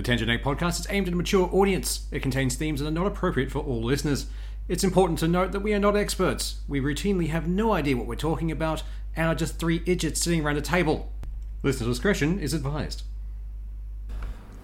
The 0.00 0.06
Tangent 0.06 0.30
Egg 0.30 0.42
podcast 0.42 0.80
is 0.80 0.86
aimed 0.88 1.08
at 1.08 1.12
a 1.12 1.16
mature 1.16 1.46
audience. 1.52 2.06
It 2.10 2.22
contains 2.22 2.56
themes 2.56 2.80
that 2.80 2.86
are 2.86 2.90
not 2.90 3.06
appropriate 3.06 3.50
for 3.50 3.58
all 3.58 3.82
listeners. 3.82 4.28
It's 4.66 4.82
important 4.82 5.18
to 5.18 5.28
note 5.28 5.52
that 5.52 5.60
we 5.60 5.74
are 5.74 5.78
not 5.78 5.94
experts. 5.94 6.62
We 6.66 6.80
routinely 6.80 7.28
have 7.28 7.46
no 7.46 7.74
idea 7.74 7.98
what 7.98 8.06
we're 8.06 8.14
talking 8.14 8.50
about 8.50 8.82
and 9.14 9.26
are 9.26 9.34
just 9.34 9.58
three 9.58 9.82
idiots 9.84 10.22
sitting 10.22 10.42
around 10.42 10.56
a 10.56 10.62
table. 10.62 11.12
Listener 11.62 11.86
discretion 11.86 12.38
is 12.38 12.54
advised. 12.54 13.02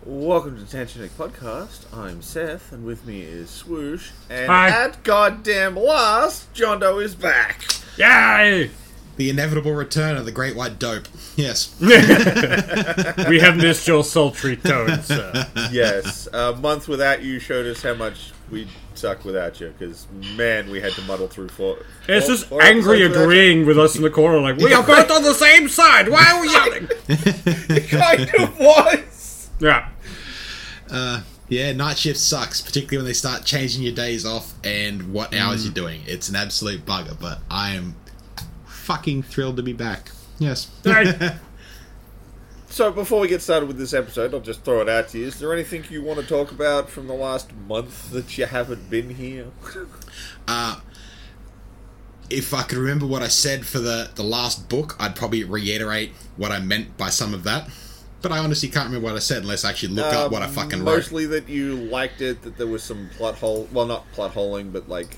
Welcome 0.06 0.56
to 0.56 0.62
the 0.62 0.70
Tangent 0.70 1.18
Podcast. 1.18 1.84
I'm 1.94 2.22
Seth, 2.22 2.72
and 2.72 2.86
with 2.86 3.04
me 3.04 3.20
is 3.20 3.50
Swoosh. 3.50 4.12
And 4.30 4.46
Hi. 4.46 4.70
at 4.70 5.02
goddamn 5.02 5.76
last, 5.76 6.50
John 6.54 6.80
Doe 6.80 6.98
is 6.98 7.14
back. 7.14 7.62
Yay! 7.98 8.70
The 9.16 9.30
inevitable 9.30 9.72
return 9.72 10.16
of 10.16 10.24
the 10.26 10.32
Great 10.32 10.54
White 10.56 10.78
Dope. 10.78 11.08
Yes. 11.36 11.74
We 13.28 13.40
have 13.40 13.56
missed 13.56 13.88
your 13.88 14.04
sultry 14.04 14.56
tones, 14.56 15.06
sir. 15.06 15.46
yes, 15.72 16.28
a 16.32 16.52
month 16.54 16.86
without 16.88 17.22
you 17.22 17.38
showed 17.38 17.66
us 17.66 17.82
how 17.82 17.94
much 17.94 18.32
we 18.50 18.68
suck 18.94 19.24
without 19.24 19.58
you, 19.60 19.74
because 19.78 20.06
man, 20.36 20.70
we 20.70 20.80
had 20.80 20.92
to 20.92 21.02
muddle 21.02 21.26
through 21.28 21.48
four. 21.48 21.78
It's 22.08 22.26
four- 22.26 22.34
just 22.34 22.46
four 22.46 22.62
angry 22.62 22.98
episodes 23.02 23.08
without 23.08 23.18
you. 23.18 23.24
agreeing 23.24 23.66
with 23.66 23.78
us 23.78 23.96
in 23.96 24.02
the 24.02 24.10
corner, 24.10 24.38
like, 24.40 24.56
we 24.58 24.72
are 24.72 24.82
both 24.86 25.10
on 25.10 25.22
the 25.22 25.34
same 25.34 25.68
side! 25.68 26.08
Why 26.08 26.24
are 26.32 26.40
we 26.40 26.50
yelling? 26.52 26.88
It 27.08 27.88
kind 27.90 28.30
of 28.42 28.58
was. 28.58 29.50
Yeah. 29.58 29.88
Uh, 30.90 31.22
yeah, 31.48 31.72
night 31.72 31.98
shift 31.98 32.18
sucks, 32.18 32.60
particularly 32.60 32.98
when 32.98 33.06
they 33.06 33.12
start 33.14 33.44
changing 33.44 33.82
your 33.82 33.94
days 33.94 34.24
off 34.26 34.52
and 34.64 35.12
what 35.12 35.34
hours 35.34 35.64
you're 35.64 35.74
doing. 35.74 36.02
It's 36.06 36.28
an 36.28 36.36
absolute 36.36 36.84
bugger, 36.86 37.18
but 37.20 37.40
I 37.50 37.70
am 37.74 37.96
fucking 38.86 39.24
thrilled 39.24 39.56
to 39.56 39.62
be 39.62 39.72
back. 39.72 40.10
Yes. 40.38 40.70
Hey. 40.84 41.36
So 42.68 42.92
before 42.92 43.20
we 43.20 43.28
get 43.28 43.40
started 43.40 43.68
with 43.68 43.78
this 43.78 43.94
episode, 43.94 44.34
I'll 44.34 44.40
just 44.40 44.62
throw 44.62 44.82
it 44.82 44.88
out 44.88 45.08
to 45.10 45.18
you. 45.18 45.28
Is 45.28 45.38
there 45.38 45.50
anything 45.50 45.84
you 45.88 46.02
want 46.02 46.20
to 46.20 46.26
talk 46.26 46.50
about 46.50 46.90
from 46.90 47.06
the 47.06 47.14
last 47.14 47.54
month 47.54 48.10
that 48.10 48.36
you 48.36 48.44
haven't 48.44 48.90
been 48.90 49.08
here? 49.08 49.46
Uh, 50.46 50.80
if 52.28 52.52
I 52.52 52.64
could 52.64 52.76
remember 52.76 53.06
what 53.06 53.22
I 53.22 53.28
said 53.28 53.64
for 53.64 53.78
the, 53.78 54.10
the 54.14 54.22
last 54.22 54.68
book, 54.68 54.94
I'd 55.00 55.16
probably 55.16 55.42
reiterate 55.42 56.12
what 56.36 56.52
I 56.52 56.60
meant 56.60 56.98
by 56.98 57.08
some 57.08 57.32
of 57.32 57.44
that. 57.44 57.70
But 58.20 58.32
I 58.32 58.38
honestly 58.40 58.68
can't 58.68 58.88
remember 58.88 59.06
what 59.06 59.16
I 59.16 59.20
said 59.20 59.42
unless 59.42 59.64
I 59.64 59.70
actually 59.70 59.94
look 59.94 60.12
up 60.12 60.30
what 60.30 60.42
I 60.42 60.46
fucking 60.46 60.80
wrote. 60.80 60.96
Mostly 60.96 61.24
that 61.26 61.48
you 61.48 61.76
liked 61.76 62.20
it, 62.20 62.42
that 62.42 62.58
there 62.58 62.66
was 62.66 62.82
some 62.82 63.08
plot 63.16 63.36
hole. 63.36 63.68
Well, 63.72 63.86
not 63.86 64.10
plot 64.12 64.32
holing, 64.32 64.70
but 64.70 64.86
like, 64.86 65.16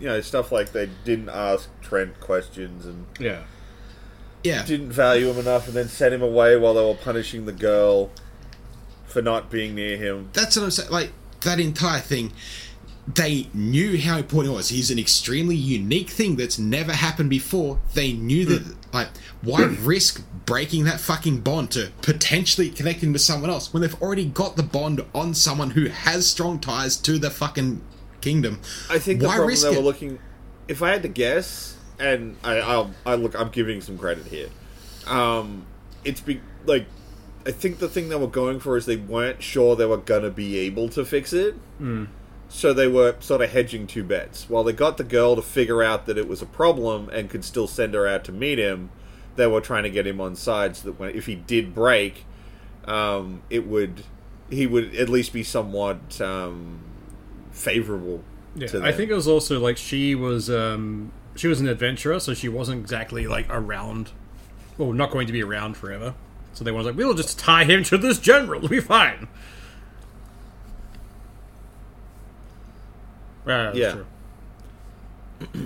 you 0.00 0.06
know, 0.06 0.20
stuff 0.20 0.50
like 0.52 0.72
they 0.72 0.88
didn't 1.04 1.28
ask 1.28 1.68
Trent 1.82 2.18
questions 2.20 2.84
and 2.86 3.06
Yeah. 3.18 3.42
Yeah. 4.42 4.64
didn't 4.64 4.92
value 4.92 5.30
him 5.30 5.38
enough, 5.38 5.66
and 5.66 5.76
then 5.76 5.88
sent 5.88 6.12
him 6.14 6.22
away 6.22 6.56
while 6.56 6.74
they 6.74 6.84
were 6.84 6.94
punishing 6.94 7.46
the 7.46 7.52
girl 7.52 8.10
for 9.06 9.22
not 9.22 9.50
being 9.50 9.74
near 9.74 9.96
him. 9.96 10.28
That's 10.32 10.56
what 10.56 10.64
I'm 10.64 10.70
saying. 10.70 10.90
Like 10.90 11.12
that 11.42 11.60
entire 11.60 12.00
thing, 12.00 12.32
they 13.12 13.48
knew 13.54 13.98
how 14.00 14.18
important 14.18 14.52
it 14.52 14.56
was. 14.56 14.68
He's 14.70 14.90
an 14.90 14.98
extremely 14.98 15.56
unique 15.56 16.10
thing 16.10 16.36
that's 16.36 16.58
never 16.58 16.92
happened 16.92 17.30
before. 17.30 17.80
They 17.94 18.12
knew 18.12 18.44
that. 18.46 18.62
Hmm. 18.62 18.72
Like, 18.92 19.08
why 19.42 19.62
risk 19.82 20.22
breaking 20.46 20.84
that 20.84 21.00
fucking 21.00 21.40
bond 21.40 21.70
to 21.72 21.90
potentially 22.02 22.68
connecting 22.70 23.12
with 23.12 23.22
someone 23.22 23.50
else 23.50 23.72
when 23.72 23.80
they've 23.82 24.02
already 24.02 24.26
got 24.26 24.56
the 24.56 24.62
bond 24.62 25.04
on 25.14 25.32
someone 25.34 25.70
who 25.70 25.86
has 25.86 26.26
strong 26.26 26.58
ties 26.58 26.96
to 26.98 27.18
the 27.18 27.30
fucking 27.30 27.80
kingdom? 28.24 28.60
I 28.90 28.98
think 28.98 29.20
the 29.20 29.26
Why 29.26 29.34
problem 29.36 29.48
risk 29.48 29.62
they 29.64 29.70
were 29.70 29.76
it? 29.76 29.82
looking. 29.82 30.18
If 30.66 30.82
I 30.82 30.90
had 30.90 31.02
to 31.02 31.08
guess, 31.08 31.76
and 31.98 32.36
I, 32.42 32.56
I'll, 32.60 32.90
I 33.04 33.14
look, 33.16 33.38
I'm 33.38 33.50
giving 33.50 33.80
some 33.80 33.98
credit 33.98 34.26
here. 34.26 34.48
Um, 35.06 35.66
it's 36.04 36.20
be 36.20 36.40
like, 36.64 36.86
I 37.46 37.50
think 37.50 37.78
the 37.78 37.88
thing 37.88 38.08
they 38.08 38.16
were 38.16 38.26
going 38.26 38.60
for 38.60 38.76
is 38.76 38.86
they 38.86 38.96
weren't 38.96 39.42
sure 39.42 39.76
they 39.76 39.84
were 39.84 39.98
gonna 39.98 40.30
be 40.30 40.58
able 40.60 40.88
to 40.90 41.04
fix 41.04 41.32
it. 41.32 41.54
So 42.48 42.72
they 42.72 42.86
were 42.86 43.16
sort 43.20 43.42
of 43.42 43.50
hedging 43.50 43.86
two 43.86 44.04
bets. 44.04 44.48
While 44.48 44.64
they 44.64 44.72
got 44.72 44.96
the 44.96 45.04
girl 45.04 45.34
to 45.36 45.42
figure 45.42 45.82
out 45.82 46.06
that 46.06 46.16
it 46.16 46.28
was 46.28 46.40
a 46.40 46.46
problem 46.46 47.08
and 47.10 47.28
could 47.28 47.44
still 47.44 47.66
send 47.66 47.94
her 47.94 48.06
out 48.06 48.22
to 48.24 48.32
meet 48.32 48.58
him, 48.58 48.90
they 49.36 49.46
were 49.46 49.60
trying 49.60 49.82
to 49.82 49.90
get 49.90 50.06
him 50.06 50.20
on 50.20 50.36
side 50.36 50.76
so 50.76 50.88
that 50.88 51.00
when 51.00 51.10
if 51.14 51.26
he 51.26 51.34
did 51.34 51.74
break, 51.74 52.24
um, 52.86 53.42
it 53.50 53.66
would 53.66 54.04
he 54.50 54.66
would 54.66 54.94
at 54.94 55.08
least 55.08 55.32
be 55.32 55.42
somewhat 55.42 56.20
um, 56.20 56.78
favorable. 57.54 58.22
Yeah, 58.56 58.68
I 58.82 58.92
think 58.92 59.10
it 59.10 59.14
was 59.14 59.26
also 59.26 59.58
like 59.58 59.76
she 59.78 60.14
was 60.14 60.48
um 60.50 61.10
she 61.34 61.48
was 61.48 61.60
an 61.60 61.66
adventurer, 61.68 62.20
so 62.20 62.34
she 62.34 62.48
wasn't 62.48 62.80
exactly 62.80 63.26
like 63.26 63.46
around, 63.50 64.10
well, 64.78 64.92
not 64.92 65.10
going 65.10 65.26
to 65.26 65.32
be 65.32 65.42
around 65.42 65.76
forever. 65.76 66.14
So 66.52 66.62
they 66.62 66.70
wanted 66.70 66.88
like, 66.88 66.96
we'll 66.96 67.14
just 67.14 67.36
tie 67.38 67.64
him 67.64 67.82
to 67.84 67.98
this 67.98 68.18
general, 68.20 68.58
it'll 68.58 68.68
be 68.68 68.80
fine. 68.80 69.26
Yeah, 73.46 73.64
that's 73.64 73.76
Yeah. 73.76 73.92
true. 73.92 74.06
yeah. 75.54 75.60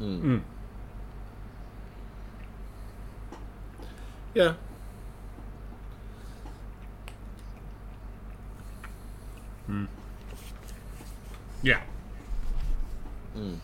Mm. 0.00 0.42
yeah. 4.34 4.54
Mm. 9.68 9.88
Yeah. 11.62 11.80
Mm. 13.36 13.58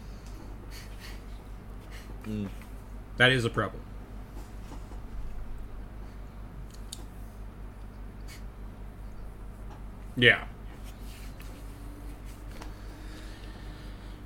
That 3.16 3.33
is 3.33 3.45
a 3.45 3.51
problem. 3.51 3.83
Yeah. 10.16 10.45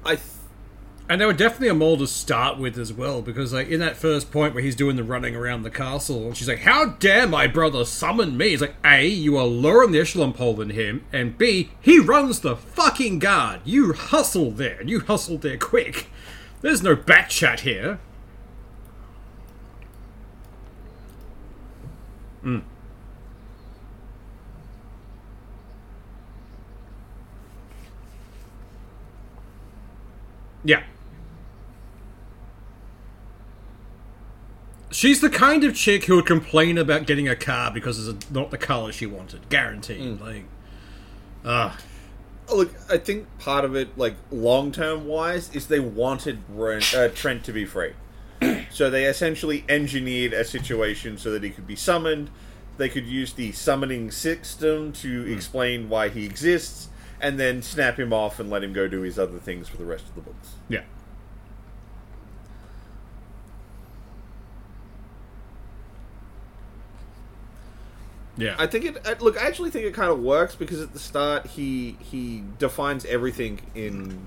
I 0.04 0.16
th- 0.16 0.22
And 1.10 1.18
they 1.18 1.24
were 1.24 1.32
definitely 1.32 1.68
a 1.68 1.74
mole 1.74 1.96
to 1.96 2.06
start 2.06 2.58
with 2.58 2.76
as 2.76 2.92
well, 2.92 3.22
because 3.22 3.52
like 3.54 3.68
in 3.68 3.80
that 3.80 3.96
first 3.96 4.30
point 4.30 4.52
where 4.52 4.62
he's 4.62 4.76
doing 4.76 4.96
the 4.96 5.02
running 5.02 5.34
around 5.34 5.62
the 5.62 5.70
castle, 5.70 6.26
and 6.26 6.36
she's 6.36 6.48
like, 6.48 6.60
"How 6.60 6.84
dare 6.84 7.26
my 7.26 7.46
brother 7.46 7.86
summon 7.86 8.36
me?" 8.36 8.50
He's 8.50 8.60
like, 8.60 8.74
"A, 8.84 9.06
you 9.06 9.38
are 9.38 9.46
lower 9.46 9.84
on 9.84 9.92
the 9.92 10.00
echelon 10.00 10.34
pole 10.34 10.52
than 10.52 10.70
him, 10.70 11.06
and 11.10 11.38
B, 11.38 11.70
he 11.80 11.98
runs 11.98 12.40
the 12.40 12.56
fucking 12.56 13.20
guard. 13.20 13.60
You 13.64 13.94
hustle 13.94 14.50
there, 14.50 14.78
and 14.80 14.90
you 14.90 15.00
hustle 15.00 15.38
there 15.38 15.56
quick. 15.56 16.08
There's 16.60 16.82
no 16.82 16.94
back 16.94 17.30
chat 17.30 17.60
here." 17.60 18.00
Hmm. 22.42 22.58
Yeah. 30.64 30.82
She's 34.98 35.20
the 35.20 35.30
kind 35.30 35.62
of 35.62 35.76
chick 35.76 36.06
who 36.06 36.16
would 36.16 36.26
complain 36.26 36.76
about 36.76 37.06
getting 37.06 37.28
a 37.28 37.36
car 37.36 37.70
because 37.70 38.08
it's 38.08 38.30
not 38.32 38.50
the 38.50 38.58
color 38.58 38.90
she 38.90 39.06
wanted. 39.06 39.48
Guaranteed. 39.48 40.20
Like, 40.20 40.42
ah, 41.44 41.78
look. 42.52 42.74
I 42.90 42.98
think 42.98 43.28
part 43.38 43.64
of 43.64 43.76
it, 43.76 43.96
like 43.96 44.16
long 44.32 44.72
term 44.72 45.06
wise, 45.06 45.54
is 45.54 45.68
they 45.68 45.78
wanted 45.78 46.40
Ren, 46.48 46.82
uh, 46.96 47.10
Trent 47.14 47.44
to 47.44 47.52
be 47.52 47.64
free. 47.64 47.92
so 48.72 48.90
they 48.90 49.04
essentially 49.04 49.64
engineered 49.68 50.32
a 50.32 50.42
situation 50.44 51.16
so 51.16 51.30
that 51.30 51.44
he 51.44 51.50
could 51.50 51.68
be 51.68 51.76
summoned. 51.76 52.28
They 52.76 52.88
could 52.88 53.06
use 53.06 53.32
the 53.32 53.52
summoning 53.52 54.10
system 54.10 54.92
to 54.94 55.32
explain 55.32 55.88
why 55.88 56.08
he 56.08 56.26
exists, 56.26 56.88
and 57.20 57.38
then 57.38 57.62
snap 57.62 58.00
him 58.00 58.12
off 58.12 58.40
and 58.40 58.50
let 58.50 58.64
him 58.64 58.72
go 58.72 58.88
do 58.88 59.02
his 59.02 59.16
other 59.16 59.38
things 59.38 59.68
for 59.68 59.76
the 59.76 59.84
rest 59.84 60.08
of 60.08 60.16
the 60.16 60.22
books. 60.22 60.54
yeah. 60.68 60.82
Yeah. 68.38 68.54
I 68.56 68.68
think 68.68 68.84
it. 68.84 69.20
Look, 69.20 69.36
I 69.36 69.46
actually 69.46 69.70
think 69.70 69.84
it 69.84 69.94
kind 69.94 70.10
of 70.12 70.20
works 70.20 70.54
because 70.54 70.80
at 70.80 70.92
the 70.92 71.00
start 71.00 71.46
he 71.46 71.96
he 72.00 72.44
defines 72.58 73.04
everything 73.04 73.60
in 73.74 74.26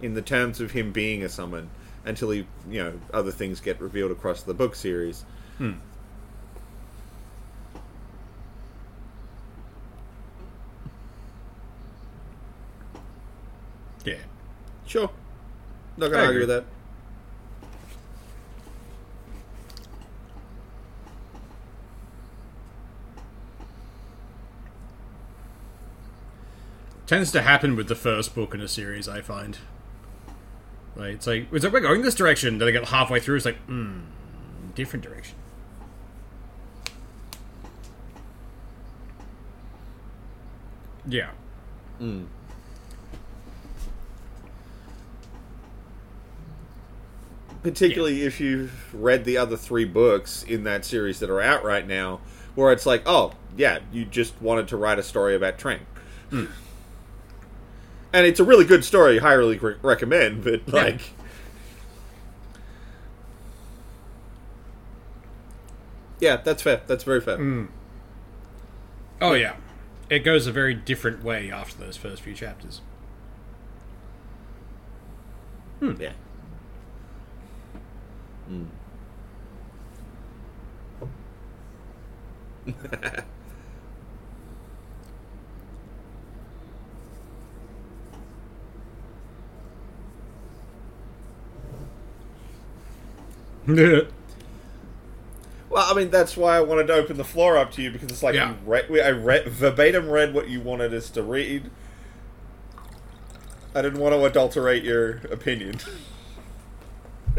in 0.00 0.14
the 0.14 0.22
terms 0.22 0.60
of 0.62 0.70
him 0.70 0.92
being 0.92 1.22
a 1.22 1.28
summon 1.28 1.68
until 2.06 2.30
he 2.30 2.46
you 2.68 2.82
know 2.82 2.98
other 3.12 3.30
things 3.30 3.60
get 3.60 3.78
revealed 3.78 4.10
across 4.10 4.42
the 4.42 4.54
book 4.54 4.74
series. 4.74 5.26
Hmm. 5.58 5.72
yeah. 14.06 14.14
Sure, 14.86 15.10
not 15.98 16.10
gonna 16.10 16.24
argue 16.24 16.40
with 16.40 16.48
that. 16.48 16.64
Tends 27.10 27.32
to 27.32 27.42
happen 27.42 27.74
with 27.74 27.88
the 27.88 27.94
first 27.96 28.36
book 28.36 28.54
in 28.54 28.60
a 28.60 28.68
series. 28.68 29.08
I 29.08 29.20
find. 29.20 29.58
Like 30.94 31.14
it's 31.14 31.26
like 31.26 31.48
it's 31.52 31.64
like 31.64 31.72
we're 31.72 31.80
going 31.80 32.02
this 32.02 32.14
direction. 32.14 32.58
Then 32.58 32.68
I 32.68 32.70
get 32.70 32.84
halfway 32.84 33.18
through. 33.18 33.34
It's 33.34 33.44
like, 33.44 33.58
hmm, 33.62 34.02
different 34.76 35.04
direction. 35.04 35.34
Yeah. 41.06 41.30
Mm. 42.00 42.26
particularly 47.62 48.22
if 48.22 48.40
you've 48.40 48.94
read 48.94 49.24
the 49.26 49.36
other 49.36 49.54
three 49.54 49.84
books 49.84 50.42
in 50.44 50.64
that 50.64 50.82
series 50.82 51.18
that 51.18 51.28
are 51.28 51.42
out 51.42 51.62
right 51.62 51.86
now, 51.86 52.18
where 52.54 52.72
it's 52.72 52.86
like, 52.86 53.02
oh 53.04 53.32
yeah, 53.56 53.80
you 53.92 54.04
just 54.06 54.40
wanted 54.40 54.68
to 54.68 54.76
write 54.78 54.98
a 54.98 55.02
story 55.02 55.34
about 55.34 55.58
Trank, 55.58 55.82
and 58.12 58.26
it's 58.26 58.40
a 58.40 58.44
really 58.44 58.64
good 58.64 58.84
story. 58.84 59.18
Highly 59.18 59.58
re- 59.58 59.76
recommend, 59.82 60.44
but 60.44 60.68
like, 60.68 61.00
yeah, 66.20 66.36
that's 66.36 66.62
fair. 66.62 66.82
That's 66.86 67.04
very 67.04 67.20
fair. 67.20 67.38
Oh 69.20 69.34
yeah, 69.34 69.56
it 70.08 70.20
goes 70.20 70.46
a 70.46 70.52
very 70.52 70.74
different 70.74 71.22
way 71.24 71.50
after 71.50 71.78
those 71.84 71.96
first 71.96 72.22
few 72.22 72.34
chapters. 72.34 72.80
Hmm. 75.80 75.92
Yeah. 76.00 76.12
Well, 95.70 95.86
I 95.88 95.94
mean, 95.96 96.10
that's 96.10 96.36
why 96.36 96.56
I 96.56 96.60
wanted 96.62 96.88
to 96.88 96.94
open 96.94 97.16
the 97.16 97.22
floor 97.24 97.56
up 97.56 97.70
to 97.72 97.82
you 97.82 97.92
because 97.92 98.10
it's 98.10 98.24
like 98.24 98.34
Yeah. 98.34 98.54
read, 98.66 98.90
I 98.90 99.10
read 99.10 99.46
verbatim 99.46 100.10
read 100.10 100.34
what 100.34 100.48
you 100.48 100.60
wanted 100.60 100.92
us 100.92 101.08
to 101.10 101.22
read. 101.22 101.70
I 103.72 103.80
didn't 103.82 104.00
want 104.00 104.12
to 104.12 104.24
adulterate 104.24 104.82
your 104.82 105.18
opinion. 105.30 105.76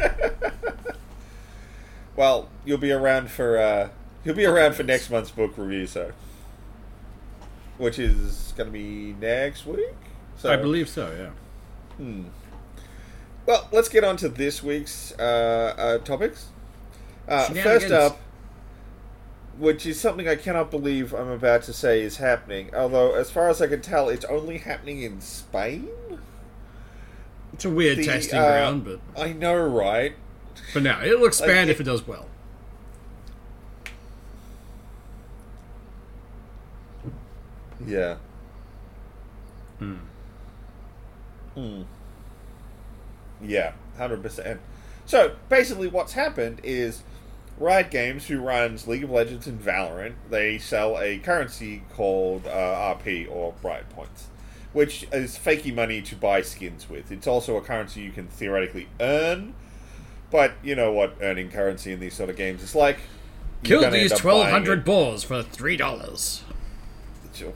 well, 2.15 2.47
you'll 2.63 2.77
be 2.77 2.93
around 2.93 3.29
for 3.31 3.57
uh, 3.57 3.89
you'll 4.23 4.35
be 4.35 4.45
around 4.45 4.75
for 4.75 4.83
next 4.83 5.09
month's 5.09 5.31
book 5.31 5.57
review, 5.57 5.85
so 5.85 6.13
which 7.77 7.99
is 7.99 8.53
going 8.55 8.67
to 8.67 8.71
be 8.71 9.13
next 9.19 9.65
week. 9.65 9.93
So 10.37 10.53
I 10.53 10.55
believe 10.55 10.87
so. 10.87 11.31
Yeah. 11.99 12.05
Well, 13.45 13.67
let's 13.71 13.89
get 13.89 14.03
on 14.03 14.17
to 14.17 14.29
this 14.29 14.61
week's 14.61 15.13
uh, 15.19 15.75
uh, 15.77 15.97
topics. 15.99 16.47
Uh, 17.27 17.45
first 17.45 17.91
up, 17.91 18.19
which 19.57 19.85
is 19.85 19.99
something 19.99 20.27
I 20.27 20.35
cannot 20.35 20.71
believe 20.71 21.13
I'm 21.13 21.29
about 21.29 21.63
to 21.63 21.73
say 21.73 22.01
is 22.01 22.17
happening. 22.17 22.73
Although, 22.75 23.13
as 23.13 23.31
far 23.31 23.49
as 23.49 23.61
I 23.61 23.67
can 23.67 23.81
tell, 23.81 24.09
it's 24.09 24.25
only 24.25 24.59
happening 24.59 25.01
in 25.01 25.21
Spain. 25.21 25.89
It's 27.53 27.65
a 27.65 27.69
weird 27.69 27.97
The, 27.99 28.05
testing 28.05 28.39
uh, 28.39 28.47
ground, 28.47 28.85
but 28.85 28.99
I 29.21 29.33
know, 29.33 29.55
right? 29.55 30.15
for 30.71 30.79
now, 30.79 31.01
it'll 31.03 31.25
expand 31.25 31.67
Like, 31.67 31.75
if 31.75 31.81
it 31.81 31.83
does 31.83 32.05
well. 32.07 32.27
Yeah. 37.85 38.17
Hmm. 39.79 39.95
Hmm. 41.55 41.81
Yeah, 43.43 43.73
hundred 43.97 44.21
percent. 44.21 44.61
So 45.05 45.35
basically, 45.49 45.87
what's 45.87 46.13
happened 46.13 46.61
is 46.63 47.03
Riot 47.57 47.91
Games, 47.91 48.27
who 48.27 48.39
runs 48.39 48.87
League 48.87 49.03
of 49.03 49.11
Legends 49.11 49.47
and 49.47 49.59
Valorant, 49.61 50.15
they 50.29 50.57
sell 50.57 50.97
a 50.99 51.17
currency 51.19 51.83
called 51.93 52.47
uh, 52.47 52.95
RP 52.95 53.29
or 53.29 53.53
Riot 53.63 53.89
Points, 53.89 54.27
which 54.73 55.07
is 55.11 55.37
fakey 55.37 55.73
money 55.73 56.01
to 56.01 56.15
buy 56.15 56.41
skins 56.41 56.89
with. 56.89 57.11
It's 57.11 57.27
also 57.27 57.57
a 57.57 57.61
currency 57.61 58.01
you 58.01 58.11
can 58.11 58.27
theoretically 58.27 58.87
earn, 58.99 59.53
but 60.31 60.53
you 60.63 60.75
know 60.75 60.91
what 60.91 61.15
earning 61.21 61.49
currency 61.49 61.91
in 61.91 61.99
these 61.99 62.15
sort 62.15 62.29
of 62.29 62.35
games 62.35 62.63
is 62.63 62.75
like. 62.75 62.97
Kill 63.63 63.91
these 63.91 64.11
twelve 64.11 64.11
hundred 64.11 64.13
up 64.13 64.19
twelve 64.21 64.41
buying 64.43 64.53
hundred 64.53 64.79
it. 64.79 64.85
boars 64.85 65.23
for 65.23 65.43
three 65.43 65.77
dollars. 65.77 66.43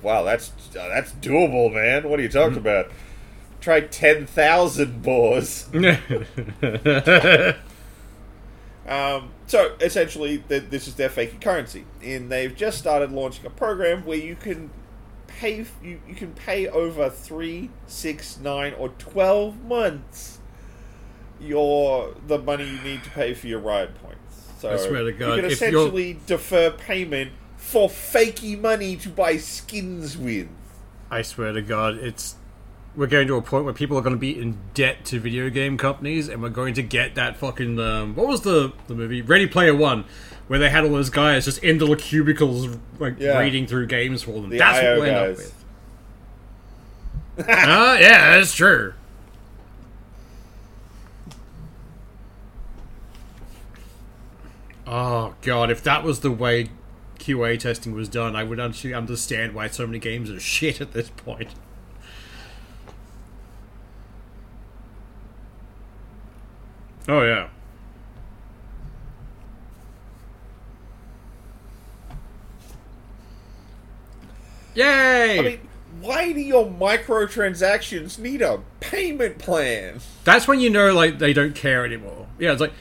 Wow, 0.02 0.24
that's 0.24 0.52
uh, 0.70 0.88
that's 0.88 1.14
doable, 1.14 1.74
man. 1.74 2.08
What 2.10 2.20
are 2.20 2.24
you 2.24 2.30
talking 2.30 2.58
about? 2.58 2.92
Try 3.66 3.82
ten 3.82 4.28
thousand 4.28 5.02
boars. 5.02 5.68
Um, 8.88 9.32
so 9.48 9.76
essentially, 9.82 10.44
th- 10.48 10.66
this 10.70 10.88
is 10.88 10.94
their 10.94 11.10
fake 11.10 11.42
currency, 11.42 11.86
and 12.04 12.32
they've 12.32 12.56
just 12.56 12.78
started 12.78 13.12
launching 13.12 13.44
a 13.48 13.50
program 13.50 14.06
where 14.06 14.20
you 14.20 14.36
can 14.36 14.70
pay 15.26 15.62
f- 15.62 15.74
you, 15.84 16.00
you 16.08 16.14
can 16.14 16.34
pay 16.34 16.68
over 16.68 17.10
three, 17.10 17.72
six, 17.88 18.38
nine, 18.38 18.76
or 18.76 18.90
twelve 18.90 19.64
months 19.64 20.38
your 21.42 22.14
the 22.28 22.38
money 22.38 22.66
you 22.70 22.80
need 22.82 23.04
to 23.04 23.10
pay 23.10 23.34
for 23.34 23.48
your 23.48 23.60
Riot 23.62 23.96
points. 24.04 24.52
So 24.60 24.70
I 24.72 24.78
swear 24.78 25.02
to 25.06 25.12
God, 25.12 25.26
you 25.38 25.42
can 25.42 25.42
you're- 25.46 25.54
essentially 25.54 26.20
defer 26.28 26.70
payment 26.70 27.32
for 27.58 27.90
fakey 27.90 28.62
money 28.62 28.96
to 28.98 29.10
buy 29.10 29.38
skins 29.38 30.16
with. 30.16 30.48
I 31.10 31.24
swear 31.24 31.54
to 31.54 31.64
God, 31.64 31.96
it's 31.96 32.36
we're 32.96 33.08
getting 33.08 33.28
to 33.28 33.36
a 33.36 33.42
point 33.42 33.66
where 33.66 33.74
people 33.74 33.98
are 33.98 34.02
going 34.02 34.16
to 34.16 34.20
be 34.20 34.40
in 34.40 34.58
debt 34.74 35.04
to 35.06 35.20
video 35.20 35.50
game 35.50 35.78
companies, 35.78 36.28
and 36.30 36.42
we're 36.42 36.50
going 36.50 36.74
to 36.76 36.84
get 36.84 37.16
that 37.16 37.38
fucking 37.38 37.80
um, 37.80 38.16
what 38.16 38.28
was 38.28 38.42
the 38.42 38.72
the 38.88 38.96
movie 38.96 39.22
Ready 39.22 39.48
Player 39.48 39.76
One, 39.76 40.06
where 40.48 40.60
they 40.60 40.70
had 40.70 40.84
all 40.84 40.92
those 40.92 41.10
guys 41.10 41.46
just 41.46 41.64
in 41.64 41.78
the 41.78 41.96
cubicles 41.96 42.78
like 43.00 43.20
Yeah. 43.20 43.40
reading 43.40 43.68
through 43.68 43.88
games 43.88 44.24
for 44.24 44.32
them. 44.34 44.50
The 44.50 44.58
That's 44.58 44.80
IO 44.80 44.92
what 45.00 45.08
we'll 45.08 45.16
end 45.18 45.32
up 45.32 45.38
with. 45.38 45.62
Ah, 47.50 47.98
yeah, 47.98 48.38
that's 48.38 48.56
true. 48.56 48.94
Oh 54.88 55.34
god, 55.42 55.72
if 55.72 55.82
that 55.84 56.04
was 56.04 56.20
the 56.20 56.32
way 56.32 56.70
QA 57.20 57.60
testing 57.60 57.94
was 57.94 58.08
done, 58.08 58.36
I 58.36 58.44
would 58.44 58.60
actually 58.60 58.94
understand 58.94 59.54
why 59.54 59.68
so 59.68 59.88
many 59.88 60.00
games 60.00 60.30
are 60.30 60.40
shit 60.56 60.80
at 60.82 60.94
this 60.94 61.10
point. 61.10 61.50
Oh 67.08 67.22
yeah. 67.24 67.50
Yay! 74.74 75.40
I 75.40 75.42
mean, 75.42 75.60
why 76.02 76.34
do 76.34 76.40
your 76.42 76.66
microtransactions 76.66 78.20
need 78.20 78.42
a 78.42 78.62
payment 78.80 79.38
plan? 79.38 80.00
That's 80.24 80.48
when 80.48 80.60
you 80.60 80.70
know 80.70 80.94
like 80.94 81.20
they 81.20 81.34
don't 81.34 81.56
care 81.56 81.86
anymore. 81.86 82.28
Yeah, 82.38 82.52
it's 82.52 82.62
like 82.62 82.74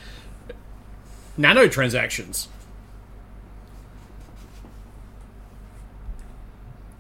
nanotransactions. 1.39 2.49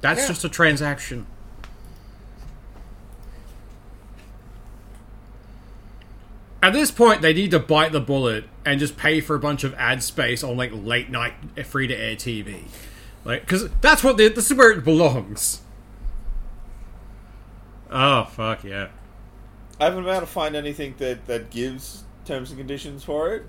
That's 0.00 0.20
Yeah. 0.22 0.28
just 0.28 0.44
a 0.44 0.48
transaction. 0.48 1.26
At 6.64 6.72
this 6.72 6.90
point, 6.90 7.20
they 7.20 7.34
need 7.34 7.50
to 7.50 7.58
bite 7.58 7.92
the 7.92 8.00
bullet 8.00 8.44
and 8.64 8.80
just 8.80 8.96
pay 8.96 9.20
for 9.20 9.36
a 9.36 9.38
bunch 9.38 9.64
of 9.64 9.74
ad 9.74 10.02
space 10.02 10.42
on 10.42 10.56
like 10.56 10.70
late 10.72 11.10
night 11.10 11.34
free 11.66 11.86
to 11.86 11.94
air 11.94 12.16
TV, 12.16 12.62
like 13.22 13.42
because 13.42 13.68
that's 13.82 14.02
what 14.02 14.16
the, 14.16 14.28
this 14.28 14.50
is 14.50 14.56
where 14.56 14.70
it 14.70 14.82
belongs. 14.82 15.60
Oh 17.90 18.24
fuck 18.24 18.64
yeah! 18.64 18.88
I 19.78 19.84
haven't 19.84 20.04
been 20.04 20.14
able 20.14 20.22
to 20.22 20.26
find 20.26 20.56
anything 20.56 20.94
that, 20.96 21.26
that 21.26 21.50
gives 21.50 22.04
terms 22.24 22.50
and 22.50 22.58
conditions 22.58 23.04
for 23.04 23.34
it. 23.34 23.46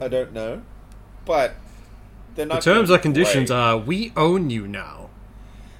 I 0.00 0.08
don't 0.08 0.32
know. 0.32 0.62
But 1.24 1.54
they're 2.34 2.46
The 2.46 2.58
terms 2.58 2.90
or 2.90 2.98
conditions 2.98 3.52
are 3.52 3.78
we 3.78 4.12
own 4.16 4.50
you 4.50 4.66
now. 4.66 5.10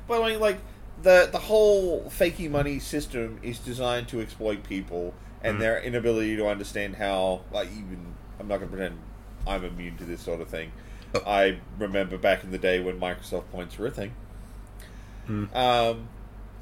But 0.06 0.22
I 0.22 0.30
mean, 0.30 0.38
like 0.38 0.60
the 1.02 1.28
the 1.32 1.40
whole 1.40 2.04
fakey 2.04 2.48
money 2.48 2.78
system 2.78 3.40
is 3.42 3.58
designed 3.58 4.06
to 4.10 4.20
exploit 4.20 4.62
people 4.62 5.12
and 5.42 5.56
Mm. 5.56 5.60
their 5.60 5.80
inability 5.80 6.36
to 6.36 6.46
understand 6.46 6.96
how. 6.96 7.42
Like, 7.52 7.68
even 7.72 8.14
I'm 8.38 8.48
not 8.48 8.58
going 8.58 8.70
to 8.70 8.76
pretend 8.76 8.98
I'm 9.46 9.64
immune 9.64 9.96
to 9.98 10.04
this 10.04 10.20
sort 10.20 10.40
of 10.40 10.48
thing. 10.48 10.72
Oh. 11.14 11.22
I 11.26 11.58
remember 11.78 12.16
back 12.18 12.44
in 12.44 12.50
the 12.50 12.58
day 12.58 12.80
when 12.80 13.00
Microsoft 13.00 13.50
points 13.50 13.76
were 13.78 13.86
a 13.86 13.90
thing. 13.90 14.12
Mm. 15.28 15.54
Um, 15.54 16.08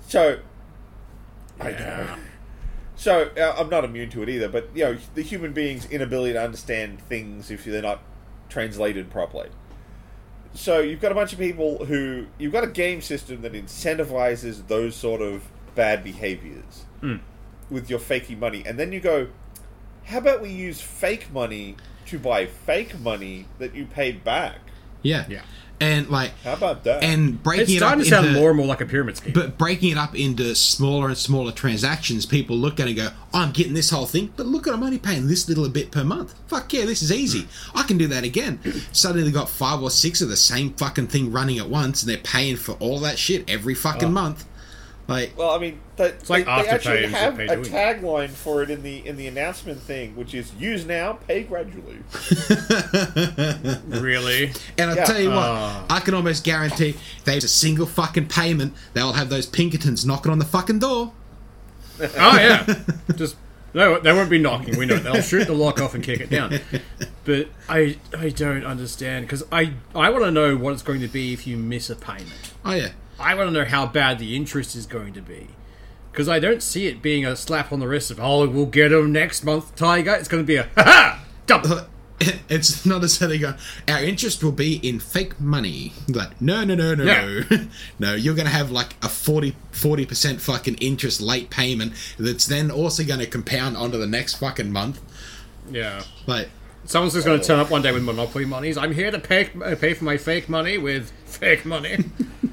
so 0.06 0.38
I 1.60 1.70
Yeah. 1.70 1.78
know. 1.78 2.14
So 2.96 3.30
uh, 3.36 3.54
I'm 3.56 3.68
not 3.70 3.84
immune 3.84 4.10
to 4.10 4.22
it 4.22 4.28
either, 4.28 4.48
but 4.48 4.70
you 4.74 4.84
know 4.84 4.98
the 5.14 5.22
human 5.22 5.52
being's 5.52 5.86
inability 5.86 6.32
to 6.32 6.42
understand 6.42 7.00
things 7.00 7.50
if 7.50 7.64
they're 7.64 7.80
not 7.82 8.00
translated 8.48 9.10
properly. 9.10 9.50
so 10.54 10.80
you've 10.80 11.00
got 11.00 11.12
a 11.12 11.14
bunch 11.14 11.32
of 11.32 11.38
people 11.38 11.84
who 11.84 12.26
you've 12.38 12.52
got 12.52 12.64
a 12.64 12.68
game 12.68 13.00
system 13.02 13.42
that 13.42 13.52
incentivizes 13.52 14.66
those 14.66 14.96
sort 14.96 15.20
of 15.20 15.42
bad 15.74 16.02
behaviors 16.02 16.86
with 17.70 17.90
your 17.90 17.98
fakey 17.98 18.38
money, 18.38 18.62
and 18.66 18.78
then 18.78 18.92
you 18.92 19.00
go, 19.00 19.28
how 20.04 20.18
about 20.18 20.40
we 20.40 20.50
use 20.50 20.80
fake 20.80 21.32
money 21.32 21.76
to 22.06 22.18
buy 22.18 22.46
fake 22.46 22.98
money 22.98 23.46
that 23.58 23.74
you 23.74 23.84
paid 23.84 24.24
back? 24.24 24.58
Yeah. 25.02 25.26
Yeah. 25.28 25.42
And 25.80 26.08
like, 26.08 26.32
How 26.42 26.54
about 26.54 26.82
that? 26.84 27.04
and 27.04 27.40
breaking 27.40 27.62
It's 27.62 27.72
it 27.72 27.82
up 27.82 27.88
starting 27.88 28.04
to 28.04 28.10
sound 28.10 28.26
into, 28.26 28.40
more 28.40 28.50
and 28.50 28.56
more 28.56 28.66
like 28.66 28.80
a 28.80 28.86
pyramid 28.86 29.16
scheme. 29.16 29.32
But 29.32 29.58
breaking 29.58 29.92
it 29.92 29.98
up 29.98 30.18
into 30.18 30.54
smaller 30.56 31.06
and 31.06 31.16
smaller 31.16 31.52
transactions, 31.52 32.26
people 32.26 32.56
look 32.56 32.80
at 32.80 32.88
it 32.88 32.90
and 32.90 32.96
go, 32.96 33.08
oh, 33.32 33.42
I'm 33.42 33.52
getting 33.52 33.74
this 33.74 33.90
whole 33.90 34.06
thing, 34.06 34.32
but 34.36 34.46
look 34.46 34.66
at 34.66 34.74
I'm 34.74 34.82
only 34.82 34.98
paying 34.98 35.28
this 35.28 35.48
little 35.48 35.68
bit 35.68 35.92
per 35.92 36.02
month. 36.02 36.34
Fuck 36.48 36.72
yeah, 36.72 36.84
this 36.84 37.00
is 37.00 37.12
easy. 37.12 37.46
I 37.76 37.84
can 37.84 37.96
do 37.96 38.08
that 38.08 38.24
again. 38.24 38.58
Suddenly 38.90 39.24
they 39.24 39.30
got 39.30 39.48
five 39.48 39.80
or 39.80 39.90
six 39.90 40.20
of 40.20 40.28
the 40.28 40.36
same 40.36 40.72
fucking 40.72 41.08
thing 41.08 41.30
running 41.30 41.58
at 41.58 41.68
once 41.68 42.02
and 42.02 42.10
they're 42.10 42.18
paying 42.18 42.56
for 42.56 42.72
all 42.80 42.98
that 43.00 43.18
shit 43.18 43.48
every 43.48 43.74
fucking 43.74 44.08
oh. 44.08 44.12
month. 44.12 44.46
Like, 45.08 45.36
Well, 45.38 45.50
I 45.50 45.58
mean, 45.58 45.80
that, 45.96 46.28
like 46.28 46.44
they, 46.44 46.62
they 46.62 46.68
actually 46.68 47.06
have 47.06 47.34
a 47.40 47.46
they 47.46 47.56
do. 47.56 47.62
tagline 47.62 48.28
for 48.28 48.62
it 48.62 48.68
in 48.70 48.82
the 48.82 49.06
in 49.06 49.16
the 49.16 49.26
announcement 49.26 49.80
thing, 49.80 50.14
which 50.14 50.34
is 50.34 50.52
"Use 50.58 50.84
now, 50.84 51.14
pay 51.14 51.44
gradually." 51.44 51.96
really? 53.88 54.52
and 54.76 54.90
I'll 54.90 54.96
Yeah. 54.96 55.04
tell 55.04 55.20
you 55.20 55.30
what, 55.30 55.38
Ah. 55.38 55.84
I 55.90 56.00
can 56.00 56.14
almost 56.14 56.44
guarantee 56.44 56.90
if 56.90 57.24
there's 57.24 57.44
a 57.44 57.48
single 57.48 57.86
fucking 57.86 58.26
payment, 58.28 58.74
they'll 58.94 59.14
have 59.14 59.30
those 59.30 59.46
Pinkertons 59.46 60.04
knocking 60.04 60.30
on 60.32 60.38
the 60.38 60.44
fucking 60.44 60.78
door. 60.78 61.12
Oh 62.00 62.36
yeah. 62.36 62.64
Just 63.16 63.34
no, 63.74 63.98
they 63.98 64.12
won't 64.12 64.30
be 64.30 64.38
knocking. 64.38 64.78
We 64.78 64.86
know 64.86 64.96
they'll 64.98 65.20
shoot 65.20 65.46
the 65.46 65.52
lock 65.52 65.80
off 65.80 65.94
and 65.94 66.04
kick 66.04 66.20
it 66.20 66.30
down. 66.30 66.60
But 67.24 67.48
I 67.68 67.96
I 68.16 68.28
don't 68.28 68.64
understand 68.64 69.26
because 69.26 69.42
I 69.50 69.72
I 69.96 70.10
want 70.10 70.24
to 70.24 70.30
know 70.30 70.56
what 70.56 70.74
it's 70.74 70.82
going 70.82 71.00
to 71.00 71.08
be 71.08 71.32
if 71.32 71.44
you 71.46 71.56
miss 71.56 71.90
a 71.90 71.96
payment. 71.96 72.52
Oh, 72.64 72.72
yeah. 72.74 72.90
I 73.18 73.34
want 73.34 73.48
to 73.48 73.52
know 73.52 73.64
how 73.64 73.86
bad 73.86 74.18
the 74.18 74.36
interest 74.36 74.76
is 74.76 74.86
going 74.86 75.12
to 75.14 75.20
be. 75.22 75.48
Because 76.12 76.28
I 76.28 76.38
don't 76.40 76.62
see 76.62 76.86
it 76.86 77.00
being 77.02 77.24
a 77.24 77.36
slap 77.36 77.72
on 77.72 77.80
the 77.80 77.86
wrist 77.88 78.10
of, 78.10 78.18
oh, 78.18 78.48
we'll 78.48 78.66
get 78.66 78.88
them 78.88 79.12
next 79.12 79.44
month, 79.44 79.76
Tiger. 79.76 80.14
It's 80.14 80.28
going 80.28 80.42
to 80.42 80.46
be 80.46 80.56
a, 80.56 80.64
ha 80.74 80.82
ha! 80.84 81.24
Double! 81.46 81.80
It's 82.48 82.84
not 82.84 83.04
as 83.04 83.16
though 83.18 83.28
they 83.28 83.38
go, 83.38 83.54
our 83.86 84.02
interest 84.02 84.42
will 84.42 84.50
be 84.50 84.76
in 84.76 84.98
fake 84.98 85.38
money. 85.38 85.92
Like, 86.08 86.40
no, 86.40 86.64
no, 86.64 86.74
no, 86.74 86.94
no, 86.96 87.04
Yeah. 87.04 87.42
no. 87.48 87.66
no, 88.00 88.14
you're 88.14 88.34
going 88.34 88.46
to 88.48 88.52
have 88.52 88.72
like 88.72 88.96
a 89.04 89.08
40, 89.08 89.54
40% 89.72 90.40
fucking 90.40 90.74
interest 90.76 91.20
late 91.20 91.48
payment 91.50 91.92
that's 92.18 92.46
then 92.46 92.72
also 92.72 93.04
going 93.04 93.20
to 93.20 93.26
compound 93.26 93.76
onto 93.76 93.98
the 93.98 94.06
next 94.08 94.34
fucking 94.36 94.72
month. 94.72 95.00
Yeah. 95.70 96.02
Like, 96.26 96.48
Someone's 96.86 97.12
just 97.14 97.26
going 97.26 97.38
to 97.38 97.46
turn 97.46 97.60
up 97.60 97.70
one 97.70 97.82
day 97.82 97.92
with 97.92 98.02
Monopoly 98.02 98.46
monies. 98.46 98.76
I'm 98.78 98.94
here 98.94 99.10
to 99.12 99.18
pay, 99.20 99.50
uh, 99.62 99.76
pay 99.76 99.94
for 99.94 100.04
my 100.04 100.16
fake 100.16 100.48
money 100.48 100.76
with 100.78 101.12
fake 101.26 101.64
money. 101.64 101.98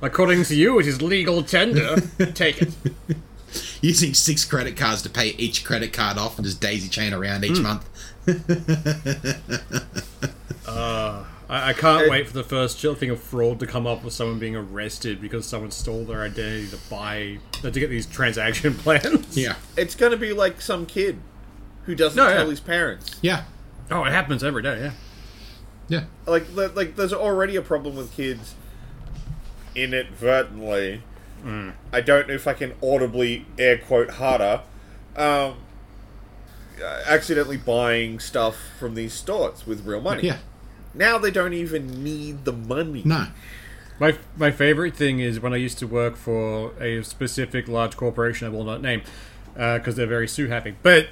According 0.00 0.44
to 0.44 0.54
you, 0.54 0.78
it 0.78 0.86
is 0.86 1.02
legal 1.02 1.42
tender. 1.42 2.00
Take 2.34 2.62
it. 2.62 2.72
using 3.80 4.14
six 4.14 4.44
credit 4.44 4.76
cards 4.76 5.02
to 5.02 5.10
pay 5.10 5.30
each 5.30 5.64
credit 5.64 5.92
card 5.92 6.18
off 6.18 6.38
and 6.38 6.44
just 6.44 6.60
daisy 6.60 6.88
chain 6.88 7.12
around 7.12 7.44
each 7.44 7.58
hmm. 7.58 7.64
month. 7.64 7.88
Uh, 10.68 11.24
I, 11.48 11.70
I 11.70 11.72
can't 11.72 12.10
wait 12.10 12.26
for 12.26 12.34
the 12.34 12.44
first 12.44 12.78
chill 12.78 12.94
thing 12.94 13.08
of 13.08 13.20
fraud 13.20 13.58
to 13.60 13.66
come 13.66 13.86
up 13.86 14.04
with 14.04 14.12
someone 14.12 14.38
being 14.38 14.54
arrested 14.54 15.20
because 15.20 15.46
someone 15.46 15.70
stole 15.70 16.04
their 16.04 16.22
identity 16.22 16.68
to 16.68 16.76
buy 16.90 17.38
to 17.62 17.70
get 17.70 17.88
these 17.88 18.04
transaction 18.04 18.74
plans. 18.74 19.36
Yeah. 19.36 19.54
It's 19.76 19.94
going 19.94 20.12
to 20.12 20.18
be 20.18 20.34
like 20.34 20.60
some 20.60 20.84
kid 20.84 21.18
who 21.84 21.94
doesn't 21.94 22.16
No, 22.16 22.30
tell 22.30 22.44
yeah. 22.44 22.50
his 22.50 22.60
parents. 22.60 23.18
Yeah. 23.22 23.44
Oh, 23.90 24.04
it 24.04 24.12
happens 24.12 24.44
every 24.44 24.62
day. 24.62 24.78
Yeah. 24.78 24.92
Yeah. 25.88 26.04
Like, 26.26 26.44
like, 26.54 26.96
there's 26.96 27.14
already 27.14 27.56
a 27.56 27.62
problem 27.62 27.96
with 27.96 28.12
kids 28.12 28.54
inadvertently. 29.82 31.02
I 31.92 32.00
don't 32.00 32.28
know 32.28 32.34
if 32.34 32.46
I 32.46 32.52
can 32.52 32.74
audibly 32.82 33.46
air 33.58 33.78
quote 33.78 34.10
harder. 34.10 34.62
Um, 35.16 35.56
uh, 36.82 37.02
accidentally 37.06 37.56
buying 37.56 38.20
stuff 38.20 38.56
from 38.78 38.94
these 38.94 39.12
stores 39.12 39.66
with 39.66 39.84
real 39.84 40.00
money. 40.00 40.22
Yeah. 40.22 40.38
Now 40.94 41.18
they 41.18 41.30
don't 41.30 41.52
even 41.52 42.04
need 42.04 42.44
the 42.44 42.52
money. 42.52 43.02
No. 43.04 43.26
My 43.98 44.16
my 44.36 44.50
favorite 44.50 44.94
thing 44.94 45.18
is 45.18 45.40
when 45.40 45.52
I 45.52 45.56
used 45.56 45.78
to 45.78 45.86
work 45.86 46.16
for 46.16 46.72
a 46.80 47.02
specific 47.02 47.66
large 47.66 47.96
corporation 47.96 48.46
I 48.46 48.50
will 48.50 48.64
not 48.64 48.80
name 48.80 49.02
because 49.54 49.96
they're 49.96 50.06
very 50.06 50.28
sue 50.28 50.46
happy. 50.46 50.76
But 50.82 51.08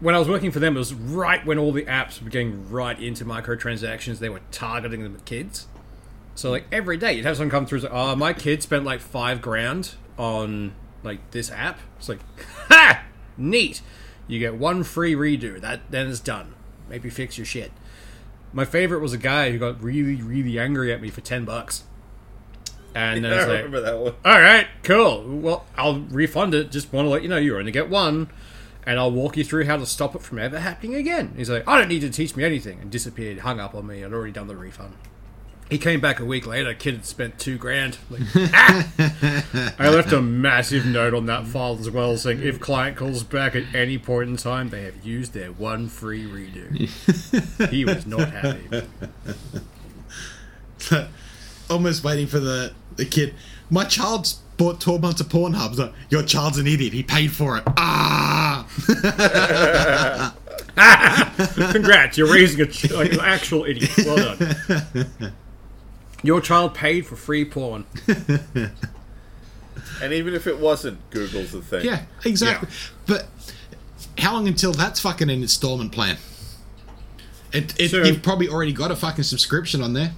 when 0.00 0.14
I 0.14 0.18
was 0.18 0.28
working 0.28 0.52
for 0.52 0.60
them, 0.60 0.76
it 0.76 0.78
was 0.78 0.94
right 0.94 1.44
when 1.44 1.58
all 1.58 1.72
the 1.72 1.84
apps 1.84 2.22
were 2.22 2.30
getting 2.30 2.70
right 2.70 3.00
into 3.00 3.24
microtransactions. 3.24 4.20
They 4.20 4.28
were 4.28 4.42
targeting 4.52 5.02
them 5.02 5.16
at 5.16 5.24
kids. 5.24 5.66
So 6.38 6.52
like 6.52 6.66
every 6.70 6.96
day, 6.96 7.14
you'd 7.14 7.24
have 7.24 7.36
someone 7.36 7.50
come 7.50 7.66
through. 7.66 7.80
and 7.80 7.88
say, 7.88 7.92
Oh, 7.92 8.14
my 8.14 8.32
kid 8.32 8.62
spent 8.62 8.84
like 8.84 9.00
five 9.00 9.42
grand 9.42 9.96
on 10.16 10.72
like 11.02 11.32
this 11.32 11.50
app. 11.50 11.80
It's 11.98 12.08
like, 12.08 12.20
ha, 12.68 13.02
neat. 13.36 13.82
You 14.28 14.38
get 14.38 14.54
one 14.54 14.84
free 14.84 15.14
redo. 15.14 15.60
That 15.60 15.80
then 15.90 16.06
it's 16.06 16.20
done. 16.20 16.54
Maybe 16.88 17.10
fix 17.10 17.38
your 17.38 17.44
shit. 17.44 17.72
My 18.52 18.64
favorite 18.64 19.00
was 19.00 19.12
a 19.12 19.18
guy 19.18 19.50
who 19.50 19.58
got 19.58 19.82
really, 19.82 20.22
really 20.22 20.60
angry 20.60 20.92
at 20.92 21.02
me 21.02 21.10
for 21.10 21.22
ten 21.22 21.44
bucks. 21.44 21.82
And 22.94 23.24
then 23.24 23.32
I 23.32 23.40
like, 23.40 23.48
remember 23.48 23.80
that 23.80 23.98
one. 23.98 24.14
all 24.24 24.40
right, 24.40 24.68
cool. 24.84 25.24
Well, 25.26 25.66
I'll 25.76 26.02
refund 26.02 26.54
it. 26.54 26.70
Just 26.70 26.92
want 26.92 27.06
to 27.06 27.10
let 27.10 27.22
you 27.22 27.28
know 27.28 27.36
you 27.36 27.58
only 27.58 27.72
get 27.72 27.90
one, 27.90 28.30
and 28.86 29.00
I'll 29.00 29.10
walk 29.10 29.36
you 29.36 29.42
through 29.42 29.64
how 29.64 29.76
to 29.76 29.86
stop 29.86 30.14
it 30.14 30.22
from 30.22 30.38
ever 30.38 30.60
happening 30.60 30.94
again. 30.94 31.34
He's 31.36 31.50
like, 31.50 31.66
I 31.66 31.78
don't 31.78 31.88
need 31.88 32.00
to 32.02 32.10
teach 32.10 32.36
me 32.36 32.44
anything, 32.44 32.80
and 32.80 32.92
disappeared, 32.92 33.40
hung 33.40 33.58
up 33.58 33.74
on 33.74 33.88
me. 33.88 34.04
I'd 34.04 34.12
already 34.12 34.32
done 34.32 34.46
the 34.46 34.56
refund. 34.56 34.94
He 35.70 35.76
came 35.76 36.00
back 36.00 36.18
a 36.18 36.24
week 36.24 36.46
later. 36.46 36.72
Kid 36.72 36.94
had 36.94 37.04
spent 37.04 37.38
two 37.38 37.58
grand. 37.58 37.98
Like, 38.08 38.22
ah! 38.54 38.88
I 39.78 39.90
left 39.90 40.12
a 40.12 40.22
massive 40.22 40.86
note 40.86 41.12
on 41.12 41.26
that 41.26 41.46
file 41.46 41.78
as 41.78 41.90
well, 41.90 42.16
saying 42.16 42.42
if 42.42 42.58
client 42.58 42.96
calls 42.96 43.22
back 43.22 43.54
at 43.54 43.64
any 43.74 43.98
point 43.98 44.30
in 44.30 44.36
time, 44.38 44.70
they 44.70 44.84
have 44.84 45.04
used 45.04 45.34
their 45.34 45.52
one 45.52 45.88
free 45.88 46.24
redo. 46.24 47.68
he 47.70 47.84
was 47.84 48.06
not 48.06 48.30
happy. 48.30 48.82
Almost 51.68 52.02
waiting 52.02 52.26
for 52.26 52.38
the, 52.40 52.72
the 52.96 53.04
kid. 53.04 53.34
My 53.68 53.84
child's 53.84 54.40
bought 54.56 54.80
12 54.80 55.02
months 55.02 55.20
of 55.20 55.28
Pornhub. 55.28 55.76
Like, 55.76 55.92
Your 56.08 56.22
child's 56.22 56.56
an 56.56 56.66
idiot. 56.66 56.94
He 56.94 57.02
paid 57.02 57.30
for 57.30 57.58
it. 57.58 57.64
Ah! 57.76 58.66
Congrats, 61.72 62.16
you're 62.16 62.32
raising 62.32 62.62
a 62.62 62.66
ch- 62.66 62.90
like 62.90 63.12
an 63.12 63.20
actual 63.20 63.64
idiot. 63.64 63.90
Well 63.98 64.36
done. 64.36 65.32
Your 66.22 66.40
child 66.40 66.74
paid 66.74 67.06
for 67.06 67.16
free 67.16 67.44
porn. 67.44 67.84
And 70.02 70.12
even 70.12 70.34
if 70.34 70.46
it 70.46 70.58
wasn't, 70.58 70.98
Google's 71.10 71.52
the 71.52 71.62
thing. 71.62 71.84
Yeah, 71.84 72.02
exactly. 72.24 72.68
But 73.06 73.26
how 74.18 74.34
long 74.34 74.48
until 74.48 74.72
that's 74.72 75.00
fucking 75.00 75.30
an 75.30 75.42
installment 75.42 75.92
plan? 75.92 76.18
It, 77.52 77.78
it, 77.80 77.90
So- 77.90 78.02
you've 78.02 78.22
probably 78.22 78.48
already 78.48 78.72
got 78.72 78.90
a 78.90 78.96
fucking 78.96 79.24
subscription 79.24 79.82
on 79.82 79.94
there, 79.94 80.12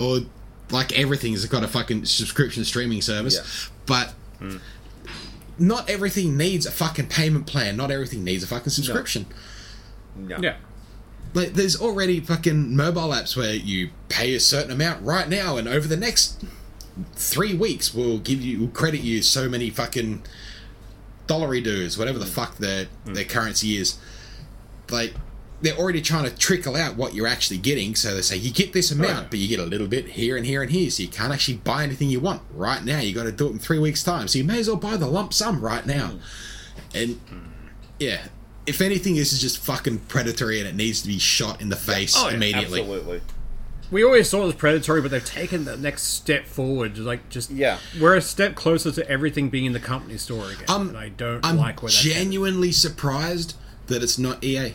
or 0.00 0.20
like 0.70 0.98
everything's 0.98 1.44
got 1.46 1.62
a 1.62 1.68
fucking 1.68 2.06
subscription 2.06 2.64
streaming 2.64 3.02
service. 3.02 3.36
Yeah. 3.36 3.72
But 3.86 4.14
hmm. 4.38 4.56
not 5.58 5.88
everything 5.90 6.36
needs 6.36 6.66
a 6.66 6.70
fucking 6.70 7.08
payment 7.08 7.46
plan. 7.46 7.76
Not 7.76 7.90
everything 7.90 8.24
needs 8.24 8.44
a 8.44 8.46
fucking 8.46 8.70
subscription. 8.70 9.26
No. 10.16 10.38
Yeah. 10.40 10.56
Like, 11.34 11.54
there's 11.54 11.80
already 11.80 12.20
fucking 12.20 12.74
mobile 12.76 13.08
apps 13.08 13.36
where 13.36 13.54
you 13.54 13.90
pay 14.08 14.34
a 14.34 14.40
certain 14.40 14.70
amount 14.70 15.04
right 15.04 15.28
now, 15.28 15.56
and 15.56 15.68
over 15.68 15.88
the 15.88 15.96
next 15.96 16.44
three 17.14 17.54
weeks, 17.54 17.92
we'll 17.92 18.18
give 18.18 18.40
you, 18.40 18.60
we'll 18.60 18.68
credit 18.68 19.00
you 19.00 19.20
so 19.20 19.48
many 19.48 19.68
fucking 19.68 20.22
dollary 21.26 21.60
dues, 21.60 21.98
whatever 21.98 22.18
the 22.18 22.24
mm. 22.24 22.30
fuck 22.30 22.58
their 22.58 22.86
mm. 23.04 23.14
their 23.14 23.24
currency 23.24 23.76
is. 23.76 23.98
Like, 24.90 25.14
they're 25.60 25.76
already 25.76 26.02
trying 26.02 26.24
to 26.24 26.36
trickle 26.36 26.76
out 26.76 26.96
what 26.96 27.14
you're 27.14 27.26
actually 27.26 27.58
getting. 27.58 27.94
So 27.94 28.14
they 28.14 28.20
say 28.22 28.36
you 28.36 28.52
get 28.52 28.72
this 28.72 28.92
amount, 28.92 29.22
yeah. 29.22 29.26
but 29.30 29.38
you 29.38 29.48
get 29.48 29.58
a 29.58 29.64
little 29.64 29.86
bit 29.86 30.06
here 30.10 30.36
and 30.36 30.44
here 30.44 30.62
and 30.62 30.70
here. 30.70 30.90
So 30.90 31.02
you 31.02 31.08
can't 31.08 31.32
actually 31.32 31.56
buy 31.56 31.82
anything 31.84 32.10
you 32.10 32.20
want 32.20 32.42
right 32.52 32.84
now. 32.84 33.00
You 33.00 33.14
got 33.14 33.24
to 33.24 33.32
do 33.32 33.48
it 33.48 33.52
in 33.52 33.58
three 33.58 33.78
weeks' 33.78 34.04
time. 34.04 34.28
So 34.28 34.38
you 34.38 34.44
may 34.44 34.60
as 34.60 34.68
well 34.68 34.76
buy 34.76 34.96
the 34.96 35.06
lump 35.06 35.32
sum 35.32 35.62
right 35.62 35.86
now. 35.86 36.12
Mm. 36.92 37.02
And 37.02 37.20
yeah, 37.98 38.26
if 38.66 38.80
anything, 38.80 39.14
this 39.16 39.32
is 39.32 39.40
just 39.40 39.58
fucking 39.58 39.98
predatory 40.08 40.58
and 40.60 40.68
it 40.68 40.74
needs 40.74 41.02
to 41.02 41.08
be 41.08 41.18
shot 41.18 41.60
in 41.60 41.68
the 41.68 41.76
face 41.76 42.14
Oh, 42.16 42.28
yeah, 42.28 42.34
immediately. 42.34 42.80
Absolutely. 42.80 43.20
We 43.90 44.02
always 44.02 44.28
saw 44.28 44.44
it 44.44 44.48
as 44.48 44.54
predatory, 44.54 45.02
but 45.02 45.10
they've 45.10 45.24
taken 45.24 45.66
the 45.66 45.76
next 45.76 46.02
step 46.04 46.46
forward. 46.46 46.96
Like, 46.98 47.28
just 47.28 47.50
Yeah. 47.50 47.78
we're 48.00 48.16
a 48.16 48.22
step 48.22 48.54
closer 48.54 48.90
to 48.90 49.08
everything 49.08 49.50
being 49.50 49.66
in 49.66 49.72
the 49.72 49.80
company 49.80 50.16
store 50.16 50.50
again, 50.50 50.64
Um, 50.68 50.88
and 50.88 50.98
I 50.98 51.10
don't 51.10 51.44
I'm 51.44 51.58
like 51.58 51.82
where 51.82 51.90
that's 51.90 52.02
headed. 52.02 52.16
genuinely 52.18 52.72
surprised 52.72 53.54
that 53.88 54.02
it's 54.02 54.18
not 54.18 54.42
EA. 54.42 54.74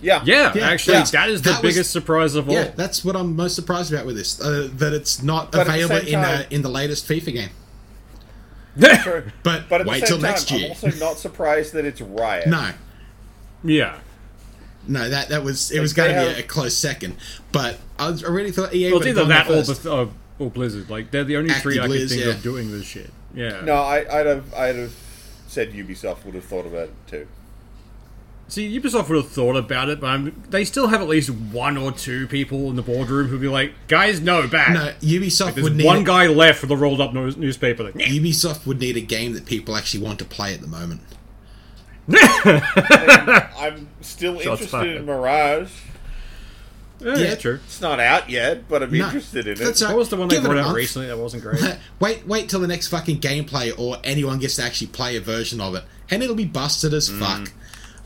Yeah. 0.00 0.22
Yeah, 0.24 0.52
Yeah, 0.54 0.68
actually, 0.68 0.94
yeah. 0.98 1.04
that 1.12 1.28
is 1.30 1.42
the 1.42 1.50
That 1.50 1.62
was- 1.62 1.74
biggest 1.74 1.90
surprise 1.90 2.34
of 2.34 2.48
all. 2.48 2.54
Yeah, 2.54 2.70
that's 2.76 3.04
what 3.04 3.16
I'm 3.16 3.34
most 3.34 3.54
surprised 3.54 3.92
about 3.92 4.06
with 4.06 4.16
this. 4.16 4.40
Uh, 4.40 4.68
that 4.76 4.92
it's 4.92 5.22
not 5.22 5.50
But 5.52 5.66
available 5.66 5.96
in 5.96 6.12
time- 6.12 6.38
the 6.48 6.54
in 6.54 6.62
the 6.62 6.68
latest 6.68 7.08
FIFA 7.08 7.32
game. 7.32 7.50
True. 9.02 9.24
But, 9.42 9.68
But 9.68 9.80
at 9.82 9.86
wait 9.86 10.00
the 10.00 10.06
till 10.06 10.16
same 10.16 10.22
time, 10.22 10.30
next 10.30 10.52
I'm 10.52 10.64
also 10.90 10.90
not 11.04 11.18
surprised 11.18 11.72
that 11.74 11.84
it's 11.84 12.00
Riot. 12.00 12.48
No, 12.48 12.70
yeah. 13.64 13.98
no, 14.86 15.08
that 15.08 15.28
that 15.30 15.42
was 15.44 15.70
it 15.70 15.76
Like, 15.76 15.82
was 15.82 15.92
going 15.92 16.14
they 16.14 16.24
to 16.24 16.28
be 16.30 16.34
have- 16.36 16.44
a 16.44 16.48
close 16.48 16.76
second. 16.76 17.16
But 17.52 17.78
I, 17.98 18.10
was, 18.10 18.24
I 18.24 18.28
really 18.28 18.52
thought 18.52 18.74
EA 18.74 18.92
Well, 18.92 18.96
it's 19.00 19.06
would 19.06 19.10
either 19.10 19.20
have 19.20 19.46
that 19.46 19.50
or, 19.50 19.54
there 19.56 19.64
first. 19.64 19.82
the, 19.82 19.92
uh, 19.94 20.08
or 20.38 20.50
Blizzard. 20.50 20.88
Like 20.90 21.10
they're 21.10 21.24
the 21.24 21.36
only 21.36 21.52
three 21.54 21.78
I 21.80 21.82
can 21.86 21.92
Activision, 21.92 22.08
think 22.10 22.24
yeah. 22.24 22.30
of 22.30 22.42
doing 22.42 22.70
this 22.70 22.84
shit. 22.84 23.10
Yeah. 23.34 23.60
No, 23.62 23.74
I, 23.74 24.20
I'd 24.20 24.26
have, 24.26 24.54
I'd 24.54 24.76
have 24.76 24.94
said 25.48 25.72
Ubisoft 25.72 26.24
would 26.24 26.34
have 26.34 26.44
thought 26.44 26.66
about 26.66 26.84
it 26.88 26.94
too. 27.06 27.26
See, 28.50 28.80
Ubisoft 28.80 29.08
would 29.10 29.16
have 29.16 29.28
thought 29.28 29.56
about 29.56 29.90
it, 29.90 30.00
but 30.00 30.06
I'm, 30.06 30.42
they 30.48 30.64
still 30.64 30.86
have 30.88 31.02
at 31.02 31.08
least 31.08 31.28
one 31.28 31.76
or 31.76 31.92
two 31.92 32.26
people 32.26 32.70
in 32.70 32.76
the 32.76 32.82
boardroom 32.82 33.28
who'd 33.28 33.42
be 33.42 33.48
like, 33.48 33.74
"Guys, 33.88 34.22
no, 34.22 34.48
back." 34.48 34.70
No, 34.72 34.92
Ubisoft 35.06 35.54
There's 35.54 35.64
would 35.64 35.76
need 35.76 35.84
one 35.84 35.98
a- 35.98 36.04
guy 36.04 36.26
left 36.28 36.58
for 36.58 36.66
the 36.66 36.76
rolled 36.76 37.00
up 37.02 37.12
news- 37.12 37.36
newspaper. 37.36 37.84
Like, 37.84 37.94
"Nyeh." 37.94 38.06
Ubisoft 38.08 38.64
would 38.66 38.80
need 38.80 38.96
a 38.96 39.02
game 39.02 39.34
that 39.34 39.44
people 39.44 39.76
actually 39.76 40.02
want 40.02 40.18
to 40.20 40.24
play 40.24 40.54
at 40.54 40.62
the 40.62 40.66
moment. 40.66 41.02
I'm 42.08 43.88
still 44.00 44.34
Shots 44.36 44.62
interested 44.62 44.70
fired. 44.70 44.96
in 44.96 45.04
Mirage. 45.04 45.70
yeah, 47.00 47.16
Yeah. 47.16 47.16
yeah, 47.28 47.34
true. 47.34 47.60
It's 47.66 47.80
not 47.82 48.00
out 48.00 48.30
yet, 48.30 48.66
but 48.68 48.82
I'm 48.82 48.90
No, 48.96 49.04
interested 49.06 49.46
in 49.46 49.52
it. 49.54 49.58
that's 49.58 49.82
all 49.82 49.90
What 49.90 49.98
was 49.98 50.08
the 50.08 50.16
one 50.16 50.28
they 50.28 50.36
Give 50.36 50.44
it 50.46 50.50
a 50.50 50.54
brought 50.54 50.66
out 50.70 50.74
recently 50.74 51.08
that 51.08 51.18
wasn't 51.18 51.42
great? 51.42 51.60
wait, 52.00 52.26
wait 52.26 52.48
till 52.48 52.60
the 52.60 52.66
next 52.66 52.88
fucking 52.88 53.20
gameplay, 53.20 53.78
or 53.78 53.98
anyone 54.04 54.38
gets 54.38 54.56
to 54.56 54.62
actually 54.62 54.86
play 54.88 55.16
a 55.16 55.20
version 55.20 55.60
of 55.60 55.74
it, 55.74 55.84
and 56.10 56.22
it'll 56.22 56.34
be 56.34 56.46
busted 56.46 56.94
as 56.94 57.10
Mm. 57.10 57.18
fuck. 57.18 57.52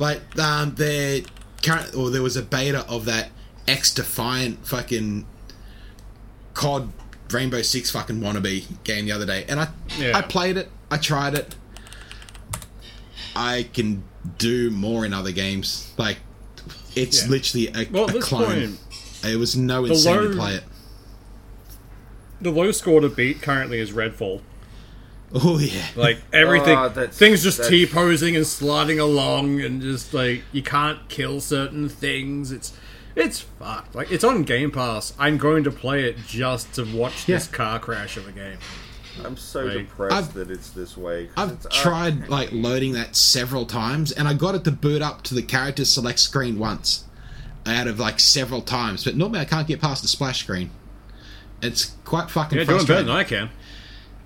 Like, 0.03 0.37
um, 0.37 0.75
there 0.75 1.21
current, 1.63 1.95
or 1.95 2.11
there 2.11 2.23
was 2.23 2.37
a 2.37 2.43
beta 2.43 2.85
of 2.89 3.05
that 3.05 3.31
XDefiant 3.69 4.67
fucking 4.67 5.25
COD 6.55 6.93
Rainbow 7.31 7.63
Six 7.63 7.89
fucking 7.93 8.17
wannabe 8.21 8.65
game 8.83 9.05
the 9.07 9.13
other 9.13 9.25
day, 9.27 9.45
and 9.49 9.61
I, 9.61 9.69
Yeah. 9.97 10.19
I 10.19 10.23
played 10.23 10.57
it, 10.57 10.69
I 10.91 10.97
tried 10.97 11.35
it. 11.37 11.55
I 13.37 13.69
can 13.73 14.03
do 14.39 14.73
more 14.73 15.07
in 15.07 15.15
other 15.15 15.31
games. 15.31 15.93
Like, 15.97 16.19
it's 16.97 17.23
Yeah. 17.23 17.29
literally 17.31 17.69
a, 17.69 17.89
Well, 17.93 18.17
a 18.17 18.21
clone. 18.21 18.45
point, 18.45 18.79
it 19.25 19.37
was 19.39 19.55
no 19.57 19.85
incentive 19.85 20.33
to 20.33 20.37
play 20.37 20.55
it. 20.57 20.65
the 22.41 22.51
low 22.51 22.73
score 22.73 23.01
to 23.01 23.09
beat 23.09 23.41
currently 23.41 23.79
is 23.79 23.93
Redfall. 23.93 24.41
Oh 25.35 25.59
yeah, 25.59 25.87
Like 25.97 26.19
everything, 26.33 26.75
that's- 26.75 27.17
things 27.17 27.43
just 27.43 27.65
t 27.69 27.87
posing 27.87 28.37
and 28.37 28.47
sliding 28.47 29.01
along, 29.01 29.61
and 29.63 29.81
just 29.81 30.13
like 30.13 30.43
you 30.53 30.63
can't 30.63 31.09
kill 31.09 31.41
certain 31.41 31.89
things. 31.89 32.53
It's 32.53 32.73
it's 33.17 33.41
fucked. 33.41 33.95
Like 33.95 34.11
it's 34.13 34.25
on 34.25 34.43
Game 34.43 34.71
Pass. 34.71 35.15
I'm 35.19 35.39
going 35.39 35.65
to 35.65 35.71
play 35.71 36.05
it 36.05 36.17
just 36.27 36.75
to 36.75 36.85
watch 36.85 37.25
this 37.27 37.47
car 37.47 37.79
crash 37.79 38.17
of 38.17 38.29
a 38.29 38.33
game. 38.33 38.59
I'm 39.25 39.37
so 39.37 39.65
Like, 39.65 39.79
depressed 39.89 40.15
I've- 40.15 40.39
that 40.39 40.51
it's 40.51 40.71
this 40.71 40.97
way. 40.97 41.29
I've 41.37 41.53
it's, 41.53 41.67
uh, 41.67 41.71
tried 41.71 42.29
like 42.29 42.49
loading 42.53 42.93
that 42.95 43.15
several 43.17 43.65
times, 43.67 44.13
and 44.13 44.27
I 44.29 44.35
got 44.35 44.55
it 44.55 44.65
to 44.65 44.71
boot 44.71 45.03
up 45.03 45.23
to 45.25 45.35
the 45.35 45.43
character 45.43 45.85
select 45.85 46.19
screen 46.19 46.59
once, 46.59 47.05
out 47.67 47.87
of 47.87 47.99
like 48.01 48.21
several 48.21 48.61
times. 48.63 49.05
But 49.05 49.17
normally 49.17 49.41
I 49.41 49.45
can't 49.45 49.67
get 49.69 49.81
past 49.81 50.03
the 50.03 50.09
splash 50.09 50.41
screen. 50.41 50.71
It's 51.63 51.93
quite 52.05 52.31
fucking 52.31 52.59
Yeah, 52.59 52.65
doing 52.65 52.79
better 52.85 52.87
frustrating. 53.05 53.07
than 53.07 53.17
I 53.17 53.25
can. 53.25 53.51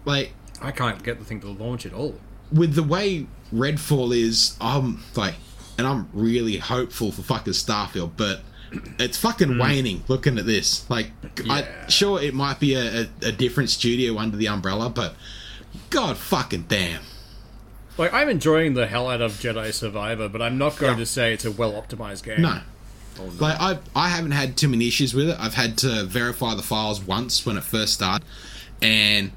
Like 0.04 0.32
I 0.62 0.70
can't 0.70 1.02
get 1.02 1.18
the 1.18 1.24
thing 1.24 1.40
to 1.40 1.48
launch 1.48 1.86
at 1.86 1.92
all. 1.92 2.14
with 2.52 2.74
the 2.74 2.82
way 2.82 3.26
Redfall 3.52 4.16
is, 4.16 4.56
I'm 4.60 5.02
like, 5.14 5.34
and 5.78 5.86
I'm 5.86 6.08
really 6.12 6.56
hopeful 6.58 7.12
for 7.12 7.22
fucking 7.22 7.52
Starfield, 7.52 8.12
but 8.16 8.40
it's 8.98 9.18
fucking 9.18 9.52
hmm. 9.54 9.60
waning. 9.60 10.04
Looking 10.08 10.38
at 10.38 10.46
this, 10.46 10.88
like, 10.90 11.10
I 11.48 11.66
sure 11.88 12.20
it 12.22 12.34
might 12.34 12.58
be 12.60 12.74
a, 12.74 13.02
a, 13.02 13.08
a 13.26 13.32
different 13.32 13.70
studio 13.70 14.18
under 14.18 14.36
the 14.36 14.48
umbrella, 14.48 14.90
but 14.90 15.14
god 15.90 16.16
fucking 16.16 16.64
damn. 16.68 17.02
Like 17.98 18.12
I'm 18.12 18.28
enjoying 18.28 18.74
the 18.74 18.86
hell 18.86 19.08
out 19.08 19.20
of 19.22 19.32
Jedi 19.32 19.72
Survivor, 19.72 20.28
but 20.28 20.42
I'm 20.42 20.58
not 20.58 20.76
going 20.76 20.94
Yeah. 20.94 20.98
to 20.98 21.06
say 21.06 21.32
it's 21.32 21.44
a 21.44 21.50
well 21.52 21.72
optimized 21.72 22.24
game. 22.24 22.42
No. 22.42 22.60
Like 23.38 23.58
I, 23.58 23.78
I 23.94 24.08
haven't 24.10 24.32
had 24.32 24.58
too 24.58 24.68
many 24.68 24.86
issues 24.88 25.14
with 25.14 25.30
it. 25.30 25.36
I've 25.40 25.54
had 25.54 25.78
to 25.78 26.04
verify 26.04 26.54
the 26.54 26.62
files 26.62 27.00
once 27.00 27.46
when 27.46 27.56
it 27.56 27.64
first 27.64 27.94
started, 27.94 28.26
and 28.82 29.32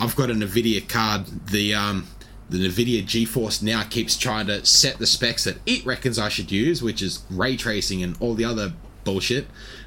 I've 0.00 0.16
got 0.16 0.30
a 0.30 0.34
Nvidia 0.34 0.88
card. 0.88 1.26
The 1.48 1.74
um, 1.74 2.08
the 2.50 2.58
Nvidia 2.68 3.02
GeForce 3.02 3.62
now 3.62 3.82
keeps 3.84 4.16
trying 4.16 4.46
to 4.48 4.64
set 4.66 4.98
the 4.98 5.06
specs 5.06 5.44
that 5.44 5.56
it 5.66 5.84
reckons 5.86 6.18
I 6.18 6.28
should 6.28 6.50
use, 6.52 6.82
which 6.82 7.00
is 7.02 7.22
ray 7.30 7.56
tracing 7.56 8.02
and 8.02 8.16
all 8.20 8.34
the 8.34 8.44
other 8.44 8.72
bullshit, 9.04 9.46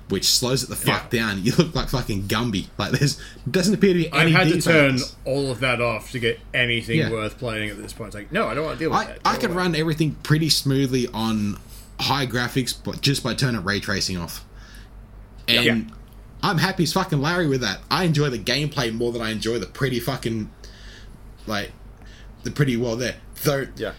which 0.09 0.25
slows 0.25 0.63
it 0.63 0.69
the 0.69 0.75
fuck 0.75 1.09
down. 1.09 1.41
You 1.43 1.53
look 1.55 1.75
like 1.75 1.89
fucking 1.89 2.23
Gumby. 2.23 2.67
Like 2.77 2.91
there's 2.93 3.21
doesn't 3.49 3.73
appear 3.73 3.93
to 3.93 3.99
be 3.99 4.11
I've 4.11 4.31
had 4.31 4.47
to 4.49 4.61
turn 4.61 4.99
all 5.25 5.51
of 5.51 5.59
that 5.59 5.81
off 5.81 6.11
to 6.11 6.19
get 6.19 6.39
anything 6.53 6.97
Yeah. 6.99 7.11
worth 7.11 7.37
playing 7.37 7.69
at 7.69 7.77
this 7.77 7.93
point. 7.93 8.07
It's 8.09 8.15
like, 8.15 8.31
no, 8.31 8.47
I 8.47 8.53
don't 8.53 8.65
want 8.65 8.79
to 8.79 8.83
deal 8.85 8.91
with 8.91 8.99
I, 8.99 9.05
that. 9.05 9.19
I 9.25 9.35
can 9.37 9.51
away. 9.51 9.57
run 9.57 9.75
everything 9.75 10.15
pretty 10.23 10.49
smoothly 10.49 11.07
on 11.13 11.59
high 11.99 12.25
graphics, 12.27 12.75
but 12.83 13.01
just 13.01 13.23
by 13.23 13.33
turning 13.33 13.63
ray 13.63 13.79
tracing 13.79 14.17
off. 14.17 14.45
And 15.47 15.65
Yeah. 15.65 15.95
I'm 16.43 16.57
happy 16.59 16.83
as 16.83 16.93
fucking 16.93 17.21
Larry 17.21 17.47
with 17.47 17.61
that. 17.61 17.79
I 17.89 18.03
enjoy 18.03 18.29
the 18.29 18.39
gameplay 18.39 18.93
more 18.93 19.11
than 19.11 19.21
I 19.21 19.31
enjoy 19.31 19.59
the 19.59 19.65
pretty 19.65 19.99
fucking 19.99 20.49
like 21.45 21.71
the 22.43 22.51
pretty 22.51 22.77
world 22.77 22.99
there. 22.99 23.15
Though 23.43 23.67
yeah. 23.75 23.93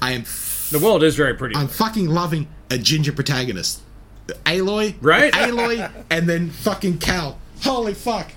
I 0.00 0.12
am 0.12 0.22
The 0.70 0.80
world 0.82 1.02
is 1.02 1.16
very 1.16 1.34
pretty. 1.34 1.56
I'm 1.56 1.68
fucking 1.68 2.06
loving 2.06 2.48
a 2.70 2.78
ginger 2.78 3.12
protagonist. 3.12 3.82
Aloy, 4.44 4.94
Right? 5.00 5.32
Aloy, 5.32 5.90
and 6.10 6.28
then 6.28 6.50
fucking 6.50 6.98
Cal. 6.98 7.38
Holy 7.62 7.94
fuck. 7.94 8.30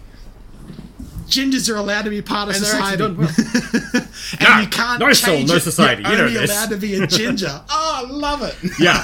Gingers 1.32 1.74
are 1.74 1.78
allowed 1.78 2.04
to 2.04 2.10
be 2.10 2.22
part 2.22 2.50
of 2.50 2.56
And 2.56 2.64
society. 2.66 3.04
actually 3.04 3.28
and 4.40 4.42
No, 4.42 4.60
you 4.60 4.68
can't 4.68 5.00
no 5.00 5.14
soul, 5.14 5.36
change 5.36 5.50
no 5.50 5.56
it. 5.56 5.62
society. 5.62 6.04
You're 6.04 6.12
You 6.12 6.18
know 6.18 6.24
only 6.26 6.40
this. 6.40 6.52
allowed 6.52 6.70
to 6.70 6.78
be 6.78 6.96
a 6.96 7.08
ginger. 7.20 7.62
oh, 7.70 8.04
I 8.06 8.10
love 8.10 8.42
it. 8.44 8.56
Yeah, 8.80 9.02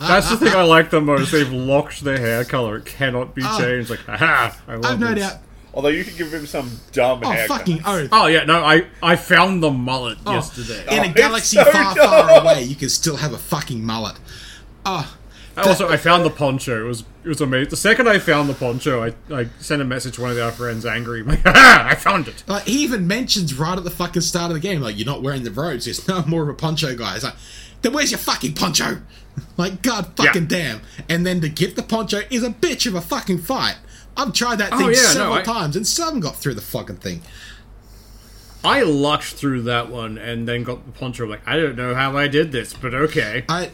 that's 0.00 0.30
the 0.30 0.36
thing 0.36 0.54
I 0.54 0.62
like 0.62 0.90
the 0.90 1.00
most. 1.00 1.32
They've 1.32 1.50
locked 1.52 2.04
their 2.04 2.18
hair 2.18 2.44
color; 2.44 2.76
it 2.76 2.84
cannot 2.84 3.34
be 3.34 3.42
Oh. 3.44 3.58
changed. 3.58 3.90
Like, 3.90 4.00
haha! 4.06 4.52
I 4.68 4.74
love 4.76 4.84
I've 4.92 5.00
no 5.00 5.14
this. 5.14 5.24
doubt. 5.30 5.40
Although 5.74 5.88
you 5.90 6.02
could 6.04 6.16
give 6.16 6.32
him 6.32 6.46
some 6.46 6.70
dumb 6.92 7.20
Oh, 7.24 7.30
haircut. 7.30 7.58
fucking 7.58 7.82
oath. 7.84 8.08
Oh 8.12 8.26
yeah, 8.26 8.44
no, 8.44 8.64
I 8.64 8.86
I 9.02 9.16
found 9.16 9.62
the 9.62 9.70
mullet 9.70 10.18
Oh, 10.26 10.32
yesterday. 10.34 10.82
In 10.82 10.98
Oh, 10.98 11.02
a 11.02 11.04
it's 11.06 11.14
galaxy 11.14 11.56
so 11.56 11.64
far, 11.64 11.94
dumb. 11.94 12.08
far 12.28 12.40
away, 12.42 12.62
you 12.64 12.74
can 12.74 12.88
still 12.88 13.16
have 13.16 13.32
a 13.32 13.38
fucking 13.38 13.84
mullet. 13.84 14.16
Oh, 14.84 15.14
also, 15.56 15.88
I 15.88 15.96
found 15.96 16.24
the 16.24 16.30
poncho. 16.30 16.80
It 16.84 16.88
was 16.88 17.04
it 17.28 17.32
was 17.32 17.40
amazing. 17.42 17.68
The 17.70 17.76
second 17.76 18.08
I 18.08 18.18
found 18.18 18.48
the 18.48 18.54
poncho, 18.54 19.04
I 19.04 19.12
I 19.34 19.48
sent 19.58 19.82
a 19.82 19.84
message 19.84 20.14
to 20.14 20.22
one 20.22 20.30
of 20.30 20.38
our 20.38 20.50
friends, 20.50 20.86
angry. 20.86 21.20
I'm 21.20 21.26
like, 21.28 21.42
haha! 21.42 21.88
I 21.88 21.94
found 21.94 22.26
it. 22.28 22.42
like 22.46 22.64
he 22.64 22.82
even 22.84 23.06
mentions 23.06 23.54
right 23.54 23.76
at 23.76 23.84
the 23.84 23.90
fucking 23.90 24.22
start 24.22 24.50
of 24.50 24.54
the 24.54 24.60
game, 24.60 24.80
like 24.80 24.96
you're 24.96 25.06
not 25.06 25.22
wearing 25.22 25.42
the 25.44 25.50
robes. 25.50 25.84
He 25.84 25.92
says, 25.92 26.08
"No, 26.08 26.18
I'm 26.18 26.30
more 26.30 26.42
of 26.42 26.48
a 26.48 26.54
poncho 26.54 26.96
guy." 26.96 27.16
It's 27.16 27.24
like, 27.24 27.34
then 27.82 27.92
where's 27.92 28.10
your 28.10 28.18
fucking 28.18 28.54
poncho? 28.54 29.02
Like, 29.56 29.82
god 29.82 30.16
fucking 30.16 30.46
damn! 30.46 30.80
And 31.08 31.24
then 31.24 31.40
to 31.42 31.48
get 31.48 31.76
the 31.76 31.82
poncho 31.84 32.22
is 32.28 32.42
a 32.42 32.50
bitch 32.50 32.88
of 32.88 32.96
a 32.96 33.00
fucking 33.00 33.38
fight. 33.38 33.76
I've 34.16 34.32
tried 34.32 34.56
that 34.56 34.72
Oh, 34.72 34.78
thing 34.78 34.86
yeah, 34.86 34.92
no, 34.94 34.96
several 35.12 35.34
I- 35.34 35.42
times 35.42 35.76
and 35.76 35.86
still 35.86 36.06
haven't 36.06 36.20
got 36.22 36.34
through 36.36 36.54
the 36.54 36.60
fucking 36.60 36.96
thing. 36.96 37.22
I 38.64 38.82
lucked 38.82 39.24
through 39.26 39.62
that 39.62 39.90
one 39.90 40.18
and 40.18 40.48
then 40.48 40.64
got 40.64 40.84
the 40.84 40.90
poncho. 40.92 41.24
Like, 41.26 41.46
I 41.46 41.56
don't 41.56 41.76
know 41.76 41.94
how 41.94 42.16
I 42.16 42.26
did 42.26 42.50
this, 42.50 42.72
but 42.74 42.94
okay. 42.94 43.44
I 43.48 43.70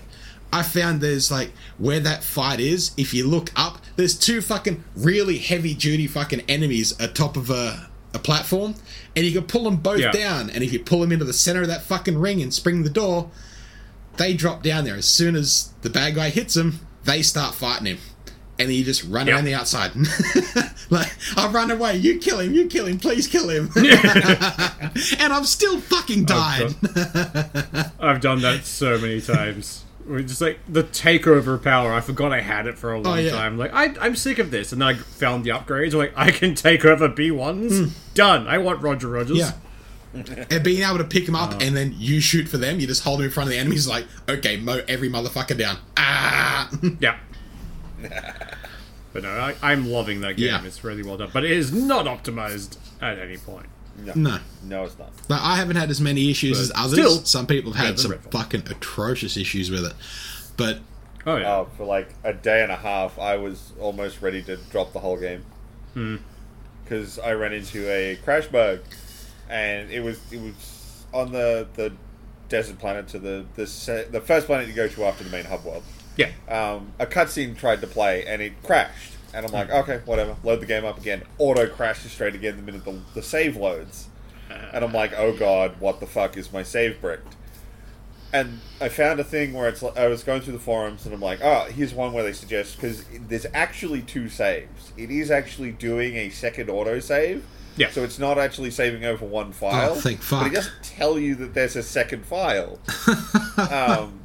I 0.55 0.63
found 0.63 1.01
there's 1.01 1.31
like 1.31 1.51
where 1.79 2.01
that 2.01 2.23
fight 2.23 2.61
is. 2.61 2.93
If 2.97 3.13
you 3.13 3.27
look 3.27 3.51
up, 3.57 3.79
there's 3.97 4.17
two 4.19 4.41
fucking 4.41 4.85
really 4.97 5.39
heavy 5.39 5.75
duty 5.75 6.07
fucking 6.07 6.43
enemies 6.49 6.95
atop 7.01 7.37
of 7.37 7.51
a 7.51 7.91
a 8.15 8.19
platform, 8.21 8.77
and 9.17 9.27
you 9.27 9.33
can 9.33 9.43
pull 9.43 9.65
them 9.65 9.77
both 9.77 9.99
Yeah. 9.99 10.13
down. 10.13 10.49
And 10.49 10.63
if 10.63 10.73
you 10.73 10.79
pull 10.79 11.01
them 11.01 11.11
into 11.11 11.25
the 11.25 11.33
center 11.33 11.63
of 11.63 11.67
that 11.69 11.83
fucking 11.83 12.17
ring 12.17 12.41
and 12.41 12.55
spring 12.55 12.85
the 12.85 12.91
door, 12.91 13.29
they 14.19 14.35
drop 14.35 14.63
down 14.63 14.85
there. 14.85 14.95
As 14.95 15.07
soon 15.07 15.35
as 15.35 15.71
the 15.83 15.91
bad 15.91 16.15
guy 16.15 16.31
hits 16.31 16.55
them, 16.55 16.79
they 17.03 17.23
start 17.23 17.57
fighting 17.57 17.87
him. 17.87 17.99
And 18.57 18.69
then 18.69 18.77
you 18.77 18.85
just 18.85 19.03
run 19.03 19.27
Yeah. 19.27 19.35
around 19.35 19.47
the 19.47 19.55
outside. 19.55 19.91
like, 20.91 21.11
I'll 21.37 21.51
run 21.51 21.73
away. 21.73 21.97
You 21.97 22.19
kill 22.21 22.39
him. 22.39 22.55
You 22.55 22.67
kill 22.69 22.87
him. 22.87 22.99
Please 23.01 23.27
kill 23.27 23.49
him. 23.49 23.69
and 23.77 25.33
I'm 25.33 25.45
still 25.45 25.81
fucking 25.81 26.25
died. 26.27 26.73
I've 27.99 28.21
done 28.21 28.43
that 28.43 28.61
so 28.65 28.97
many 28.99 29.21
times. 29.21 29.84
We're 30.07 30.23
just 30.23 30.41
like 30.41 30.59
the 30.69 30.85
takeover 30.85 31.63
power. 31.63 31.93
I 31.93 32.01
forgot 32.01 32.33
I 32.33 32.41
had 32.43 32.67
it 32.67 32.79
for 32.79 32.93
a 32.93 33.01
long 33.01 33.15
Oh, 33.19 33.21
yeah. 33.21 33.31
time. 33.31 33.57
Like 33.57 33.73
I, 33.73 33.95
I'm 34.01 34.17
sick 34.17 34.39
of 34.39 34.51
this, 34.51 34.73
and 34.73 34.81
then 34.83 34.89
I 34.89 34.95
found 34.95 35.45
the 35.45 35.51
upgrades. 35.51 35.93
I'm 35.93 35.99
like 35.99 36.13
I 36.17 36.31
can 36.31 36.55
take 36.55 36.85
over 36.85 37.09
B1s. 37.09 37.91
Done. 38.15 38.47
I 38.47 38.59
want 38.59 38.83
Roger 38.83 39.09
Rogers. 39.09 39.39
Yeah. 39.39 39.53
and 40.51 40.63
being 40.63 40.83
able 40.83 40.99
to 40.99 41.05
pick 41.05 41.27
them 41.27 41.35
up 41.35 41.61
and 41.61 41.77
then 41.77 41.93
you 41.97 42.21
shoot 42.21 42.49
for 42.49 42.57
them, 42.57 42.79
you 42.79 42.87
just 42.87 43.03
hold 43.03 43.19
them 43.19 43.25
in 43.27 43.33
front 43.33 43.49
of 43.49 43.53
the 43.53 43.59
enemies, 43.59 43.89
like, 43.89 44.07
okay, 44.29 44.57
mow 44.57 44.81
every 44.87 45.09
motherfucker 45.11 45.57
down. 45.59 45.79
Ah! 45.97 46.71
Yeah. 47.01 47.17
but 49.13 49.23
no, 49.23 49.29
I, 49.31 49.55
I'm 49.63 49.91
loving 49.91 50.21
that 50.21 50.37
game. 50.37 50.47
Yeah. 50.49 50.65
It's 50.65 50.85
really 50.85 51.03
well 51.03 51.17
done, 51.17 51.31
but 51.33 51.45
it 51.45 51.51
is 51.51 51.73
not 51.73 52.07
optimized 52.07 52.77
at 53.01 53.19
any 53.19 53.37
point. 53.39 53.67
No. 53.97 54.13
no. 54.15 54.39
No, 54.65 54.85
it's 54.85 54.99
not. 54.99 55.13
Like, 55.29 55.41
I 55.41 55.57
haven't 55.57 55.77
had 55.77 55.91
as 55.91 56.01
many 56.01 56.31
issues 56.31 56.59
as 56.59 56.73
others. 56.75 56.93
still, 56.99 57.25
Some 57.25 57.47
people 57.47 57.73
have 57.73 57.87
had 57.87 57.99
some 58.01 58.13
Redfall. 58.13 58.33
fucking 58.33 58.63
atrocious 58.71 59.37
issues 59.37 59.71
with 59.71 59.85
it. 59.85 59.95
But 60.57 60.81
Oh 61.27 61.37
yeah. 61.37 61.59
Uh, 61.59 61.65
for 61.77 61.85
like 61.87 62.09
a 62.25 62.33
day 62.35 62.63
and 62.63 62.71
a 62.73 62.77
half, 62.77 63.19
I 63.19 63.37
was 63.37 63.73
almost 63.81 64.21
ready 64.21 64.43
to 64.43 64.57
drop 64.57 64.93
the 64.93 65.01
whole 65.01 65.17
game 65.17 65.45
because 66.85 67.19
I 67.19 67.33
ran 67.33 67.53
into 67.53 67.89
a 67.91 68.17
crash 68.17 68.47
bug, 68.49 68.81
and 69.49 69.91
it 69.91 70.01
was 70.01 70.21
it 70.33 70.41
was 70.41 71.05
on 71.13 71.33
the 71.33 71.67
the 71.75 71.93
desert 72.49 72.79
planet 72.79 73.09
to 73.09 73.19
the 73.19 73.45
the 73.57 73.67
se- 73.67 74.09
the 74.11 74.21
first 74.21 74.47
planet 74.47 74.69
you 74.69 74.75
go 74.75 74.89
to 74.89 75.05
after 75.05 75.25
the 75.25 75.31
main 75.31 75.45
hub 75.47 75.65
world, 75.65 75.83
Yeah. 76.17 76.31
um, 76.49 76.93
a 76.99 77.07
cutscene 77.07 77.57
tried 77.57 77.81
to 77.81 77.87
play 77.87 78.27
and 78.27 78.43
it 78.43 78.63
crashed. 78.63 79.13
And 79.35 79.45
I'm 79.45 79.53
like, 79.53 79.71
okay, 79.71 80.01
whatever. 80.05 80.37
Load 80.45 80.61
the 80.61 80.67
game 80.67 80.85
up 80.85 80.99
again. 80.99 81.23
Auto 81.39 81.67
crashes 81.67 82.13
straight 82.13 82.35
again 82.35 82.57
the 82.57 82.63
minute 82.63 82.85
the, 82.85 83.01
the 83.15 83.23
save 83.23 83.57
loads. 83.57 84.09
And 84.73 84.85
I'm 84.85 84.93
like, 84.93 85.13
oh 85.17 85.33
god, 85.33 85.81
what 85.81 86.01
the 86.01 86.07
fuck 86.07 86.37
is 86.37 86.53
my 86.53 86.63
save 86.63 87.01
bricked? 87.01 87.35
And 88.33 88.61
I 88.81 88.89
found 88.89 89.21
a 89.21 89.25
thing 89.25 89.53
where 89.53 89.69
it's 89.69 89.83
like, 89.83 89.97
I 89.97 90.09
was 90.09 90.25
going 90.25 90.43
through 90.43 90.55
the 90.55 90.59
forums 90.59 91.05
and 91.05 91.15
I'm 91.15 91.21
like, 91.21 91.41
oh, 91.43 91.67
here's 91.71 91.95
one 91.95 92.13
where 92.13 92.25
they 92.25 92.33
suggest 92.33 92.77
because 92.77 93.05
there's 93.29 93.47
actually 93.55 94.03
two 94.03 94.29
saves. 94.29 94.93
It 94.97 95.11
is 95.11 95.31
actually 95.31 95.73
doing 95.73 96.17
a 96.17 96.31
second 96.31 96.69
auto 96.69 96.99
save. 96.99 97.45
Yeah. 97.77 97.91
So 97.91 98.05
it's 98.05 98.19
not 98.19 98.39
actually 98.39 98.71
saving 98.71 99.05
over 99.05 99.25
one 99.25 99.53
file. 99.53 99.93
Oh, 99.93 99.95
thank 99.95 100.29
But 100.29 100.47
it 100.47 100.53
doesn't 100.55 100.83
tell 100.83 101.19
you 101.19 101.35
that 101.37 101.55
there's 101.55 101.77
a 101.77 101.83
second 101.83 102.25
file. 102.25 102.79
um, 103.71 104.21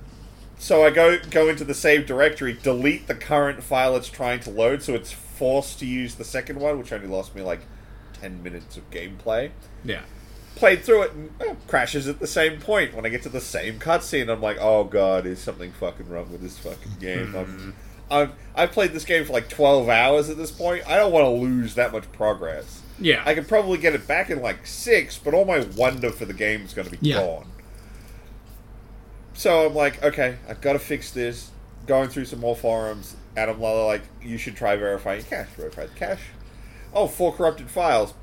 so 0.59 0.83
I 0.85 0.91
go 0.91 1.17
go 1.31 1.47
into 1.49 1.63
the 1.63 1.73
save 1.73 2.05
directory, 2.05 2.53
delete 2.61 3.07
the 3.07 3.15
current 3.15 3.63
file 3.63 3.95
it's 3.95 4.09
trying 4.09 4.39
to 4.41 4.51
load, 4.51 4.83
so 4.83 4.93
it's 4.93 5.11
forced 5.11 5.79
to 5.79 5.85
use 5.87 6.15
the 6.15 6.23
second 6.23 6.59
one, 6.59 6.77
which 6.77 6.91
only 6.93 7.07
lost 7.07 7.33
me 7.33 7.41
like 7.41 7.61
ten 8.13 8.43
minutes 8.43 8.77
of 8.77 8.87
gameplay. 8.91 9.49
Yeah. 9.83 10.01
Played 10.55 10.83
through 10.83 11.03
it 11.03 11.11
and 11.13 11.31
eh, 11.41 11.55
crashes 11.67 12.07
at 12.07 12.19
the 12.19 12.27
same 12.27 12.59
point. 12.59 12.93
When 12.93 13.05
I 13.05 13.09
get 13.09 13.23
to 13.23 13.29
the 13.29 13.39
same 13.39 13.79
cutscene, 13.79 14.29
I'm 14.29 14.41
like, 14.41 14.57
oh 14.59 14.83
god, 14.83 15.25
is 15.25 15.39
something 15.39 15.71
fucking 15.71 16.09
wrong 16.09 16.29
with 16.31 16.41
this 16.41 16.57
fucking 16.59 16.97
game? 16.99 17.33
I'm, 17.35 17.75
I've 18.11 18.31
I've 18.55 18.71
played 18.71 18.91
this 18.91 19.05
game 19.05 19.23
for 19.23 19.31
like 19.33 19.47
twelve 19.47 19.87
hours 19.87 20.29
at 20.29 20.35
this 20.37 20.51
point. 20.51 20.85
I 20.87 20.97
don't 20.97 21.13
want 21.13 21.23
to 21.25 21.29
lose 21.29 21.75
that 21.75 21.91
much 21.93 22.11
progress. 22.11 22.81
Yeah. 22.99 23.23
I 23.25 23.33
could 23.33 23.47
probably 23.47 23.77
get 23.77 23.93
it 23.95 24.05
back 24.07 24.29
in 24.29 24.41
like 24.41 24.67
six, 24.67 25.17
but 25.17 25.33
all 25.33 25.45
my 25.45 25.61
wonder 25.77 26.09
for 26.11 26.25
the 26.25 26.33
game 26.33 26.65
is 26.65 26.73
going 26.73 26.89
to 26.89 26.97
be 26.97 27.07
Yeah. 27.07 27.19
gone. 27.23 27.45
So 29.39 29.65
I'm 29.65 29.73
like, 29.73 30.03
okay, 30.03 30.35
I've 30.49 30.59
got 30.59 30.73
to 30.73 30.79
fix 30.79 31.11
this. 31.11 31.49
Going 31.87 32.09
through 32.09 32.25
some 32.25 32.41
more 32.41 32.57
forums, 32.57 33.15
Adam 33.37 33.55
I'm 33.55 33.85
like, 33.85 34.01
you 34.21 34.37
should 34.37 34.57
try 34.57 34.75
verifying 34.75 35.23
cache. 35.23 35.47
Verify 35.55 35.85
the 35.85 35.95
cache. 35.95 36.19
Oh, 36.93 37.07
four 37.07 37.31
corrupted 37.31 37.69
files. 37.69 38.13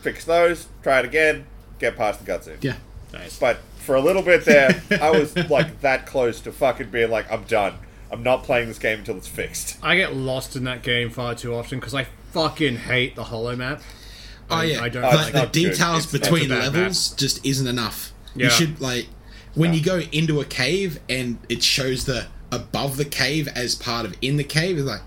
Fix 0.00 0.24
those. 0.24 0.68
Try 0.82 1.00
it 1.00 1.04
again. 1.04 1.44
Get 1.78 1.98
past 1.98 2.24
the 2.24 2.32
cutscene. 2.32 2.64
Yeah. 2.64 2.76
Nice. 3.12 3.38
But 3.38 3.58
for 3.76 3.94
a 3.94 4.00
little 4.00 4.22
bit 4.22 4.46
there, 4.46 4.82
I 5.02 5.10
was 5.10 5.36
like 5.50 5.82
that 5.82 6.06
close 6.06 6.40
to 6.40 6.50
fucking 6.50 6.88
being 6.88 7.10
like, 7.10 7.30
I'm 7.30 7.44
done. 7.44 7.74
I'm 8.10 8.22
not 8.22 8.42
playing 8.42 8.68
this 8.68 8.78
game 8.78 9.00
until 9.00 9.18
it's 9.18 9.28
fixed. 9.28 9.76
I 9.82 9.96
get 9.96 10.16
lost 10.16 10.56
in 10.56 10.64
that 10.64 10.82
game 10.82 11.10
far 11.10 11.34
too 11.34 11.54
often 11.54 11.78
because 11.78 11.94
I 11.94 12.06
fucking 12.32 12.76
hate 12.76 13.16
the 13.16 13.24
hollow 13.24 13.54
map. 13.54 13.82
Oh 14.50 14.56
I- 14.56 14.64
yeah, 14.64 14.80
I 14.80 14.88
don't 14.88 15.04
Oh, 15.04 15.10
like 15.10 15.34
the 15.34 15.44
details 15.44 16.10
between 16.10 16.46
a 16.46 16.54
bad 16.54 16.72
levels 16.72 17.10
just 17.10 17.44
isn't 17.44 17.66
enough. 17.66 18.14
Yeah. 18.34 18.44
You 18.44 18.50
should 18.50 18.80
like 18.80 19.08
when 19.54 19.74
you 19.74 19.82
go 19.82 20.00
into 20.12 20.40
a 20.40 20.44
cave 20.44 20.98
and 21.08 21.38
it 21.48 21.62
shows 21.62 22.04
the 22.04 22.26
above 22.52 22.96
the 22.96 23.04
cave 23.04 23.48
as 23.54 23.74
part 23.74 24.06
of 24.06 24.14
in 24.22 24.36
the 24.36 24.44
cave. 24.44 24.78
It's 24.78 24.86
like, 24.86 25.02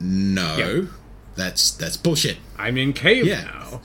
no, 0.00 0.56
Yeah. 0.56 0.88
that's 1.34 1.70
that's 1.72 1.96
bullshit. 1.96 2.36
I'm 2.58 2.76
in 2.76 2.92
cave 2.92 3.26
Yeah. 3.26 3.42
now. 3.44 3.80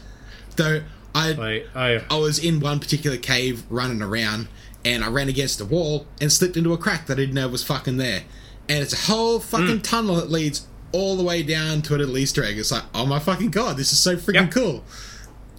Though 0.56 0.84
I 1.15 1.32
Like 1.32 1.67
I 1.75 2.01
I 2.10 2.17
was 2.17 2.39
in 2.39 2.60
one 2.60 2.79
particular 2.79 3.17
cave 3.17 3.63
running 3.69 4.01
around 4.01 4.47
and 4.86 5.03
I 5.03 5.08
ran 5.08 5.29
against 5.29 5.62
a 5.62 5.65
wall 5.65 6.06
and 6.19 6.32
slipped 6.32 6.58
into 6.58 6.73
a 6.73 6.77
crack 6.77 7.08
that 7.08 7.13
I 7.13 7.21
didn't 7.21 7.36
know 7.36 7.47
was 7.47 7.63
fucking 7.63 7.97
there. 7.97 8.23
And 8.69 8.79
it's 8.79 8.93
a 8.93 9.12
whole 9.12 9.39
fucking 9.39 9.79
Mm. 9.79 9.84
tunnel 9.84 10.15
that 10.15 10.29
leads 10.32 10.67
all 10.91 11.15
the 11.17 11.23
way 11.23 11.41
down 11.41 11.82
to 11.84 11.95
a 11.95 11.97
little 11.97 12.17
Easter 12.17 12.43
egg. 12.43 12.58
It's 12.58 12.71
like, 12.71 12.84
oh 12.93 13.06
my 13.06 13.17
fucking 13.19 13.49
god, 13.49 13.77
this 13.77 13.91
is 13.91 13.99
so 13.99 14.15
freaking 14.17 14.34
Yep. 14.36 14.51
cool. 14.51 14.84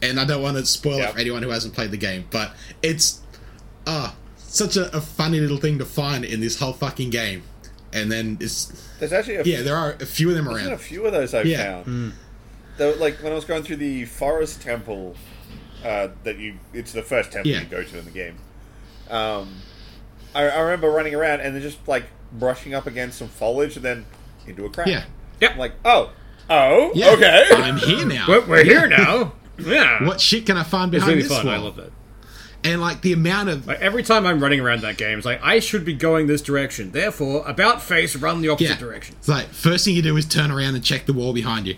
And 0.02 0.20
I 0.20 0.24
don't 0.24 0.42
want 0.42 0.56
to 0.58 0.66
spoil 0.66 0.98
Yep. 0.98 1.08
it 1.08 1.12
for 1.14 1.18
anyone 1.18 1.42
who 1.42 1.48
hasn't 1.50 1.74
played 1.74 1.90
the 1.90 1.96
game, 1.96 2.24
but 2.30 2.54
it's 2.82 3.20
ah 3.86 4.14
such 4.56 4.76
a, 4.76 4.94
a 4.96 5.00
funny 5.00 5.40
little 5.40 5.56
thing 5.58 5.78
to 5.78 5.84
find 5.84 6.24
in 6.24 6.40
this 6.40 6.58
whole 6.58 6.72
fucking 6.72 7.10
game. 7.10 7.42
And 7.92 8.10
then 8.10 8.38
it's 8.40 8.66
There's 8.98 9.12
actually 9.12 9.36
a 9.36 9.42
yeah, 9.44 9.62
there 9.62 9.76
are 9.76 9.92
a 10.00 10.06
few 10.06 10.28
of 10.28 10.34
them 10.36 10.46
There's 10.46 10.66
a 10.66 10.78
few 10.78 11.06
of 11.06 11.12
those 11.12 11.32
I've 11.34 11.46
Yeah. 11.46 11.82
found. 11.84 12.12
Though, 12.76 12.90
like 12.98 13.22
when 13.22 13.30
I 13.30 13.34
was 13.36 13.44
going 13.44 13.62
through 13.62 13.76
the 13.76 14.04
forest 14.06 14.60
temple, 14.62 15.14
uh, 15.84 16.08
that 16.24 16.38
you 16.38 16.54
it's 16.72 16.92
the 16.92 17.02
first 17.02 17.30
temple 17.32 17.50
Yeah. 17.52 17.60
you 17.60 17.66
go 17.66 17.82
to 17.84 17.98
in 17.98 18.04
the 18.04 18.10
game. 18.10 18.36
Um, 19.10 19.54
I, 20.34 20.48
I 20.48 20.60
remember 20.60 20.90
running 20.90 21.14
around 21.14 21.40
and 21.40 21.54
then 21.54 21.62
just 21.62 21.86
like 21.86 22.06
brushing 22.32 22.74
up 22.74 22.86
against 22.86 23.18
some 23.18 23.28
foliage 23.28 23.76
and 23.76 23.84
then 23.84 24.06
into 24.46 24.64
a 24.64 24.70
crack. 24.70 24.88
Yeah. 24.88 25.04
I'm 25.42 25.58
like, 25.58 25.74
oh, 25.84 26.10
oh, 26.50 26.90
Yeah, 26.94 27.10
okay. 27.12 27.44
I'm 27.52 27.76
here 27.76 28.06
now. 28.06 28.24
we're, 28.28 28.44
we're 28.46 28.64
here 28.64 28.88
now. 28.88 29.34
Yeah. 29.58 30.04
What 30.04 30.20
shit 30.20 30.46
can 30.46 30.56
I 30.56 30.64
find 30.64 30.90
behind 30.90 31.10
really 31.10 31.22
this 31.22 31.30
fun. 31.36 31.46
I 31.48 31.58
love 31.58 31.78
it. 31.78 31.92
And 32.64 32.80
like 32.80 33.02
the 33.02 33.12
amount 33.12 33.50
of 33.50 33.66
Like 33.66 33.80
every 33.80 34.02
time 34.02 34.26
I'm 34.26 34.40
running 34.42 34.58
around 34.58 34.80
that 34.80 34.96
game, 34.96 35.18
it's 35.18 35.26
like 35.26 35.40
I 35.42 35.60
should 35.60 35.84
be 35.84 35.92
going 35.94 36.26
this 36.26 36.40
direction. 36.40 36.90
Therefore, 36.92 37.44
about 37.46 37.82
face, 37.82 38.16
run 38.16 38.40
the 38.40 38.48
opposite 38.48 38.70
yeah, 38.70 38.76
direction. 38.78 39.16
it's 39.18 39.28
like 39.28 39.48
first 39.48 39.84
thing 39.84 39.94
you 39.94 40.00
do 40.02 40.16
is 40.16 40.24
turn 40.24 40.50
around 40.50 40.74
and 40.74 40.82
check 40.82 41.04
the 41.04 41.12
wall 41.12 41.34
behind 41.34 41.66
you. 41.66 41.76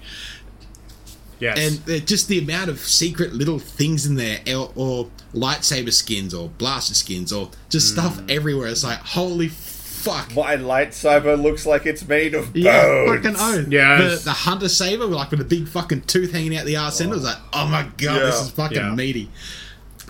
Yes. 1.39 1.85
and 1.87 2.07
just 2.07 2.29
the 2.29 2.39
amount 2.39 2.71
of 2.71 2.79
secret 2.79 3.35
little 3.35 3.59
things 3.59 4.07
in 4.07 4.15
there 4.15 4.39
or, 4.57 4.73
or 4.75 5.11
lightsaber 5.35 5.93
skins 5.93 6.33
or 6.33 6.49
blaster 6.49 6.95
skins 6.95 7.31
or 7.31 7.51
just 7.69 7.93
stuff 7.93 8.17
mm. 8.19 8.31
everywhere 8.31 8.69
it's 8.69 8.83
like 8.83 9.01
holy 9.01 9.49
fuck 9.49 10.35
My 10.35 10.57
lightsaber 10.57 11.39
looks 11.41 11.67
like 11.67 11.85
it's 11.85 12.09
made 12.09 12.33
of 12.35 12.55
bones. 12.55 12.65
yeah 12.65 13.05
fucking 13.07 13.37
oath 13.39 13.69
Yes. 13.69 14.21
the, 14.21 14.25
the 14.31 14.33
hunter 14.33 14.71
saber 14.71 15.05
like 15.05 15.31
with 15.31 15.43
a 15.43 15.45
big 15.45 15.69
fucking 15.69 16.03
tooth 16.05 16.33
hanging 16.33 16.57
out 16.57 16.65
the 16.65 16.79
arse 16.79 17.03
end 17.03 17.11
I 17.11 17.17
was 17.17 17.25
like 17.25 17.37
oh 17.53 17.67
my 17.69 17.83
god 17.99 18.21
this 18.21 18.41
is 18.41 18.51
fucking 18.53 18.79
Yeah. 18.79 18.95
meaty 18.95 19.29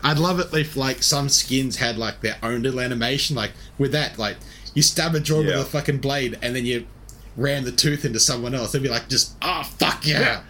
I'd 0.03 0.19
love 0.19 0.39
it 0.41 0.53
if 0.53 0.77
like 0.77 1.03
some 1.03 1.29
skins 1.29 1.77
had 1.77 1.97
like 1.99 2.21
their 2.21 2.37
own 2.43 2.63
little 2.63 2.81
animation 2.81 3.35
like 3.37 3.53
with 3.79 3.93
that 3.93 4.19
like 4.19 4.37
you 4.75 4.83
stab 4.83 5.15
a 5.15 5.21
droid 5.21 5.49
Yeah. 5.49 5.57
with 5.59 5.67
a 5.67 5.71
fucking 5.71 5.99
blade 5.99 6.39
and 6.43 6.55
then 6.55 6.65
you 6.67 6.87
ram 7.37 7.65
the 7.65 7.73
tooth 7.73 8.05
into 8.05 8.21
someone 8.21 8.55
else 8.55 8.73
they'd 8.73 8.83
be 8.83 8.89
like 8.89 9.09
just 9.09 9.35
oh 9.43 9.63
fuck 9.79 10.07
yeah, 10.07 10.21
Yeah. 10.21 10.43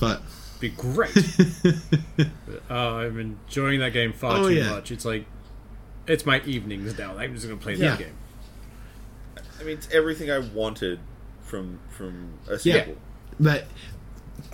but 0.00 0.22
be 0.60 0.70
great. 0.70 1.16
uh, 2.70 2.74
I'm 2.74 3.18
enjoying 3.20 3.78
that 3.80 3.92
game 3.92 4.12
far 4.12 4.38
Oh, 4.38 4.48
too 4.48 4.54
yeah. 4.56 4.70
much. 4.70 4.90
It's 4.90 5.04
like 5.04 5.24
it's 6.08 6.26
my 6.26 6.40
evenings 6.42 6.98
now. 6.98 7.16
I'm 7.16 7.34
just 7.34 7.46
gonna 7.46 7.60
play 7.60 7.74
Yeah. 7.74 7.90
that 7.90 7.98
game. 8.00 8.14
I 9.60 9.62
mean, 9.64 9.76
it's 9.78 9.88
everything 9.92 10.30
I 10.30 10.38
wanted 10.38 10.98
from 11.42 11.78
from 11.90 12.34
a 12.48 12.58
yeah 12.64 12.80
sequel. 12.80 12.96
but 13.38 13.66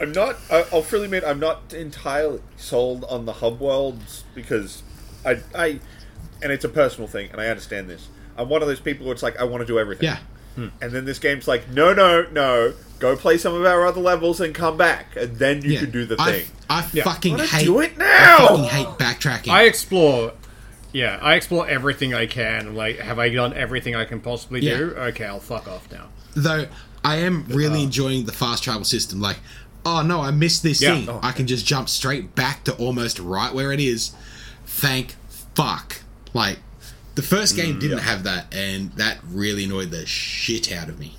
I'm 0.01 0.13
not. 0.13 0.37
I- 0.51 0.67
I'll 0.73 0.83
freely 0.83 1.07
admit, 1.07 1.25
I'm 1.25 1.41
not 1.41 1.73
entirely 1.73 2.41
sold 2.57 3.05
on 3.05 3.27
the 3.27 3.35
hub 3.35 3.61
worlds 3.61 4.25
because 4.35 4.83
I, 5.25 5.41
I, 5.55 5.81
and 6.43 6.53
it's 6.53 6.65
a 6.65 6.69
personal 6.69 7.09
thing, 7.09 7.31
and 7.33 7.41
I 7.41 7.47
understand 7.49 7.89
this. 7.89 8.09
I'm 8.37 8.49
one 8.49 8.63
of 8.63 8.69
those 8.69 8.81
people 8.81 9.07
where 9.07 9.13
it's 9.15 9.23
like 9.23 9.39
I 9.39 9.45
want 9.45 9.61
to 9.61 9.67
do 9.67 9.79
everything. 9.79 10.07
yeah 10.07 10.19
hmm. 10.57 10.69
And 10.81 10.93
then 10.93 11.05
this 11.05 11.19
game's 11.19 11.47
like, 11.47 11.69
no, 11.71 11.93
no, 11.95 12.27
no. 12.33 12.75
Go 12.99 13.17
play 13.17 13.39
some 13.39 13.55
of 13.55 13.65
our 13.65 13.87
other 13.87 14.01
levels 14.01 14.41
and 14.41 14.55
come 14.55 14.77
back, 14.77 15.15
and 15.17 15.37
then 15.37 15.63
you 15.63 15.73
yeah. 15.73 15.81
can 15.81 15.91
do 15.91 16.05
the 16.07 16.17
I, 16.19 16.33
thing. 16.33 16.47
I 16.71 16.89
Yeah. 16.93 17.05
fucking 17.05 17.33
Wanna 17.33 17.47
hate 17.47 17.65
do 17.65 17.81
it 17.81 17.93
I 17.97 17.99
now? 17.99 18.49
fucking 18.49 18.65
hate 18.65 18.87
backtracking. 18.99 19.49
I 19.53 19.65
explore. 19.65 20.33
Yeah, 20.93 21.19
I 21.21 21.35
explore 21.35 21.69
everything 21.69 22.15
I 22.15 22.27
can. 22.27 22.75
Like, 22.77 22.99
have 23.01 23.19
I 23.19 23.29
done 23.29 23.53
everything 23.53 23.97
I 23.97 24.05
can 24.05 24.21
possibly 24.21 24.61
Yeah. 24.61 24.77
do? 24.79 24.85
Okay, 24.97 25.25
I'll 25.25 25.41
fuck 25.41 25.67
off 25.69 25.91
now. 25.91 26.07
Though 26.35 26.67
I 27.05 27.17
am 27.17 27.45
really 27.49 27.81
uh. 27.81 27.85
enjoying 27.85 28.25
the 28.25 28.33
fast 28.33 28.63
travel 28.63 28.85
system. 28.85 29.21
Like, 29.21 29.39
oh 29.87 30.03
no, 30.03 30.21
I 30.21 30.31
missed 30.31 30.63
this 30.63 30.81
Yeah. 30.81 30.95
thing. 30.97 31.09
Oh, 31.09 31.21
I 31.23 31.33
can 31.33 31.47
just 31.47 31.67
jump 31.67 31.89
straight 31.89 32.35
back 32.35 32.65
to 32.65 32.75
almost 32.77 33.19
right 33.19 33.53
where 33.55 33.73
it 33.73 33.81
is. 33.81 34.13
Thank 34.67 35.15
fuck. 35.55 36.01
Like, 36.33 36.59
the 37.15 37.23
first 37.23 37.55
game 37.57 37.79
didn't 37.79 37.99
yeah. 37.99 38.05
have 38.05 38.25
that, 38.25 38.53
and 38.55 38.91
that 38.93 39.19
really 39.29 39.65
annoyed 39.65 39.91
the 39.91 40.05
shit 40.07 40.73
out 40.73 40.89
of 40.89 40.99
me. 40.99 41.17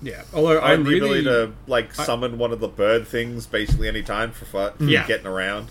Yeah, 0.00 0.22
although 0.32 0.60
I'm 0.60 0.80
I'm 0.80 0.84
the 0.84 0.90
really. 0.90 1.20
ability 1.20 1.24
to 1.24 1.52
like 1.66 1.92
summon 1.94 2.38
one 2.38 2.52
of 2.52 2.60
the 2.60 2.68
bird 2.68 3.06
things 3.06 3.46
basically 3.46 3.88
any 3.88 4.02
time 4.02 4.30
for 4.30 4.44
for 4.44 4.72
Yeah. 4.84 5.06
getting 5.06 5.26
around. 5.26 5.70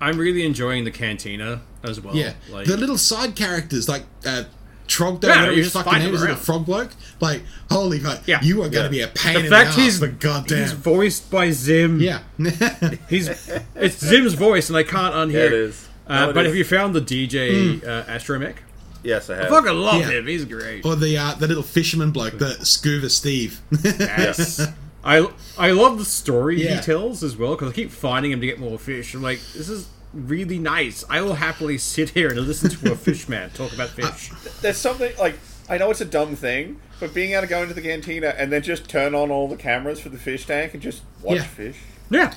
I'm 0.00 0.18
really 0.18 0.44
enjoying 0.44 0.84
the 0.84 0.90
cantina 0.90 1.62
as 1.82 2.00
well. 2.00 2.14
Yeah, 2.14 2.34
like 2.50 2.66
the 2.66 2.76
little 2.76 2.98
side 2.98 3.34
characters 3.34 3.88
like 3.88 4.04
uh, 4.26 4.44
Trogdor, 4.88 5.22
Yeah, 5.24 5.28
whatever 5.30 5.50
you 5.52 5.56
his 5.62 5.72
just 5.72 5.84
fucking 5.84 5.98
name 5.98 6.08
him 6.08 6.14
is, 6.14 6.20
little 6.20 6.36
around. 6.36 6.44
frog 6.44 6.66
bloke. 6.66 6.90
Like, 7.20 7.42
holy 7.70 7.98
fuck, 8.00 8.22
Yeah. 8.26 8.40
you 8.42 8.62
are 8.62 8.68
going 8.68 8.84
to 8.84 8.90
be 8.90 9.00
a 9.00 9.08
pain 9.08 9.34
the 9.34 9.44
in 9.44 9.50
fact 9.50 9.74
the 9.76 9.80
ass, 9.80 9.84
he's 9.86 10.00
but 10.00 10.20
goddamn, 10.20 10.58
he's 10.58 10.72
voiced 10.72 11.30
by 11.30 11.50
Zim. 11.50 12.00
yeah, 12.00 12.20
he's 13.08 13.28
it's 13.74 13.98
Zim's 13.98 14.34
voice, 14.34 14.68
and 14.68 14.76
I 14.76 14.82
can't 14.82 15.14
unhear. 15.14 15.32
Yeah, 15.32 15.40
it 15.46 15.52
is. 15.52 15.88
Uh, 16.06 16.14
No, 16.26 16.30
it 16.30 16.34
but 16.34 16.44
is. 16.44 16.50
have 16.50 16.56
you 16.56 16.64
found 16.64 16.94
the 16.94 17.00
DJ 17.00 17.82
uh, 17.86 18.04
Astromech? 18.04 18.56
Yes, 19.02 19.28
I 19.30 19.36
have. 19.36 19.46
I 19.46 19.48
fucking 19.48 19.72
love 19.72 20.00
Yeah. 20.00 20.10
him. 20.18 20.26
He's 20.26 20.44
great. 20.44 20.84
or 20.84 20.96
the 20.96 21.16
uh, 21.18 21.34
the 21.34 21.46
little 21.48 21.62
fisherman 21.62 22.10
bloke, 22.10 22.38
the 22.38 22.52
scuba 22.64 23.08
Steve. 23.10 23.60
Yes. 23.82 24.66
I 25.04 25.28
I 25.58 25.70
love 25.72 25.98
the 25.98 26.04
story 26.06 26.62
Yeah. 26.64 26.76
details 26.80 27.22
as 27.22 27.36
well 27.36 27.50
because 27.52 27.70
I 27.70 27.74
keep 27.74 27.90
finding 27.90 28.32
him 28.32 28.40
to 28.40 28.46
get 28.46 28.58
more 28.58 28.78
fish. 28.78 29.12
I'm 29.14 29.22
like, 29.22 29.40
this 29.54 29.68
is 29.68 29.88
really 30.14 30.58
nice. 30.58 31.04
I 31.10 31.20
will 31.20 31.34
happily 31.34 31.78
sit 31.78 32.10
here 32.10 32.28
and 32.30 32.38
listen 32.40 32.70
to 32.70 32.92
a 32.92 32.96
fish 32.96 33.28
man 33.28 33.50
talk 33.50 33.72
about 33.72 33.90
fish. 33.90 34.30
There's 34.60 34.76
something 34.76 35.12
like 35.18 35.38
I 35.68 35.78
know 35.78 35.90
it's 35.90 36.00
a 36.00 36.04
dumb 36.06 36.36
thing, 36.36 36.80
but 37.00 37.12
being 37.14 37.32
able 37.32 37.42
to 37.42 37.46
go 37.48 37.62
into 37.62 37.74
the 37.74 37.82
cantina 37.82 38.34
and 38.36 38.52
then 38.52 38.62
just 38.62 38.88
turn 38.88 39.14
on 39.14 39.30
all 39.30 39.48
the 39.48 39.56
cameras 39.56 40.00
for 40.00 40.08
the 40.10 40.18
fish 40.18 40.46
tank 40.46 40.74
and 40.74 40.82
just 40.82 41.02
watch 41.22 41.36
Yeah. 41.38 41.42
fish. 41.44 41.76
yeah. 42.10 42.34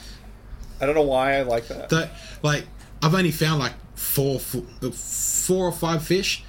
I 0.80 0.86
don't 0.86 0.96
know 0.96 1.02
why 1.02 1.38
I 1.38 1.42
like 1.42 1.68
that. 1.70 1.90
that 1.90 2.12
like 2.44 2.66
I've 3.02 3.14
only 3.16 3.32
found 3.32 3.60
like 3.60 3.74
four, 3.96 4.40
uh, 4.82 4.92
four 4.92 5.66
or 5.66 5.72
five 5.72 6.04
fish, 6.04 6.44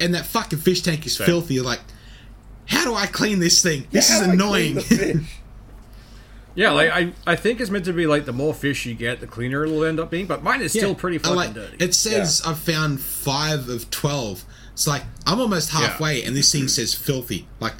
and 0.00 0.14
that 0.14 0.26
fucking 0.26 0.58
fish 0.60 0.82
tank 0.82 1.06
is 1.06 1.16
Same. 1.16 1.26
filthy. 1.26 1.60
Like, 1.60 1.80
how 2.66 2.84
do 2.84 2.94
I 2.94 3.06
clean 3.06 3.38
this 3.40 3.62
thing? 3.62 3.86
This 3.90 4.08
How 4.10 4.20
is 4.20 4.26
do 4.26 4.32
I 4.32 4.36
clean 4.36 4.78
annoying. 4.78 5.26
the 6.54 6.60
fish? 6.60 6.62
Yeah, 6.62 6.70
like 6.72 6.90
I, 6.90 7.12
I 7.26 7.36
think 7.36 7.60
it's 7.60 7.70
meant 7.70 7.84
to 7.86 7.92
be 7.92 8.06
like 8.06 8.24
the 8.24 8.32
more 8.32 8.54
fish 8.54 8.86
you 8.86 8.94
get, 8.94 9.20
the 9.20 9.26
cleaner 9.26 9.64
it'll 9.64 9.84
end 9.84 10.00
up 10.00 10.10
being. 10.10 10.26
But 10.26 10.42
mine 10.42 10.60
is 10.60 10.72
still 10.72 10.94
pretty 10.94 11.18
fucking 11.18 11.36
like- 11.36 11.54
dirty. 11.54 11.76
It 11.84 11.94
says 11.94 12.42
I've 12.46 12.58
found 12.58 13.00
five 13.00 13.68
of 13.68 13.90
twelve. 13.90 14.44
It's 14.72 14.86
like 14.86 15.02
I'm 15.26 15.40
almost 15.40 15.70
halfway, 15.70 16.22
and 16.22 16.36
this 16.36 16.52
thing 16.52 16.68
says 16.68 16.94
filthy. 16.94 17.48
Like, 17.58 17.74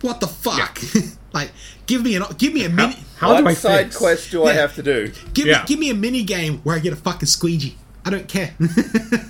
what 0.00 0.20
the 0.20 0.26
fuck? 0.26 0.80
like, 1.32 1.52
give 1.86 2.02
me 2.02 2.16
an 2.16 2.24
give 2.36 2.52
me 2.52 2.64
a 2.64 2.68
mini 2.68 2.96
How 3.18 3.28
do 3.28 3.34
I 3.34 3.42
What 3.42 3.56
side 3.56 3.84
fix? 3.86 3.96
quest 3.96 4.30
do 4.32 4.44
I 4.44 4.52
have 4.54 4.74
to 4.74 4.82
do? 4.82 5.12
give 5.34 5.46
Yeah. 5.46 5.58
me 5.60 5.64
give 5.66 5.78
me 5.78 5.90
a 5.90 5.94
mini 5.94 6.24
game 6.24 6.58
where 6.64 6.74
I 6.74 6.80
get 6.80 6.92
a 6.92 6.96
fucking 6.96 7.26
squeegee. 7.28 7.76
I 8.04 8.10
don't 8.10 8.26
care. 8.28 8.54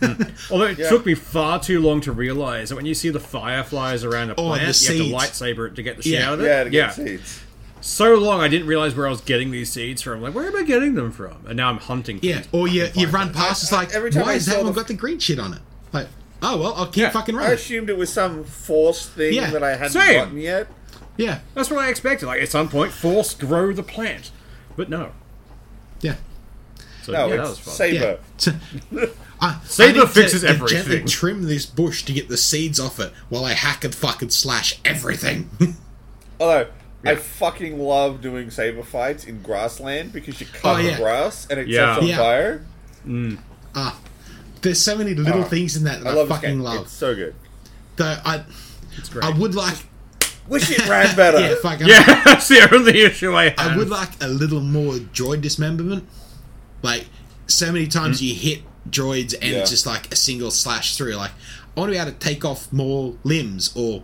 Mm. 0.03 0.51
Although 0.51 0.65
it 0.67 0.79
Yeah. 0.79 0.89
took 0.89 1.07
me 1.07 1.15
far 1.15 1.61
too 1.61 1.81
long 1.81 2.01
to 2.03 2.13
realize 2.13 2.71
that 2.71 2.77
when 2.77 2.87
you 2.87 2.95
see 2.95 3.11
the 3.11 3.21
fireflies 3.21 4.03
around 4.05 4.31
a 4.31 4.33
Oh, 4.33 4.49
plant, 4.49 4.75
the 4.75 4.95
you 4.95 5.13
have 5.13 5.31
to 5.31 5.45
lightsaber 5.45 5.69
it 5.69 5.77
to 5.77 5.83
get 5.83 5.97
the 5.99 6.03
shit 6.03 6.15
Yeah. 6.15 6.29
out 6.31 6.35
of 6.41 6.45
it. 6.45 6.49
Yeah, 6.49 6.65
to 6.65 6.71
get 6.71 6.95
seeds. 6.95 7.42
So 7.83 8.15
long 8.15 8.41
I 8.41 8.49
didn't 8.49 8.67
realize 8.69 8.95
where 8.95 9.07
I 9.07 9.11
was 9.11 9.21
getting 9.21 9.51
these 9.51 9.71
seeds 9.73 10.01
from. 10.03 10.23
Like, 10.23 10.35
where 10.35 10.47
am 10.47 10.57
I 10.57 10.63
getting 10.63 10.95
them 10.95 11.11
from? 11.13 11.45
And 11.47 11.57
now 11.57 11.69
I'm 11.69 11.79
hunting. 11.79 12.21
yeah, 12.23 12.39
these 12.39 12.49
or 12.53 12.67
you 12.69 12.83
you 12.85 12.89
fireflies. 12.89 13.13
run 13.13 13.33
past. 13.35 13.63
It's 13.65 13.73
like, 13.73 13.93
Every 13.93 14.11
time 14.11 14.23
why 14.23 14.31
I 14.31 14.35
has 14.35 14.47
that 14.47 14.57
one 14.59 14.67
the- 14.67 14.73
got 14.73 14.87
the 14.89 14.95
green 14.95 15.19
shit 15.19 15.39
on 15.39 15.53
it? 15.55 15.61
Like, 15.93 16.07
oh 16.43 16.57
well, 16.59 16.75
I'll 16.75 16.87
keep 16.87 17.03
Yeah. 17.03 17.11
fucking 17.11 17.35
I 17.35 17.39
running. 17.39 17.55
assumed 17.55 17.91
it 17.91 17.99
was 17.99 18.13
some 18.13 18.45
force 18.45 19.07
thing 19.09 19.35
Yeah. 19.35 19.51
that 19.51 19.63
I 19.63 19.71
hadn't 19.77 19.91
Same. 19.93 20.15
gotten 20.15 20.39
yet. 20.39 20.69
Yeah, 21.17 21.41
That's 21.55 21.71
what 21.71 21.79
I 21.81 21.91
expected. 21.91 22.27
Like 22.27 22.41
at 22.41 22.49
some 22.49 22.69
point, 22.71 22.91
force 22.93 23.35
grow 23.35 23.73
the 23.73 23.83
plant, 23.83 24.31
but 24.77 24.89
no. 24.89 25.11
yeah. 26.01 26.15
So 27.03 27.13
No, 27.13 27.27
yeah, 27.27 27.37
that 27.37 27.43
was 27.43 27.51
it's 27.59 27.61
fun. 27.67 27.75
Saber. 27.75 28.19
Yeah. 28.93 29.07
I, 29.41 29.59
Saber 29.65 29.99
I 29.99 30.03
need 30.05 30.09
fixes 30.11 30.41
to, 30.43 30.47
to 30.47 30.53
everything. 30.55 30.83
gently 30.85 31.05
trim 31.05 31.43
this 31.45 31.67
bush 31.67 32.05
to 32.05 32.13
get 32.13 32.29
the 32.29 32.37
seeds 32.37 32.79
off 32.79 33.01
it 33.01 33.13
while 33.29 33.45
I 33.45 33.55
hack 33.55 33.83
and 33.85 33.93
fucking 33.95 34.31
slash 34.31 34.79
everything. 34.85 35.51
Although 36.41 36.69
I 37.05 37.17
fucking 37.17 37.79
love 37.81 38.21
doing 38.21 38.51
saber 38.51 38.83
fights 38.83 39.25
in 39.25 39.43
grassland 39.43 40.13
because 40.13 40.41
you 40.41 40.47
cut 40.47 40.79
Oh, 40.81 40.83
the 40.83 40.95
grass 40.97 41.47
and 41.51 41.59
it 41.59 41.69
Yeah. 41.69 41.95
sets 41.95 42.03
on 42.03 42.09
Yeah. 42.09 42.17
fire. 42.17 42.65
ah, 43.75 43.99
there's 44.61 44.81
so 44.81 44.97
many 44.97 45.15
little 45.15 45.41
Oh, 45.43 45.45
things 45.45 45.77
in 45.77 45.85
that 45.85 46.01
that 46.05 46.09
I 46.09 46.13
I, 46.13 46.15
love 46.15 46.29
this 46.29 46.37
fucking 46.39 46.61
love. 46.61 46.83
It's 46.83 46.93
so 46.93 47.15
good. 47.15 47.35
Though 47.97 48.17
I, 48.25 48.45
It's 48.97 49.09
great. 49.09 49.25
I 49.25 49.31
would 49.31 49.55
like, 49.55 49.77
Wish 50.49 50.71
it 50.71 50.87
ran 50.89 51.15
better. 51.17 51.39
yeah, 51.49 51.55
fucking, 51.63 51.87
yeah, 51.87 52.23
that's 52.25 52.49
the 52.49 52.69
only 52.75 53.01
issue 53.03 53.35
I 53.35 53.51
have. 53.51 53.59
I 53.59 53.77
would 53.77 53.89
like 53.89 54.11
a 54.21 54.27
little 54.29 54.61
more 54.61 54.95
droid 54.95 55.41
dismemberment. 55.41 56.05
Like 56.83 57.07
so 57.47 57.71
many 57.73 57.87
times 57.87 58.21
Mm. 58.21 58.23
you 58.29 58.35
hit 58.35 58.63
droids 58.91 59.35
and 59.41 59.53
Yeah. 59.53 59.59
it's 59.59 59.71
just 59.71 59.87
like 59.87 60.13
a 60.13 60.17
single 60.17 60.51
slash 60.51 60.97
through. 60.97 61.15
Like 61.15 61.31
I 61.77 61.81
want 61.81 61.91
to 61.91 61.93
be 61.95 61.99
able 61.99 62.11
to 62.13 62.19
take 62.19 62.45
off 62.45 62.73
more 62.73 63.15
limbs, 63.25 63.71
or 63.77 64.03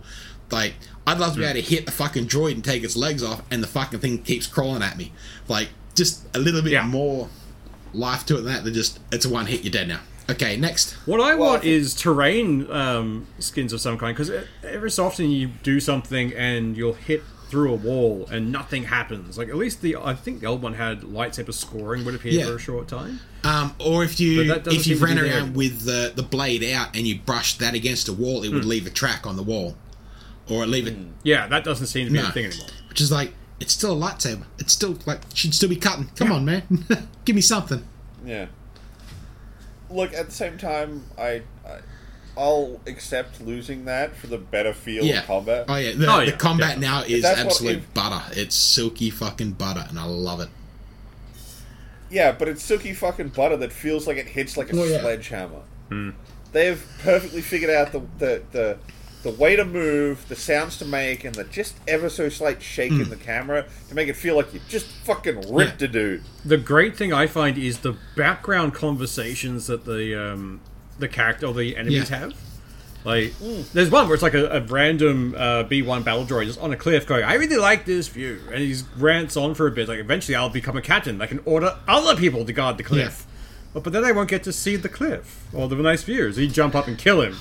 like 0.49 0.75
I'd 1.09 1.17
love 1.19 1.33
to 1.33 1.39
be 1.39 1.45
able 1.45 1.55
to 1.55 1.61
hit 1.61 1.85
the 1.85 1.91
fucking 1.91 2.27
droid 2.27 2.53
and 2.53 2.63
take 2.63 2.83
its 2.83 2.95
legs 2.95 3.23
off, 3.23 3.41
and 3.49 3.63
the 3.63 3.67
fucking 3.67 3.99
thing 3.99 4.21
keeps 4.21 4.45
crawling 4.47 4.83
at 4.83 4.97
me. 4.97 5.11
Like 5.47 5.69
just 5.95 6.23
a 6.35 6.39
little 6.39 6.61
bit 6.61 6.73
Yeah. 6.73 6.85
more 6.85 7.29
life 7.93 8.25
to 8.27 8.35
it 8.35 8.41
than 8.41 8.53
that. 8.53 8.63
Than 8.63 8.73
just 8.73 8.99
it's 9.11 9.25
a 9.25 9.29
one 9.29 9.47
hit, 9.47 9.63
you're 9.63 9.71
dead 9.71 9.87
now. 9.87 10.01
Okay, 10.29 10.55
next. 10.57 10.91
What 11.07 11.19
I 11.19 11.33
Well, 11.33 11.47
I 11.47 11.51
want 11.51 11.61
think- 11.63 11.73
is 11.73 11.95
terrain 11.95 12.69
um, 12.71 13.25
skins 13.39 13.73
of 13.73 13.81
some 13.81 13.97
kind 13.97 14.15
because 14.15 14.31
every 14.63 14.91
so 14.91 15.05
often 15.07 15.31
you 15.31 15.49
do 15.63 15.79
something 15.79 16.31
and 16.33 16.77
you'll 16.77 16.93
hit 16.93 17.23
through 17.49 17.71
a 17.73 17.75
wall 17.75 18.27
and 18.31 18.51
nothing 18.51 18.83
happens. 18.83 19.35
Like 19.39 19.49
at 19.49 19.55
least 19.57 19.81
the 19.81 19.95
I 19.95 20.13
think 20.13 20.41
the 20.41 20.45
old 20.45 20.61
one 20.61 20.75
had 20.75 21.01
lightsaber 21.01 21.51
scoring 21.51 22.05
would 22.05 22.13
appear 22.13 22.31
Yeah. 22.33 22.45
for 22.45 22.55
a 22.57 22.59
short 22.59 22.87
time. 22.87 23.21
Um, 23.43 23.73
or 23.79 24.03
if 24.03 24.19
you 24.19 24.41
But 24.45 24.47
that 24.53 24.63
doesn't 24.65 24.79
if 24.81 24.85
you 24.85 24.97
ran 24.97 25.15
be 25.15 25.23
there 25.23 25.37
around 25.39 25.55
with 25.55 25.85
the 25.85 26.13
the 26.15 26.21
blade 26.21 26.63
out 26.75 26.95
and 26.95 27.07
you 27.07 27.17
brushed 27.25 27.57
that 27.57 27.73
against 27.73 28.07
a 28.07 28.13
wall, 28.13 28.43
it 28.43 28.49
would 28.53 28.63
Hmm. 28.65 28.69
leave 28.69 28.85
a 28.85 28.91
track 28.91 29.25
on 29.25 29.35
the 29.35 29.41
wall, 29.41 29.75
or 30.49 30.65
leave 30.65 30.87
it 30.87 30.93
hmm. 30.95 31.09
Yeah, 31.23 31.47
that 31.47 31.63
doesn't 31.63 31.87
seem 31.87 32.07
to 32.07 32.11
be 32.13 32.19
No. 32.19 32.27
a 32.27 32.31
thing 32.31 32.45
anymore. 32.45 32.67
Which 32.89 33.01
is 33.01 33.11
like, 33.11 33.33
it's 33.59 33.73
still 33.73 33.93
a 33.93 33.95
lightsaber. 34.09 34.43
It's 34.57 34.73
still 34.73 34.97
like 35.05 35.19
should 35.33 35.53
still 35.53 35.69
be 35.69 35.75
cutting. 35.75 36.09
Come 36.15 36.31
on, 36.31 36.45
man, 36.45 36.85
give 37.25 37.35
me 37.35 37.41
something. 37.41 37.83
Yeah. 38.25 38.47
Look, 39.89 40.13
at 40.13 40.27
the 40.27 40.31
same 40.31 40.57
time, 40.57 41.05
I, 41.17 41.41
I 41.65 41.79
I'll 42.37 42.79
accept 42.87 43.41
losing 43.41 43.85
that 43.85 44.15
for 44.15 44.27
the 44.27 44.37
better 44.37 44.73
feel 44.73 45.03
Yeah. 45.03 45.21
of 45.21 45.25
combat. 45.27 45.65
Oh 45.67 45.75
yeah, 45.75 45.93
the, 45.93 46.07
Oh, 46.13 46.25
the 46.25 46.31
combat 46.33 46.79
definitely. 46.79 46.87
now 46.87 47.17
is 47.17 47.25
absolute 47.25 47.77
if- 47.79 47.93
butter. 47.93 48.21
It's 48.39 48.55
silky 48.55 49.09
fucking 49.09 49.53
butter, 49.53 49.85
and 49.89 49.99
I 49.99 50.05
love 50.05 50.39
it. 50.39 50.49
Yeah, 52.09 52.31
but 52.31 52.47
it's 52.47 52.63
silky 52.63 52.93
fucking 52.93 53.29
butter 53.29 53.57
that 53.57 53.71
feels 53.71 54.07
like 54.07 54.17
it 54.17 54.27
hits 54.27 54.57
like 54.57 54.71
a 54.73 54.79
Oh, 54.79 54.83
yeah. 54.83 55.01
sledgehammer. 55.01 55.61
Hmm. 55.89 56.11
They've 56.51 56.83
perfectly 57.03 57.41
figured 57.41 57.69
out 57.69 57.91
the, 57.91 58.01
the 58.17 58.41
the 58.51 58.77
the 59.23 59.31
way 59.31 59.55
to 59.55 59.65
move, 59.65 60.25
the 60.29 60.35
sounds 60.35 60.77
to 60.77 60.85
make, 60.85 61.25
and 61.25 61.35
the 61.35 61.43
just 61.43 61.75
ever 61.87 62.09
so 62.09 62.29
slight 62.29 62.61
shake 62.61 62.91
Hmm. 62.91 63.01
in 63.01 63.09
the 63.09 63.15
camera 63.17 63.65
to 63.89 63.95
make 63.95 64.07
it 64.07 64.15
feel 64.15 64.35
like 64.35 64.53
you 64.53 64.61
just 64.69 64.87
fucking 65.05 65.53
ripped 65.53 65.81
Yeah. 65.81 65.87
a 65.87 65.91
dude. 65.91 66.23
The 66.45 66.57
great 66.57 66.95
thing 66.95 67.11
I 67.11 67.27
find 67.27 67.57
is 67.57 67.79
the 67.79 67.95
background 68.15 68.73
conversations 68.73 69.67
that 69.67 69.85
the 69.85 70.15
um, 70.33 70.61
the 70.99 71.07
character 71.07 71.47
or 71.47 71.53
the 71.53 71.75
enemies 71.77 72.09
Yeah. 72.09 72.17
have. 72.19 72.33
Like, 73.05 73.33
there's 73.73 73.89
one 73.89 74.07
where 74.07 74.13
it's 74.13 74.21
like 74.23 74.33
a, 74.33 74.47
a 74.57 74.61
random 74.61 75.33
uh, 75.37 75.63
B1 75.63 76.03
battle 76.03 76.25
droid 76.25 76.47
just 76.47 76.59
on 76.59 76.73
a 76.73 76.75
cliff 76.75 77.07
going, 77.07 77.23
I 77.23 77.35
really 77.35 77.55
like 77.55 77.85
this 77.85 78.09
view. 78.09 78.41
And 78.51 78.59
he 78.61 78.75
rants 78.97 79.37
on 79.37 79.55
for 79.55 79.67
a 79.67 79.71
bit, 79.71 79.87
like, 79.87 79.99
eventually 79.99 80.35
I'll 80.35 80.49
become 80.49 80.75
a 80.75 80.81
captain. 80.81 81.21
I 81.21 81.25
can 81.25 81.39
order 81.45 81.77
other 81.87 82.17
people 82.19 82.43
to 82.43 82.51
guard 82.51 82.77
the 82.77 82.83
cliff. 82.83 83.25
But, 83.73 83.83
but 83.85 83.93
then 83.93 84.03
I 84.03 84.11
won't 84.11 84.29
get 84.29 84.43
to 84.43 84.51
see 84.51 84.75
the 84.75 84.89
cliff 84.89 85.45
or 85.53 85.69
the 85.69 85.75
nice 85.77 86.03
views. 86.03 86.35
He'd 86.35 86.51
jump 86.53 86.75
up 86.75 86.87
and 86.87 86.97
kill 86.97 87.21
him. 87.21 87.37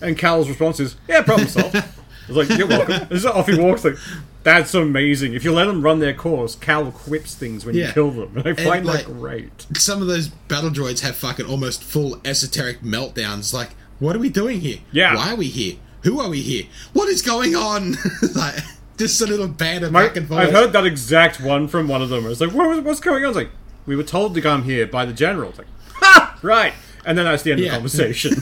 And 0.00 0.16
Cal's 0.16 0.48
response 0.48 0.80
is, 0.80 0.96
yeah, 1.08 1.22
problem 1.22 1.48
solved. 1.48 1.76
I 1.76 1.84
was 2.32 2.48
like, 2.48 2.58
you're 2.58 2.68
welcome. 2.68 3.08
This 3.08 3.20
is 3.20 3.26
off 3.26 3.48
he 3.48 3.58
walks, 3.58 3.84
like, 3.84 3.96
that's 4.42 4.72
amazing. 4.72 5.34
If 5.34 5.44
you 5.44 5.52
let 5.52 5.66
them 5.66 5.82
run 5.82 5.98
their 5.98 6.14
course, 6.14 6.54
Cal 6.54 6.90
quips 6.92 7.34
things 7.34 7.66
when 7.66 7.74
Yeah. 7.74 7.88
you 7.88 7.92
kill 7.92 8.10
them. 8.12 8.32
And 8.44 8.48
I 8.48 8.54
find 8.54 8.86
like- 8.86 9.06
that 9.06 9.12
great. 9.12 9.66
Some 9.74 10.00
of 10.00 10.08
those 10.08 10.28
battle 10.28 10.70
droids 10.70 11.00
have 11.00 11.16
fucking 11.16 11.46
almost 11.46 11.82
full 11.84 12.20
esoteric 12.24 12.80
meltdowns. 12.82 13.52
Like, 13.52 13.70
what 13.98 14.14
are 14.16 14.20
we 14.20 14.28
doing 14.30 14.60
here? 14.60 14.78
Yeah. 14.92 15.14
Why 15.16 15.32
are 15.32 15.36
we 15.36 15.48
here? 15.48 15.76
Who 16.04 16.20
are 16.20 16.30
we 16.30 16.40
here? 16.40 16.64
What 16.94 17.08
is 17.10 17.20
going 17.20 17.54
on? 17.54 17.96
like, 18.34 18.54
just 18.96 19.20
a 19.20 19.26
little 19.26 19.48
band 19.48 19.84
of 19.84 19.92
My- 19.92 20.06
back 20.06 20.16
and 20.16 20.26
forth. 20.28 20.40
I've 20.40 20.52
heard 20.52 20.72
that 20.72 20.86
exact 20.86 21.40
one 21.40 21.68
from 21.68 21.88
one 21.88 22.00
of 22.00 22.08
them. 22.08 22.24
It's 22.26 22.40
like, 22.40 22.52
what 22.52 22.68
was, 22.68 22.80
what's 22.80 23.00
going 23.00 23.24
on? 23.24 23.30
It's 23.30 23.36
like, 23.36 23.50
we 23.86 23.96
were 23.96 24.02
told 24.04 24.34
to 24.34 24.40
come 24.40 24.62
here 24.62 24.86
by 24.86 25.04
the 25.04 25.12
general. 25.12 25.50
It's 25.50 25.58
like, 25.58 25.66
ha! 25.94 26.38
Right. 26.42 26.72
And 27.04 27.18
then 27.18 27.24
that's 27.26 27.42
the 27.42 27.50
end 27.52 27.60
Yeah. 27.60 27.66
of 27.66 27.72
the 27.72 27.76
conversation. 27.98 28.34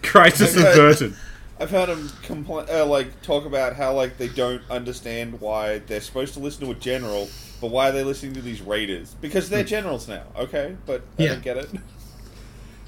Crisis 0.10 0.56
Okay. 0.56 0.70
averted. 0.72 1.14
I've 1.58 1.70
heard 1.70 1.88
them 1.90 2.08
compl- 2.26 2.68
uh, 2.70 2.86
like 2.86 3.20
talk 3.22 3.44
about 3.44 3.76
how 3.76 3.92
like 3.94 4.16
they 4.18 4.28
don't 4.28 4.62
understand 4.70 5.40
why 5.40 5.78
they're 5.78 6.00
supposed 6.00 6.34
to 6.34 6.40
listen 6.40 6.64
to 6.64 6.70
a 6.72 6.74
general, 6.74 7.28
but 7.60 7.70
why 7.70 7.90
are 7.90 7.92
they 7.92 8.02
listening 8.02 8.32
to 8.34 8.40
these 8.42 8.62
raiders? 8.62 9.14
Because 9.20 9.50
they're 9.50 9.64
generals 9.64 10.08
now, 10.08 10.22
okay? 10.38 10.76
But 10.86 11.02
I 11.18 11.22
Yeah. 11.22 11.28
don't 11.34 11.42
get 11.42 11.56
it. 11.58 11.68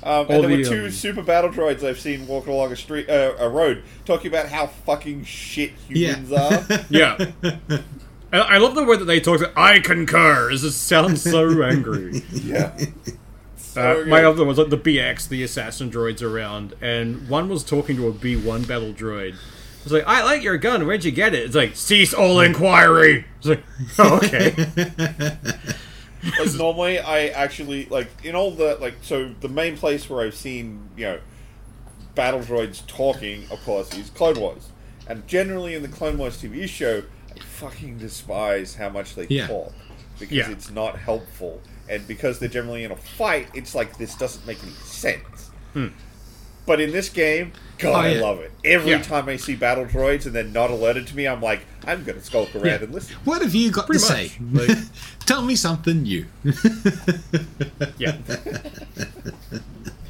Um, 0.05 0.27
and 0.31 0.43
there 0.43 0.51
were 0.59 0.65
two 0.65 0.85
um, 0.87 0.91
super 0.91 1.23
battle 1.23 1.49
droids 1.49 1.85
I've 1.85 2.01
seen 2.01 2.27
walking 2.27 2.53
along 2.53 2.73
a 2.73 2.77
street, 2.77 3.09
uh, 3.09 3.35
a 3.39 3.49
road, 3.49 3.85
talking 4.05 4.27
about 4.33 4.47
how 4.49 4.67
fucking 4.67 5.23
shit 5.23 5.75
Yeah. 5.89 6.17
humans 6.17 6.33
are. 6.33 6.85
Yeah. 6.91 7.31
I 8.33 8.39
I 8.39 8.59
love 8.59 8.75
the 8.75 8.83
way 8.83 8.97
that 8.97 9.05
they 9.05 9.21
talk. 9.21 9.39
To, 9.39 9.53
I 9.57 9.79
concur. 9.79 10.51
This 10.51 10.63
just 10.63 10.89
sounds 10.89 11.23
so 11.23 11.63
angry. 11.63 12.21
yeah. 12.33 12.77
So 13.73 14.03
Uh, 14.03 14.05
my 14.07 14.21
good. 14.21 14.27
other 14.27 14.45
was 14.45 14.59
like 14.59 14.69
the 14.71 14.77
BX, 14.79 15.29
the 15.29 15.43
assassin 15.43 15.91
droids 15.91 16.23
around, 16.23 16.75
and 16.83 17.29
one 17.29 17.49
was 17.49 17.65
talking 17.65 17.97
to 17.97 18.07
a 18.09 18.13
B1 18.13 18.67
battle 18.69 18.93
droid. 18.93 19.35
It's 19.83 19.91
like, 19.93 20.05
I 20.07 20.23
like 20.23 20.43
your 20.43 20.59
gun. 20.59 20.87
Where'd 20.87 21.05
you 21.05 21.11
get 21.11 21.35
it? 21.35 21.45
It's 21.47 21.57
like, 21.57 21.75
cease 21.75 22.13
all 22.15 22.41
inquiry. 22.41 23.25
It's 23.39 23.47
like, 23.47 23.65
oh, 23.99 24.17
okay. 24.19 24.55
like 26.39 26.55
normally 26.55 26.99
I 27.01 27.27
actually 27.29 27.87
like 27.87 28.09
in 28.25 28.35
all 28.37 28.53
the 28.53 28.77
like 28.81 28.95
so 29.03 29.35
the 29.41 29.49
main 29.49 29.77
place 29.77 30.09
where 30.09 30.25
I've 30.25 30.37
seen 30.37 30.89
you 30.97 31.05
know 31.07 31.19
battle 32.15 32.41
droids 32.41 32.87
talking, 32.87 33.45
of 33.51 33.63
course, 33.65 33.93
is 33.97 34.11
Clone 34.11 34.39
Wars, 34.39 34.69
and 35.09 35.27
generally 35.27 35.75
in 35.75 35.83
the 35.83 35.89
Clone 35.89 36.19
Wars 36.19 36.41
TV 36.41 36.69
show, 36.69 37.03
I 37.35 37.41
fucking 37.41 37.99
despise 37.99 38.75
how 38.77 38.91
much 38.91 39.15
they 39.17 39.27
Yeah. 39.29 39.47
talk 39.49 39.73
because 40.29 40.37
Yeah. 40.49 40.51
it's 40.51 40.71
not 40.71 40.99
helpful, 40.99 41.61
and 41.89 42.07
because 42.07 42.39
they're 42.39 42.49
generally 42.49 42.85
in 42.85 42.91
a 42.93 42.97
fight, 42.97 43.49
it's 43.55 43.75
like 43.75 43.99
this 43.99 44.15
doesn't 44.15 44.47
make 44.47 44.63
any 44.63 44.73
sense. 44.85 45.51
But 46.65 46.81
in 46.81 46.93
this 46.93 47.09
game, 47.09 47.53
God, 47.79 47.91
Oh, 48.05 48.09
I 48.09 48.13
love 48.21 48.39
it. 48.39 48.53
Every 48.65 48.93
Yeah. 48.93 49.03
time 49.03 49.29
I 49.29 49.37
see 49.37 49.57
battle 49.57 49.85
droids 49.85 50.27
and 50.27 50.33
they're 50.35 50.45
not 50.45 50.71
alerted 50.71 51.09
to 51.09 51.17
me, 51.17 51.27
I'm 51.27 51.43
like, 51.43 51.63
I'm 51.85 52.05
gonna 52.05 52.23
skulk 52.23 52.55
around 52.55 52.67
Yeah. 52.67 52.75
and 52.83 52.95
listen. 52.95 53.17
What 53.25 53.43
have 53.43 53.53
you 53.53 53.73
got 53.73 53.87
Pretty 53.87 53.99
to 53.99 54.07
say? 54.07 54.33
Like, 54.53 54.79
tell 55.27 55.43
me 55.43 55.57
something 55.57 56.03
new. 56.03 56.27
Yeah. 57.99 58.17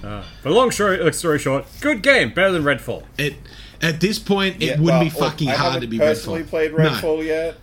Uh, 0.05 0.25
but 0.43 0.53
long 0.53 0.71
story, 0.73 1.01
uh, 1.01 1.11
story 1.13 1.39
short, 1.39 1.65
good 1.81 2.03
game, 2.03 2.31
better 2.35 2.51
than 2.53 2.65
Redfall. 2.65 3.05
It 3.17 3.35
at 3.81 4.01
this 4.01 4.19
point, 4.19 4.57
it 4.57 4.63
Yeah, 4.63 4.71
wouldn't 4.73 4.87
well, 4.87 5.01
be 5.01 5.11
look, 5.11 5.19
fucking 5.19 5.49
I 5.49 5.53
hard 5.55 5.65
haven't 5.75 5.81
to 5.83 5.87
be 5.87 5.99
personally 5.99 6.43
Redfall. 6.43 6.49
played 6.49 6.73
No. 6.73 6.79
Redfall 6.79 7.25
yet, 7.25 7.57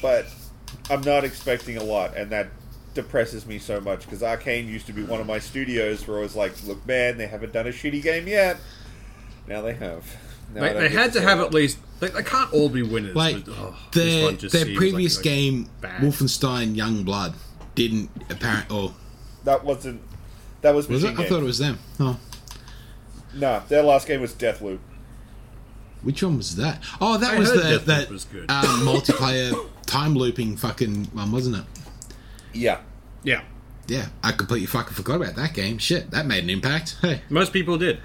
but 0.00 0.26
I'm 0.90 1.00
not 1.02 1.24
expecting 1.24 1.76
a 1.76 1.82
lot, 1.84 2.16
and 2.16 2.30
that 2.30 2.48
depresses 2.94 3.46
me 3.46 3.58
so 3.58 3.80
much 3.80 4.00
because 4.04 4.20
Arkane 4.20 4.66
used 4.66 4.86
to 4.86 4.92
be 4.92 5.02
one 5.02 5.20
of 5.20 5.26
my 5.26 5.38
studios 5.38 6.06
where 6.06 6.18
I 6.18 6.20
was 6.20 6.36
like, 6.36 6.52
"Look, 6.66 6.86
man, 6.86 7.16
they 7.18 7.26
haven't 7.26 7.52
done 7.52 7.66
a 7.66 7.70
shitty 7.70 8.02
game 8.02 8.26
yet." 8.28 8.58
Now 9.46 9.60
they 9.62 9.74
have. 9.74 10.04
Now 10.54 10.64
I 10.64 10.72
They, 10.72 10.80
they 10.80 10.88
had 10.90 11.12
to 11.14 11.18
say 11.18 11.24
have 11.24 11.38
that. 11.38 11.46
at 11.46 11.54
least. 11.54 11.78
They, 12.00 12.08
they 12.08 12.22
can't 12.22 12.52
all 12.52 12.68
be 12.68 12.82
winners. 12.82 13.14
Like 13.16 13.44
but, 13.44 13.54
oh, 13.56 13.76
their 13.92 14.32
their 14.32 14.76
previous 14.76 15.16
like, 15.16 15.24
game, 15.24 15.68
bad. 15.80 16.02
Wolfenstein 16.02 16.74
Youngblood, 16.76 17.34
didn't 17.74 18.10
apparent 18.28 18.70
or 18.70 18.92
That 19.44 19.64
wasn't. 19.64 20.02
That 20.62 20.74
was 20.74 20.88
was 20.88 21.02
Machine 21.02 21.18
it? 21.18 21.24
I 21.24 21.28
thought 21.28 21.40
it 21.40 21.44
was 21.44 21.58
them. 21.58 21.78
Oh, 22.00 22.18
Nah, 23.34 23.60
their 23.60 23.82
last 23.82 24.06
game 24.06 24.20
was 24.20 24.34
Deathloop. 24.34 24.78
which 26.02 26.22
one 26.22 26.36
was 26.36 26.56
that? 26.56 26.82
Oh, 27.00 27.16
that 27.18 27.34
I 27.34 27.38
was 27.38 27.48
heard 27.50 27.62
the 27.62 27.78
that 27.86 28.10
was 28.10 28.24
good. 28.26 28.50
um, 28.50 28.64
multiplayer 28.86 29.68
time 29.92 30.14
looping 30.14 30.56
fucking 30.56 31.04
one, 31.12 31.30
wasn't 31.32 31.56
it? 31.56 31.64
Yeah. 32.52 32.80
Yeah, 33.24 33.42
Yeah, 33.86 34.06
I 34.24 34.32
completely 34.32 34.66
fucking 34.66 34.94
forgot 34.94 35.16
about 35.16 35.36
that 35.36 35.54
game. 35.54 35.78
Shit, 35.78 36.10
that 36.10 36.26
made 36.26 36.42
an 36.42 36.50
impact. 36.50 36.96
Hey, 37.02 37.22
most 37.28 37.52
people 37.52 37.78
did. 37.78 38.00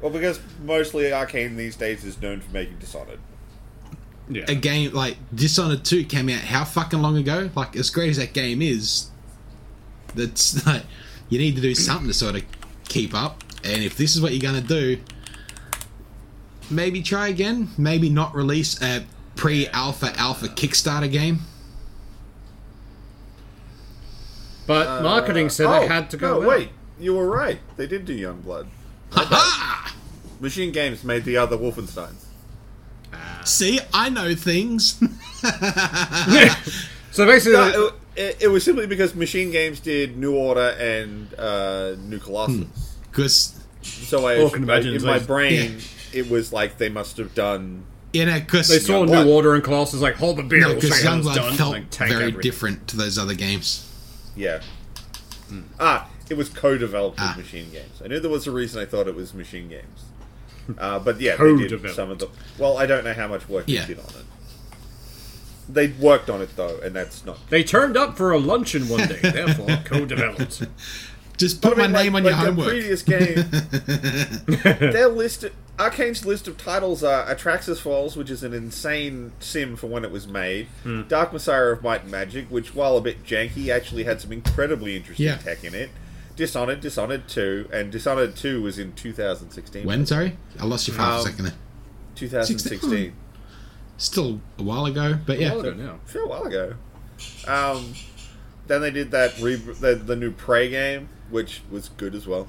Well, 0.00 0.10
because 0.10 0.40
mostly 0.64 1.04
Arkane 1.04 1.56
these 1.56 1.76
days 1.76 2.04
is 2.04 2.20
known 2.20 2.40
for 2.40 2.50
making 2.50 2.78
Dishonored. 2.78 3.20
Yeah, 4.28 4.44
a 4.48 4.56
game 4.56 4.92
like 4.92 5.16
Dishonored 5.32 5.84
2 5.84 6.06
came 6.06 6.28
out 6.28 6.40
how 6.40 6.64
fucking 6.64 7.00
long 7.00 7.16
ago? 7.16 7.50
Like, 7.54 7.76
as 7.76 7.90
great 7.90 8.10
as 8.10 8.16
that 8.16 8.32
game 8.32 8.62
is, 8.62 9.10
that's 10.16 10.66
like, 10.66 10.82
you 11.28 11.38
need 11.38 11.54
to 11.54 11.62
do 11.62 11.74
something 11.74 12.08
to 12.08 12.14
sort 12.14 12.34
of 12.34 12.42
keep 12.88 13.14
up. 13.14 13.44
And 13.62 13.84
if 13.84 13.96
this 13.96 14.16
is 14.16 14.20
what 14.20 14.32
you're 14.32 14.50
going 14.50 14.60
to 14.60 14.66
do, 14.68 15.00
maybe 16.68 17.00
try 17.00 17.28
again. 17.28 17.68
Maybe 17.78 18.10
not 18.10 18.34
release 18.34 18.82
a 18.82 19.04
pre 19.36 19.66
alpha 19.68 20.12
alpha 20.18 20.48
Kickstarter 20.48 21.10
game. 21.10 21.40
but 24.66 24.86
uh, 24.86 25.02
marketing 25.02 25.48
said 25.50 25.66
oh, 25.66 25.82
it 25.82 25.88
had 25.90 26.10
to 26.10 26.16
go. 26.16 26.40
No, 26.40 26.48
wait. 26.48 26.70
You 26.98 27.14
were 27.14 27.28
right. 27.28 27.58
They 27.76 27.86
did 27.86 28.04
do 28.04 28.16
Youngblood. 28.16 28.66
Ha 29.12 29.94
Machine 30.40 30.72
Games 30.72 31.04
made 31.04 31.24
the 31.24 31.36
other 31.36 31.56
Wolfensteins. 31.56 32.24
Ah. 33.12 33.42
See, 33.44 33.80
I 33.92 34.08
know 34.08 34.34
things. 34.34 35.02
So 37.12 37.26
basically, 37.26 37.52
No, 37.58 37.88
it, 38.16 38.20
it, 38.20 38.36
it 38.44 38.48
was 38.48 38.64
simply 38.64 38.86
because 38.86 39.14
Machine 39.14 39.50
Games 39.50 39.80
did 39.80 40.16
New 40.16 40.34
Order 40.34 40.74
and 40.78 41.32
uh, 41.38 41.94
New 41.98 42.18
Colossus. 42.18 42.56
Hmm. 42.56 43.02
Because, 43.10 43.60
So 43.82 44.26
I, 44.26 44.36
I- 44.36 44.78
in 44.80 45.02
my 45.02 45.18
like- 45.18 45.26
brain, 45.26 45.76
it 46.14 46.30
was 46.30 46.54
like 46.54 46.78
they 46.78 46.88
must 46.88 47.18
have 47.18 47.34
done. 47.34 47.84
You 48.12 48.26
know, 48.26 48.38
because 48.40 48.68
they 48.68 48.78
saw 48.78 49.04
Youngblood. 49.04 49.24
New 49.26 49.32
Order 49.32 49.54
and 49.54 49.64
Colossus 49.64 50.00
like 50.00 50.16
hold 50.16 50.36
the 50.38 50.42
beer. 50.42 50.60
no, 50.60 50.68
we'll 50.68 50.80
because 50.80 51.02
you 51.02 51.08
Youngblood 51.08 51.34
done. 51.34 51.54
felt 51.54 51.72
like, 51.72 51.94
very 51.94 52.12
everything. 52.14 52.40
different 52.40 52.88
to 52.88 52.96
those 52.96 53.18
other 53.18 53.34
games. 53.34 53.88
Yeah. 54.36 54.60
Ah, 55.78 56.08
it 56.30 56.36
was 56.36 56.48
co-developed 56.48 57.18
Ah. 57.20 57.34
with 57.36 57.44
Machine 57.44 57.70
Games. 57.70 58.00
I 58.02 58.08
knew 58.08 58.20
there 58.20 58.30
was 58.30 58.46
a 58.46 58.50
reason 58.50 58.80
I 58.80 58.86
thought 58.86 59.06
it 59.08 59.14
was 59.14 59.34
Machine 59.34 59.68
Games. 59.68 60.04
Uh, 60.78 60.98
but 60.98 61.20
yeah, 61.20 61.36
they 61.36 61.44
did 61.56 61.58
Co-developed. 61.70 61.96
some 61.96 62.10
of 62.10 62.18
the. 62.18 62.28
Well, 62.58 62.78
I 62.78 62.86
don't 62.86 63.04
know 63.04 63.12
how 63.12 63.28
much 63.28 63.48
work 63.48 63.64
Yeah. 63.66 63.82
they 63.82 63.88
did 63.94 63.98
on 63.98 64.06
it. 64.06 64.24
They 65.68 65.88
worked 65.88 66.30
on 66.30 66.40
it 66.42 66.56
though, 66.56 66.78
and 66.82 66.94
that's 66.94 67.24
not. 67.24 67.38
They 67.50 67.62
turned 67.64 67.96
up 67.96 68.16
for 68.16 68.30
a 68.32 68.38
luncheon 68.38 68.88
one 68.88 69.08
day, 69.08 69.18
therefore 69.22 69.78
co-developed. 69.84 70.62
Just 71.36 71.60
put 71.62 71.76
But 71.76 71.84
I 71.84 71.88
my 71.88 72.02
mean, 72.04 72.12
name 72.12 72.12
like- 72.12 72.24
on 72.24 72.24
your 72.24 72.32
like 72.32 72.46
homework. 72.46 72.68
Previous 72.68 73.02
game, 73.02 73.34
their 74.92 75.08
list, 75.08 75.46
Arkane's 75.78 76.24
list 76.26 76.46
of 76.48 76.58
titles 76.58 77.02
are 77.02 77.22
Arx 77.24 77.42
Fatalis, 77.44 78.14
which 78.14 78.30
is 78.30 78.42
an 78.44 78.52
insane 78.52 79.32
sim 79.40 79.74
for 79.76 79.86
when 79.86 80.04
it 80.04 80.10
was 80.10 80.28
made. 80.28 80.66
Hmm. 80.82 81.02
Dark 81.08 81.32
Messiah 81.32 81.64
of 81.72 81.82
Might 81.82 82.02
and 82.02 82.10
Magic, 82.10 82.46
which 82.50 82.74
while 82.74 82.96
a 82.96 83.00
bit 83.00 83.24
janky, 83.24 83.68
actually 83.68 84.04
had 84.04 84.20
some 84.20 84.32
incredibly 84.32 84.96
interesting 84.96 85.26
Yeah. 85.26 85.36
tech 85.38 85.64
in 85.64 85.74
it. 85.74 85.90
Dishonored, 86.36 86.80
Dishonored 86.80 87.26
2, 87.28 87.68
and 87.72 87.90
Dishonored 87.90 88.36
2 88.36 88.62
was 88.62 88.78
in 88.78 88.92
2016. 88.92 89.84
When, 89.86 90.06
sorry? 90.06 90.36
I 90.60 90.64
lost 90.64 90.88
you 90.88 90.94
for 90.94 91.00
half 91.00 91.12
Um, 91.14 91.20
a 91.20 91.30
second 91.30 91.44
there. 91.46 91.54
2016. 92.16 93.12
Still 93.98 94.40
a 94.58 94.62
while 94.62 94.86
ago, 94.86 95.18
but 95.26 95.38
yeah. 95.40 95.50
Well, 95.52 95.60
I 95.60 95.62
don't 95.64 95.78
know. 95.78 96.00
Sure, 96.10 96.24
a 96.24 96.28
while 96.28 96.44
ago. 96.44 96.74
Um, 97.46 97.94
then 98.66 98.80
they 98.80 98.90
did 98.90 99.10
that 99.10 99.38
re- 99.40 99.56
the, 99.56 99.94
the 99.94 100.16
new 100.16 100.30
Prey 100.32 100.68
game, 100.70 101.08
which 101.30 101.62
was 101.70 101.88
good 101.90 102.14
as 102.14 102.26
well. 102.26 102.48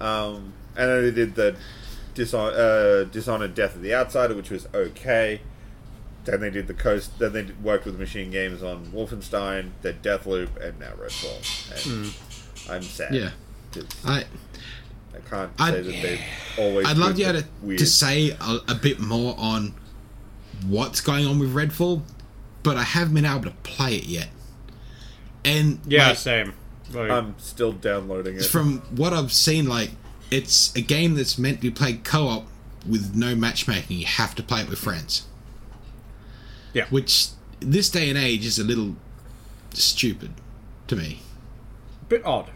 Um, 0.00 0.52
and 0.76 0.88
then 0.90 1.02
they 1.02 1.10
did 1.10 1.34
the 1.34 1.56
Dishon- 2.18 2.54
uh, 2.54 3.04
Dishonored 3.04 3.54
Death 3.54 3.76
of 3.76 3.82
the 3.82 3.94
Outsider, 3.94 4.34
which 4.34 4.50
was 4.50 4.66
okay. 4.74 5.40
Then 6.24 6.40
they 6.40 6.50
did 6.50 6.66
the 6.66 6.74
Coast. 6.74 7.18
Then 7.18 7.32
they 7.32 7.42
did, 7.44 7.62
worked 7.64 7.84
with 7.86 7.98
Machine 7.98 8.30
Games 8.30 8.62
on 8.62 8.86
Wolfenstein, 8.86 9.70
then 9.82 9.98
Deathloop, 10.02 10.56
and 10.62 10.78
now 10.78 10.92
Redfall. 11.00 11.86
And 11.86 12.12
I'm 12.70 12.82
sad. 12.82 13.14
Yeah, 13.14 13.30
I, 14.04 14.24
I 15.14 15.18
can't 15.30 15.50
I'd- 15.58 15.76
say 15.76 15.82
that 15.82 16.02
they've 16.02 16.20
always. 16.58 16.86
I'd 16.86 16.96
love 16.98 17.16
good, 17.16 17.26
you 17.26 17.32
to, 17.32 17.32
but 17.32 17.66
weird. 17.66 17.78
to 17.78 17.86
say 17.86 18.30
a, 18.40 18.58
a 18.68 18.74
bit 18.74 19.00
more 19.00 19.34
on 19.38 19.74
what's 20.66 21.00
going 21.00 21.24
on 21.26 21.38
with 21.38 21.54
Redfall, 21.54 22.02
but 22.62 22.76
I 22.76 22.82
haven't 22.82 23.14
been 23.14 23.24
able 23.24 23.44
to 23.44 23.52
play 23.62 23.94
it 23.96 24.04
yet. 24.04 24.28
And 25.44 25.80
Yeah, 25.86 26.08
like, 26.08 26.18
same. 26.18 26.52
Like, 26.92 27.10
I'm 27.10 27.34
still 27.38 27.72
downloading 27.72 28.36
it. 28.36 28.44
from 28.44 28.78
what 28.96 29.12
I've 29.12 29.32
seen, 29.32 29.66
like 29.68 29.90
it's 30.30 30.74
a 30.76 30.80
game 30.80 31.14
that's 31.14 31.38
meant 31.38 31.58
to 31.58 31.62
be 31.62 31.70
played 31.70 32.04
co-op 32.04 32.46
with 32.88 33.14
no 33.14 33.34
matchmaking. 33.34 33.98
You 33.98 34.06
have 34.06 34.34
to 34.36 34.42
play 34.42 34.60
it 34.62 34.68
with 34.68 34.78
friends, 34.78 35.26
yeah. 36.72 36.86
which 36.90 37.28
this 37.60 37.88
day 37.90 38.08
and 38.08 38.18
age 38.18 38.46
is 38.46 38.58
a 38.58 38.64
little 38.64 38.96
stupid 39.72 40.32
to 40.86 40.96
me. 40.96 41.20
bit 42.08 42.24
odd. 42.24 42.50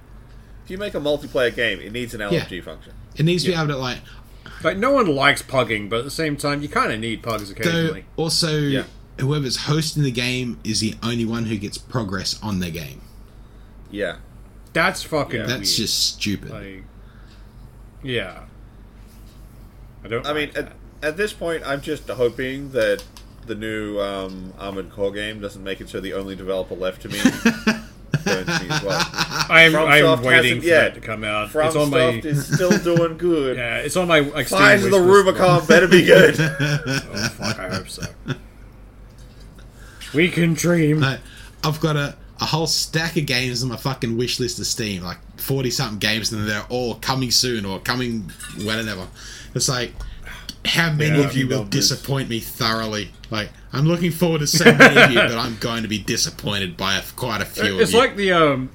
if 0.65 0.71
you 0.71 0.79
make 0.79 0.95
a 0.95 1.01
multiplayer 1.01 1.55
game, 1.55 1.81
it 1.81 1.93
needs 1.93 2.15
an 2.15 2.21
LFG 2.21 2.63
function. 2.65 2.93
It 3.17 3.25
needs 3.25 3.45
to 3.45 3.51
be 3.51 3.55
able 3.57 3.69
to 3.69 3.77
like 3.77 3.99
Like 4.63 4.77
no 4.79 4.93
one 4.93 5.07
likes 5.07 5.43
pugging, 5.43 5.89
but 5.91 5.99
at 6.01 6.05
the 6.05 6.11
same 6.11 6.37
time, 6.37 6.63
you 6.63 6.69
kind 6.69 6.93
of 6.93 7.01
need 7.01 7.23
pugs 7.23 7.53
Though 7.53 7.61
occasionally. 7.61 8.05
also, 8.17 8.59
Yeah. 8.59 8.85
whoever's 9.21 9.57
hosting 9.65 10.03
the 10.03 10.11
game 10.11 10.59
is 10.65 10.81
the 10.81 10.95
only 11.03 11.25
one 11.25 11.47
who 11.47 11.57
gets 11.59 11.77
progress 11.79 12.39
on 12.43 12.61
their 12.61 12.71
game. 12.71 13.03
Yeah. 13.91 14.17
That's 14.73 15.03
fucking. 15.03 15.41
Yeah. 15.41 15.47
That's 15.47 15.59
weird. 15.79 15.89
just 15.89 15.99
stupid. 16.15 16.51
like. 16.51 16.85
Yeah. 18.03 18.45
I 20.05 20.09
don't. 20.09 20.27
I 20.27 20.33
mean, 20.33 20.49
like 20.49 20.59
at, 20.59 20.67
that. 21.01 21.09
at 21.09 21.17
this 21.17 21.33
point, 21.33 21.63
I'm 21.65 21.81
just 21.81 22.09
hoping 22.09 22.73
that 22.73 23.05
the 23.47 23.55
new 23.55 24.01
um, 24.01 24.53
Armored 24.59 24.91
Core 24.91 25.13
game 25.13 25.41
doesn't 25.41 25.63
make 25.63 25.81
it 25.81 25.89
so 25.89 26.01
the 26.01 26.15
only 26.15 26.37
developer 26.37 26.75
left 26.75 27.03
to 27.03 27.09
me 27.09 27.19
burns 28.25 28.63
me 28.63 28.69
as 28.71 28.83
well. 28.83 29.01
I'm, 29.49 29.75
I'm 29.75 30.23
waiting 30.23 30.61
for 30.61 30.67
yet. 30.67 30.95
that 30.95 31.01
to 31.01 31.07
come 31.07 31.25
out. 31.25 31.55
it's 31.55 31.77
on 31.77 31.91
my. 31.91 31.99
FromSoft 31.99 32.25
is 32.25 32.55
still 32.55 32.79
doing 32.79 33.19
good. 33.19 33.57
Yeah, 33.63 33.79
it's 33.79 33.97
on 33.97 34.09
my. 34.09 34.21
Like, 34.21 34.47
Steam 34.47 34.59
Fires 34.59 34.85
of 34.85 34.91
the. 34.91 35.01
Rubicon 35.01 35.67
better 35.67 35.89
be 35.89 36.05
good. 36.07 36.37
Oh 36.39 37.29
fuck! 37.37 37.59
I 37.59 37.69
hope 37.75 37.89
so. 37.89 38.05
We 40.15 40.29
can 40.29 40.55
dream. 40.55 41.01
Like, 41.01 41.21
I've 41.65 41.81
got 41.81 41.97
a, 41.97 42.17
a 42.43 42.47
whole 42.47 42.67
stack 42.67 43.17
of 43.17 43.25
games 43.27 43.63
on 43.63 43.69
my 43.69 43.77
fucking 43.77 44.17
wish 44.17 44.41
list 44.41 44.59
of 44.59 44.67
Steam, 44.67 45.03
like 45.05 45.19
40 45.39 45.71
something 45.71 45.99
games, 46.01 46.33
and 46.33 46.49
they're 46.49 46.67
all 46.69 46.97
coming 46.97 47.31
soon 47.31 47.65
or 47.65 47.79
coming 47.79 48.31
whenever. 48.65 49.07
It's 49.55 49.69
like, 49.69 49.93
how 50.65 50.93
many 50.93 51.19
Yeah. 51.21 51.25
of 51.27 51.37
you 51.37 51.47
will 51.47 51.59
Numbers. 51.61 51.71
disappoint 51.89 52.29
me 52.29 52.41
thoroughly? 52.41 53.11
Like, 53.31 53.51
I'm 53.73 53.87
looking 53.87 54.11
forward 54.11 54.41
to 54.41 54.47
so 54.49 54.65
many 54.75 55.01
of 55.01 55.11
you, 55.13 55.19
but 55.31 55.39
I'm 55.39 55.57
going 55.59 55.83
to 55.83 55.89
be 55.89 55.99
disappointed 55.99 56.77
by 56.77 56.97
a, 56.97 57.03
quite 57.17 57.41
a 57.41 57.45
few 57.45 57.63
It's 57.63 57.71
of 57.71 57.77
you. 57.77 57.81
It's 57.83 57.95
like 57.95 58.17
the 58.17 58.33
um, 58.33 58.71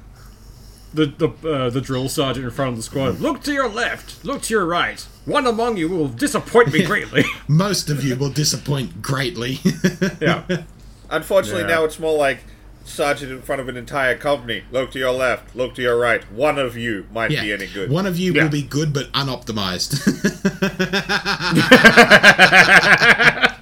the 0.93 1.05
the 1.07 1.29
uh, 1.49 1.69
the 1.69 1.81
drill 1.81 2.07
sergeant 2.09 2.45
in 2.45 2.51
front 2.51 2.69
of 2.71 2.77
the 2.77 2.83
squad. 2.83 3.19
Look 3.19 3.43
to 3.43 3.53
your 3.53 3.67
left. 3.69 4.23
Look 4.23 4.41
to 4.43 4.53
your 4.53 4.65
right. 4.65 5.05
One 5.25 5.45
among 5.45 5.75
you 5.77 5.89
will 5.89 6.07
disappoint 6.07 6.71
me 6.71 6.85
greatly. 6.91 7.25
Most 7.47 7.89
of 7.89 8.03
you 8.03 8.15
will 8.15 8.29
disappoint 8.31 9.01
greatly. 9.01 9.59
yeah. 10.21 10.63
Unfortunately, 11.09 11.61
Yeah. 11.63 11.67
now 11.67 11.83
it's 11.83 11.99
more 11.99 12.17
like 12.17 12.39
Sergeant 12.87 13.31
in 13.31 13.41
front 13.41 13.61
of 13.61 13.69
an 13.69 13.77
entire 13.77 14.17
company. 14.17 14.63
Look 14.71 14.91
to 14.91 14.99
your 14.99 15.11
left. 15.11 15.55
Look 15.55 15.75
to 15.75 15.81
your 15.81 15.97
right. 15.97 16.23
One 16.31 16.57
of 16.57 16.77
you 16.77 17.05
might 17.11 17.31
yeah. 17.31 17.41
be 17.41 17.53
any 17.53 17.67
good. 17.67 17.91
One 17.91 18.05
of 18.05 18.17
you 18.17 18.33
Yeah. 18.33 18.43
will 18.43 18.49
be 18.49 18.61
good 18.61 18.93
but 18.93 19.11
unoptimized. 19.11 20.01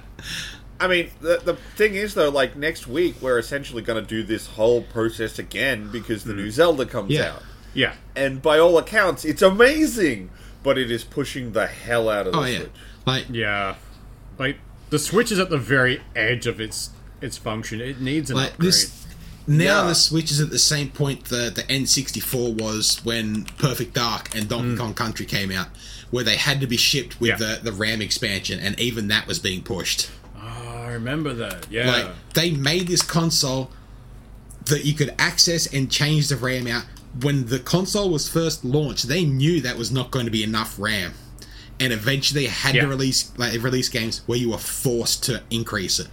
I 0.78 0.88
mean, 0.88 1.10
the, 1.20 1.40
the 1.42 1.54
thing 1.76 1.94
is, 1.94 2.14
though, 2.14 2.28
like 2.28 2.54
next 2.54 2.86
week, 2.86 3.16
we're 3.20 3.38
essentially 3.38 3.82
going 3.82 4.02
to 4.02 4.08
do 4.08 4.22
this 4.22 4.46
whole 4.46 4.82
process 4.82 5.38
again 5.38 5.90
because 5.90 6.24
the 6.24 6.32
hmm. 6.32 6.40
new 6.40 6.50
Zelda 6.50 6.86
comes. 6.86 7.10
Yeah. 7.10 7.32
out. 7.32 7.42
Yeah. 7.74 7.94
And 8.14 8.40
by 8.40 8.58
all 8.58 8.78
accounts, 8.78 9.24
it's 9.24 9.42
amazing, 9.42 10.30
but 10.62 10.78
it 10.78 10.90
is 10.90 11.04
pushing 11.04 11.52
the 11.52 11.66
hell 11.66 12.08
out 12.08 12.26
of 12.26 12.32
the 12.32 12.38
oh, 12.38 12.44
yeah. 12.44 12.58
Switch. 12.58 12.70
Like, 13.06 13.26
Yeah. 13.30 13.74
Like 14.38 14.58
the 14.90 14.98
Switch 14.98 15.32
is 15.32 15.38
at 15.38 15.50
the 15.50 15.58
very 15.58 16.02
edge 16.14 16.46
of 16.46 16.60
its 16.60 16.90
its 17.20 17.38
function. 17.38 17.80
It 17.80 18.00
needs 18.00 18.30
an 18.30 18.36
like 18.36 18.52
upgrade. 18.52 18.68
this 18.68 19.05
now 19.46 19.82
Yeah. 19.82 19.88
the 19.88 19.94
switch 19.94 20.30
is 20.30 20.40
at 20.40 20.50
the 20.50 20.58
same 20.58 20.90
point 20.90 21.26
the 21.26 21.50
the 21.54 21.62
n64 21.62 22.54
was 22.60 23.00
when 23.04 23.44
perfect 23.58 23.94
dark 23.94 24.34
and 24.34 24.48
donkey 24.48 24.76
kong 24.76 24.94
country 24.94 25.26
came 25.26 25.50
out 25.52 25.68
where 26.10 26.24
they 26.24 26.36
had 26.36 26.60
to 26.60 26.66
be 26.66 26.76
shipped 26.76 27.20
with 27.20 27.30
Mm. 27.32 27.40
Yeah. 27.40 27.54
the 27.56 27.60
the 27.70 27.72
ram 27.72 28.00
expansion 28.02 28.58
and 28.60 28.78
even 28.80 29.08
that 29.08 29.26
was 29.26 29.38
being 29.38 29.62
pushed 29.62 30.10
Oh, 30.36 30.82
I 30.86 30.92
remember 30.92 31.32
that. 31.34 31.66
Yeah. 31.70 31.90
like 31.90 32.06
they 32.34 32.50
made 32.50 32.88
this 32.88 33.02
console 33.02 33.70
that 34.66 34.84
you 34.84 34.94
could 34.94 35.14
access 35.18 35.66
and 35.72 35.90
change 35.90 36.28
the 36.28 36.36
ram 36.36 36.66
out 36.66 36.84
when 37.22 37.46
the 37.46 37.58
console 37.58 38.10
was 38.10 38.28
first 38.28 38.64
launched 38.64 39.06
they 39.08 39.24
knew 39.24 39.60
that 39.60 39.76
was 39.78 39.90
not 39.90 40.10
going 40.10 40.24
to 40.26 40.30
be 40.32 40.42
enough 40.42 40.74
ram 40.78 41.14
and 41.78 41.92
eventually 41.92 42.46
had 42.46 42.74
Yeah. 42.74 42.82
to 42.82 42.88
release 42.88 43.30
like 43.36 43.52
release 43.62 43.88
games 43.88 44.22
where 44.26 44.38
you 44.38 44.50
were 44.50 44.58
forced 44.58 45.22
to 45.24 45.42
increase 45.50 45.98
it. 45.98 46.08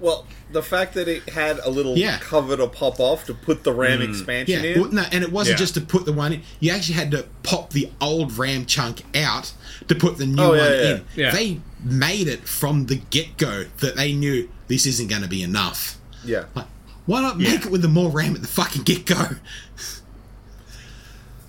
Well, 0.00 0.26
the 0.52 0.62
fact 0.62 0.94
that 0.94 1.08
it 1.08 1.28
had 1.30 1.58
a 1.64 1.70
little 1.70 1.96
Yeah. 1.96 2.18
cover 2.20 2.56
to 2.56 2.66
pop 2.66 3.00
off 3.00 3.24
to 3.26 3.34
put 3.34 3.64
the 3.64 3.72
RAM 3.72 4.00
mm. 4.00 4.08
expansion 4.08 4.62
Yeah, 4.64 4.70
in. 4.70 4.80
well, 4.80 4.90
no, 4.92 5.04
and 5.10 5.24
it 5.24 5.32
wasn't 5.32 5.58
Yeah. 5.58 5.64
just 5.64 5.74
to 5.74 5.80
put 5.80 6.04
the 6.04 6.12
one 6.12 6.32
in. 6.34 6.42
You 6.60 6.72
actually 6.72 6.94
had 6.94 7.10
to 7.12 7.26
pop 7.42 7.70
the 7.70 7.90
old 8.00 8.36
RAM 8.38 8.66
chunk 8.66 9.02
out 9.16 9.52
to 9.88 9.94
put 9.94 10.18
the 10.18 10.26
new 10.26 10.42
Oh, 10.42 10.52
yeah, 10.54 10.60
one 10.62 10.72
yeah. 10.72 10.90
in. 10.94 11.04
Yeah. 11.16 11.30
They 11.32 11.60
made 11.84 12.28
it 12.28 12.46
from 12.48 12.86
the 12.86 12.96
get 12.96 13.36
go 13.36 13.64
that 13.78 13.96
they 13.96 14.12
knew 14.12 14.48
this 14.68 14.86
isn't 14.86 15.08
going 15.08 15.22
to 15.22 15.28
be 15.28 15.42
enough. 15.42 15.98
yeah. 16.24 16.44
Like, 16.54 16.66
why 17.06 17.20
not 17.20 17.38
make 17.38 17.48
Yeah. 17.48 17.66
it 17.66 17.70
with 17.70 17.82
the 17.82 17.88
more 17.88 18.10
RAM 18.10 18.34
at 18.36 18.42
the 18.42 18.48
fucking 18.48 18.82
get 18.84 19.06
go? 19.06 19.26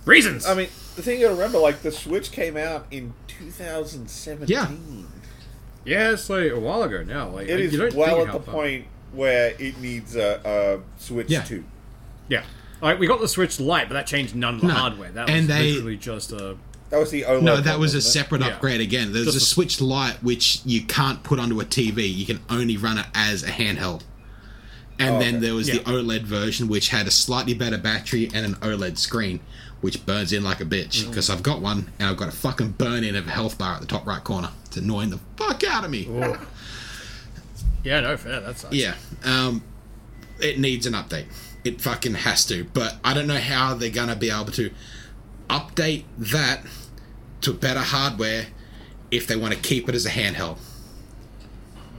Reasons. 0.04 0.46
I 0.46 0.54
mean, 0.54 0.68
the 0.96 1.02
thing 1.02 1.20
you 1.20 1.26
gotta 1.26 1.36
remember, 1.36 1.58
like, 1.58 1.82
the 1.82 1.92
Switch 1.92 2.30
came 2.32 2.56
out 2.56 2.86
in 2.90 3.14
2017. 3.28 4.48
Yeah. 4.54 4.70
yeah, 5.84 6.10
it's 6.12 6.28
like 6.28 6.50
a 6.50 6.58
while 6.60 6.82
ago 6.82 7.02
now. 7.04 7.28
Like 7.30 7.48
It 7.48 7.58
you 7.60 7.64
is 7.66 7.76
don't 7.76 7.94
well 7.94 8.20
at 8.26 8.32
the 8.32 8.40
far- 8.40 8.54
point 8.54 8.86
where 9.14 9.54
it 9.58 9.78
needs 9.80 10.16
a, 10.16 10.40
a 10.44 11.00
Switch 11.02 11.28
Yeah. 11.30 11.42
2. 11.42 11.64
Yeah, 12.28 12.42
like 12.80 12.98
we 12.98 13.06
got 13.06 13.20
the 13.20 13.28
Switch 13.28 13.60
Lite, 13.60 13.88
but 13.88 13.94
that 13.94 14.06
changed 14.06 14.34
none 14.34 14.56
of 14.56 14.60
the 14.62 14.68
No. 14.68 14.74
hardware. 14.74 15.10
That 15.12 15.28
was 15.30 15.46
they- 15.46 15.72
literally 15.72 15.96
just 15.96 16.32
a 16.32 16.56
That 16.90 16.98
was 17.00 17.10
the 17.10 17.22
OLED. 17.22 17.42
No, 17.42 17.60
that 17.60 17.78
was 17.78 17.94
a 17.94 17.96
wasn't 17.98 18.04
it? 18.04 18.18
separate 18.18 18.40
Yeah. 18.42 18.46
upgrade 18.48 18.80
again. 18.80 19.12
There's 19.12 19.24
Just 19.26 19.36
a 19.36 19.38
a- 19.38 19.40
Switch 19.40 19.80
Lite 19.80 20.22
which 20.22 20.60
you 20.64 20.82
can't 20.82 21.22
put 21.22 21.38
onto 21.40 21.60
a 21.60 21.64
TV. 21.64 22.06
You 22.12 22.24
can 22.26 22.40
only 22.48 22.76
run 22.76 22.98
it 22.98 23.06
as 23.14 23.42
a 23.42 23.48
handheld. 23.48 24.02
And 24.98 25.16
Oh, 25.16 25.18
then 25.18 25.36
okay. 25.36 25.46
there 25.46 25.54
was 25.54 25.66
the 25.66 25.80
OLED 25.80 26.22
version 26.22 26.68
which 26.68 26.90
had 26.90 27.08
a 27.08 27.10
slightly 27.10 27.52
better 27.52 27.78
battery 27.78 28.30
and 28.32 28.46
an 28.46 28.54
OLED 28.62 28.96
screen, 28.96 29.40
which 29.80 30.06
burns 30.06 30.32
in 30.32 30.44
like 30.44 30.60
a 30.60 30.64
bitch. 30.64 31.02
Mm. 31.02 31.08
Because 31.08 31.28
I've 31.30 31.42
got 31.42 31.60
one 31.60 31.90
and 31.98 32.08
I've 32.10 32.16
got 32.16 32.28
a 32.28 32.32
fucking 32.36 32.72
burn 32.78 33.02
in 33.02 33.16
of 33.16 33.26
a 33.26 33.30
health 33.30 33.58
bar 33.58 33.74
at 33.74 33.80
the 33.80 33.88
top 33.88 34.06
right 34.06 34.22
corner. 34.22 34.50
It's 34.66 34.76
annoying 34.76 35.10
the 35.10 35.18
fuck 35.36 35.64
out 35.64 35.84
of 35.84 35.90
me. 35.90 36.04
Yeah, 37.84 38.00
no 38.00 38.16
fair. 38.16 38.40
That 38.40 38.58
sucks. 38.58 38.74
Yeah. 38.74 38.94
Um, 39.24 39.62
it 40.40 40.58
needs 40.58 40.86
an 40.86 40.94
update. 40.94 41.26
It 41.64 41.80
fucking 41.80 42.14
has 42.14 42.44
to. 42.46 42.64
But 42.64 42.96
I 43.04 43.14
don't 43.14 43.26
know 43.26 43.38
how 43.38 43.74
they're 43.74 43.90
gonna 43.90 44.16
be 44.16 44.30
able 44.30 44.52
to 44.52 44.70
update 45.48 46.04
that 46.18 46.64
to 47.42 47.52
better 47.52 47.80
hardware 47.80 48.46
if 49.10 49.26
they 49.26 49.36
want 49.36 49.54
to 49.54 49.60
keep 49.60 49.88
it 49.88 49.94
as 49.94 50.06
a 50.06 50.10
handheld. 50.10 50.58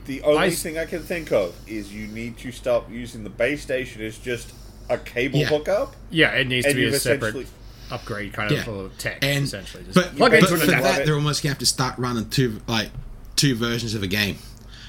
The 0.06 0.22
only 0.22 0.40
I- 0.48 0.50
thing 0.52 0.78
I 0.78 0.86
can 0.86 1.02
think 1.02 1.32
of 1.32 1.56
is 1.68 1.92
you 1.94 2.08
need 2.08 2.38
to 2.40 2.52
stop 2.52 2.92
using 2.92 3.24
the 3.24 3.30
base 3.30 3.62
station 3.62 4.02
as 4.04 4.18
just 4.18 4.52
a 4.90 4.98
cable 4.98 5.40
Yeah. 5.40 5.48
hookup. 5.48 5.96
yeah, 6.12 6.30
it 6.32 6.48
needs 6.48 6.68
to 6.68 6.74
be 6.76 6.86
a 6.86 7.00
separate 7.00 7.48
upgrade 7.90 8.34
kind 8.34 8.52
Yeah. 8.52 8.60
of 8.60 8.66
for 8.66 8.90
tech, 9.00 9.20
And 9.24 9.46
essentially. 9.46 9.84
Just 9.84 9.96
but, 9.96 10.16
plug 10.16 10.32
but 10.32 10.34
it 10.34 10.44
into 10.44 10.58
for 10.58 10.64
an 10.64 10.78
the 10.78 10.84
that, 10.84 11.06
they're 11.06 11.16
almost 11.16 11.42
gonna 11.42 11.52
have 11.52 11.60
to 11.60 11.66
start 11.66 11.98
running 11.98 12.30
two 12.30 12.62
like 12.68 12.90
two 13.36 13.56
versions 13.56 13.96
of 13.96 14.04
a 14.04 14.08
game. 14.08 14.38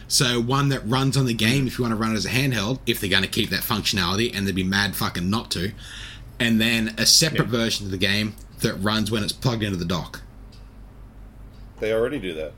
So 0.09 0.41
one 0.41 0.69
that 0.69 0.87
runs 0.89 1.17
on 1.17 1.27
the 1.27 1.35
game 1.35 1.67
if 1.67 1.79
you 1.79 1.83
want 1.85 1.93
to 1.93 1.97
run 1.97 2.13
it 2.13 2.17
as 2.17 2.27
a 2.27 2.31
handheld, 2.31 2.79
if 2.87 3.01
they're 3.01 3.11
going 3.11 3.23
to 3.25 3.29
keep 3.29 3.51
that 3.51 3.61
functionality, 3.63 4.35
and 4.35 4.47
they'd 4.47 4.55
be 4.55 4.63
mad 4.65 4.95
fucking 4.95 5.29
not 5.29 5.51
to. 5.53 5.73
And 6.39 6.61
then 6.61 6.95
a 6.99 7.07
separate 7.07 7.47
Yeah. 7.47 7.51
version 7.59 7.87
of 7.87 7.91
the 7.93 7.99
game 7.99 8.35
that 8.61 8.75
runs 8.75 9.11
when 9.11 9.23
it's 9.25 9.33
plugged 9.33 9.63
into 9.63 9.77
the 9.77 9.85
dock. 9.85 10.21
They 11.81 11.93
already 11.93 12.19
do 12.19 12.35
that. 12.35 12.53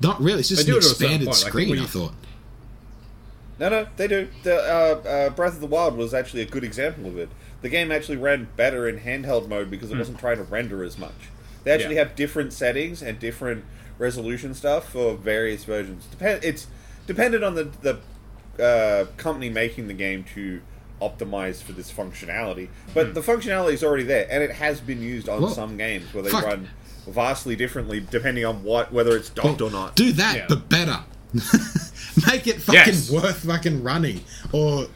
Not 0.00 0.20
really. 0.20 0.40
It's 0.40 0.48
just 0.48 0.66
They 0.66 0.72
an 0.72 0.80
do 0.80 0.84
it 0.84 0.84
at 0.84 0.90
expanded 0.90 1.28
point, 1.28 1.42
like, 1.42 1.48
screen. 1.50 1.70
when 1.70 1.78
I 1.78 1.86
thought. 1.86 2.12
No, 3.58 3.68
no, 3.68 3.86
they 3.96 4.08
do. 4.08 4.28
The 4.42 4.56
uh, 4.56 5.08
uh, 5.08 5.30
Breath 5.30 5.54
of 5.54 5.60
the 5.60 5.66
Wild 5.66 5.96
was 5.96 6.12
actually 6.12 6.42
a 6.42 6.46
good 6.46 6.64
example 6.64 7.06
of 7.06 7.16
it. 7.16 7.28
The 7.62 7.68
game 7.68 7.92
actually 7.92 8.16
ran 8.18 8.48
better 8.56 8.88
in 8.88 8.98
handheld 8.98 9.48
mode 9.48 9.70
because 9.70 9.90
it 9.90 9.96
wasn't 9.96 10.18
trying 10.18 10.36
to 10.38 10.42
render 10.42 10.82
as 10.82 10.98
much. 10.98 11.12
They 11.62 11.70
actually 11.70 11.94
Yeah. 11.94 12.04
have 12.04 12.16
different 12.16 12.52
settings 12.52 13.00
and 13.00 13.18
different 13.18 13.64
resolution 13.98 14.54
stuff 14.54 14.90
for 14.90 15.14
various 15.16 15.64
versions. 15.64 16.06
Depend. 16.06 16.44
It's 16.44 16.66
dependent 17.06 17.44
on 17.44 17.54
the 17.54 17.68
the 18.56 18.62
uh, 18.64 19.06
company 19.16 19.50
making 19.50 19.88
the 19.88 19.94
game 19.94 20.24
to 20.34 20.60
optimize 21.02 21.62
for 21.62 21.72
this 21.72 21.90
functionality. 21.92 22.68
But 22.94 23.14
the 23.14 23.20
functionality 23.20 23.72
is 23.74 23.84
already 23.84 24.04
there, 24.04 24.26
and 24.30 24.42
it 24.42 24.52
has 24.52 24.80
been 24.80 25.02
used 25.02 25.28
on 25.28 25.42
Well, 25.42 25.50
some 25.50 25.76
games 25.76 26.12
where 26.14 26.22
they 26.22 26.30
fuck. 26.30 26.44
run 26.44 26.68
vastly 27.06 27.54
differently 27.54 28.00
depending 28.00 28.44
on 28.46 28.62
what 28.62 28.92
whether 28.92 29.16
it's 29.16 29.28
docked 29.30 29.60
or 29.60 29.70
not. 29.70 29.94
Do 29.96 30.12
that, 30.12 30.36
Yeah. 30.36 30.46
but 30.48 30.68
better. 30.68 31.00
Make 32.28 32.46
it 32.46 32.62
fucking 32.62 32.72
Yes. 32.94 33.10
worth 33.10 33.44
fucking 33.44 33.82
running, 33.82 34.20
or 34.52 34.86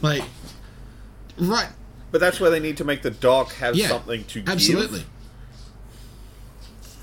like, 0.00 0.22
right? 1.36 1.68
But 2.10 2.20
that's 2.20 2.38
where 2.40 2.50
they 2.50 2.60
need 2.60 2.76
to 2.78 2.84
make 2.84 3.02
the 3.02 3.10
dock 3.10 3.52
have 3.54 3.74
Yeah, 3.74 3.88
something 3.88 4.24
to 4.24 4.40
give. 4.40 5.04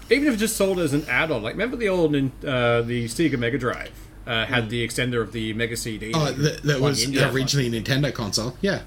Absolutely. 0.06 0.16
even 0.18 0.28
if 0.28 0.34
it's 0.34 0.42
just 0.42 0.56
sold 0.58 0.80
as 0.80 0.94
an 0.94 1.06
add-on. 1.10 1.44
Like 1.44 1.54
remember 1.54 1.76
the 1.78 1.90
old 1.90 2.12
Nin- 2.14 2.32
uh, 2.46 2.82
the 2.82 3.06
Sega 3.06 3.38
Mega 3.38 3.58
Drive 3.58 3.92
uh, 4.28 4.46
had 4.46 4.70
the 4.70 4.86
extender 4.88 5.22
of 5.22 5.32
the 5.32 5.54
Mega 5.54 5.76
CD. 5.78 6.12
Oh, 6.14 6.26
that 6.26 6.38
that, 6.38 6.64
that 6.64 6.82
was 6.82 7.04
into. 7.04 7.30
originally 7.32 7.76
a 7.76 7.82
Nintendo 7.82 8.14
console. 8.14 8.56
Yeah, 8.62 8.82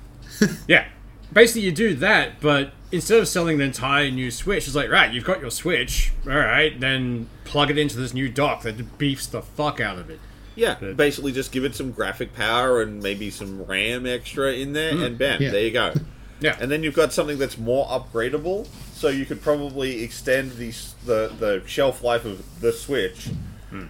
Yeah. 0.68 0.86
Basically, 1.32 1.62
you 1.62 1.72
do 1.72 1.94
that, 1.96 2.40
but 2.40 2.72
instead 2.92 3.18
of 3.18 3.26
selling 3.26 3.58
the 3.58 3.64
entire 3.64 4.10
new 4.12 4.30
Switch, 4.30 4.66
it's 4.68 4.76
like, 4.76 4.88
right, 4.88 5.12
you've 5.12 5.24
got 5.24 5.40
your 5.40 5.50
Switch, 5.50 6.12
alright, 6.26 6.78
then 6.78 7.28
plug 7.44 7.68
it 7.70 7.76
into 7.76 7.96
this 7.98 8.14
new 8.14 8.28
dock 8.28 8.62
that 8.62 8.96
beefs 8.96 9.26
the 9.26 9.42
fuck 9.42 9.80
out 9.80 9.98
of 9.98 10.08
it. 10.08 10.20
Yeah, 10.54 10.76
But- 10.80 10.96
basically 10.96 11.32
just 11.32 11.50
give 11.50 11.64
it 11.64 11.74
some 11.74 11.90
graphic 11.90 12.32
power 12.32 12.80
and 12.80 13.02
maybe 13.02 13.28
some 13.30 13.64
RAM 13.64 14.06
extra 14.06 14.52
in 14.52 14.72
there, 14.72 14.96
and 14.96 15.18
bam, 15.18 15.42
Yeah. 15.42 15.50
there 15.50 15.62
you 15.62 15.72
go. 15.72 15.94
Yeah. 16.40 16.56
And 16.60 16.70
then 16.70 16.82
you've 16.82 16.94
got 16.94 17.12
something 17.12 17.38
that's 17.38 17.56
more 17.58 17.86
upgradable, 17.86 18.66
so 18.92 19.08
you 19.08 19.24
could 19.26 19.40
probably 19.42 20.02
extend 20.02 20.52
the 20.52 20.70
the, 21.04 21.32
the 21.38 21.62
shelf 21.66 22.02
life 22.02 22.24
of 22.24 22.60
the 22.60 22.72
Switch. 22.72 23.28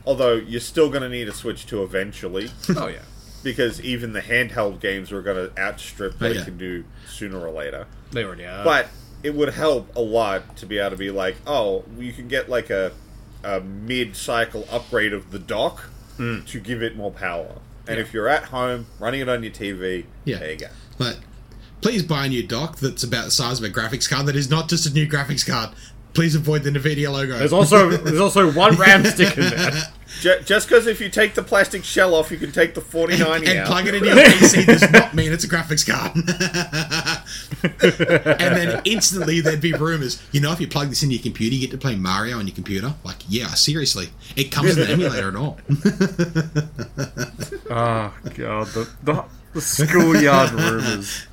Although 0.04 0.34
you're 0.34 0.60
still 0.60 0.88
going 0.88 1.02
to 1.02 1.08
need 1.08 1.28
a 1.28 1.32
Switch 1.32 1.64
2 1.66 1.84
eventually, 1.84 2.50
oh, 2.76 2.88
yeah. 2.88 2.98
because 3.44 3.80
even 3.82 4.14
the 4.14 4.20
handheld 4.20 4.80
games 4.80 5.12
are 5.12 5.22
going 5.22 5.36
to 5.48 5.60
outstrip 5.60 6.20
what 6.20 6.30
Oh, 6.30 6.34
yeah. 6.34 6.40
it 6.40 6.44
can 6.44 6.58
do 6.58 6.84
sooner 7.06 7.38
or 7.38 7.50
later. 7.52 7.86
They 8.10 8.24
already 8.24 8.46
are. 8.46 8.64
But 8.64 8.88
it 9.22 9.34
would 9.34 9.50
help 9.50 9.94
a 9.94 10.00
lot 10.00 10.56
to 10.56 10.66
be 10.66 10.78
able 10.78 10.90
to 10.90 10.96
be 10.96 11.10
like, 11.12 11.36
oh, 11.46 11.84
you 11.96 12.12
can 12.12 12.26
get 12.26 12.48
like 12.48 12.68
a, 12.68 12.90
a 13.44 13.60
mid-cycle 13.60 14.66
upgrade 14.70 15.12
of 15.12 15.30
the 15.30 15.38
dock 15.38 15.80
Hmm. 16.16 16.40
to 16.46 16.58
give 16.58 16.82
it 16.82 16.96
more 16.96 17.10
power. 17.12 17.56
And 17.86 18.00
if 18.00 18.12
you're 18.14 18.26
at 18.28 18.44
home 18.44 18.86
running 18.98 19.20
it 19.20 19.28
on 19.28 19.42
your 19.44 19.52
TV, 19.52 20.06
Yeah. 20.24 20.38
there 20.38 20.50
you 20.52 20.56
go. 20.58 20.68
but 20.98 21.18
please 21.80 22.02
buy 22.02 22.26
a 22.26 22.28
new 22.28 22.46
dock 22.46 22.78
that's 22.78 23.02
about 23.02 23.26
the 23.26 23.30
size 23.30 23.58
of 23.58 23.64
a 23.64 23.70
graphics 23.70 24.08
card. 24.08 24.26
That 24.26 24.36
is 24.36 24.50
not 24.50 24.68
just 24.68 24.86
a 24.86 24.92
new 24.92 25.08
graphics 25.08 25.46
card. 25.46 25.70
Please 26.14 26.34
avoid 26.34 26.62
the 26.62 26.70
Nvidia 26.70 27.12
logo. 27.12 27.36
there's 27.38 27.52
also 27.52 27.90
there's 27.90 28.20
also 28.20 28.50
one 28.52 28.74
RAM 28.76 29.04
stick 29.04 29.36
in 29.36 29.50
there. 29.50 29.72
Just 30.20 30.68
because 30.68 30.86
if 30.86 30.98
you 31.00 31.10
take 31.10 31.34
the 31.34 31.42
plastic 31.42 31.84
shell 31.84 32.14
off, 32.14 32.30
you 32.30 32.38
can 32.38 32.50
take 32.50 32.74
the 32.74 32.80
4090 32.80 33.50
and 33.50 33.58
out. 33.58 33.66
plug 33.66 33.86
it 33.86 33.94
into 33.94 34.06
your 34.08 34.16
PC 34.16 34.64
does 34.64 34.90
not 34.90 35.14
mean 35.14 35.30
it's 35.30 35.44
a 35.44 35.48
graphics 35.48 35.86
card. 35.86 36.12
and 38.40 38.56
then 38.56 38.80
instantly 38.86 39.42
there'd 39.42 39.60
be 39.60 39.74
rumors. 39.74 40.22
You 40.32 40.40
know, 40.40 40.52
if 40.52 40.60
you 40.60 40.68
plug 40.68 40.88
this 40.88 41.02
into 41.02 41.16
your 41.16 41.22
computer, 41.22 41.54
you 41.54 41.60
get 41.60 41.70
to 41.72 41.78
play 41.78 41.96
Mario 41.96 42.38
on 42.38 42.46
your 42.46 42.54
computer. 42.54 42.94
Like, 43.04 43.16
yeah, 43.28 43.48
seriously, 43.48 44.08
it 44.36 44.50
comes 44.50 44.76
with 44.76 44.86
an 44.88 44.92
emulator 44.92 45.28
and 45.28 45.36
all. 45.36 45.58
Oh, 47.68 48.14
God. 48.34 48.66
The, 48.68 48.88
the, 49.02 49.24
the 49.52 49.60
schoolyard 49.60 50.52
rumors. 50.52 51.26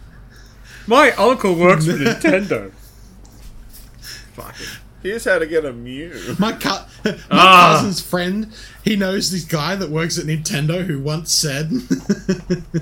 My 0.87 1.11
uncle 1.11 1.55
works 1.55 1.85
for 1.85 1.93
Nintendo. 1.93 2.71
Fucking. 4.33 4.67
Here's 5.01 5.25
how 5.25 5.37
to 5.39 5.45
get 5.47 5.65
a 5.65 5.73
Mew. 5.73 6.35
My, 6.39 6.53
cu- 6.53 6.69
my 7.05 7.17
Ah. 7.29 7.75
cousin's 7.77 8.01
friend, 8.01 8.53
he 8.83 8.95
knows 8.95 9.31
this 9.31 9.43
guy 9.45 9.75
that 9.75 9.89
works 9.89 10.17
at 10.17 10.25
Nintendo 10.25 10.85
who 10.85 10.99
once 10.99 11.31
said, 11.31 11.71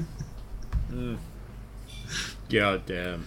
God 2.49 2.85
damn. 2.85 3.25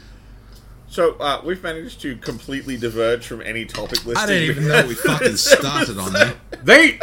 So 0.88 1.14
uh, 1.18 1.40
we've 1.44 1.62
managed 1.62 2.00
to 2.02 2.16
completely 2.16 2.76
diverge 2.76 3.26
from 3.26 3.40
any 3.42 3.64
topic 3.64 4.04
listing. 4.06 4.16
I 4.16 4.26
didn't 4.26 4.50
even 4.50 4.68
know 4.68 4.86
we 4.86 4.94
fucking 4.94 5.36
started 5.36 5.98
on 5.98 6.12
that. 6.12 6.36
They 6.62 7.00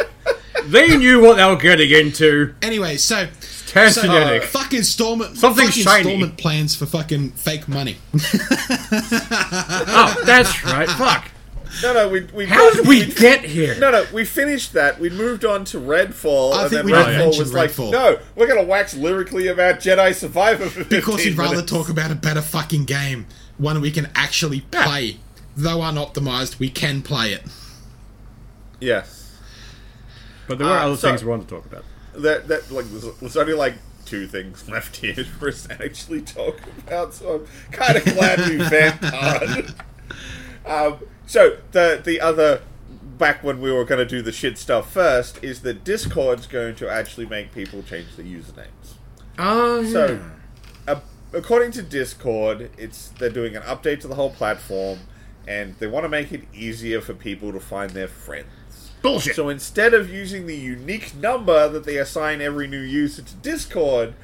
they 0.64 0.96
knew 0.96 1.20
what 1.20 1.36
they 1.36 1.44
were 1.44 1.56
getting 1.56 1.90
into. 1.90 2.54
Anyway, 2.62 2.96
so. 2.96 3.28
Test 3.72 3.94
so, 3.96 4.02
genetic. 4.02 4.44
fuck 4.44 4.72
installment, 4.74 5.36
Something 5.38 5.66
fuck 5.66 5.74
shiny. 5.74 5.98
installment 6.00 6.36
plans 6.38 6.76
for 6.76 6.86
fucking 6.86 7.30
fake 7.32 7.68
money. 7.68 7.96
oh, 8.14 8.20
that's 10.24 10.64
right. 10.64 10.88
Fuck. 10.90 11.28
No, 11.82 11.94
no, 11.94 12.08
we, 12.10 12.20
we 12.34 12.44
How 12.44 12.70
did 12.74 12.86
we 12.86 13.06
get 13.06 13.44
here? 13.44 13.74
No, 13.78 13.90
no, 13.90 14.04
we 14.12 14.26
finished 14.26 14.74
that. 14.74 15.00
We 15.00 15.08
moved 15.08 15.46
on 15.46 15.64
to 15.66 15.78
Redfall, 15.80 16.52
I 16.52 16.62
and 16.62 16.70
think 16.70 16.72
then 16.82 16.86
we 16.86 16.92
Redfall 16.92 17.18
mentioned 17.18 17.38
was 17.38 17.54
like, 17.54 17.78
"No, 17.78 18.18
we're 18.36 18.46
going 18.46 18.60
to 18.60 18.66
wax 18.66 18.94
lyrically 18.94 19.46
about 19.48 19.76
Jedi 19.76 20.14
Survivor 20.14 20.68
for 20.68 20.84
Because 20.84 21.24
we'd 21.24 21.38
rather 21.38 21.54
minutes." 21.56 21.72
talk 21.72 21.88
about 21.88 22.10
a 22.10 22.14
better 22.14 22.42
fucking 22.42 22.84
game, 22.84 23.26
one 23.56 23.80
we 23.80 23.90
can 23.90 24.10
actually 24.14 24.60
play. 24.70 25.16
Though 25.56 25.78
unoptimized, 25.78 26.58
we 26.58 26.68
can 26.68 27.00
play 27.00 27.32
it. 27.32 27.42
Yes, 28.80 29.30
But 30.46 30.58
there 30.58 30.66
were 30.66 30.74
Uh, 30.74 30.84
other 30.86 30.96
so- 30.96 31.08
things 31.08 31.24
we 31.24 31.30
wanted 31.30 31.48
to 31.48 31.54
talk 31.54 31.64
about. 31.64 31.84
That 32.14 32.48
that 32.48 32.70
like 32.70 32.86
there's, 32.86 33.14
there's 33.18 33.36
only 33.36 33.54
like 33.54 33.74
two 34.04 34.26
things 34.26 34.68
left 34.68 34.96
here 34.96 35.24
for 35.24 35.48
us 35.48 35.66
to 35.66 35.82
actually 35.84 36.22
talk 36.22 36.60
about. 36.78 37.14
So 37.14 37.40
I'm 37.40 37.46
kind 37.72 37.96
of 37.96 38.04
glad 38.04 38.38
we 38.48 38.56
vamped 38.56 39.04
hard. 39.04 39.74
Um, 40.66 40.98
So 41.26 41.58
the 41.72 42.00
the 42.04 42.20
other 42.20 42.62
back 43.18 43.42
when 43.44 43.60
we 43.60 43.70
were 43.70 43.84
going 43.84 43.98
to 43.98 44.06
do 44.06 44.22
the 44.22 44.32
shit 44.32 44.58
stuff 44.58 44.90
first 44.92 45.42
is 45.42 45.60
that 45.62 45.84
Discord's 45.84 46.46
going 46.46 46.74
to 46.76 46.88
actually 46.90 47.26
make 47.26 47.52
people 47.54 47.82
change 47.82 48.16
their 48.16 48.26
usernames. 48.26 48.94
Oh, 49.38 49.80
yeah. 49.80 49.88
So, 49.90 50.20
uh, 50.88 51.00
according 51.32 51.70
to 51.72 51.82
Discord, 51.82 52.70
it's 52.76 53.08
they're 53.10 53.30
doing 53.30 53.56
an 53.56 53.62
update 53.62 54.00
to 54.00 54.08
the 54.08 54.14
whole 54.16 54.30
platform, 54.30 55.00
and 55.46 55.76
they 55.78 55.86
want 55.86 56.04
to 56.04 56.08
make 56.08 56.32
it 56.32 56.44
easier 56.52 57.00
for 57.00 57.14
people 57.14 57.52
to 57.52 57.60
find 57.60 57.90
their 57.90 58.08
friends. 58.08 58.46
Bullshit. 59.02 59.36
So 59.36 59.48
instead 59.48 59.94
of 59.94 60.08
using 60.10 60.46
the 60.46 60.56
unique 60.56 61.14
number 61.14 61.68
that 61.68 61.84
they 61.84 61.96
assign 61.98 62.40
every 62.40 62.66
new 62.66 62.80
user 62.80 63.22
to 63.22 63.34
Discord, 63.36 64.14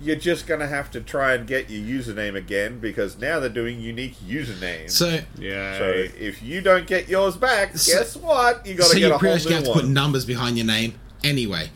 you're 0.00 0.16
just 0.16 0.46
gonna 0.46 0.66
have 0.66 0.90
to 0.90 1.00
try 1.00 1.34
and 1.34 1.46
get 1.46 1.70
your 1.70 1.82
username 1.82 2.34
again 2.34 2.80
because 2.80 3.16
now 3.18 3.38
they're 3.40 3.48
doing 3.48 3.80
unique 3.80 4.16
usernames. 4.26 4.90
So, 4.90 5.20
yeah. 5.38 5.78
So 5.78 5.84
if 6.18 6.42
you 6.42 6.60
don't 6.60 6.86
get 6.86 7.08
yours 7.08 7.36
back, 7.36 7.78
So- 7.78 7.98
guess 7.98 8.16
what? 8.16 8.66
You 8.66 8.74
got 8.74 8.88
so 8.88 8.94
to 8.94 9.00
you 9.00 9.08
get 9.08 9.14
a 9.14 9.18
pretty 9.18 9.30
whole 9.30 9.36
much 9.38 9.48
new 9.48 9.54
have 9.54 9.64
to 9.64 9.70
one. 9.70 9.80
put 9.80 9.88
numbers 9.88 10.24
behind 10.24 10.58
your 10.58 10.66
name 10.66 10.94
anyway. 11.22 11.70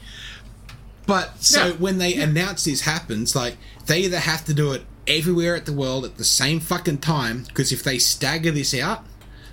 But 1.06 1.42
so 1.42 1.68
Yeah. 1.68 1.72
when 1.74 1.98
they 1.98 2.14
announce 2.14 2.64
this 2.64 2.82
happens, 2.82 3.34
like 3.34 3.56
they 3.86 4.00
either 4.00 4.18
have 4.18 4.44
to 4.46 4.52
do 4.52 4.72
it 4.72 4.82
everywhere 5.06 5.56
at 5.56 5.64
the 5.64 5.72
world 5.72 6.04
at 6.04 6.18
the 6.18 6.24
same 6.24 6.60
fucking 6.60 6.98
time, 6.98 7.44
because 7.48 7.72
if 7.72 7.82
they 7.82 7.98
stagger 7.98 8.50
this 8.50 8.74
out, 8.74 9.06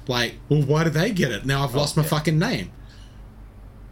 like, 0.07 0.35
well, 0.49 0.63
why 0.63 0.83
do 0.83 0.89
they 0.89 1.11
get 1.11 1.31
it? 1.31 1.45
Now 1.45 1.63
I've 1.63 1.73
oh, 1.75 1.79
lost 1.79 1.95
my 1.95 2.03
yeah. 2.03 2.09
fucking 2.09 2.37
name. 2.37 2.71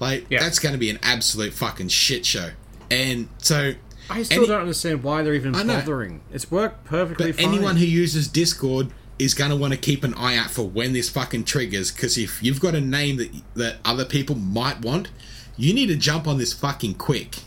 Like 0.03 0.25
Yeah. 0.29 0.39
that's 0.41 0.59
going 0.59 0.73
to 0.73 0.79
be 0.79 0.89
an 0.89 0.99
absolute 1.01 1.53
fucking 1.53 1.87
shit 1.87 2.25
show. 2.25 2.51
And 2.91 3.29
so, 3.37 3.73
I 4.09 4.23
still 4.23 4.39
any- 4.39 4.47
don't 4.47 4.61
understand 4.61 5.01
why 5.01 5.23
they're 5.23 5.33
even 5.33 5.53
bothering. 5.53 6.19
It's 6.31 6.51
worked 6.51 6.83
perfectly 6.83 7.31
but 7.31 7.35
fine. 7.41 7.53
anyone 7.53 7.77
who 7.77 7.85
uses 7.85 8.27
Discord 8.27 8.89
is 9.17 9.33
going 9.33 9.49
to 9.51 9.55
want 9.55 9.71
to 9.71 9.79
keep 9.79 10.03
an 10.03 10.13
eye 10.15 10.35
out 10.35 10.51
for 10.51 10.63
when 10.67 10.91
this 10.91 11.09
fucking 11.09 11.45
triggers. 11.45 11.89
Because 11.91 12.17
if 12.17 12.43
you've 12.43 12.59
got 12.59 12.75
a 12.75 12.81
name 12.81 13.15
that 13.17 13.31
that 13.55 13.77
other 13.85 14.03
people 14.03 14.35
might 14.35 14.81
want, 14.81 15.09
you 15.55 15.73
need 15.73 15.87
to 15.87 15.95
jump 15.95 16.27
on 16.27 16.37
this 16.37 16.51
fucking 16.51 16.95
quick. 16.95 17.37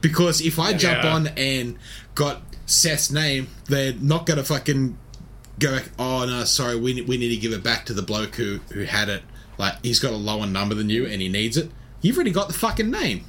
Because 0.00 0.42
if 0.42 0.58
I 0.58 0.74
jump 0.74 1.02
on 1.04 1.28
and 1.28 1.78
got 2.14 2.42
Seth's 2.66 3.10
name, 3.10 3.48
they're 3.68 3.94
not 3.94 4.26
going 4.26 4.36
to 4.38 4.44
fucking 4.44 4.98
go. 5.58 5.78
Oh 5.98 6.26
no, 6.26 6.44
sorry, 6.44 6.76
we 6.78 7.00
we 7.02 7.16
need 7.16 7.30
to 7.30 7.36
give 7.36 7.52
it 7.52 7.62
back 7.62 7.86
to 7.86 7.94
the 7.94 8.02
bloke 8.02 8.34
who 8.36 8.60
who 8.72 8.82
had 8.82 9.08
it. 9.08 9.22
Like 9.58 9.74
he's 9.84 10.00
got 10.00 10.12
a 10.12 10.16
lower 10.16 10.46
number 10.46 10.74
than 10.74 10.90
you 10.90 11.06
and 11.06 11.20
he 11.22 11.28
needs 11.28 11.56
it. 11.56 11.70
You've 12.02 12.16
already 12.16 12.30
got 12.32 12.48
the 12.48 12.54
fucking 12.54 12.90
name. 12.90 13.24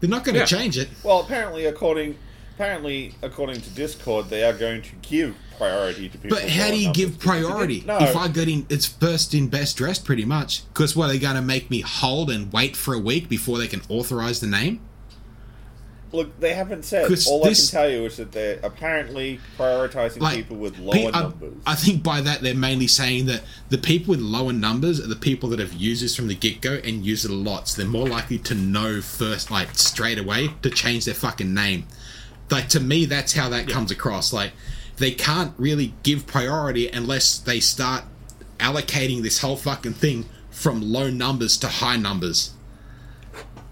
They're 0.00 0.10
not 0.10 0.24
going 0.24 0.34
to 0.34 0.40
Yeah. 0.40 0.46
change 0.46 0.76
it. 0.76 0.88
Well, 1.02 1.20
apparently, 1.20 1.64
according 1.66 2.16
apparently 2.56 3.14
according 3.22 3.60
to 3.62 3.70
Discord, 3.70 4.28
they 4.30 4.44
are 4.44 4.52
going 4.52 4.82
to 4.82 4.90
give 5.02 5.34
priority 5.58 6.08
to 6.08 6.18
people. 6.18 6.36
But 6.38 6.48
how 6.48 6.68
do 6.70 6.76
you 6.78 6.92
give 6.92 7.18
because 7.18 7.36
if 7.36 7.42
you 7.42 7.48
priority? 7.48 7.80
didn't 7.80 8.02
If 8.02 8.16
I 8.16 8.28
get 8.28 8.48
in, 8.48 8.66
it's 8.68 8.86
first 8.86 9.34
in, 9.34 9.48
best 9.48 9.76
dressed, 9.76 10.04
pretty 10.04 10.24
much. 10.24 10.66
Because 10.68 10.94
what 10.96 11.06
are 11.06 11.12
they 11.12 11.18
going 11.18 11.36
to 11.36 11.42
make 11.42 11.70
me 11.70 11.80
hold 11.80 12.30
and 12.30 12.52
wait 12.52 12.76
for 12.76 12.94
a 12.94 12.98
week 12.98 13.28
before 13.28 13.58
they 13.58 13.66
can 13.68 13.82
authorize 13.88 14.40
the 14.40 14.46
name? 14.46 14.80
Look, 16.14 16.38
they 16.38 16.54
haven't 16.54 16.84
said. 16.84 17.10
All 17.26 17.42
this- 17.42 17.74
I 17.74 17.78
can 17.78 17.82
tell 17.82 17.90
you 17.90 18.06
is 18.06 18.16
that 18.18 18.30
they're 18.30 18.60
apparently 18.62 19.40
prioritizing 19.58 20.20
Like 20.20 20.36
people 20.36 20.56
with 20.56 20.78
lower 20.78 21.10
I, 21.12 21.22
numbers. 21.22 21.54
I 21.66 21.74
think 21.74 22.04
by 22.04 22.20
that 22.20 22.40
they're 22.40 22.54
mainly 22.54 22.86
saying 22.86 23.26
that 23.26 23.42
the 23.68 23.78
people 23.78 24.12
with 24.12 24.20
lower 24.20 24.52
numbers 24.52 25.00
are 25.00 25.08
the 25.08 25.16
people 25.16 25.48
that 25.50 25.58
have 25.58 25.72
used 25.72 26.04
this 26.04 26.14
from 26.14 26.28
the 26.28 26.36
get 26.36 26.60
go 26.60 26.74
and 26.84 27.04
use 27.04 27.24
it 27.24 27.32
a 27.32 27.34
lot. 27.34 27.68
So 27.68 27.82
they're 27.82 27.90
more 27.90 28.06
likely 28.06 28.38
to 28.38 28.54
know 28.54 29.00
first, 29.00 29.50
like 29.50 29.74
straight 29.74 30.18
away, 30.18 30.50
to 30.62 30.70
change 30.70 31.04
their 31.04 31.14
fucking 31.14 31.52
name. 31.52 31.86
Like 32.48 32.68
to 32.68 32.80
me, 32.80 33.06
that's 33.06 33.32
how 33.32 33.48
that 33.48 33.66
comes 33.66 33.90
across. 33.90 34.32
Like 34.32 34.52
they 34.98 35.10
can't 35.10 35.52
really 35.58 35.94
give 36.04 36.28
priority 36.28 36.88
unless 36.88 37.38
they 37.38 37.58
start 37.58 38.04
allocating 38.58 39.22
this 39.22 39.40
whole 39.40 39.56
fucking 39.56 39.94
thing 39.94 40.26
from 40.50 40.80
low 40.80 41.10
numbers 41.10 41.56
to 41.58 41.66
high 41.66 41.96
numbers. 41.96 42.52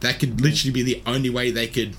That 0.00 0.18
could 0.18 0.40
literally 0.40 0.72
be 0.72 0.82
the 0.82 1.00
only 1.06 1.30
way 1.30 1.52
they 1.52 1.68
could 1.68 1.94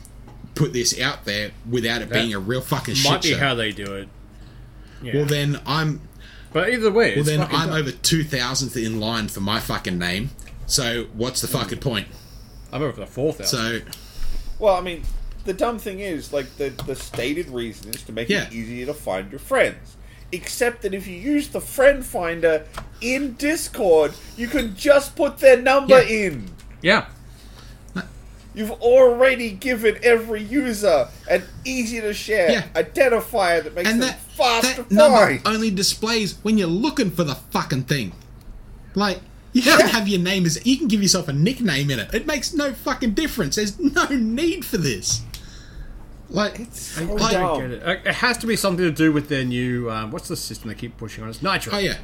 put 0.56 0.74
this 0.74 1.00
out 1.00 1.26
there 1.26 1.52
without 1.70 2.02
it 2.02 2.10
That 2.10 2.16
being 2.16 2.34
a 2.34 2.40
real 2.40 2.62
fucking 2.62 2.96
might 2.96 3.02
shit 3.02 3.22
be 3.24 3.30
show. 3.32 3.38
how 3.38 3.56
they 3.56 3.72
do 3.72 3.94
it. 3.96 4.10
Yeah. 5.02 5.16
well, 5.16 5.26
then 5.26 5.60
I'm 5.66 6.02
but 6.54 6.70
either 6.70 6.92
way, 6.92 7.12
well, 7.12 7.20
it's 7.20 7.28
then 7.28 7.42
I'm 7.42 7.70
dumb. 7.70 7.72
over 7.72 7.92
two 7.92 8.24
thousandth 8.24 8.78
in 8.78 9.00
line 9.00 9.28
for 9.28 9.42
my 9.42 9.60
fucking 9.60 9.98
name. 9.98 10.30
So 10.66 11.08
what's 11.14 11.42
the 11.42 11.48
hmm. 11.48 11.58
fucking 11.58 11.80
point? 11.80 12.08
I'm 12.72 12.82
over 12.82 13.00
the 13.00 13.08
four 13.08 13.34
thousand. 13.34 13.58
So 13.58 13.92
Well, 14.60 14.76
I 14.76 14.82
mean, 14.82 15.04
the 15.46 15.54
dumb 15.54 15.78
thing 15.78 16.00
is, 16.00 16.32
like, 16.32 16.56
the, 16.58 16.70
the 16.86 16.96
stated 16.96 17.50
reason 17.50 17.90
is 17.90 18.02
to 18.04 18.12
make 18.12 18.30
Yeah. 18.30 18.48
it 18.48 18.54
easier 18.54 18.86
to 18.86 18.94
find 18.94 19.30
your 19.32 19.40
friends. 19.40 19.98
Except 20.32 20.82
that 20.84 20.94
if 20.94 21.06
you 21.06 21.16
use 21.16 21.50
the 21.50 21.60
friend 21.62 22.04
finder 22.06 22.66
in 23.02 23.34
Discord, 23.34 24.14
you 24.38 24.48
can 24.48 24.76
just 24.76 25.16
put 25.16 25.38
their 25.40 25.58
number 25.58 26.02
Yeah. 26.02 26.28
in. 26.28 26.50
yeah. 26.82 27.06
You've 28.56 28.72
already 28.72 29.52
given 29.52 29.98
every 30.04 30.44
user 30.44 31.08
an 31.30 31.44
easy 31.66 32.00
to 32.02 32.14
share 32.14 32.52
Yeah. 32.52 32.68
identifier 32.76 33.64
that 33.64 33.74
makes 33.76 33.90
and 33.90 34.02
them 34.02 34.10
that 34.10 34.20
fast 34.38 34.76
that 34.78 34.90
to 34.90 34.94
number 34.94 35.18
find. 35.18 35.42
only 35.46 35.72
displays 35.72 36.36
when 36.44 36.58
you're 36.58 36.68
looking 36.68 37.10
for 37.12 37.24
the 37.24 37.36
fucking 37.36 37.84
thing. 37.86 38.12
Like 38.96 39.22
you 39.54 39.62
don't 39.64 39.90
have 39.90 40.08
your 40.08 40.20
name 40.20 40.46
as 40.46 40.64
you 40.66 40.78
can 40.78 40.88
give 40.88 41.02
yourself 41.02 41.28
a 41.28 41.34
nickname 41.34 41.90
in 41.92 42.00
it. 42.00 42.14
It 42.14 42.26
makes 42.28 42.54
no 42.54 42.74
fucking 42.74 43.12
difference. 43.16 43.56
There's 43.56 43.80
no 43.80 44.06
need 44.08 44.66
for 44.66 44.78
this. 44.78 45.22
Like 46.30 46.60
It's 46.60 46.98
I 46.98 47.06
so 47.06 47.14
like- 47.14 47.32
dumb. 47.34 47.60
Get 47.62 47.72
it. 47.72 47.84
Uh, 47.84 48.10
It 48.10 48.16
has 48.16 48.38
to 48.40 48.48
be 48.48 48.56
something 48.56 48.84
to 48.86 48.92
do 48.92 49.12
with 49.12 49.30
their 49.30 49.44
new. 49.46 49.90
Um, 49.92 50.12
what's 50.12 50.28
the 50.28 50.36
system 50.36 50.70
they 50.70 50.76
keep 50.76 50.98
pushing 50.98 51.24
on 51.24 51.30
It's 51.30 51.42
Nitro. 51.44 51.74
oh 51.74 51.78
yeah. 51.80 51.98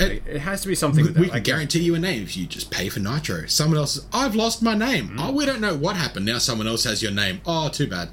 It, 0.00 0.22
It 0.26 0.38
has 0.40 0.60
to 0.62 0.68
be 0.68 0.74
something 0.74 1.02
we 1.02 1.08
with 1.08 1.14
that. 1.14 1.20
we 1.20 1.26
can 1.26 1.34
like- 1.34 1.44
guarantee 1.44 1.80
you 1.80 1.94
a 1.94 1.98
name 1.98 2.22
if 2.22 2.36
you 2.36 2.46
just 2.46 2.70
pay 2.70 2.88
for 2.88 3.00
Nitro. 3.00 3.46
Someone 3.46 3.78
else, 3.78 3.94
says, 3.94 4.06
I've 4.12 4.34
lost 4.34 4.62
my 4.62 4.74
name. 4.74 5.10
Mm. 5.10 5.16
Oh, 5.20 5.32
we 5.32 5.46
don't 5.46 5.60
know 5.60 5.76
what 5.76 5.96
happened. 5.96 6.26
Now 6.26 6.38
someone 6.38 6.66
else 6.66 6.84
has 6.84 7.02
your 7.02 7.12
name. 7.12 7.40
Oh, 7.46 7.68
too 7.68 7.86
bad. 7.86 8.08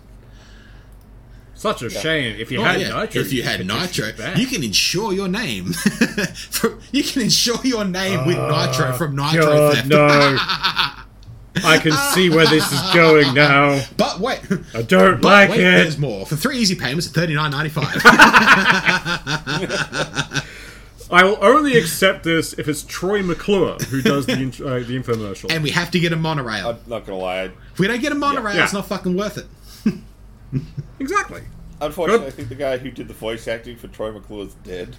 Such 1.55 1.83
a 1.83 1.89
shame. 1.91 2.39
If 2.39 2.51
you 2.51 2.59
Oh, 2.59 2.63
had 2.63 2.81
yeah. 2.81 2.99
Nitro, 2.99 3.21
if 3.21 3.31
you 3.33 3.43
had 3.43 3.65
Nitro, 3.65 4.07
you 4.35 4.47
can 4.47 4.63
insure 4.63 5.13
your 5.13 5.27
name. 5.27 5.73
For- 6.49 6.79
you 6.91 7.03
can 7.03 7.21
insure 7.23 7.59
your 7.63 7.85
name 7.85 8.25
with 8.25 8.37
Nitro 8.37 8.93
from 8.93 9.15
Nitro 9.15 9.45
God, 9.45 9.75
theft. 9.75 9.87
no. 9.87 10.07
I 11.63 11.77
can 11.79 11.91
see 12.15 12.29
where 12.29 12.47
this 12.47 12.71
is 12.71 12.81
going 12.93 13.33
now. 13.35 13.81
But 13.97 14.19
wait, 14.21 14.39
I 14.73 14.81
don't 14.83 15.21
but 15.21 15.27
like 15.27 15.49
wait, 15.51 15.59
it. 15.59 15.63
there's 15.63 15.97
more. 15.97 16.25
For 16.25 16.35
three 16.37 16.57
easy 16.57 16.75
payments 16.75 17.07
at 17.07 17.13
thirty 17.13 17.35
nine 17.35 17.51
ninety 17.51 17.69
five. 17.69 18.01
I 21.11 21.23
will 21.23 21.37
only 21.41 21.77
accept 21.77 22.23
this 22.23 22.53
if 22.53 22.67
it's 22.67 22.83
Troy 22.83 23.21
McClure 23.21 23.75
who 23.89 24.01
does 24.01 24.25
the 24.25 24.33
int- 24.33 24.61
uh, 24.61 24.75
the 24.79 24.97
infomercial. 24.99 25.51
and 25.51 25.63
we 25.63 25.71
have 25.71 25.91
to 25.91 25.99
get 25.99 26.13
a 26.13 26.15
monorail. 26.15 26.69
I'm 26.69 26.79
not 26.87 27.05
gonna 27.05 27.17
lie. 27.19 27.43
if 27.73 27.79
we 27.79 27.87
don't 27.87 28.01
get 28.01 28.11
a 28.11 28.15
monorail, 28.15 28.55
Yeah. 28.55 28.63
it's 28.63 28.73
not 28.73 28.87
fucking 28.87 29.15
worth 29.17 29.37
it. 29.37 29.47
exactly. 30.99 31.43
Unfortunately, 31.79 32.25
Good. 32.25 32.33
I 32.33 32.35
think 32.35 32.49
the 32.49 32.55
guy 32.55 32.77
who 32.77 32.91
did 32.91 33.07
the 33.07 33.13
voice 33.13 33.47
acting 33.47 33.75
for 33.77 33.87
Troy 33.87 34.11
McClure 34.11 34.45
is 34.45 34.53
dead. 34.55 34.95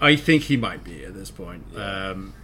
I 0.00 0.16
think 0.16 0.44
he 0.44 0.56
might 0.56 0.84
be 0.84 1.04
at 1.04 1.14
this 1.14 1.30
point, 1.30 1.64
um, 1.76 2.34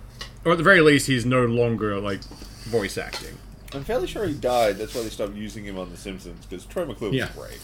or 0.44 0.52
at 0.52 0.58
the 0.58 0.64
very 0.64 0.80
least, 0.80 1.06
he's 1.06 1.26
no 1.26 1.44
longer 1.44 2.00
like 2.00 2.24
voice 2.64 2.96
acting. 2.96 3.36
I'm 3.74 3.84
fairly 3.84 4.06
sure 4.06 4.26
he 4.26 4.32
died. 4.34 4.78
That's 4.78 4.94
why 4.94 5.02
they 5.02 5.10
stopped 5.10 5.34
using 5.34 5.64
him 5.64 5.78
on 5.78 5.90
The 5.90 5.96
Simpsons 5.98 6.46
because 6.46 6.64
Troy 6.64 6.86
McClure 6.86 7.10
was 7.10 7.18
Yeah. 7.18 7.28
great. 7.36 7.58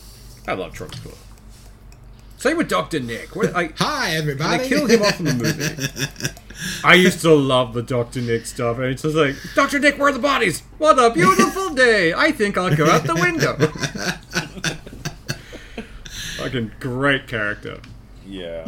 I 0.47 0.53
love 0.55 0.73
Troy 0.75 0.87
McClure. 0.89 1.15
Same 2.39 2.57
with 2.57 2.69
Doctor 2.69 3.01
Nick. 3.01 3.35
What, 3.35 3.55
I, 3.55 3.71
Hi 3.77 4.11
everybody. 4.17 4.59
they 4.63 4.69
killed 4.69 4.91
him 4.91 5.03
off 5.03 5.19
in 5.19 5.27
the 5.27 5.35
movie. 5.35 6.33
I 6.85 6.95
used 6.95 7.21
to 7.23 7.35
love 7.35 7.73
the 7.75 7.83
Doctor 7.83 8.21
Nick 8.21 8.47
stuff, 8.47 8.77
and 8.79 8.87
it's 8.87 9.03
just 9.03 9.15
like, 9.17 9.37
Doctor 9.55 9.79
Nick, 9.79 9.99
where 9.99 10.09
are 10.09 10.13
the 10.13 10.19
bodies? 10.19 10.63
What 10.79 10.99
a 10.99 11.11
beautiful 11.13 11.71
day! 11.75 12.13
I 12.15 12.33
think 12.33 12.57
I'll 12.59 12.75
go 12.75 12.87
out 12.89 13.05
the 13.05 13.15
window. 13.15 13.57
Fucking 16.37 16.73
great 16.81 17.27
character. 17.29 17.81
Yeah. 18.27 18.67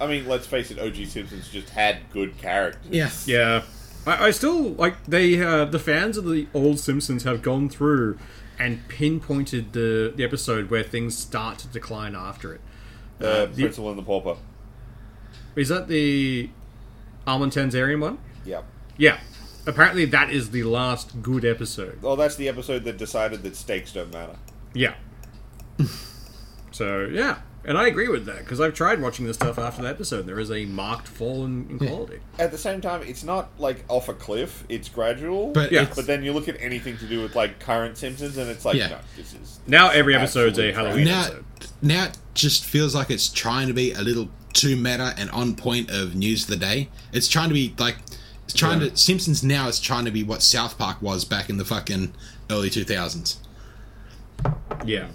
I 0.00 0.06
mean, 0.06 0.26
let's 0.28 0.46
face 0.46 0.70
it. 0.70 0.78
OG 0.78 1.06
Simpsons 1.08 1.48
just 1.48 1.70
had 1.70 1.98
good 2.12 2.38
characters. 2.38 2.86
yeah. 2.90 3.10
Yeah, 3.26 3.62
I, 4.06 4.26
I 4.26 4.30
still 4.30 4.70
like 4.74 5.04
they. 5.04 5.40
Uh, 5.42 5.64
the 5.64 5.78
fans 5.78 6.16
of 6.16 6.24
the 6.24 6.46
old 6.54 6.78
Simpsons 6.80 7.24
have 7.24 7.42
gone 7.42 7.68
through 7.68 8.18
and 8.58 8.86
pinpointed 8.88 9.72
the 9.72 10.12
the 10.14 10.24
episode 10.24 10.70
where 10.70 10.82
things 10.82 11.16
start 11.16 11.58
to 11.60 11.68
decline 11.68 12.14
after 12.14 12.54
it. 12.54 12.60
Uh, 13.20 13.46
the- 13.46 13.62
Principal 13.62 13.90
and 13.90 13.98
the 13.98 14.02
Pauper. 14.02 14.36
Is 15.56 15.68
that 15.70 15.88
the 15.88 16.50
Armin 17.26 17.50
Tamzarian 17.50 18.00
one? 18.00 18.18
Yeah. 18.44 18.62
Yeah. 18.96 19.18
Apparently, 19.66 20.04
that 20.06 20.30
is 20.30 20.50
the 20.50 20.62
last 20.62 21.20
good 21.20 21.44
episode. 21.44 22.00
Well, 22.00 22.16
that's 22.16 22.36
the 22.36 22.48
episode 22.48 22.84
that 22.84 22.96
decided 22.96 23.42
that 23.42 23.56
stakes 23.56 23.92
don't 23.92 24.12
matter. 24.12 24.36
Yeah. 24.72 24.94
so 26.70 27.06
yeah, 27.10 27.38
and 27.64 27.76
I 27.76 27.86
agree 27.86 28.08
with 28.08 28.24
that 28.26 28.38
because 28.38 28.60
I've 28.60 28.74
tried 28.74 29.00
watching 29.00 29.26
this 29.26 29.36
stuff 29.36 29.58
after 29.58 29.82
that 29.82 29.90
episode. 29.90 30.26
There 30.26 30.38
is 30.40 30.50
a 30.50 30.64
marked 30.66 31.06
fall 31.08 31.44
in, 31.44 31.68
in 31.70 31.78
quality. 31.78 32.20
At 32.38 32.50
the 32.50 32.58
same 32.58 32.80
time, 32.80 33.02
it's 33.02 33.24
not 33.24 33.50
like 33.58 33.84
off 33.88 34.08
a 34.08 34.14
cliff. 34.14 34.64
It's 34.68 34.88
gradual. 34.88 35.52
But 35.52 35.70
Yeah. 35.72 35.82
it's- 35.82 35.96
But 35.96 36.06
then 36.06 36.22
you 36.22 36.32
look 36.32 36.48
at 36.48 36.56
anything 36.60 36.96
to 36.98 37.06
do 37.06 37.22
with 37.22 37.34
like 37.36 37.58
current 37.60 37.98
Simpsons, 37.98 38.36
and 38.38 38.48
it's 38.50 38.64
like, 38.64 38.76
Yeah. 38.76 38.88
no, 38.88 38.98
this 39.16 39.34
is 39.34 39.58
Now 39.66 39.90
every 39.90 40.14
episode's 40.14 40.58
a 40.58 40.68
absolute 40.68 40.74
Halloween 40.74 41.04
now 41.06 41.20
episode. 41.24 41.44
now 41.82 42.04
it 42.06 42.18
just 42.34 42.64
feels 42.64 42.94
like 42.94 43.10
it's 43.10 43.28
trying 43.28 43.66
to 43.68 43.74
be 43.74 43.92
a 43.92 44.00
little 44.00 44.28
too 44.54 44.76
meta 44.76 45.14
and 45.18 45.30
on 45.30 45.54
point 45.54 45.90
of 45.90 46.14
news 46.14 46.44
of 46.44 46.48
the 46.50 46.56
day. 46.56 46.88
It's 47.12 47.28
trying 47.28 47.48
to 47.48 47.54
be 47.54 47.74
like 47.78 47.96
it's 48.44 48.54
trying 48.54 48.80
Yeah. 48.80 48.88
to 48.88 48.96
Simpsons 48.96 49.42
now 49.44 49.68
is 49.68 49.78
trying 49.78 50.06
to 50.06 50.10
be 50.10 50.22
what 50.22 50.42
South 50.42 50.78
Park 50.78 51.02
was 51.02 51.24
back 51.26 51.50
in 51.50 51.58
the 51.58 51.64
fucking 51.66 52.14
early 52.50 52.70
two 52.70 52.82
thousands. 52.84 53.38
Yeah. 54.86 55.08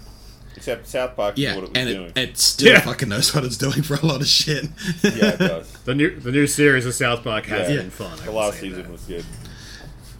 Except 0.56 0.86
South 0.86 1.16
Park 1.16 1.34
Yeah, 1.36 1.54
what 1.56 1.64
it 1.64 1.70
was 1.70 1.78
and 1.78 1.88
doing. 1.88 2.12
it, 2.14 2.18
it 2.30 2.38
still 2.38 2.72
Yeah. 2.72 2.80
fucking 2.80 3.08
knows 3.08 3.34
what 3.34 3.44
it's 3.44 3.56
doing 3.56 3.82
for 3.82 3.94
a 3.94 4.06
lot 4.06 4.20
of 4.20 4.26
shit. 4.28 4.64
yeah, 5.02 5.30
it 5.32 5.38
does. 5.38 5.70
The 5.84 5.94
new 5.94 6.18
the 6.20 6.30
new 6.32 6.46
series 6.46 6.86
of 6.86 6.94
South 6.94 7.24
Park 7.24 7.46
has 7.46 7.68
Yeah. 7.70 7.76
been 7.78 7.90
fun. 7.90 8.12
I 8.20 8.24
The 8.26 8.30
will 8.32 8.38
last 8.38 8.60
season 8.60 8.82
that. 8.82 8.92
was 8.92 9.00
good. 9.02 9.24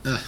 Ugh. 0.04 0.20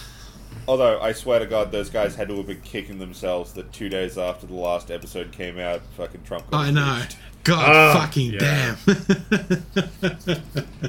Although 0.67 0.99
I 1.01 1.11
swear 1.13 1.39
to 1.39 1.45
God, 1.45 1.71
those 1.71 1.89
guys 1.89 2.15
had 2.15 2.27
to 2.29 2.37
have 2.37 2.47
been 2.47 2.61
kicking 2.61 2.99
themselves 2.99 3.53
that 3.53 3.71
two 3.71 3.89
days 3.89 4.17
after 4.17 4.45
the 4.47 4.53
last 4.55 4.91
episode 4.91 5.31
came 5.31 5.57
out, 5.59 5.81
fucking 5.95 6.21
Trump. 6.25 6.49
got 6.51 6.65
I 6.65 6.71
know. 6.71 6.95
impeached. 6.95 7.17
God 7.43 7.75
Ah, 7.75 7.99
fucking 8.01 8.33
yeah. 8.33 8.75
damn. 8.85 9.07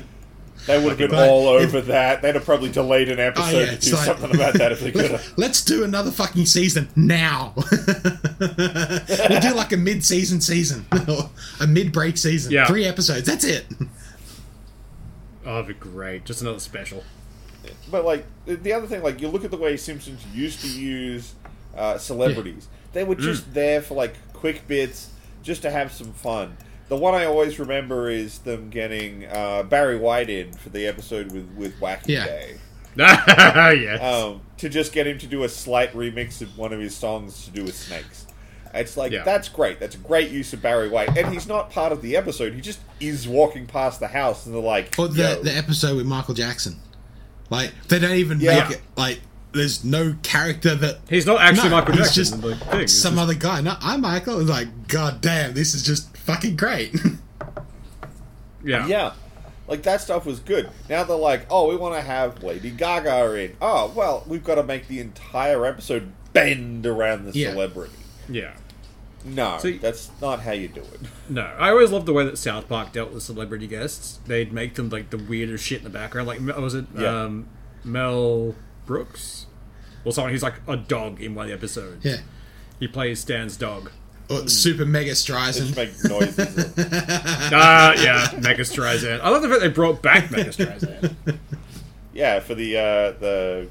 They 0.67 0.79
would 0.79 0.91
have 0.91 0.99
been 0.99 1.11
But 1.11 1.29
all 1.29 1.57
if- 1.59 1.69
over 1.69 1.81
that. 1.83 2.21
They'd 2.23 2.35
have 2.35 2.45
probably 2.45 2.71
delayed 2.71 3.09
an 3.09 3.19
episode 3.19 3.55
Oh, 3.55 3.59
yeah, 3.61 3.71
to 3.71 3.77
do 3.79 3.93
like- 3.97 4.05
something 4.05 4.35
about 4.35 4.55
that 4.55 4.73
if 4.73 4.81
they 4.81 4.91
could 4.93 5.11
have. 5.13 5.33
Let's 5.37 5.65
do 5.65 5.83
another 5.85 6.11
fucking 6.11 6.45
season 6.47 6.89
now. 6.97 7.55
we'll 8.41 9.41
do 9.41 9.55
like 9.55 9.73
a 9.73 9.77
mid-season 9.79 10.41
season, 10.41 10.87
a 11.61 11.67
mid-break 11.67 12.17
season. 12.19 12.53
Yeah. 12.53 12.67
Three 12.67 12.85
episodes. 12.85 13.27
That's 13.27 13.45
it. 13.45 13.67
Oh, 15.47 15.55
that'd 15.63 15.69
be 15.69 15.75
great. 15.75 16.25
Just 16.25 16.43
another 16.43 16.59
special. 16.61 17.03
But 17.91 18.05
like 18.05 18.25
the- 18.47 18.57
the 18.57 18.73
other 18.73 18.87
thing, 18.87 19.03
like 19.03 19.21
you 19.21 19.29
look 19.29 19.45
at 19.45 19.51
the 19.51 19.57
way 19.57 19.77
Simpsons 19.77 20.25
used 20.35 20.61
to 20.61 20.69
use 20.69 21.35
uh, 21.77 21.97
celebrities. 21.99 22.69
They 22.93 23.05
were 23.05 23.15
just 23.15 23.55
there 23.55 23.81
for 23.81 23.95
like 23.95 24.15
quick 24.33 24.67
bits, 24.67 25.11
just 25.43 25.63
to 25.63 25.71
have 25.71 25.93
some 25.93 26.13
fun. 26.13 26.57
The 26.89 26.97
one 26.97 27.15
I 27.15 27.27
always 27.27 27.59
remember 27.59 28.09
is 28.09 28.39
them 28.39 28.71
getting 28.71 29.27
uh, 29.27 29.63
Barry 29.65 29.99
White 29.99 30.31
in 30.31 30.53
for 30.55 30.71
the 30.71 30.87
episode 30.87 31.33
with 31.33 31.49
with 31.57 31.79
Whacking 31.81 32.15
Yeah. 32.15 32.25
Day. 32.27 32.55
yes. 32.97 34.03
um, 34.03 34.41
to 34.57 34.69
just 34.69 34.93
get 34.93 35.07
him 35.07 35.19
to 35.19 35.27
do 35.27 35.45
a 35.45 35.49
slight 35.49 35.93
remix 35.93 36.41
of 36.43 36.57
one 36.59 36.73
of 36.73 36.81
his 36.81 36.97
songs 36.97 37.45
to 37.45 37.51
do 37.51 37.63
with 37.65 37.77
snakes. 37.77 38.27
It's 38.75 38.97
like 38.97 39.13
Yeah. 39.13 39.23
that's 39.25 39.49
great. 39.49 39.79
That's 39.81 39.95
a 39.95 39.99
great 39.99 40.31
use 40.31 40.53
of 40.53 40.61
Barry 40.63 40.89
White, 40.89 41.17
and 41.17 41.33
he's 41.33 41.47
not 41.47 41.71
part 41.71 41.93
of 41.93 42.03
the 42.03 42.17
episode. 42.17 42.55
He 42.55 42.61
just 42.61 42.81
is 43.01 43.29
walking 43.29 43.67
past 43.67 44.01
the 44.01 44.09
house, 44.09 44.47
and 44.47 44.55
they're 44.55 44.63
like, 44.63 44.95
Or 44.99 45.09
the 45.09 45.41
the 45.43 45.55
episode 45.57 45.97
with 45.97 46.07
Michael 46.07 46.35
Jackson. 46.35 46.77
Like 47.51 47.73
they 47.89 47.99
don't 47.99 48.13
even 48.17 48.41
Yeah. 48.41 48.63
make 48.69 48.79
it 48.79 48.83
like 48.97 49.21
there's 49.53 49.85
no 49.85 50.15
character 50.23 50.75
that 50.75 50.99
He's 51.09 51.25
not 51.25 51.41
actually 51.41 51.71
no, 51.71 51.77
Michael 51.77 51.95
he's 51.95 52.15
Jackson. 52.15 52.21
just 52.23 52.35
in 52.35 52.41
the 52.43 52.57
thing. 52.57 52.81
It's 52.81 52.93
some 52.95 53.15
just- 53.15 53.23
other 53.23 53.35
guy. 53.35 53.61
No, 53.63 53.77
I'm 53.81 54.01
Michael. 54.03 54.41
It's 54.41 54.51
like, 54.51 54.89
god 54.89 55.21
damn, 55.21 55.55
this 55.55 55.75
is 55.75 55.83
just 55.85 56.09
fucking 56.33 56.57
great. 56.57 56.95
yeah. 58.65 58.87
Yeah. 58.87 59.13
Like 59.67 59.83
that 59.83 60.01
stuff 60.01 60.25
was 60.25 60.41
good. 60.41 60.71
Now 60.89 61.05
they're 61.05 61.17
like, 61.17 61.47
oh, 61.51 61.69
we 61.69 61.77
want 61.77 61.95
to 61.95 62.01
have 62.01 62.43
Lady 62.43 62.71
Gaga 62.71 63.35
in. 63.35 63.57
Oh, 63.61 63.93
well, 63.95 64.25
we've 64.27 64.45
got 64.45 64.55
to 64.57 64.63
make 64.63 64.89
the 64.89 65.01
entire 65.01 65.67
episode 65.67 66.13
bend 66.33 66.87
around 66.87 67.25
the 67.27 67.39
Yeah. 67.39 67.51
celebrity. 67.53 67.93
Yeah. 68.29 68.55
No, 69.25 69.59
See- 69.59 69.79
that's 69.79 70.11
not 70.23 70.41
how 70.41 70.53
you 70.53 70.69
do 70.69 70.81
it. 70.81 71.01
No, 71.31 71.43
I 71.59 71.69
always 71.71 71.91
loved 71.91 72.07
the 72.07 72.13
way 72.15 72.25
that 72.25 72.39
South 72.39 72.69
Park 72.69 72.93
dealt 72.93 73.13
with 73.13 73.23
celebrity 73.23 73.67
guests. 73.67 74.21
They'd 74.27 74.51
make 74.53 74.75
them 74.77 74.89
like 74.89 75.11
the 75.11 75.19
weirdest 75.19 75.65
shit 75.65 75.79
in 75.79 75.85
the 75.85 75.91
background. 75.91 76.27
Like, 76.29 76.41
was 76.57 76.75
it 76.75 76.87
Yeah. 76.97 77.25
um, 77.25 77.49
Mel 77.85 78.55
Brooks? 78.87 79.45
Or 80.07 80.13
someone 80.13 80.33
who's 80.33 80.43
like 80.43 80.55
a 80.67 80.77
dog 80.77 81.21
in 81.21 81.35
one 81.35 81.45
of 81.45 81.49
the 81.51 81.55
episodes. 81.55 82.05
yeah. 82.05 82.19
He 82.81 82.89
plays 82.89 83.21
Stan's 83.21 83.57
dog. 83.59 83.91
Or 84.31 84.47
Super 84.49 84.85
Mega 84.85 85.11
Just 85.11 85.27
Streisand. 85.29 85.75
make 85.77 86.05
noises. 86.05 86.75
Ah, 87.53 87.95
yeah, 87.95 88.27
Mecha 88.41 88.61
Streisand. 88.61 89.21
I 89.23 89.31
love 89.31 89.41
the 89.43 89.49
fact 89.49 89.61
they 89.63 89.69
brought 89.69 90.03
back 90.03 90.25
Mecha 90.25 90.55
Streisand. 90.55 91.39
yeah, 92.13 92.41
for 92.41 92.55
the 92.55 92.77
uh, 92.77 93.13
the 93.19 93.69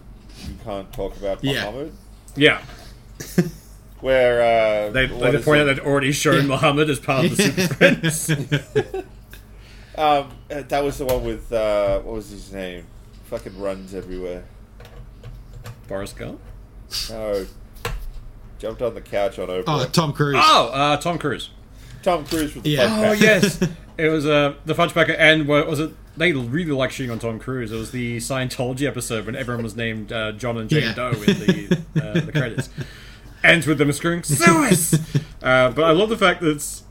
you 0.47 0.55
can't 0.63 0.91
talk 0.93 1.15
about 1.17 1.43
Yeah. 1.43 1.65
Muhammad. 1.65 1.91
Yeah, 2.35 2.61
Where 4.01 4.41
uh, 4.87 4.89
they, 4.91 5.07
what 5.07 5.31
they 5.31 5.37
is 5.39 5.45
point 5.45 5.61
out 5.61 5.67
it? 5.69 5.75
they'd 5.77 5.83
already 5.85 6.11
shown 6.11 6.41
Yeah. 6.41 6.47
Muhammad 6.47 6.89
as 6.89 6.99
part 6.99 7.25
of 7.25 7.35
the 7.37 7.43
Super 7.43 7.73
Friends. 7.73 8.29
Um, 9.95 10.29
uh, 10.51 10.61
that 10.67 10.83
was 10.83 10.97
the 10.99 11.05
one 11.05 11.23
with 11.23 11.51
uh, 11.51 11.99
what 12.01 12.13
was 12.15 12.29
his 12.29 12.51
name? 12.53 12.85
Fucking 13.25 13.59
runs 13.59 13.95
everywhere. 13.95 14.43
Boris 15.87 16.13
Gump? 16.13 16.39
No, 17.09 17.45
jumped 18.59 18.81
on 18.81 18.93
the 18.95 19.01
couch 19.01 19.39
on 19.39 19.47
Oprah. 19.47 19.63
Oh, 19.67 19.85
Tom 19.91 20.13
Cruise. 20.13 20.35
Oh, 20.39 20.69
uh, 20.73 20.97
Tom 20.97 21.17
Cruise. 21.17 21.49
Tom 22.03 22.25
Cruise 22.25 22.53
with 22.55 22.63
the 22.63 22.69
Yeah. 22.71 22.89
fudge 22.89 22.99
Oh 22.99 23.13
pack. 23.13 23.21
yes, 23.21 23.59
it 23.97 24.09
was 24.09 24.25
uh, 24.25 24.53
the 24.65 24.75
Fudge 24.75 24.93
Packer, 24.93 25.13
and 25.13 25.47
what 25.47 25.67
was 25.67 25.79
it? 25.79 25.91
They 26.15 26.31
really 26.33 26.71
like 26.71 26.89
shitting 26.91 27.11
on 27.11 27.19
Tom 27.19 27.37
Cruise. 27.39 27.71
It 27.71 27.75
was 27.77 27.91
the 27.91 28.17
Scientology 28.17 28.87
episode 28.87 29.25
when 29.25 29.35
everyone 29.35 29.63
was 29.63 29.75
named 29.75 30.11
uh, 30.11 30.31
John 30.31 30.57
and 30.57 30.69
Jane 30.69 30.83
Yeah. 30.83 30.93
Doe 30.93 31.09
in 31.11 31.19
the 31.19 31.83
uh, 31.97 32.13
the 32.25 32.31
credits. 32.31 32.69
Ends 33.43 33.67
with 33.67 33.77
them 33.77 33.91
screaming 33.91 34.23
"Sue 34.23 34.63
us!" 34.65 34.95
Uh, 35.43 35.69
but 35.69 35.83
I 35.85 35.91
love 35.91 36.09
the 36.09 36.17
fact 36.17 36.41
that 36.41 36.49
it's, 36.49 36.83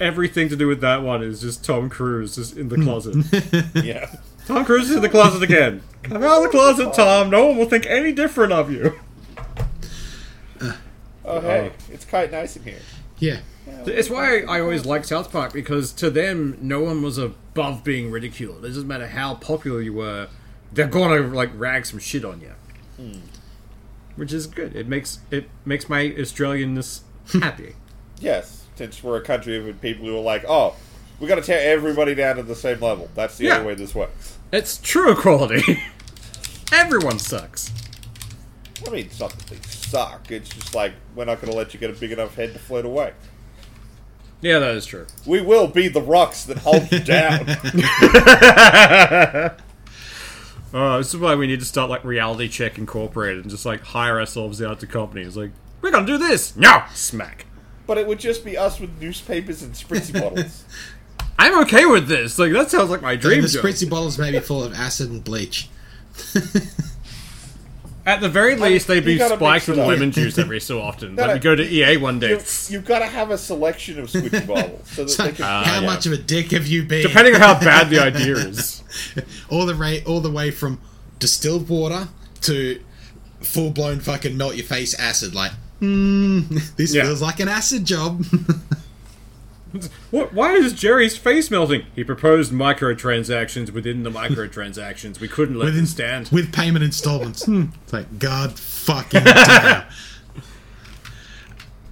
everything 0.00 0.48
to 0.50 0.56
do 0.56 0.68
with 0.68 0.80
that 0.82 1.02
one 1.02 1.22
is 1.22 1.40
just 1.40 1.64
Tom 1.64 1.88
Cruise 1.88 2.34
just 2.36 2.56
in 2.56 2.68
the 2.68 2.76
closet. 2.76 3.16
yeah. 3.84 4.14
Tom 4.46 4.64
Cruise 4.64 4.90
is 4.90 4.96
in 4.96 5.02
the 5.02 5.08
closet 5.08 5.42
again. 5.42 5.82
Come 6.02 6.22
out 6.22 6.38
of 6.38 6.42
the 6.44 6.48
closet, 6.50 6.92
Tom. 6.94 7.30
No 7.30 7.46
one 7.46 7.56
will 7.56 7.68
think 7.68 7.86
any 7.86 8.12
different 8.12 8.52
of 8.52 8.70
you. 8.70 8.98
Oh 10.60 10.76
uh, 11.24 11.40
hey, 11.40 11.72
it's 11.90 12.04
quite 12.04 12.30
nice 12.32 12.56
in 12.56 12.62
here. 12.64 12.78
Yeah. 13.18 13.40
It's 13.84 14.08
why 14.08 14.40
I 14.40 14.60
always 14.60 14.86
liked 14.86 15.06
South 15.06 15.30
Park 15.30 15.52
because 15.52 15.92
to 15.94 16.10
them, 16.10 16.56
no 16.60 16.80
one 16.80 17.02
was 17.02 17.18
above 17.18 17.84
being 17.84 18.10
ridiculed. 18.10 18.64
It 18.64 18.68
doesn't 18.68 18.88
matter 18.88 19.08
how 19.08 19.34
popular 19.34 19.82
you 19.82 19.92
were; 19.92 20.28
they're 20.72 20.86
gonna 20.86 21.20
like 21.20 21.50
rag 21.54 21.84
some 21.84 21.98
shit 21.98 22.24
on 22.24 22.40
you, 22.40 22.52
hmm. 22.96 23.18
which 24.16 24.32
is 24.32 24.46
good. 24.46 24.74
It 24.74 24.88
makes 24.88 25.18
it 25.30 25.50
makes 25.66 25.88
my 25.88 26.04
Australianness 26.04 27.00
happy. 27.42 27.74
Yes, 28.20 28.64
since 28.76 29.02
we're 29.02 29.16
a 29.18 29.22
country 29.22 29.56
of 29.56 29.80
people 29.82 30.06
who 30.06 30.16
are 30.16 30.22
like, 30.22 30.44
oh, 30.48 30.74
we 31.20 31.26
got 31.26 31.34
to 31.36 31.42
tear 31.42 31.72
everybody 31.74 32.14
down 32.14 32.36
to 32.36 32.42
the 32.42 32.56
same 32.56 32.80
level. 32.80 33.10
That's 33.14 33.36
the 33.36 33.46
Yeah. 33.46 33.56
only 33.56 33.66
way 33.68 33.74
this 33.74 33.94
works. 33.94 34.38
It's 34.52 34.78
true 34.78 35.12
equality. 35.12 35.82
Everyone 36.72 37.18
sucks. 37.18 37.70
I 38.86 38.90
mean, 38.90 39.06
it's 39.06 39.20
not 39.20 39.30
that 39.30 39.46
they 39.46 39.56
suck. 39.88 40.30
It's 40.30 40.48
just 40.48 40.74
like 40.74 40.92
we're 41.14 41.24
not 41.24 41.40
going 41.40 41.50
to 41.50 41.56
let 41.56 41.72
you 41.74 41.80
get 41.80 41.90
a 41.90 41.92
big 41.94 42.12
enough 42.12 42.34
head 42.34 42.52
to 42.52 42.58
float 42.58 42.84
away. 42.84 43.12
Yeah, 44.40 44.58
that 44.60 44.74
is 44.76 44.86
true. 44.86 45.06
We 45.26 45.40
will 45.40 45.66
be 45.66 45.88
the 45.88 46.00
rocks 46.02 46.44
that 46.44 46.58
hold 46.58 46.90
you 46.92 46.98
down. 47.04 47.46
Uh, 50.70 50.98
this 50.98 51.14
is 51.14 51.16
why 51.18 51.34
we 51.34 51.46
need 51.46 51.60
to 51.60 51.64
start 51.64 51.88
like 51.88 52.04
Reality 52.04 52.46
Check 52.46 52.76
Incorporated 52.76 53.40
and 53.42 53.50
just 53.50 53.64
like 53.64 53.80
hire 53.80 54.20
ourselves 54.20 54.60
out 54.60 54.80
to 54.80 54.86
companies. 54.86 55.34
Like, 55.34 55.50
we're 55.80 55.90
gonna 55.90 56.06
do 56.06 56.18
this. 56.18 56.54
No, 56.56 56.82
smack. 56.92 57.46
but 57.86 57.96
it 57.96 58.06
would 58.06 58.18
just 58.20 58.44
be 58.44 58.58
us 58.58 58.78
with 58.78 59.00
newspapers 59.00 59.62
and 59.62 59.72
spritzy 59.72 60.12
bottles. 60.12 60.66
I'm 61.38 61.58
okay 61.62 61.86
with 61.86 62.06
this. 62.06 62.38
Like, 62.38 62.52
that 62.52 62.70
sounds 62.70 62.90
like 62.90 63.00
my 63.00 63.16
dream 63.16 63.40
the 63.40 63.48
job. 63.48 63.64
spritzy 63.64 63.88
bottles 63.88 64.18
may 64.18 64.30
be 64.30 64.40
full 64.40 64.62
of 64.62 64.74
acid 64.74 65.08
and 65.10 65.24
bleach. 65.24 65.70
At 68.08 68.20
the 68.22 68.28
very 68.30 68.56
least, 68.56 68.86
they'd 68.88 69.04
be 69.04 69.18
gotta 69.18 69.36
spiked 69.36 69.68
mix 69.68 69.68
it 69.68 69.80
with 69.80 69.86
lemon 69.88 70.10
juice 70.12 70.38
every 70.38 70.60
so 70.70 70.80
often. 70.80 71.14
No, 71.14 71.22
Let 71.22 71.26
no. 71.28 71.34
me 71.34 71.40
go 71.40 71.54
to 71.54 71.62
EA 71.62 71.98
one 71.98 72.18
day. 72.18 72.30
You, 72.30 72.40
you've 72.68 72.84
got 72.86 73.00
to 73.00 73.06
have 73.06 73.30
a 73.30 73.36
selection 73.36 73.98
of 73.98 74.06
squishy 74.08 74.46
bottles 74.46 74.88
so 74.90 75.02
that 75.04 75.10
So, 75.10 75.22
they 75.24 75.32
can. 75.32 75.44
how 75.44 75.80
yeah. 75.80 75.86
much 75.86 76.06
of 76.06 76.12
a 76.12 76.16
dick 76.16 76.52
have 76.52 76.66
you 76.66 76.84
been? 76.84 77.02
Depending 77.06 77.34
on 77.34 77.40
how 77.42 77.60
bad 77.60 77.90
the 77.90 77.98
idea 78.02 78.34
is. 78.36 78.82
all 79.50 79.66
the 79.66 79.76
way, 79.76 80.02
all 80.04 80.20
the 80.20 80.30
way 80.30 80.50
from 80.50 80.80
distilled 81.18 81.68
water 81.68 82.08
to 82.42 82.82
full 83.40 83.70
blown 83.70 84.00
fucking 84.00 84.36
melt 84.36 84.56
your 84.56 84.64
face 84.64 84.94
acid. 84.98 85.34
Like, 85.34 85.52
hmm, 85.80 86.40
this 86.76 86.94
Yeah. 86.94 87.02
feels 87.04 87.20
like 87.20 87.40
an 87.40 87.48
acid 87.48 87.84
job. 87.84 88.24
What? 90.10 90.32
Why 90.32 90.54
is 90.54 90.72
Jerry's 90.72 91.16
face 91.16 91.50
melting? 91.50 91.84
He 91.94 92.02
proposed 92.04 92.52
microtransactions 92.52 93.70
within 93.72 94.02
the 94.02 94.10
microtransactions. 94.10 95.20
We 95.20 95.28
couldn't 95.28 95.56
let 95.58 95.66
Within- 95.66 95.80
them 95.80 95.86
stand. 95.86 96.28
with 96.32 96.52
payment 96.52 96.84
installments. 96.84 97.44
Hmm. 97.44 97.66
It's 97.84 97.92
like 97.92 98.18
God 98.18 98.58
fucking 98.58 99.24
damn. 99.24 99.84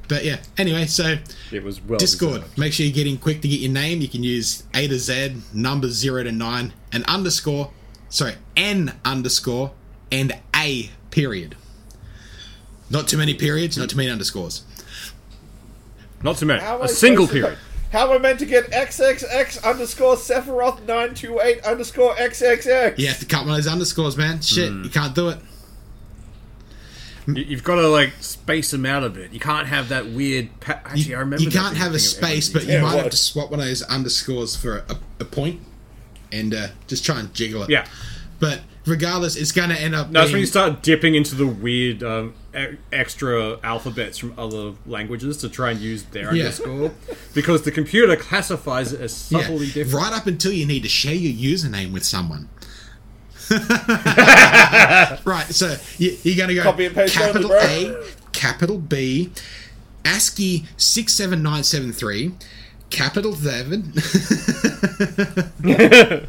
But 0.08 0.24
yeah, 0.24 0.38
anyway, 0.56 0.86
so 0.86 1.16
It 1.50 1.64
was 1.64 1.80
well 1.80 1.98
Discord. 1.98 2.34
deserved. 2.42 2.58
Make 2.58 2.72
sure 2.72 2.86
you're 2.86 2.94
getting 2.94 3.18
quick 3.18 3.42
to 3.42 3.48
get 3.48 3.58
your 3.58 3.72
name. 3.72 4.00
You 4.00 4.06
can 4.08 4.22
use 4.22 4.62
A 4.72 4.86
to 4.86 4.98
Z, 5.00 5.34
number 5.52 5.88
zero 5.88 6.22
to 6.22 6.30
nine, 6.30 6.72
and 6.92 7.04
underscore, 7.06 7.72
sorry, 8.08 8.34
N 8.56 8.94
underscore, 9.04 9.72
and 10.12 10.38
A 10.54 10.90
period. 11.10 11.56
Not 12.88 13.08
too 13.08 13.16
many 13.18 13.34
periods, 13.34 13.76
not 13.76 13.90
too 13.90 13.96
many 13.96 14.08
underscores. 14.08 14.62
Not 16.22 16.36
too 16.36 16.46
many. 16.46 16.60
How 16.60 16.76
am 16.76 16.82
I 16.82 16.84
A 16.84 16.88
single 16.88 17.26
period. 17.26 17.58
How 17.96 18.10
am 18.10 18.16
I 18.16 18.18
meant 18.18 18.38
to 18.40 18.44
get 18.44 18.70
XXX 18.72 19.64
underscore 19.64 20.16
Sephiroth 20.16 20.80
928 20.86 21.64
underscore 21.64 22.14
XXX? 22.16 22.98
You 22.98 23.06
have 23.08 23.20
to 23.20 23.24
cut 23.24 23.46
one 23.46 23.52
of 23.52 23.56
those 23.64 23.66
underscores, 23.72 24.18
man. 24.18 24.42
Shit, 24.42 24.70
Hmm. 24.70 24.84
you 24.84 24.90
can't 24.90 25.14
do 25.14 25.30
it. 25.30 25.38
You- 27.26 27.42
You've 27.42 27.64
got 27.64 27.76
to 27.76 27.88
like 27.88 28.12
space 28.20 28.70
them 28.70 28.84
out 28.84 29.02
a 29.02 29.08
bit. 29.08 29.32
You 29.32 29.40
can't 29.40 29.66
have 29.68 29.88
that 29.88 30.10
weird. 30.10 30.50
Pa- 30.60 30.72
Actually, 30.84 31.00
You, 31.04 31.16
I 31.16 31.20
remember 31.20 31.42
you 31.42 31.50
can't 31.50 31.78
have 31.78 31.94
a 31.94 31.98
space, 31.98 32.50
but 32.50 32.66
you 32.66 32.74
Yeah, 32.74 32.82
might 32.82 32.96
have 32.98 33.08
to 33.12 33.16
swap 33.16 33.50
one 33.50 33.60
of 33.60 33.66
those 33.66 33.80
underscores 33.84 34.54
for 34.54 34.84
a, 34.90 34.96
a 35.20 35.24
point 35.24 35.60
and 36.30 36.52
uh, 36.54 36.66
just 36.88 37.02
try 37.02 37.18
and 37.18 37.32
jiggle 37.32 37.62
it. 37.62 37.70
Yeah. 37.70 37.86
But 38.40 38.60
regardless, 38.86 39.36
it's 39.36 39.52
going 39.52 39.70
to 39.70 39.80
end 39.80 39.94
up. 39.94 40.10
No, 40.10 40.20
that's 40.20 40.32
when 40.32 40.40
you 40.40 40.46
start 40.46 40.82
dipping 40.82 41.14
into 41.14 41.34
the 41.34 41.46
weird 41.46 42.02
um, 42.02 42.34
e- 42.56 42.76
extra 42.92 43.58
alphabets 43.62 44.18
from 44.18 44.34
other 44.38 44.72
languages 44.86 45.36
to 45.38 45.48
try 45.48 45.70
and 45.72 45.80
use 45.80 46.04
their 46.04 46.32
Yeah. 46.34 46.44
underscore, 46.44 46.92
because 47.34 47.62
the 47.62 47.72
computer 47.72 48.16
classifies 48.16 48.92
it 48.92 49.00
as 49.00 49.30
Yeah, 49.30 49.40
subtly 49.42 49.66
different. 49.66 49.92
right 49.94 50.12
up 50.12 50.26
until 50.26 50.52
you 50.52 50.66
need 50.66 50.82
to 50.84 50.88
share 50.88 51.14
your 51.14 51.32
username 51.32 51.92
with 51.92 52.04
someone. 52.04 52.48
right, 53.50 55.46
so 55.50 55.76
you, 55.98 56.16
you're 56.24 56.36
going 56.36 56.48
to 56.48 56.54
go 56.54 56.62
Copy 56.64 56.86
and 56.86 56.94
paste 56.94 57.14
capital. 57.14 57.52
A, 57.52 57.94
capital 58.32 58.78
B, 58.78 59.30
ASCII 60.04 60.64
six 60.76 61.14
seven 61.14 61.42
nine 61.44 61.62
seven 61.62 61.92
three, 61.92 62.32
capital 62.90 63.34
seven. 63.34 63.92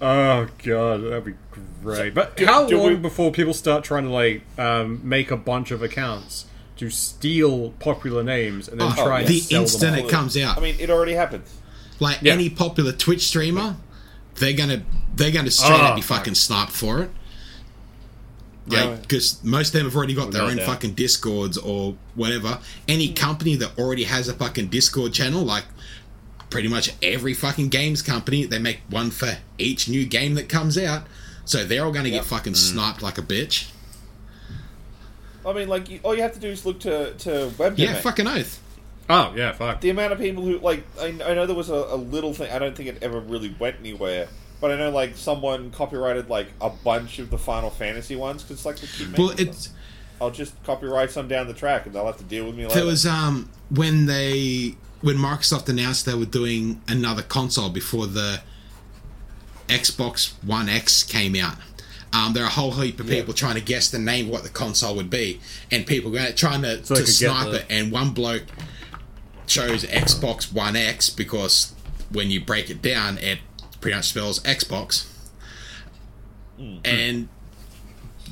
Oh 0.00 0.48
god, 0.64 1.02
that'd 1.02 1.24
be 1.24 1.34
great. 1.82 2.14
But 2.14 2.38
how 2.40 2.66
do 2.68 2.78
long 2.78 2.88
we- 2.88 2.94
before 2.96 3.32
people 3.32 3.52
start 3.54 3.82
trying 3.84 4.04
to 4.04 4.10
like 4.10 4.42
um, 4.58 5.00
make 5.02 5.30
a 5.30 5.36
bunch 5.36 5.70
of 5.70 5.82
accounts 5.82 6.44
to 6.76 6.90
steal 6.90 7.70
popular 7.80 8.22
names 8.22 8.68
and 8.68 8.80
then 8.80 8.92
Oh, 8.96 9.04
try 9.04 9.20
and 9.20 9.28
the 9.28 9.40
sell 9.40 9.62
instant 9.62 9.96
them? 9.96 10.04
it 10.04 10.08
comes 10.08 10.36
out. 10.36 10.56
I 10.56 10.60
mean, 10.60 10.76
it 10.78 10.90
already 10.90 11.14
happens. 11.14 11.52
like 12.00 12.18
Yeah. 12.22 12.32
any 12.34 12.48
popular 12.48 12.92
Twitch 12.92 13.26
streamer, 13.26 13.76
they're 14.36 14.52
gonna 14.52 14.82
they're 15.16 15.32
gonna 15.32 15.50
straight 15.50 15.80
Oh, 15.80 15.86
up 15.86 15.96
be 15.96 16.02
fucking 16.02 16.34
sniped 16.36 16.70
for 16.70 17.02
it. 17.02 17.10
Yeah. 18.68 18.84
Like, 18.84 19.02
because 19.02 19.42
most 19.42 19.68
of 19.68 19.72
them 19.74 19.84
have 19.86 19.96
already 19.96 20.14
got 20.14 20.30
their 20.30 20.42
Without 20.42 20.50
own 20.50 20.56
doubt. 20.58 20.66
fucking 20.66 20.92
discords 20.94 21.56
or 21.58 21.96
whatever. 22.14 22.58
Any 22.86 23.12
company 23.12 23.56
that 23.56 23.76
already 23.78 24.04
has 24.04 24.28
a 24.28 24.34
fucking 24.34 24.68
Discord 24.68 25.12
channel, 25.14 25.42
like 25.42 25.64
pretty 26.50 26.68
much 26.68 26.92
every 27.02 27.34
fucking 27.34 27.68
games 27.68 28.02
company, 28.02 28.44
they 28.46 28.58
make 28.58 28.80
one 28.88 29.10
for 29.10 29.38
each 29.58 29.88
new 29.88 30.04
game 30.06 30.34
that 30.34 30.48
comes 30.48 30.76
out. 30.78 31.02
So 31.44 31.64
they're 31.64 31.84
all 31.84 31.92
gonna 31.92 32.08
Yep. 32.08 32.22
get 32.22 32.28
fucking 32.28 32.52
Mm. 32.54 32.56
sniped 32.56 33.02
like 33.02 33.18
a 33.18 33.22
bitch. 33.22 33.66
I 35.46 35.52
mean, 35.52 35.68
like, 35.68 35.88
you, 35.88 36.00
all 36.02 36.14
you 36.14 36.22
have 36.22 36.34
to 36.34 36.40
do 36.40 36.48
is 36.48 36.66
look 36.66 36.80
to 36.80 37.14
to 37.14 37.30
webdom. 37.56 37.78
Yeah, 37.78 37.94
fucking 37.94 38.26
oath. 38.26 38.60
Oh 39.10 39.32
yeah, 39.34 39.52
fuck. 39.52 39.80
the 39.80 39.88
amount 39.88 40.12
of 40.12 40.18
people 40.18 40.44
who 40.44 40.58
like 40.58 40.84
I, 41.00 41.06
I 41.24 41.34
know 41.34 41.46
there 41.46 41.56
was 41.56 41.70
a, 41.70 41.74
a 41.74 41.96
little 41.96 42.34
thing 42.34 42.50
I 42.52 42.58
don't 42.58 42.76
think 42.76 42.90
it 42.90 42.98
ever 43.02 43.20
really 43.20 43.54
went 43.58 43.76
anywhere 43.80 44.28
but 44.60 44.70
I 44.70 44.76
know 44.76 44.90
like 44.90 45.16
someone 45.16 45.70
copyrighted 45.70 46.28
like 46.28 46.48
a 46.60 46.68
bunch 46.68 47.18
of 47.18 47.30
the 47.30 47.38
Final 47.38 47.70
Fantasy 47.70 48.16
ones 48.16 48.42
because 48.42 48.66
like 48.66 48.76
the 48.76 48.86
keep 48.86 49.08
making 49.08 49.24
Well, 49.24 49.34
them. 49.34 49.48
it's 49.48 49.70
I'll 50.20 50.30
just 50.30 50.62
copyright 50.64 51.10
some 51.10 51.26
down 51.26 51.46
the 51.46 51.54
track 51.54 51.86
and 51.86 51.94
they'll 51.94 52.04
have 52.04 52.18
to 52.18 52.24
deal 52.24 52.44
with 52.44 52.54
me 52.56 52.64
later. 52.64 52.74
There 52.80 52.84
was 52.86 53.06
um 53.06 53.48
when 53.70 54.04
they 54.04 54.74
when 55.00 55.16
Microsoft 55.16 55.68
announced 55.68 56.06
they 56.06 56.14
were 56.14 56.24
doing 56.24 56.80
another 56.88 57.22
console 57.22 57.68
before 57.70 58.06
the 58.06 58.40
Xbox 59.68 60.32
One 60.44 60.68
X 60.68 61.02
came 61.02 61.36
out. 61.36 61.56
Um, 62.12 62.32
there 62.32 62.42
are 62.42 62.46
a 62.46 62.50
whole 62.50 62.72
heap 62.72 62.98
of 63.00 63.06
people 63.06 63.34
trying 63.34 63.56
to 63.56 63.60
guess 63.60 63.90
the 63.90 63.98
name 63.98 64.26
of 64.26 64.32
what 64.32 64.42
the 64.42 64.48
console 64.48 64.96
would 64.96 65.10
be, 65.10 65.40
and 65.70 65.86
people 65.86 66.10
going 66.10 66.34
trying 66.34 66.62
to, 66.62 66.82
So 66.84 66.94
to 66.96 67.06
snipe 67.06 67.50
the- 67.50 67.60
it. 67.60 67.66
And 67.68 67.92
one 67.92 68.10
bloke 68.10 68.44
chose 69.46 69.84
Xbox 69.84 70.50
One 70.52 70.74
X 70.74 71.10
because 71.10 71.74
when 72.10 72.30
you 72.30 72.40
break 72.42 72.70
it 72.70 72.80
down, 72.80 73.18
it 73.18 73.40
pretty 73.80 73.96
much 73.96 74.08
spells 74.08 74.40
Xbox. 74.40 75.04
And 76.84 77.28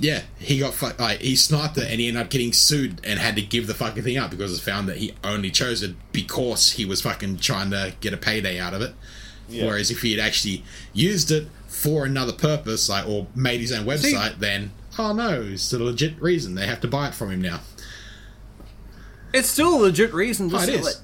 yeah, 0.00 0.22
he 0.38 0.58
got 0.58 0.80
like 0.98 1.20
he 1.20 1.36
sniped 1.36 1.76
it 1.78 1.90
and 1.90 2.00
he 2.00 2.08
ended 2.08 2.22
up 2.22 2.30
getting 2.30 2.52
sued 2.52 3.00
and 3.04 3.18
had 3.18 3.36
to 3.36 3.42
give 3.42 3.66
the 3.66 3.74
fucking 3.74 4.02
thing 4.02 4.16
up 4.18 4.30
because 4.30 4.56
it 4.56 4.62
found 4.62 4.88
that 4.88 4.96
he 4.98 5.14
only 5.24 5.50
chose 5.50 5.82
it 5.82 5.94
because 6.12 6.72
he 6.72 6.84
was 6.84 7.00
fucking 7.02 7.38
trying 7.38 7.70
to 7.70 7.94
get 8.00 8.12
a 8.12 8.16
payday 8.16 8.58
out 8.58 8.74
of 8.74 8.82
it. 8.82 8.94
Yeah. 9.48 9.66
Whereas 9.66 9.90
if 9.90 10.02
he 10.02 10.16
had 10.16 10.24
actually 10.26 10.64
used 10.92 11.30
it 11.30 11.48
for 11.68 12.04
another 12.04 12.32
purpose, 12.32 12.88
like 12.88 13.06
or 13.06 13.26
made 13.34 13.60
his 13.60 13.72
own 13.72 13.84
website, 13.86 14.38
then 14.38 14.72
oh 14.98 15.12
no, 15.12 15.42
it's 15.42 15.72
a 15.72 15.78
legit 15.78 16.20
reason 16.20 16.54
they 16.54 16.66
have 16.66 16.80
to 16.80 16.88
buy 16.88 17.08
it 17.08 17.14
from 17.14 17.30
him 17.30 17.42
now. 17.42 17.60
It's 19.32 19.48
still 19.48 19.76
a 19.76 19.80
legit 19.82 20.12
reason 20.14 20.48
to 20.50 20.56
Oh, 20.56 20.60
it 20.60 20.66
sell 20.66 20.74
is. 20.76 20.86
it. 20.88 20.96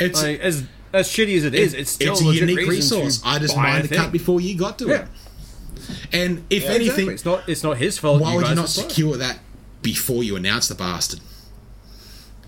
It's 0.00 0.22
Like, 0.22 0.40
as 0.40 0.64
as 0.92 1.08
shitty 1.08 1.36
as 1.36 1.44
it 1.44 1.54
is, 1.54 1.74
it's 1.74 1.90
still 1.90 2.12
it's 2.12 2.22
a 2.22 2.24
legit 2.26 2.48
unique 2.48 2.68
reason 2.68 3.00
resource. 3.00 3.22
I 3.24 3.38
just 3.38 3.56
mined 3.56 3.84
the 3.88 3.94
cut 3.96 4.12
before 4.12 4.40
you 4.40 4.56
got 4.56 4.78
to 4.78 4.86
Yeah. 4.88 4.94
it. 5.02 5.08
And 6.12 6.44
if 6.50 6.64
Yeah, 6.64 6.70
anything, 6.70 7.08
Exactly. 7.10 7.14
It's 7.14 7.24
not. 7.24 7.48
It's 7.48 7.62
not 7.62 7.76
his 7.78 7.98
fault. 7.98 8.20
why 8.20 8.34
would 8.36 8.48
you 8.48 8.54
not 8.54 8.64
are 8.64 8.68
slow. 8.68 8.88
secure 8.88 9.16
that 9.16 9.38
before 9.82 10.22
you 10.22 10.36
announce 10.36 10.68
the 10.68 10.74
bastard? 10.74 11.20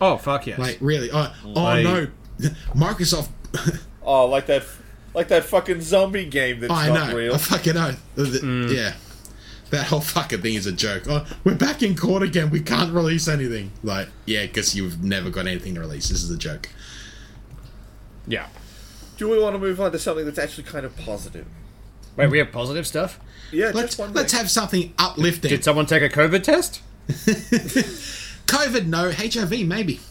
Oh 0.01 0.17
fuck 0.17 0.47
yes. 0.47 0.59
Like 0.59 0.79
really? 0.81 1.11
Oh, 1.13 1.33
oh 1.45 1.51
Like- 1.63 1.85
no, 1.85 2.07
Microsoft. 2.75 3.29
oh 4.03 4.27
like 4.27 4.47
that 4.47 4.65
like 5.15 5.29
that 5.29 5.45
fucking 5.45 5.81
zombie 5.83 6.25
game 6.25 6.61
that's 6.61 6.73
I 6.73 6.89
not 6.89 7.11
know. 7.11 7.17
real. 7.17 7.35
I 7.35 7.39
fucking 7.39 7.75
know. 7.75 7.95
The- 8.15 8.25
the- 8.25 8.39
Mm. 8.41 8.75
Yeah. 8.75 8.95
That 9.71 9.87
whole 9.87 10.01
fucking 10.01 10.43
thing 10.43 10.55
is 10.55 10.67
a 10.67 10.73
joke. 10.73 11.05
Oh, 11.09 11.25
we're 11.45 11.55
back 11.55 11.81
in 11.85 11.95
court 11.95 12.25
again. 12.25 12.51
We 12.51 12.59
can't 12.61 12.93
release 12.93 13.29
anything. 13.29 13.71
Like, 13.85 14.09
yeah, 14.27 14.45
because 14.47 14.75
you've 14.75 15.05
never 15.05 15.31
got 15.31 15.47
anything 15.47 15.75
to 15.77 15.81
release. 15.81 16.09
This 16.09 16.25
is 16.25 16.31
a 16.31 16.37
joke. 16.37 16.69
yeah. 18.27 18.49
Do 19.17 19.29
we 19.29 19.39
want 19.39 19.55
to 19.55 19.59
move 19.61 19.81
on 19.81 19.93
to 19.93 19.99
something 19.99 20.25
that's 20.25 20.39
actually 20.41 20.65
kind 20.65 20.85
of 20.87 20.97
positive? 20.97 21.47
Wait, 22.17 22.31
we 22.31 22.39
have 22.39 22.53
positive 22.53 22.87
stuff. 22.87 23.19
Yeah, 23.53 23.73
Let's 23.75 23.89
just 23.89 23.99
one 23.99 24.13
let's 24.13 24.33
have 24.33 24.51
something 24.51 24.95
uplifting. 24.99 25.51
Did 25.51 25.65
someone 25.65 25.87
take 25.87 26.03
a 26.03 26.09
COVID 26.09 26.43
test? 26.43 26.83
COVID, 27.09 28.87
no. 28.87 29.11
HIV, 29.13 29.67
maybe. 29.67 30.01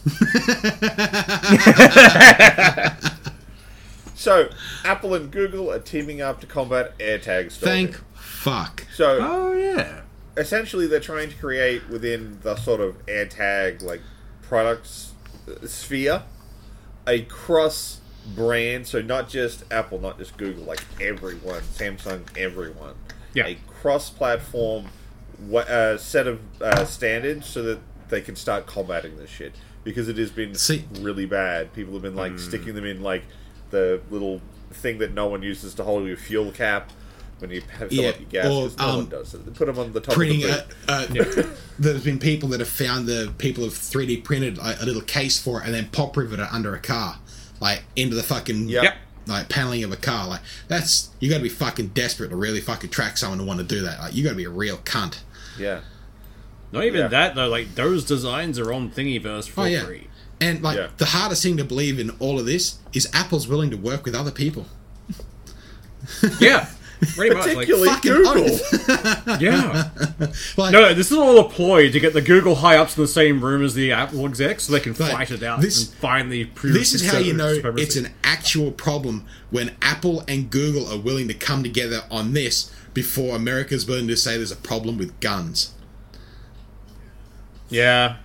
So, 4.20 4.50
Apple 4.84 5.14
and 5.14 5.30
Google 5.30 5.72
are 5.72 5.78
teaming 5.78 6.20
up 6.20 6.42
to 6.42 6.46
combat 6.46 6.98
AirTag 6.98 7.50
stalking. 7.50 7.86
Thank 7.86 8.04
fuck. 8.14 8.86
So, 8.94 9.16
Oh 9.18 9.54
yeah. 9.54 10.02
essentially, 10.36 10.86
they're 10.86 11.00
trying 11.00 11.30
to 11.30 11.36
create 11.36 11.88
within 11.88 12.38
the 12.42 12.54
sort 12.56 12.82
of 12.82 12.96
AirTag 13.06 13.82
like 13.82 14.02
products 14.42 15.12
uh, 15.48 15.66
sphere 15.66 16.24
a 17.06 17.22
cross 17.22 17.99
brand. 18.34 18.86
So 18.86 19.00
not 19.02 19.28
just 19.28 19.64
Apple, 19.70 20.00
not 20.00 20.18
just 20.18 20.36
Google, 20.36 20.64
like 20.64 20.82
everyone, 21.00 21.60
Samsung, 21.62 22.22
everyone. 22.36 22.94
Yeah. 23.34 23.46
A 23.46 23.54
cross-platform 23.80 24.86
uh, 25.54 25.96
set 25.96 26.26
of 26.26 26.40
uh, 26.60 26.84
standards 26.84 27.46
so 27.46 27.62
that 27.62 27.78
they 28.08 28.20
can 28.20 28.36
start 28.36 28.66
combating 28.66 29.16
this 29.16 29.30
shit 29.30 29.54
because 29.84 30.08
it 30.08 30.16
has 30.18 30.30
been 30.30 30.54
See- 30.54 30.84
really 31.00 31.26
bad. 31.26 31.72
People 31.72 31.92
have 31.94 32.02
been 32.02 32.16
like 32.16 32.38
sticking 32.38 32.74
them 32.74 32.84
in 32.84 33.02
like 33.02 33.22
the 33.70 34.00
little 34.10 34.40
thing 34.72 34.98
that 34.98 35.12
no 35.14 35.26
one 35.28 35.42
uses 35.42 35.74
to 35.74 35.84
hold 35.84 36.06
your 36.06 36.16
fuel 36.16 36.50
cap 36.52 36.90
when 37.38 37.50
you 37.50 37.60
fill 37.60 37.88
Yeah, 37.90 38.08
up 38.10 38.20
your 38.20 38.28
gas. 38.28 38.46
or, 38.46 38.68
no 38.78 38.84
um, 38.90 38.96
one 38.96 39.08
does 39.08 39.32
it. 39.34 39.46
They 39.46 39.52
put 39.52 39.66
them 39.66 39.78
on 39.78 39.92
the 39.92 40.00
top 40.00 40.14
Printing. 40.14 40.44
of 40.44 40.50
the 40.50 40.92
Uh, 40.92 41.42
uh, 41.46 41.54
there's 41.78 42.04
been 42.04 42.18
people 42.18 42.48
that 42.50 42.60
have 42.60 42.68
found 42.68 43.06
the 43.06 43.32
people 43.38 43.64
have 43.64 43.72
3D 43.72 44.22
printed 44.24 44.58
a, 44.58 44.82
a 44.82 44.84
little 44.84 45.00
case 45.02 45.40
for 45.40 45.60
it 45.60 45.64
and 45.66 45.74
then 45.74 45.88
pop 45.88 46.16
rivet 46.16 46.40
it 46.40 46.48
under 46.52 46.74
a 46.74 46.80
car, 46.80 47.18
like 47.60 47.84
into 47.96 48.16
the 48.16 48.22
fucking 48.22 48.68
Yep. 48.68 48.82
Yep. 48.82 48.96
like 49.26 49.48
paneling 49.48 49.84
of 49.84 49.92
a 49.92 49.96
car. 49.96 50.26
Like 50.28 50.40
that's 50.68 51.10
you 51.20 51.28
got 51.30 51.36
to 51.36 51.42
be 51.42 51.48
fucking 51.48 51.88
desperate 51.88 52.30
to 52.30 52.36
really 52.36 52.60
fucking 52.60 52.90
track 52.90 53.16
someone 53.18 53.38
to 53.38 53.44
want 53.44 53.60
to 53.60 53.64
do 53.66 53.82
that. 53.82 54.00
Like 54.00 54.14
you 54.14 54.24
got 54.24 54.30
to 54.30 54.36
be 54.36 54.44
a 54.44 54.50
real 54.50 54.78
cunt. 54.78 55.20
yeah. 55.58 55.80
Not 56.72 56.84
even 56.84 57.00
Yeah. 57.00 57.08
that 57.08 57.34
though. 57.34 57.48
Like 57.48 57.74
those 57.74 58.04
designs 58.04 58.58
are 58.58 58.72
on 58.72 58.90
Thingiverse 58.90 59.48
for 59.48 59.62
Oh 59.62 59.64
yeah. 59.64 59.84
free. 59.84 60.06
And 60.40 60.62
like 60.62 60.76
Yeah. 60.78 60.88
the 60.96 61.06
hardest 61.06 61.42
thing 61.42 61.56
to 61.58 61.64
believe 61.64 61.98
in 61.98 62.10
all 62.18 62.38
of 62.38 62.46
this 62.46 62.78
is 62.92 63.08
Apple's 63.12 63.46
willing 63.48 63.70
to 63.70 63.76
work 63.76 64.04
with 64.04 64.14
other 64.14 64.30
people. 64.30 64.66
Yeah. 66.40 66.68
Pretty 67.16 67.34
much. 67.34 67.46
Like, 67.54 67.66
Particularly 67.68 67.88
fucking 67.88 68.12
Google. 68.12 69.38
yeah. 69.40 69.90
Like 70.56 70.72
No, 70.72 70.80
no, 70.82 70.94
this 70.94 71.10
is 71.10 71.16
all 71.16 71.38
a 71.40 71.48
ploy 71.48 71.90
to 71.90 71.98
get 72.00 72.12
the 72.12 72.20
Google 72.20 72.56
high 72.56 72.76
ups 72.76 72.96
in 72.96 73.02
the 73.02 73.08
same 73.08 73.42
room 73.42 73.64
as 73.64 73.74
the 73.74 73.92
Apple 73.92 74.26
execs, 74.26 74.64
so 74.64 74.72
they 74.72 74.80
can 74.80 74.92
Like, 74.92 75.12
fight 75.12 75.30
it 75.30 75.42
out 75.42 75.60
this- 75.62 75.88
and 75.88 75.94
finally 75.98 76.44
prove. 76.44 76.74
this 76.74 76.92
is 76.92 77.10
how 77.10 77.18
you 77.18 77.32
know 77.32 77.54
supremacy. 77.54 77.82
it's 77.82 77.96
an 77.96 78.08
actual 78.22 78.70
problem 78.70 79.24
when 79.50 79.74
Apple 79.80 80.22
and 80.28 80.50
Google 80.50 80.86
are 80.92 80.98
willing 80.98 81.26
to 81.28 81.34
come 81.34 81.62
together 81.62 82.02
on 82.10 82.32
this 82.34 82.70
before 82.92 83.34
America's 83.36 83.86
willing 83.86 84.08
to 84.08 84.16
say 84.16 84.36
there's 84.36 84.52
a 84.52 84.56
problem 84.56 84.98
with 84.98 85.18
guns. 85.20 85.72
Yeah. 87.68 88.16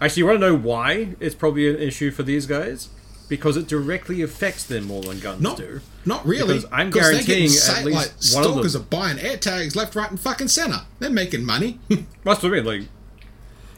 Actually, 0.00 0.20
you 0.20 0.26
want 0.26 0.40
to 0.40 0.46
know 0.48 0.56
why 0.56 1.14
it's 1.20 1.34
probably 1.34 1.68
an 1.68 1.76
issue 1.80 2.10
for 2.10 2.22
these 2.22 2.46
guys? 2.46 2.88
Because 3.28 3.56
it 3.56 3.66
directly 3.66 4.22
affects 4.22 4.64
them 4.64 4.84
more 4.86 5.02
than 5.02 5.18
guns 5.20 5.40
Not, 5.40 5.56
do. 5.58 5.80
Not 6.06 6.24
really. 6.26 6.54
Because 6.54 6.70
I'm 6.72 6.90
'cause 6.90 7.02
they're 7.02 7.12
getting 7.22 7.26
guaranteeing 7.26 7.48
sa- 7.50 7.76
at 7.76 7.84
least 7.84 7.96
like, 7.98 8.34
one 8.34 8.44
of 8.44 8.50
stalkers 8.52 8.72
them- 8.74 8.82
are 8.82 8.84
buying 8.86 9.18
air 9.18 9.36
tags 9.36 9.76
left, 9.76 9.94
right, 9.94 10.10
and 10.10 10.18
fucking 10.18 10.48
center. 10.48 10.82
They're 11.00 11.10
making 11.10 11.44
money. 11.44 11.78
That's 11.88 12.42
what 12.42 12.44
I 12.44 12.48
mean. 12.48 12.64
Like, 12.64 12.82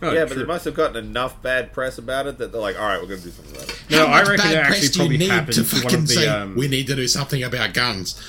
oh, 0.03 0.13
yeah, 0.13 0.25
but 0.27 0.37
they 0.37 0.45
must 0.45 0.65
have 0.67 0.75
gotten 0.75 0.97
enough 0.97 1.43
bad 1.43 1.73
press 1.73 1.99
about 1.99 2.27
it 2.27 2.39
that 2.39 2.53
they're 2.53 2.61
like, 2.61 2.79
all 2.79 2.87
right, 2.87 3.01
we're 3.01 3.09
going 3.09 3.21
to 3.21 3.27
do 3.27 3.33
something 3.33 3.57
about 3.57 3.69
it. 3.71 3.81
No, 3.91 4.07
I 4.07 4.21
much 4.21 4.29
reckon 4.29 4.51
it 4.51 4.55
bad 4.55 4.57
actually 4.67 4.79
press 4.79 4.91
do 4.91 4.99
you 4.99 4.99
probably 5.05 5.19
need 5.19 5.31
happened 5.31 5.55
to 5.55 5.65
to 5.65 5.75
one 5.75 5.83
fucking 5.83 5.99
of 5.99 6.07
the. 6.09 6.15
say 6.15 6.27
Um, 6.29 6.55
we 6.57 6.69
need 6.69 6.87
to 6.87 6.95
do 6.95 7.09
something 7.09 7.43
about 7.43 7.73
guns? 7.75 8.21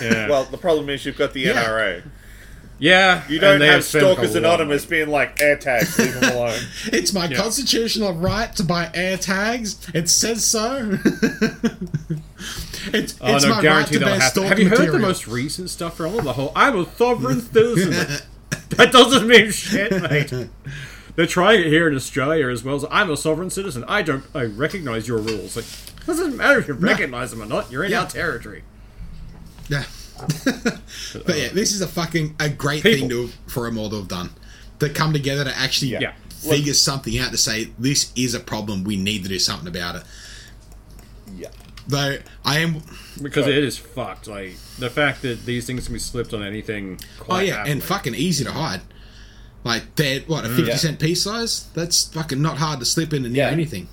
yeah. 0.00 0.28
Well, 0.28 0.44
the 0.44 0.58
problem 0.58 0.88
is 0.90 1.04
you've 1.04 1.16
got 1.18 1.32
the 1.32 1.40
Yeah. 1.42 1.62
NRA. 1.64 2.02
Yeah, 2.80 3.22
You 3.28 3.38
don't 3.38 3.56
and 3.56 3.62
have 3.64 3.84
Stalkers 3.84 4.30
lot. 4.30 4.38
Anonymous 4.38 4.86
being 4.86 5.08
like 5.10 5.36
AirTags, 5.36 5.98
leave 5.98 6.14
them 6.18 6.32
alone. 6.34 6.58
It's 6.86 7.12
my 7.12 7.32
constitutional 7.32 8.14
right 8.14 8.54
to 8.56 8.64
buy 8.64 8.90
air 8.94 9.18
tags. 9.18 9.86
It 9.94 10.08
says 10.08 10.44
so. 10.44 10.98
it's 12.92 13.14
Oh 13.20 13.34
it's 13.36 13.44
no, 13.44 13.50
my 13.50 13.56
right 13.56 13.62
guarantee 13.62 13.92
to 13.94 13.98
they'll 13.98 14.08
bear 14.08 14.20
have. 14.20 14.30
stalker 14.32 14.48
Have 14.48 14.58
you 14.58 14.68
heard 14.68 14.78
material. 14.78 14.98
the 15.00 15.06
most 15.06 15.28
recent 15.28 15.68
stuff 15.70 15.96
from 15.96 16.14
all 16.14 16.22
the 16.22 16.32
whole? 16.32 16.52
I'm 16.56 16.78
a 16.78 16.86
sovereign 16.96 17.40
citizen. 17.42 17.90
that 18.70 18.92
doesn't 18.92 19.26
mean 19.28 19.50
shit, 19.50 20.00
mate. 20.02 20.32
They're 21.16 21.26
trying 21.26 21.60
it 21.60 21.66
here 21.66 21.86
in 21.88 21.94
Australia 21.94 22.48
as 22.48 22.64
well. 22.64 22.78
So 22.80 22.88
I'm 22.90 23.10
a 23.10 23.16
sovereign 23.16 23.50
citizen. 23.50 23.84
I 23.88 24.00
don't. 24.02 24.24
I 24.34 24.44
recognize 24.44 25.06
your 25.06 25.18
rules. 25.18 25.56
Like, 25.56 25.66
doesn't 26.06 26.36
matter 26.36 26.58
if 26.60 26.68
you 26.68 26.74
recognize 26.74 27.30
them 27.30 27.42
or 27.42 27.46
not. 27.46 27.70
You're 27.70 27.84
in 27.84 27.90
Yeah. 27.90 28.00
our 28.02 28.06
territory. 28.08 28.62
Yeah. 29.68 29.84
But 31.24 31.36
yeah, 31.38 31.48
this 31.48 31.72
is 31.72 31.80
a 31.80 31.86
fucking 31.88 32.36
a 32.40 32.48
great 32.48 32.82
People. 32.82 32.98
thing 33.00 33.08
to 33.10 33.28
for 33.46 33.64
them 33.64 33.78
all 33.78 33.90
to 33.90 33.96
have 33.96 34.08
done. 34.08 34.30
To 34.80 34.88
come 34.88 35.12
together 35.12 35.44
to 35.44 35.56
actually 35.58 35.92
Yeah. 35.92 36.12
figure 36.30 36.72
something 36.74 37.18
out 37.18 37.32
to 37.32 37.36
say 37.38 37.70
this 37.78 38.12
is 38.16 38.34
a 38.34 38.40
problem. 38.40 38.84
We 38.84 38.96
need 38.96 39.22
to 39.24 39.28
do 39.28 39.38
something 39.38 39.68
about 39.68 39.96
it. 39.96 40.02
yeah. 41.36 41.48
Though 41.88 42.18
I 42.44 42.58
am, 42.60 42.82
Because 43.20 43.44
Sorry. 43.46 43.56
it 43.58 43.64
is 43.64 43.76
fucked. 43.76 44.26
Like 44.28 44.54
the 44.78 44.90
fact 44.90 45.22
that 45.22 45.44
these 45.44 45.66
things 45.66 45.84
can 45.86 45.92
be 45.94 45.98
slipped 45.98 46.32
on 46.32 46.42
anything. 46.42 47.00
oh 47.20 47.24
Quite 47.24 47.48
yeah, 47.48 47.64
and 47.66 47.82
fucking 47.82 48.14
easy 48.14 48.44
to 48.44 48.52
hide. 48.52 48.80
Like 49.64 49.96
they're 49.96 50.20
what 50.20 50.44
a 50.44 50.48
fifty 50.48 50.62
Mm. 50.62 50.68
Yeah. 50.68 50.76
cent 50.76 51.00
piece 51.00 51.22
size. 51.22 51.64
That's 51.74 52.04
fucking 52.04 52.40
not 52.40 52.58
hard 52.58 52.78
to 52.80 52.86
slip 52.86 53.12
in 53.12 53.24
and 53.26 53.34
Yeah. 53.36 53.48
anything. 53.50 53.88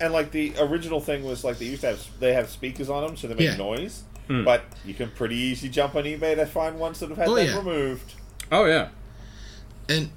And 0.00 0.12
like 0.12 0.30
the 0.32 0.52
original 0.60 1.00
thing 1.00 1.24
was 1.24 1.42
like 1.44 1.58
they 1.58 1.66
used 1.66 1.80
to 1.82 1.88
have 1.88 2.00
they 2.20 2.32
have 2.34 2.50
speakers 2.50 2.88
on 2.90 3.04
them 3.06 3.16
so 3.16 3.26
they 3.28 3.34
make 3.34 3.44
Yeah. 3.44 3.56
noise. 3.56 4.02
Hmm. 4.28 4.44
But 4.44 4.64
you 4.84 4.94
can 4.94 5.10
pretty 5.10 5.36
easy 5.36 5.68
jump 5.68 5.94
on 5.96 6.04
eBay 6.04 6.36
to 6.36 6.46
find 6.46 6.78
ones 6.78 7.00
that 7.00 7.08
have 7.08 7.18
had 7.18 7.28
Oh, 7.28 7.34
that 7.34 7.46
yeah. 7.46 7.56
removed. 7.58 8.14
Oh 8.50 8.64
yeah, 8.66 8.88
And 9.88 10.10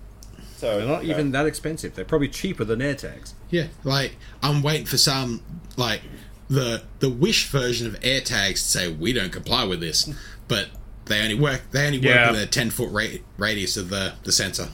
So 0.57 0.77
they're 0.77 0.87
not 0.87 1.03
you 1.03 1.09
know, 1.13 1.15
even 1.19 1.31
that 1.31 1.45
expensive. 1.45 1.95
They're 1.95 2.05
probably 2.05 2.27
cheaper 2.29 2.63
than 2.63 2.79
AirTags. 2.79 3.33
yeah, 3.49 3.67
like 3.83 4.17
I'm 4.43 4.61
waiting 4.61 4.85
for 4.85 4.97
some 4.97 5.41
like 5.77 6.01
the 6.49 6.83
the 6.99 7.09
Wish 7.09 7.47
version 7.49 7.87
of 7.87 7.99
AirTags 8.01 8.53
to 8.53 8.57
say 8.59 8.91
we 8.91 9.11
don't 9.13 9.31
comply 9.31 9.63
with 9.63 9.79
this, 9.79 10.09
but 10.47 10.67
they 11.05 11.21
only 11.21 11.35
work 11.35 11.61
they 11.71 11.85
only 11.87 11.97
work 11.99 12.05
Yeah. 12.07 12.31
with 12.31 12.41
a 12.41 12.45
ten 12.45 12.69
foot 12.69 12.89
ra- 12.91 13.19
radius 13.37 13.75
of 13.77 13.89
the 13.89 14.13
the 14.23 14.31
sensor. 14.31 14.69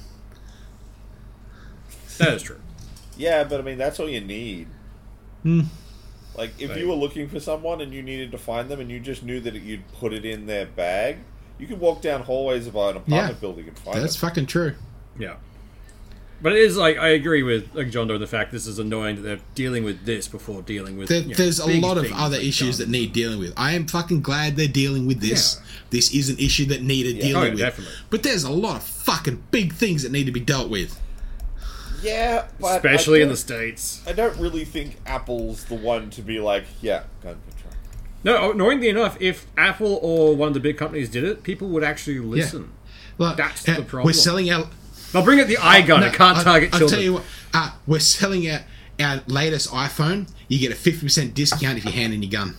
That 2.17 2.33
is 2.33 2.43
true. 2.43 2.59
Yeah, 3.17 3.43
but 3.43 3.59
I 3.59 3.63
mean 3.63 3.77
that's 3.77 3.99
all 3.99 4.09
you 4.09 4.21
need. 4.21 4.67
Hmm. 5.43 5.61
Like 6.37 6.51
if 6.59 6.69
Like- 6.69 6.79
you 6.79 6.87
were 6.87 6.95
looking 6.95 7.27
for 7.27 7.39
someone 7.39 7.81
and 7.81 7.93
you 7.93 8.01
needed 8.01 8.31
to 8.31 8.37
find 8.37 8.69
them 8.69 8.79
and 8.79 8.89
you 8.89 8.99
just 8.99 9.23
knew 9.23 9.39
that 9.41 9.53
you'd 9.55 9.83
put 9.99 10.13
it 10.13 10.25
in 10.25 10.45
their 10.45 10.65
bag, 10.65 11.17
you 11.59 11.67
could 11.67 11.79
walk 11.79 12.01
down 12.01 12.23
hallways 12.23 12.67
of 12.67 12.75
an 12.75 12.97
apartment 12.97 13.07
Yeah. 13.09 13.31
building 13.33 13.67
and 13.67 13.77
find 13.77 13.97
it. 13.97 14.01
That's 14.01 14.15
them. 14.15 14.29
fucking 14.29 14.45
true. 14.47 14.73
Yeah. 15.19 15.35
But 16.43 16.53
it 16.53 16.59
is 16.59 16.75
like 16.75 16.97
I 16.97 17.09
agree 17.09 17.43
with 17.43 17.67
like 17.75 17.91
John 17.91 18.07
Doe 18.07 18.17
the 18.17 18.25
fact 18.25 18.51
this 18.51 18.65
is 18.65 18.79
annoying 18.79 19.17
that 19.17 19.21
they're 19.21 19.39
dealing 19.53 19.83
with 19.83 20.05
this 20.05 20.27
before 20.27 20.63
dealing 20.63 20.97
with. 20.97 21.07
There, 21.09 21.21
you 21.21 21.27
know, 21.29 21.35
there's 21.35 21.59
a 21.59 21.67
lot 21.79 21.97
of 21.99 22.11
other 22.13 22.37
like 22.37 22.45
issues 22.47 22.79
that 22.79 22.89
need 22.89 23.13
dealing 23.13 23.37
with. 23.37 23.53
I 23.55 23.73
am 23.73 23.85
fucking 23.85 24.21
glad 24.21 24.55
they're 24.55 24.67
dealing 24.67 25.05
with 25.05 25.19
this. 25.21 25.57
Yeah. 25.59 25.67
This 25.91 26.15
is 26.15 26.29
an 26.29 26.39
issue 26.39 26.65
that 26.67 26.81
needed 26.81 27.17
Yeah. 27.17 27.21
dealing 27.23 27.35
Oh, 27.35 27.45
yeah, 27.45 27.49
with. 27.51 27.59
definitely. 27.59 27.93
But 28.09 28.23
there's 28.23 28.43
a 28.43 28.49
lot 28.49 28.77
of 28.77 28.83
fucking 28.83 29.43
big 29.51 29.73
things 29.73 30.01
that 30.01 30.11
need 30.11 30.25
to 30.25 30.31
be 30.31 30.39
dealt 30.39 30.69
with. 30.69 30.97
Yeah, 32.01 32.47
but 32.59 32.77
especially 32.77 33.21
in 33.21 33.29
the 33.29 33.37
states. 33.37 34.01
I 34.07 34.13
don't 34.13 34.37
really 34.37 34.65
think 34.65 34.97
Apple's 35.05 35.65
the 35.65 35.75
one 35.75 36.09
to 36.11 36.21
be 36.21 36.39
like, 36.39 36.65
yeah, 36.81 37.03
gun 37.21 37.37
control. 37.49 37.73
No, 38.23 38.51
annoyingly 38.51 38.89
enough, 38.89 39.17
if 39.21 39.45
Apple 39.57 39.99
or 40.01 40.35
one 40.35 40.47
of 40.49 40.53
the 40.53 40.59
big 40.59 40.77
companies 40.77 41.09
did 41.09 41.23
it, 41.23 41.43
people 41.43 41.67
would 41.69 41.83
actually 41.83 42.19
listen. 42.19 42.71
Look, 43.17 43.37
That's 43.37 43.67
uh, 43.67 43.75
the 43.75 43.81
problem. 43.83 44.05
We're 44.05 44.13
selling 44.13 44.49
out. 44.49 44.67
They'll 45.11 45.23
bring 45.23 45.39
it 45.39 45.47
the 45.47 45.57
eye 45.57 45.81
gun. 45.81 46.01
No, 46.01 46.07
it 46.07 46.13
can't 46.13 46.37
I- 46.37 46.43
target 46.43 46.69
I'll 46.73 46.79
children. 46.79 46.97
tell 46.97 47.03
you 47.03 47.13
what. 47.13 47.23
Uh, 47.53 47.71
we're 47.85 47.99
selling 47.99 48.47
out 48.49 48.61
our 48.99 49.21
latest 49.27 49.69
iPhone. 49.71 50.29
You 50.47 50.57
get 50.59 50.71
a 50.71 50.75
fifty 50.75 51.05
percent 51.05 51.33
discount 51.33 51.77
if 51.77 51.85
you 51.85 51.91
hand 51.91 52.13
in 52.13 52.21
your 52.23 52.31
gun. 52.31 52.55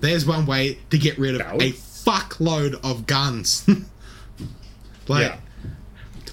There's 0.00 0.26
one 0.26 0.46
way 0.46 0.78
to 0.90 0.98
get 0.98 1.18
rid 1.18 1.34
of 1.34 1.38
That 1.40 1.54
a 1.62 1.70
was- 1.70 2.04
fuckload 2.06 2.74
of 2.84 3.06
guns. 3.06 3.66
like, 5.08 5.22
yeah. 5.32 5.36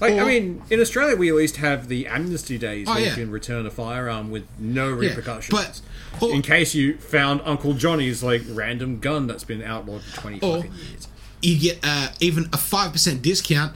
Like, 0.02 0.16
I 0.16 0.26
mean, 0.26 0.64
in 0.72 0.80
Australia, 0.82 1.16
we 1.16 1.30
at 1.30 1.36
least 1.36 1.58
have 1.58 1.88
the 1.88 2.08
amnesty 2.08 2.58
days 2.58 2.88
Oh, 2.90 2.94
where 2.96 3.02
yeah. 3.04 3.10
you 3.10 3.16
can 3.16 3.30
return 3.32 3.66
a 3.68 3.70
firearm 3.70 4.32
with 4.32 4.44
no 4.58 4.90
repercussions. 4.90 5.52
but- 5.52 5.80
or- 6.22 6.34
in 6.34 6.42
case 6.42 6.74
you 6.76 6.98
found 6.98 7.40
Uncle 7.46 7.74
Johnny's 7.76 8.22
like 8.24 8.42
random 8.50 9.00
gun 9.00 9.28
that's 9.28 9.44
been 9.44 9.62
outlawed 9.62 10.02
for 10.02 10.20
twenty 10.22 10.40
Or- 10.42 10.58
fucking 10.58 10.74
years. 10.74 11.08
you 11.44 11.58
get 11.60 11.80
uh, 11.84 12.10
even 12.20 12.46
a 12.46 12.58
5% 12.58 13.22
discount 13.22 13.74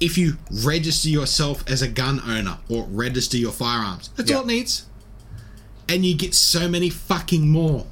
if 0.00 0.18
you 0.18 0.36
register 0.50 1.08
yourself 1.08 1.62
as 1.70 1.80
a 1.80 1.88
gun 1.88 2.20
owner 2.26 2.58
or 2.68 2.84
register 2.90 3.36
your 3.36 3.52
firearms. 3.52 4.10
That's 4.16 4.28
Yeah. 4.30 4.38
all 4.38 4.42
it 4.42 4.48
needs. 4.48 4.86
And 5.88 6.04
you 6.04 6.14
get 6.16 6.34
so 6.34 6.68
many 6.68 6.90
fucking 6.90 7.48
more. 7.48 7.86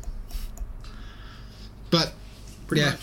But, 1.90 2.14
Pretty 2.66 2.82
yeah, 2.82 2.90
much. 2.90 3.00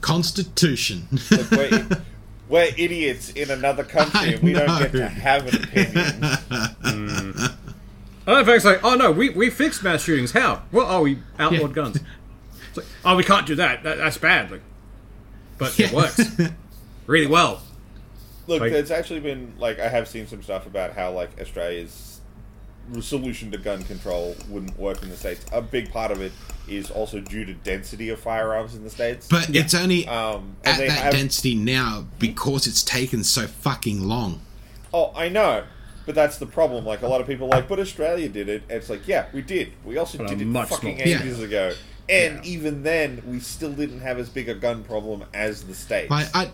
Constitution. 0.00 1.08
Look, 2.48 2.50
we're, 2.50 2.64
we're 2.66 2.74
idiots 2.84 3.30
in 3.30 3.50
another 3.50 3.84
country 3.84 4.34
and 4.34 4.42
we 4.42 4.52
don't 4.52 4.78
get 4.78 4.92
to 4.92 5.08
have 5.08 5.46
an 5.46 5.62
opinion. 5.64 7.54
Oh, 8.26 8.38
in 8.38 8.46
fact, 8.46 8.56
it's 8.56 8.64
like, 8.64 8.82
oh 8.82 8.94
no, 8.94 9.10
we, 9.10 9.28
we 9.30 9.50
fixed 9.50 9.82
mass 9.82 10.02
shootings. 10.02 10.32
How? 10.32 10.62
Well, 10.72 10.86
oh, 10.88 11.02
we 11.02 11.18
outlawed 11.38 11.70
Yeah. 11.70 11.74
guns. 11.74 11.96
It's 12.68 12.76
like, 12.78 12.86
oh, 13.04 13.16
we 13.16 13.22
can't 13.24 13.46
do 13.46 13.54
that. 13.56 13.82
that 13.82 13.98
that's 13.98 14.16
bad. 14.16 14.50
Like, 14.50 14.62
but 15.58 15.78
Yeah. 15.78 15.88
it 15.88 15.92
works 15.92 16.20
really 17.06 17.26
well. 17.26 17.62
Look, 18.46 18.60
Like- 18.60 18.72
there's 18.72 18.90
actually 18.90 19.20
been 19.20 19.52
like 19.58 19.78
I 19.78 19.88
have 19.88 20.08
seen 20.08 20.26
some 20.26 20.42
stuff 20.42 20.66
about 20.66 20.92
how 20.94 21.12
like 21.12 21.38
Australia's 21.40 22.13
solution 23.00 23.50
to 23.50 23.58
gun 23.58 23.82
control 23.84 24.36
wouldn't 24.48 24.78
work 24.78 25.02
in 25.02 25.10
the 25.10 25.16
states. 25.16 25.44
A 25.52 25.60
big 25.62 25.90
part 25.92 26.10
of 26.10 26.20
it 26.20 26.32
is 26.68 26.90
also 26.90 27.20
due 27.20 27.44
to 27.44 27.54
density 27.54 28.08
of 28.08 28.18
firearms 28.20 28.74
in 28.74 28.84
the 28.84 28.90
states. 28.90 29.28
But 29.28 29.54
it's 29.54 29.74
only 29.74 30.06
um, 30.08 30.56
at 30.64 30.78
that 30.78 30.90
have, 30.90 31.12
density 31.12 31.54
now 31.54 32.06
because 32.18 32.66
it's 32.66 32.82
taken 32.82 33.24
so 33.24 33.46
fucking 33.46 34.02
long. 34.02 34.40
Oh, 34.92 35.12
I 35.14 35.28
know. 35.28 35.64
But 36.06 36.14
that's 36.14 36.38
the 36.38 36.46
problem. 36.46 36.84
Like 36.84 37.02
a 37.02 37.08
lot 37.08 37.20
of 37.20 37.26
people 37.26 37.46
are 37.46 37.56
like, 37.56 37.68
but 37.68 37.78
Australia 37.80 38.28
did 38.28 38.48
it. 38.48 38.62
And 38.68 38.78
it's 38.78 38.90
like, 38.90 39.08
yeah, 39.08 39.26
we 39.32 39.42
did. 39.42 39.72
We 39.84 39.96
also 39.96 40.18
But 40.18 40.28
did 40.28 40.42
it 40.42 40.46
much 40.46 40.68
fucking 40.68 40.96
smaller- 40.98 41.18
ages 41.22 41.40
ago. 41.40 41.72
And 42.08 42.44
Yeah. 42.44 42.50
even 42.50 42.82
then, 42.82 43.22
we 43.26 43.40
still 43.40 43.72
didn't 43.72 44.00
have 44.00 44.18
as 44.18 44.28
big 44.28 44.50
a 44.50 44.54
gun 44.54 44.84
problem 44.84 45.24
as 45.32 45.62
the 45.62 45.74
states. 45.74 46.12
I, 46.12 46.26
I, 46.34 46.50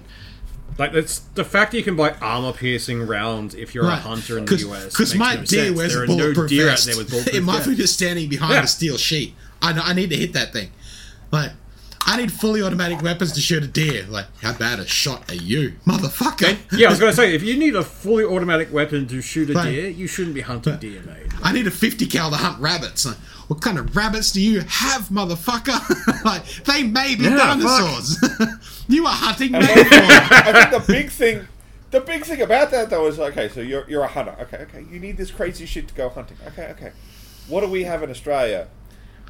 Like 0.80 0.94
it's 0.94 1.18
the 1.34 1.44
fact 1.44 1.72
that 1.72 1.76
you 1.78 1.84
can 1.84 1.94
buy 1.94 2.12
armor 2.22 2.52
piercing 2.54 3.06
rounds 3.06 3.54
if 3.54 3.74
you're 3.74 3.84
a 3.84 3.96
hunter 3.96 4.38
in 4.38 4.46
the 4.46 4.56
US. 4.70 4.86
Because 4.86 5.14
my 5.14 5.34
no 5.34 5.44
deer 5.44 5.64
sense. 5.66 5.76
wears 5.76 5.92
there 5.92 6.04
a 6.04 6.10
are 6.10 6.16
no 6.34 6.46
deer 6.46 6.66
vest. 6.66 6.88
out 6.88 6.94
there 6.94 7.04
with 7.04 7.10
bulletproof 7.12 7.36
it 7.36 7.42
might 7.42 7.66
be 7.66 7.74
just 7.76 7.92
standing 7.92 8.30
behind 8.30 8.54
Yeah. 8.54 8.62
a 8.62 8.66
steel 8.66 8.96
sheet. 8.96 9.34
I, 9.60 9.72
I 9.78 9.92
need 9.92 10.08
to 10.08 10.16
hit 10.16 10.32
that 10.32 10.54
thing. 10.54 10.70
Like, 11.30 11.52
I 12.10 12.16
need 12.16 12.32
fully 12.32 12.60
automatic 12.60 13.02
weapons 13.02 13.30
to 13.34 13.40
shoot 13.40 13.62
a 13.62 13.68
deer. 13.68 14.04
Like, 14.08 14.26
how 14.42 14.52
bad 14.52 14.80
a 14.80 14.86
shot 14.86 15.30
are 15.30 15.36
you, 15.36 15.74
motherfucker? 15.86 16.58
Yeah, 16.76 16.88
I 16.88 16.90
was 16.90 16.98
going 16.98 17.12
to 17.12 17.16
say, 17.16 17.36
if 17.36 17.42
you 17.44 17.56
need 17.56 17.76
a 17.76 17.84
fully 17.84 18.24
automatic 18.24 18.72
weapon 18.72 19.06
to 19.06 19.22
shoot 19.22 19.48
a 19.50 19.52
Right. 19.52 19.70
deer, 19.70 19.88
you 19.90 20.08
shouldn't 20.08 20.34
be 20.34 20.40
hunting 20.40 20.76
deer, 20.78 21.02
mate. 21.02 21.28
I 21.40 21.52
need 21.52 21.68
a 21.68 21.70
50 21.70 22.06
cal 22.06 22.30
to 22.30 22.36
hunt 22.36 22.58
rabbits. 22.60 23.06
Like, 23.06 23.16
what 23.46 23.60
kind 23.60 23.78
of 23.78 23.94
rabbits 23.94 24.32
do 24.32 24.40
you 24.42 24.58
have, 24.62 25.02
motherfucker? 25.08 26.24
like, 26.24 26.44
they 26.64 26.82
may 26.82 27.14
be 27.14 27.24
Yeah, 27.24 27.36
dinosaurs. 27.36 28.18
you 28.88 29.06
are 29.06 29.14
hunting 29.14 29.54
And. 29.54 29.62
I 29.64 30.68
think 30.68 30.84
the 30.84 30.92
big 30.92 31.10
thing, 31.10 31.46
the 31.92 32.00
big 32.00 32.24
thing 32.24 32.42
about 32.42 32.72
that 32.72 32.90
though 32.90 33.06
is 33.06 33.20
okay. 33.20 33.48
So 33.48 33.60
you're 33.60 33.88
you're 33.88 34.02
a 34.02 34.08
hunter. 34.08 34.34
Okay, 34.40 34.58
okay. 34.62 34.84
You 34.90 34.98
need 34.98 35.16
this 35.16 35.30
crazy 35.30 35.64
shit 35.64 35.86
to 35.86 35.94
go 35.94 36.08
hunting. 36.08 36.38
Okay, 36.48 36.66
okay. 36.72 36.90
What 37.46 37.60
do 37.60 37.68
we 37.68 37.84
have 37.84 38.02
in 38.02 38.10
Australia? 38.10 38.66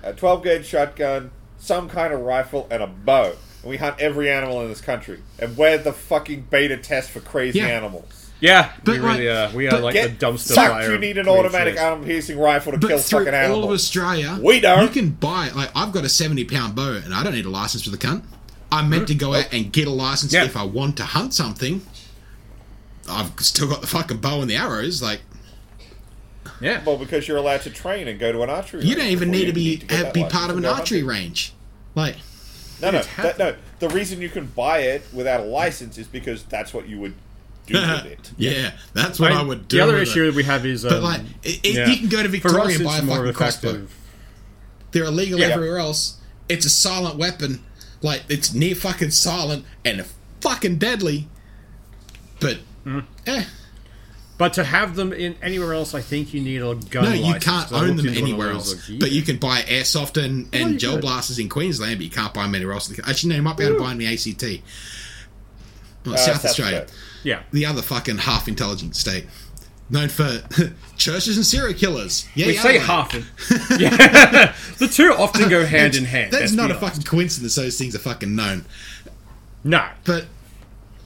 A 0.03 0.15
12 0.15 0.43
gauge 0.45 0.67
shotgun, 0.67 1.31
some 1.61 1.89
kind 1.89 2.13
of 2.13 2.21
rifle, 2.21 2.67
and 2.71 2.83
a 2.83 2.87
bow. 2.89 3.35
And 3.63 3.71
we 3.71 3.77
hunt 3.77 4.01
every 4.01 4.29
animal 4.31 4.63
in 4.63 4.69
this 4.69 4.81
country. 4.81 5.23
And 5.39 5.57
we're 5.57 5.79
the 5.79 5.93
fucking 5.93 6.47
beta 6.51 6.77
test 6.79 7.11
for 7.11 7.21
crazy 7.21 7.61
Yeah. 7.61 7.67
animals. 7.69 8.27
Yeah, 8.41 8.71
But, 8.85 8.93
we 8.93 8.99
really 9.01 9.29
like- 9.29 9.53
are. 9.53 9.57
We 9.57 9.67
are 9.67 9.71
but 9.71 9.83
like 9.83 9.93
Get 9.93 10.19
the 10.19 10.27
dumpster 10.27 10.55
fucked, 10.55 10.71
fire. 10.73 10.93
You 10.93 10.99
need 10.99 11.19
an 11.19 11.29
of 11.29 11.37
automatic 11.37 11.75
creatures. 11.75 11.81
arm 11.91 12.05
piercing 12.05 12.39
rifle 12.39 12.73
to 12.73 12.79
kill 12.79 12.89
But 12.97 13.01
through 13.05 13.19
fucking 13.19 13.35
all 13.35 13.41
animals. 13.41 13.65
of 13.67 13.71
Australia, 13.73 14.39
We 14.43 14.61
don't. 14.61 14.83
You 14.83 14.89
can 14.89 15.11
buy 15.11 15.51
like 15.55 15.71
I've 15.77 15.93
got 15.93 16.05
a 16.05 16.09
seventy 16.09 16.45
pound 16.45 16.75
bow, 16.75 17.03
and 17.05 17.15
I 17.15 17.23
don't 17.23 17.35
need 17.35 17.45
a 17.45 17.51
license 17.51 17.83
for 17.85 17.91
the 17.91 17.99
cunt. 17.99 18.23
I'm 18.73 18.89
meant 18.89 19.09
to 19.09 19.15
go 19.15 19.31
mm. 19.31 19.41
out 19.45 19.53
and 19.53 19.71
get 19.71 19.87
a 19.87 19.91
license 19.91 20.33
Yeah. 20.33 20.45
if 20.45 20.57
I 20.57 20.63
want 20.63 20.97
to 20.97 21.05
hunt 21.05 21.35
something. 21.35 21.83
I've 23.11 23.33
still 23.41 23.69
got 23.69 23.81
the 23.83 23.87
fucking 23.87 24.19
bow 24.19 24.41
and 24.41 24.49
the 24.49 24.57
arrows. 24.57 25.03
Like 25.03 25.21
Yeah. 26.61 26.83
Well, 26.85 26.97
because 26.99 27.27
you're 27.27 27.39
allowed 27.39 27.63
to 27.63 27.71
train 27.71 28.07
and 28.09 28.19
go 28.21 28.33
to 28.33 28.43
an 28.43 28.51
archery. 28.51 28.83
you 28.83 28.89
range 28.95 28.99
don't 28.99 29.07
even 29.13 29.31
need 29.31 29.47
to 29.47 29.53
be 29.53 29.77
get 29.79 29.89
that 29.89 30.05
have, 30.07 30.15
be 30.15 30.25
part 30.25 30.51
of 30.51 30.57
an 30.59 30.65
archery 30.67 31.01
hunting. 31.01 31.07
range. 31.07 31.53
Like 31.95 32.17
No, 32.83 32.91
no, 32.91 33.03
that, 33.17 33.39
no. 33.39 33.55
The 33.79 33.89
reason 33.89 34.21
you 34.21 34.29
can 34.29 34.47
buy 34.47 34.79
it 34.81 35.03
without 35.13 35.41
a 35.41 35.45
license 35.45 35.97
is 35.99 36.07
because 36.07 36.45
that's 36.45 36.73
what 36.75 36.87
you 36.89 36.99
would 37.01 37.15
do 37.67 37.75
with 37.75 38.05
it. 38.07 38.31
yeah, 38.37 38.73
that's 38.95 39.19
what 39.19 39.33
I, 39.33 39.43
would 39.43 39.69
do. 39.69 39.79
The 39.79 39.83
other 39.83 39.93
with 39.95 40.03
issue 40.03 40.23
it. 40.25 40.27
that 40.27 40.35
we 40.35 40.43
have 40.45 40.67
is, 40.67 40.85
um, 40.85 40.91
But 40.91 41.03
like, 41.03 41.21
it, 41.43 41.61
it, 41.65 41.75
yeah. 41.75 41.87
you 41.87 41.97
can 41.97 42.09
go 42.09 42.19
to 42.23 42.29
For 42.29 42.49
Victoria 42.51 42.65
us, 42.67 42.77
and 42.77 42.85
buy 42.85 42.97
a 42.99 43.01
fucking 43.01 43.17
of 43.17 43.25
a 43.25 43.27
fact 43.27 43.37
crossbow. 43.63 43.87
They're 44.93 45.05
illegal 45.05 45.39
Yeah. 45.41 45.47
everywhere 45.47 45.79
else. 45.79 46.19
It's 46.49 46.67
a 46.67 46.71
silent 46.71 47.17
weapon. 47.17 47.65
Like 48.03 48.23
it's 48.29 48.53
near 48.53 48.75
fucking 48.75 49.11
silent 49.13 49.65
and 49.85 50.05
fucking 50.41 50.77
deadly. 50.79 51.29
But 52.41 52.59
Mm-hmm. 52.87 53.01
eh, 53.27 53.45
But 54.41 54.55
to 54.55 54.65
have 54.65 54.97
them 54.97 55.13
in 55.13 55.37
anywhere 55.43 55.75
else, 55.75 55.95
I 55.95 56.01
think 56.01 56.33
you 56.33 56.41
need 56.41 56.63
a 56.63 56.75
gun. 56.75 57.05
no, 57.05 57.13
you 57.13 57.35
can't 57.41 57.71
own 57.73 57.97
them 57.97 58.07
into 58.07 58.09
one 58.09 58.09
of 58.09 58.17
anywhere 58.23 58.51
else. 58.53 58.89
like, 58.89 58.99
But 58.99 59.13
you 59.13 59.21
can 59.21 59.37
buy 59.37 59.61
airsoft 59.61 60.17
and, 60.17 60.49
and 60.55 60.73
you 60.73 60.79
gel 60.79 60.93
could. 60.93 61.03
blasters 61.03 61.39
in 61.39 61.51
Queensland, 61.51 61.99
but 61.99 62.05
you 62.07 62.11
can't 62.11 62.33
buy 62.33 62.45
them 62.45 62.55
anywhere 62.55 62.73
else. 62.73 62.91
Actually, 63.07 63.29
no, 63.29 63.37
you 63.37 63.43
might 63.43 63.59
be 63.59 63.65
able 63.65 63.75
to 63.77 63.81
buy 63.83 63.91
them 63.91 64.01
in 64.01 64.07
the 64.07 64.13
ACT. 64.15 64.63
Well, 66.07 66.15
Uh, 66.15 66.17
South 66.17 66.37
South 66.37 66.45
Australia. 66.47 66.79
Australia. 66.85 66.87
yeah. 67.23 67.43
the 67.53 67.67
other 67.67 67.83
fucking 67.83 68.17
half 68.17 68.49
intelligent 68.49 68.97
state. 68.97 69.27
Known 69.91 70.09
for 70.09 70.41
churches 70.97 71.37
and 71.37 71.45
serial 71.45 71.75
killers. 71.77 72.27
Yeah, 72.35 72.47
We 72.47 72.55
yeah, 72.55 72.63
say 72.63 72.79
like- 72.79 72.87
half. 72.87 73.15
In, 73.15 73.27
yeah, 73.79 74.55
the 74.79 74.89
two 74.89 75.13
often 75.13 75.51
go 75.51 75.67
hand 75.67 75.97
in 75.97 76.07
hand. 76.07 76.33
That's 76.33 76.53
not 76.53 76.71
a 76.71 76.77
honest. 76.77 76.81
fucking 76.97 77.03
coincidence. 77.03 77.57
Those 77.57 77.77
things 77.77 77.95
are 77.95 77.99
fucking 77.99 78.35
known. 78.35 78.65
no. 79.65 79.87
But 80.05 80.25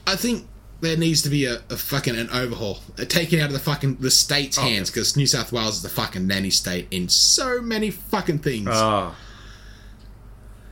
I 0.07 0.15
think 0.15 0.47
there 0.85 0.97
needs 0.97 1.21
to 1.23 1.29
be 1.29 1.45
a, 1.45 1.55
a 1.69 1.77
fucking 1.77 2.15
an 2.15 2.29
overhaul, 2.29 2.79
a 2.97 3.05
taking 3.05 3.39
out 3.39 3.47
of 3.47 3.53
the 3.53 3.59
fucking 3.59 3.95
the 3.95 4.11
state's 4.11 4.57
oh. 4.57 4.61
hands 4.61 4.89
because 4.89 5.17
New 5.17 5.25
South 5.25 5.51
Wales 5.51 5.77
is 5.77 5.81
the 5.81 5.89
fucking 5.89 6.27
nanny 6.27 6.49
state 6.49 6.87
in 6.91 7.09
so 7.09 7.61
many 7.61 7.89
fucking 7.89 8.39
things. 8.39 8.69
Oh. 8.71 9.15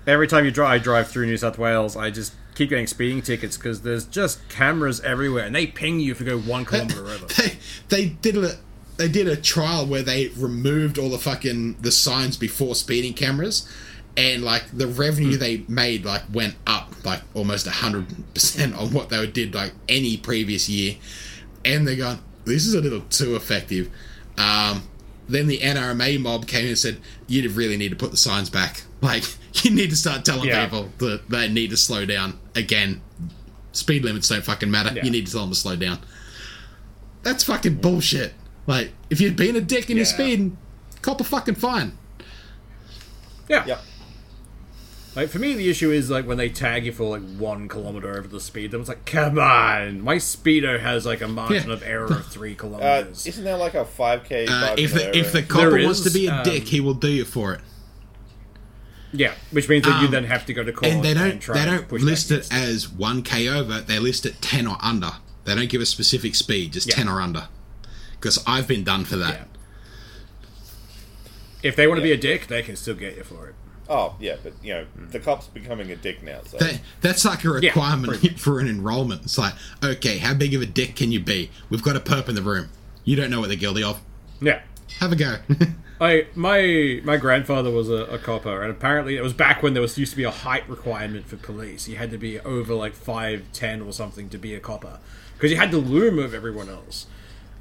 Every 0.05 0.27
time 0.27 0.45
you 0.45 0.51
drive, 0.51 0.69
I 0.69 0.77
drive 0.77 1.09
through 1.09 1.25
New 1.25 1.37
South 1.37 1.57
Wales, 1.57 1.95
I 1.95 2.11
just 2.11 2.33
keep 2.55 2.69
getting 2.69 2.87
speeding 2.87 3.21
tickets 3.21 3.57
because 3.57 3.81
there's 3.81 4.05
just 4.05 4.47
cameras 4.49 5.01
everywhere, 5.01 5.45
and 5.45 5.55
they 5.55 5.65
ping 5.65 5.99
you 5.99 6.11
if 6.11 6.19
you 6.19 6.25
go 6.25 6.37
one 6.37 6.65
kilometer 6.65 7.07
over. 7.07 7.25
they 7.37 7.57
they 7.89 8.05
did 8.09 8.37
a 8.37 8.57
they 8.97 9.07
did 9.07 9.27
a 9.27 9.35
trial 9.35 9.85
where 9.85 10.03
they 10.03 10.27
removed 10.29 10.99
all 10.99 11.09
the 11.09 11.17
fucking 11.17 11.77
the 11.81 11.91
signs 11.91 12.37
before 12.37 12.75
speeding 12.75 13.13
cameras 13.13 13.67
and 14.15 14.43
like 14.43 14.63
the 14.71 14.87
revenue 14.87 15.37
they 15.37 15.63
made 15.67 16.05
like 16.05 16.21
went 16.31 16.55
up 16.67 16.93
like 17.03 17.21
almost 17.33 17.65
100% 17.65 18.77
on 18.77 18.93
what 18.93 19.09
they 19.09 19.25
did 19.27 19.53
like 19.55 19.73
any 19.89 20.17
previous 20.17 20.69
year 20.69 20.95
and 21.65 21.87
they're 21.87 21.95
going 21.95 22.19
this 22.45 22.65
is 22.67 22.73
a 22.73 22.81
little 22.81 23.01
too 23.09 23.35
effective 23.35 23.89
um 24.37 24.83
then 25.27 25.47
the 25.47 25.59
NRMA 25.59 26.19
mob 26.19 26.45
came 26.47 26.63
in 26.63 26.69
and 26.69 26.77
said 26.77 26.99
"You'd 27.27 27.49
really 27.51 27.77
need 27.77 27.89
to 27.89 27.95
put 27.95 28.11
the 28.11 28.17
signs 28.17 28.49
back 28.49 28.83
like 29.01 29.23
you 29.63 29.71
need 29.71 29.89
to 29.89 29.95
start 29.95 30.25
telling 30.25 30.47
Yeah. 30.49 30.65
people 30.65 30.89
that 30.99 31.29
they 31.29 31.47
need 31.49 31.69
to 31.71 31.77
slow 31.77 32.05
down 32.05 32.39
again 32.55 33.01
speed 33.71 34.03
limits 34.03 34.27
don't 34.29 34.43
fucking 34.43 34.69
matter 34.69 34.93
Yeah. 34.95 35.05
you 35.05 35.11
need 35.11 35.25
to 35.25 35.31
tell 35.31 35.41
them 35.41 35.49
to 35.51 35.55
slow 35.55 35.75
down 35.75 35.99
that's 37.23 37.45
fucking 37.45 37.75
bullshit. 37.75 38.33
Like, 38.67 38.91
if 39.09 39.21
you'd 39.21 39.37
been 39.37 39.55
a 39.55 39.61
dick 39.61 39.87
and 39.89 39.95
you're 39.95 40.05
speeding, 40.05 40.57
cop 41.01 41.21
a 41.21 41.23
fucking 41.23 41.55
fine. 41.55 41.97
Yeah. 43.47 43.65
Yep. 43.65 43.79
Like 45.15 45.29
for 45.29 45.37
me, 45.37 45.53
the 45.53 45.69
issue 45.69 45.91
is 45.91 46.09
like 46.09 46.25
when 46.25 46.37
they 46.37 46.49
tag 46.49 46.85
you 46.87 46.91
for 46.91 47.03
like 47.03 47.21
one 47.37 47.67
kilometer 47.67 48.17
over 48.17 48.27
the 48.27 48.39
speed. 48.39 48.71
Then 48.71 48.79
it's 48.79 48.89
like, 48.89 49.05
come 49.05 49.37
on, 49.37 50.01
my 50.01 50.15
speedo 50.15 50.79
has 50.79 51.05
like 51.05 51.21
a 51.21 51.27
margin 51.27 51.67
Yeah. 51.69 51.73
of 51.75 51.83
error 51.83 52.05
of 52.05 52.25
three 52.31 52.53
Uh, 52.53 52.57
kilometers. 52.57 53.27
isn't 53.27 53.43
there 53.43 53.57
like 53.57 53.75
a 53.75 53.85
5k? 53.85 54.49
Uh, 54.49 54.75
if 54.77 54.93
the 54.93 55.09
of 55.09 55.15
if 55.15 55.31
the 55.31 55.39
error? 55.39 55.47
copper 55.47 55.83
wants 55.83 56.01
to 56.01 56.09
be 56.09 56.25
a 56.25 56.33
um, 56.33 56.43
dick, 56.43 56.63
he 56.69 56.79
will 56.79 56.95
do 56.95 57.09
you 57.11 57.25
for 57.25 57.53
it. 57.53 57.61
yeah, 59.11 59.33
which 59.51 59.69
means 59.69 59.85
that 59.85 59.99
you 60.01 60.07
Um, 60.07 60.11
then 60.11 60.23
have 60.23 60.47
to 60.47 60.53
go 60.53 60.63
to 60.63 60.71
court 60.73 60.91
And 60.91 61.03
they 61.03 61.13
don't 61.13 61.39
try 61.39 61.59
they 61.59 61.65
don't 61.65 61.91
list 61.91 62.31
it 62.31 62.51
as 62.51 62.89
one 62.89 63.21
k 63.21 63.47
over. 63.47 63.81
They 63.81 63.99
list 63.99 64.25
it 64.25 64.41
ten 64.41 64.65
or 64.65 64.77
under. 64.81 65.11
They 65.45 65.53
don't 65.53 65.69
give 65.69 65.81
a 65.81 65.85
specific 65.85 66.33
speed, 66.33 66.73
just 66.73 66.87
Yeah. 66.87 66.95
ten 66.95 67.07
or 67.07 67.21
under. 67.21 67.49
Because 68.13 68.41
I've 68.47 68.67
been 68.67 68.83
done 68.83 69.05
for 69.05 69.17
that. 69.17 69.33
Yeah. 69.33 69.43
If 71.61 71.75
they 71.75 71.85
want 71.87 71.99
to 71.99 72.01
be 72.03 72.11
a 72.11 72.17
dick, 72.17 72.47
they 72.47 72.63
can 72.63 72.75
still 72.75 72.95
get 72.95 73.15
you 73.15 73.23
for 73.23 73.49
it. 73.49 73.55
Oh 73.89 74.15
yeah, 74.19 74.37
but 74.41 74.53
you 74.63 74.73
know 74.73 74.85
the 75.09 75.19
cop's 75.19 75.47
becoming 75.47 75.91
a 75.91 75.95
dick 75.95 76.23
now. 76.23 76.39
So 76.45 76.57
That, 76.57 76.79
that's 77.01 77.25
like 77.25 77.43
a 77.43 77.49
requirement 77.49 78.07
pretty 78.07 78.29
much. 78.29 78.39
for 78.41 78.59
an 78.59 78.67
enrollment. 78.67 79.23
It's 79.23 79.37
like, 79.37 79.53
okay, 79.83 80.17
how 80.19 80.33
big 80.33 80.53
of 80.53 80.61
a 80.61 80.65
dick 80.65 80.95
can 80.95 81.11
you 81.11 81.19
be? 81.19 81.51
We've 81.69 81.83
got 81.83 81.95
a 81.95 81.99
perp 81.99 82.29
in 82.29 82.35
the 82.35 82.41
room. 82.41 82.69
You 83.03 83.15
don't 83.15 83.29
know 83.29 83.41
what 83.41 83.49
they're 83.49 83.57
guilty 83.57 83.83
of. 83.83 84.01
Yeah. 84.41 84.61
Have 84.99 85.11
a 85.11 85.15
go. 85.15 85.37
I 86.01 86.27
my 86.35 87.01
my 87.03 87.17
grandfather 87.17 87.71
was 87.71 87.89
a, 87.89 88.05
a 88.05 88.17
copper, 88.17 88.61
and 88.61 88.71
apparently 88.71 89.15
it 89.17 89.21
was 89.21 89.33
back 89.33 89.61
when 89.61 89.73
there 89.73 89.81
was 89.81 89.97
used 89.97 90.11
to 90.11 90.17
be 90.17 90.23
a 90.23 90.31
height 90.31 90.67
requirement 90.69 91.27
for 91.27 91.37
police. 91.37 91.87
You 91.87 91.97
had 91.97 92.11
to 92.11 92.17
be 92.17 92.39
over 92.39 92.73
like 92.73 92.93
five 92.93 93.43
ten 93.53 93.81
or 93.81 93.93
something 93.93 94.29
to 94.29 94.37
be 94.37 94.55
a 94.55 94.59
copper 94.59 94.99
because 95.35 95.51
you 95.51 95.57
had 95.57 95.71
the 95.71 95.77
loom 95.77 96.19
of 96.19 96.33
everyone 96.33 96.69
else. 96.69 97.07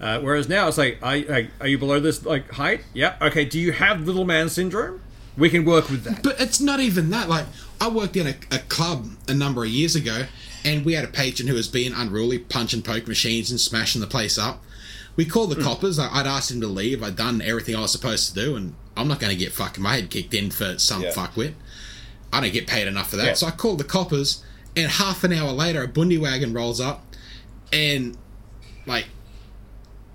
Uh, 0.01 0.19
whereas 0.19 0.49
now 0.49 0.67
it's 0.67 0.79
like, 0.79 0.99
are, 1.01 1.43
are 1.61 1.69
you 1.69 1.79
below 1.79 2.01
this 2.01 2.25
like 2.25 2.51
height? 2.53 2.81
Yeah. 2.93 3.17
Okay. 3.21 3.45
Do 3.45 3.61
you 3.61 3.73
have 3.73 4.07
little 4.07 4.25
man 4.25 4.49
syndrome? 4.49 5.01
We 5.37 5.49
can 5.49 5.65
work 5.65 5.89
with 5.89 6.05
that. 6.05 6.23
But 6.23 6.41
it's 6.41 6.61
not 6.61 6.81
even 6.81 7.11
that. 7.11 7.29
Like, 7.29 7.47
I 7.81 7.89
worked 7.89 8.17
in 8.17 8.27
a, 8.27 8.35
a 8.51 8.59
club 8.59 9.07
a 9.29 9.35
number 9.35 9.65
of 9.65 9.71
years 9.71 9.97
ago, 9.97 10.27
and 10.65 10.85
we 10.85 10.95
had 10.95 11.05
a 11.05 11.09
patron 11.09 11.49
who 11.49 11.55
was 11.55 11.69
being 11.69 11.93
unruly, 11.93 12.39
punching 12.39 12.83
poke 12.83 13.09
machines 13.09 13.51
and 13.51 13.61
smashing 13.61 14.01
the 14.01 14.07
place 14.07 14.39
up. 14.39 14.63
We 15.17 15.25
called 15.25 15.51
the 15.51 15.57
hmm. 15.57 15.63
coppers. 15.63 15.99
I, 15.99 16.09
I'd 16.13 16.27
asked 16.27 16.51
him 16.51 16.61
to 16.61 16.67
leave. 16.67 17.03
I'd 17.03 17.17
done 17.17 17.43
everything 17.43 17.77
I 17.77 17.81
was 17.81 17.93
supposed 17.93 18.29
to 18.29 18.35
do, 18.35 18.57
and 18.57 18.75
I'm 18.97 19.09
not 19.09 19.21
going 19.21 19.33
to 19.33 19.39
get 19.39 19.53
fucking 19.53 19.83
my 19.83 19.97
head 19.97 20.11
kicked 20.11 20.35
in 20.35 20.51
for 20.51 20.79
some 20.79 21.03
Yeah. 21.03 21.13
fuckwit. 21.13 21.55
I 22.33 22.41
don't 22.41 22.53
get 22.53 22.67
paid 22.67 22.87
enough 22.87 23.11
for 23.11 23.17
that. 23.17 23.27
Yeah. 23.27 23.35
So 23.35 23.47
I 23.47 23.51
called 23.51 23.79
the 23.79 23.85
coppers, 23.85 24.43
and 24.77 24.91
half 24.91 25.25
an 25.25 25.33
hour 25.33 25.53
later, 25.53 25.83
a 25.83 25.89
bundy 25.89 26.19
wagon 26.19 26.53
rolls 26.53 26.81
up, 26.81 27.05
and 27.73 28.17
like, 28.87 29.07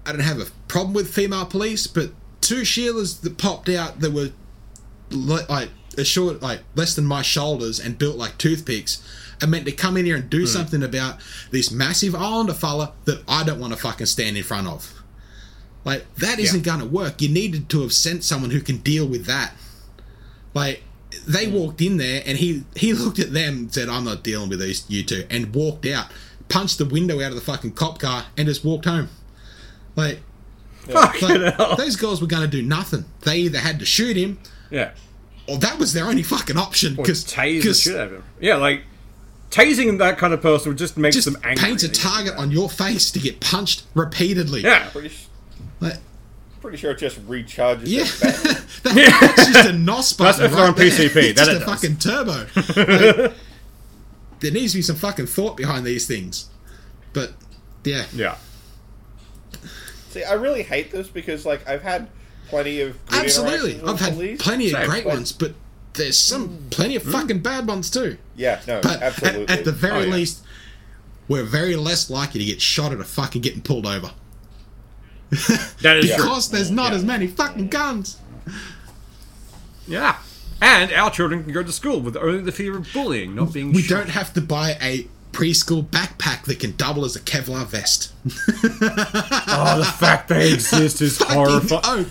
I 0.05 0.11
don't 0.11 0.21
have 0.21 0.39
a 0.39 0.47
problem 0.67 0.93
with 0.93 1.13
female 1.13 1.45
police, 1.45 1.85
but 1.85 2.11
two 2.41 2.61
Sheilas 2.61 3.21
that 3.21 3.37
popped 3.37 3.69
out 3.69 3.99
that 3.99 4.13
were 4.13 4.31
like 5.11 5.69
a 5.97 6.03
short, 6.03 6.41
like 6.41 6.61
less 6.75 6.95
than 6.95 7.05
my 7.05 7.21
shoulders 7.21 7.79
and 7.79 7.97
built 7.97 8.17
like 8.17 8.37
toothpicks, 8.37 9.03
are 9.41 9.47
meant 9.47 9.65
to 9.65 9.71
come 9.71 9.97
in 9.97 10.05
here 10.05 10.15
and 10.15 10.29
do 10.29 10.41
hmm. 10.41 10.45
something 10.45 10.83
about 10.83 11.17
this 11.51 11.71
massive 11.71 12.15
islander 12.15 12.53
fella 12.53 12.93
that 13.05 13.23
I 13.27 13.43
don't 13.43 13.59
want 13.59 13.73
to 13.73 13.79
fucking 13.79 14.07
stand 14.07 14.37
in 14.37 14.43
front 14.43 14.67
of. 14.67 14.93
Like 15.85 16.05
that 16.15 16.39
isn't 16.39 16.63
going 16.63 16.79
to 16.79 16.85
work. 16.85 17.21
You 17.21 17.29
needed 17.29 17.69
to 17.69 17.81
have 17.81 17.93
sent 17.93 18.23
someone 18.23 18.51
who 18.51 18.61
can 18.61 18.77
deal 18.77 19.07
with 19.07 19.25
that. 19.25 19.53
Like 20.53 20.83
they 21.25 21.47
hmm. 21.47 21.55
walked 21.55 21.81
in 21.81 21.97
there 21.97 22.23
and 22.25 22.37
he 22.37 22.63
he 22.75 22.93
looked 22.93 23.19
at 23.19 23.33
them 23.33 23.57
and 23.57 23.73
said, 23.73 23.89
"I'm 23.89 24.03
not 24.03 24.23
dealing 24.23 24.49
with 24.49 24.59
these 24.59 24.85
you 24.89 25.03
two," 25.03 25.25
and 25.29 25.53
walked 25.53 25.85
out, 25.85 26.07
punched 26.49 26.77
the 26.77 26.85
window 26.85 27.21
out 27.21 27.29
of 27.29 27.35
the 27.35 27.41
fucking 27.41 27.73
cop 27.73 27.99
car, 27.99 28.25
and 28.37 28.47
just 28.47 28.65
walked 28.65 28.85
home. 28.85 29.09
Like, 29.95 30.19
Fucking 30.91 31.41
like 31.41 31.77
those 31.77 31.95
girls 31.95 32.21
were 32.21 32.27
going 32.27 32.43
to 32.43 32.47
do 32.47 32.61
nothing. 32.61 33.05
They 33.21 33.39
either 33.39 33.59
had 33.59 33.79
to 33.79 33.85
shoot 33.85 34.15
him 34.15 34.39
Yeah. 34.69 34.91
or 35.47 35.57
that 35.57 35.77
was 35.79 35.93
their 35.93 36.05
only 36.05 36.23
fucking 36.23 36.57
option 36.57 36.95
because 36.95 37.23
tase 37.25 37.63
the 37.63 37.73
shit 37.73 37.95
out 37.95 38.07
of 38.07 38.11
him. 38.13 38.23
Yeah, 38.39 38.55
like 38.55 38.83
tasing 39.49 39.97
that 39.99 40.17
kind 40.17 40.33
of 40.33 40.41
person 40.41 40.69
would 40.71 40.77
just 40.77 40.97
make 40.97 41.13
just 41.13 41.25
them 41.25 41.37
angry. 41.43 41.63
paints 41.63 41.83
a 41.83 41.89
target 41.89 42.35
on 42.35 42.51
your 42.51 42.69
face 42.69 43.11
to 43.11 43.19
get 43.19 43.39
punched 43.39 43.83
repeatedly. 43.93 44.61
Yeah. 44.61 44.89
pretty, 44.89 45.11
Like, 45.79 45.97
pretty 46.61 46.77
sure 46.77 46.91
it 46.91 46.97
just 46.97 47.25
recharges. 47.27 47.83
yeah. 47.85 48.03
the 48.03 48.19
battery. 48.23 48.53
That- 48.83 49.33
that's 49.35 49.47
just 49.53 49.69
a 49.69 49.73
NOS 49.73 50.13
That's 50.17 50.37
button. 50.37 50.45
if 50.45 50.51
they're 50.51 50.61
on 50.61 50.67
right 50.73 50.77
there. 50.77 50.89
PCP, 51.09 51.15
It's 51.29 51.39
that 51.39 51.47
just 51.47 51.61
a 51.61 51.65
fucking 51.65 51.97
turbo. 51.97 53.27
Like, 53.27 53.33
there 54.39 54.51
needs 54.51 54.73
to 54.73 54.77
be 54.77 54.81
some 54.83 54.95
fucking 54.97 55.25
thought 55.25 55.57
behind 55.57 55.83
these 55.85 56.05
things. 56.05 56.49
But 57.13 57.33
yeah, 57.83 58.05
Yeah. 58.13 58.35
See, 60.09 60.23
I 60.23 60.33
really 60.33 60.63
hate 60.63 60.91
this 60.91 61.07
because 61.07 61.45
like 61.45 61.67
I've 61.67 61.81
had 61.81 62.07
plenty 62.49 62.81
of 62.81 63.05
good 63.07 63.19
absolutely. 63.25 63.75
with 63.75 63.89
I've 63.89 63.99
had 63.99 64.13
police. 64.13 64.41
plenty 64.41 64.65
of 64.67 64.71
Same, 64.73 64.89
great 64.89 65.03
but- 65.03 65.13
ones, 65.13 65.31
but 65.31 65.53
there's 65.93 66.17
some 66.17 66.49
mm. 66.49 66.69
plenty 66.69 66.95
of 66.95 67.03
hmm? 67.03 67.11
fucking 67.11 67.39
bad 67.39 67.67
ones 67.67 67.89
too. 67.89 68.17
Yeah, 68.35 68.61
no, 68.67 68.81
But 68.81 68.97
at, 68.97 69.03
absolutely. 69.03 69.47
at 69.49 69.65
the 69.65 69.71
very 69.71 70.03
Oh, 70.03 70.05
yeah. 70.05 70.13
least, 70.13 70.43
we're 71.27 71.43
very 71.43 71.75
less 71.75 72.09
likely 72.09 72.39
to 72.39 72.45
get 72.45 72.61
shot 72.61 72.91
at 72.91 72.99
a 72.99 73.03
fucking 73.03 73.41
getting 73.41 73.61
pulled 73.61 73.85
over. 73.87 74.11
That 75.81 75.97
is 75.97 76.05
true. 76.13 76.23
Because 76.23 76.49
there's 76.51 76.71
not 76.71 76.91
Yeah. 76.91 76.97
as 76.97 77.03
many 77.03 77.27
fucking 77.27 77.67
guns. 77.69 78.17
Yeah. 79.87 80.17
And 80.61 80.91
our 80.93 81.11
children 81.11 81.43
can 81.43 81.51
go 81.53 81.63
to 81.63 81.71
school 81.71 81.99
with 81.99 82.15
only 82.17 82.41
the 82.41 82.51
fear 82.51 82.77
of 82.77 82.87
bullying, 82.93 83.35
not 83.35 83.53
being 83.53 83.71
We 83.73 83.81
shot. 83.83 83.97
don't 83.97 84.09
have 84.09 84.33
to 84.33 84.41
buy 84.41 84.77
a 84.81 85.07
preschool 85.31 85.83
backpack 85.85 86.43
that 86.45 86.59
can 86.59 86.75
double 86.77 87.05
as 87.05 87.15
a 87.15 87.19
Kevlar 87.19 87.65
vest. 87.67 88.11
Oh, 88.25 89.75
the 89.79 89.85
fact 89.99 90.29
they 90.29 90.51
exist 90.53 91.01
is 91.01 91.19
horrifying. 91.21 91.81
oh, 91.83 92.05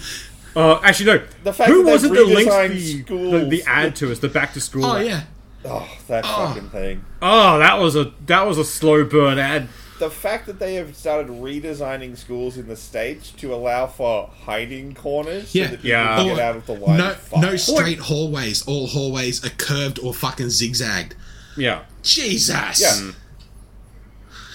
Uh, 0.57 0.81
actually, 0.83 1.07
no. 1.07 1.27
The 1.45 1.53
fact 1.53 1.71
Who 1.71 1.85
that 1.85 1.93
was 1.93 2.03
it 2.05 2.09
they've 2.13 2.27
that 2.27 2.35
linked 2.35 2.73
the, 2.75 3.03
schools- 3.05 3.31
the, 3.33 3.45
the 3.51 3.63
ad 3.67 3.95
to 3.97 4.11
us, 4.11 4.19
the 4.21 4.29
back 4.29 4.55
to 4.55 4.61
school? 4.61 4.87
oh 4.87 4.97
ad? 4.97 5.07
yeah. 5.07 5.23
oh, 5.67 5.89
that 6.09 6.25
fucking 6.25 6.71
thing. 6.71 7.05
Oh, 7.21 7.59
that 7.59 7.79
was 7.79 7.95
a 7.95 8.13
that 8.27 8.47
was 8.47 8.57
a 8.59 8.65
slow 8.65 9.05
burn 9.05 9.39
ad. 9.39 9.69
The 9.99 10.11
fact 10.11 10.45
that 10.47 10.59
they 10.59 10.75
have 10.75 10.95
started 10.97 11.29
redesigning 11.31 12.19
schools 12.19 12.57
in 12.59 12.69
the 12.69 12.77
states 12.77 13.31
to 13.33 13.55
allow 13.55 13.87
for 13.87 14.31
hiding 14.45 14.95
corners 14.95 15.55
Yeah. 15.55 15.65
so 15.67 15.71
that 15.71 15.77
people 15.79 15.89
Yeah. 15.91 16.17
can 16.17 16.27
Or 16.27 16.35
get 16.37 16.39
out 16.45 16.57
of 16.57 16.67
the 16.67 16.73
line 16.75 16.99
no, 16.99 17.11
of 17.13 17.33
no 17.41 17.57
straight 17.57 17.99
hallways. 18.01 18.67
All 18.67 18.87
hallways 18.89 19.43
are 19.45 19.51
curved 19.51 19.99
or 19.99 20.13
fucking 20.13 20.51
zigzagged. 20.51 21.15
Yeah. 21.57 21.85
Jesus. 22.03 22.81
Yeah. 22.81 23.13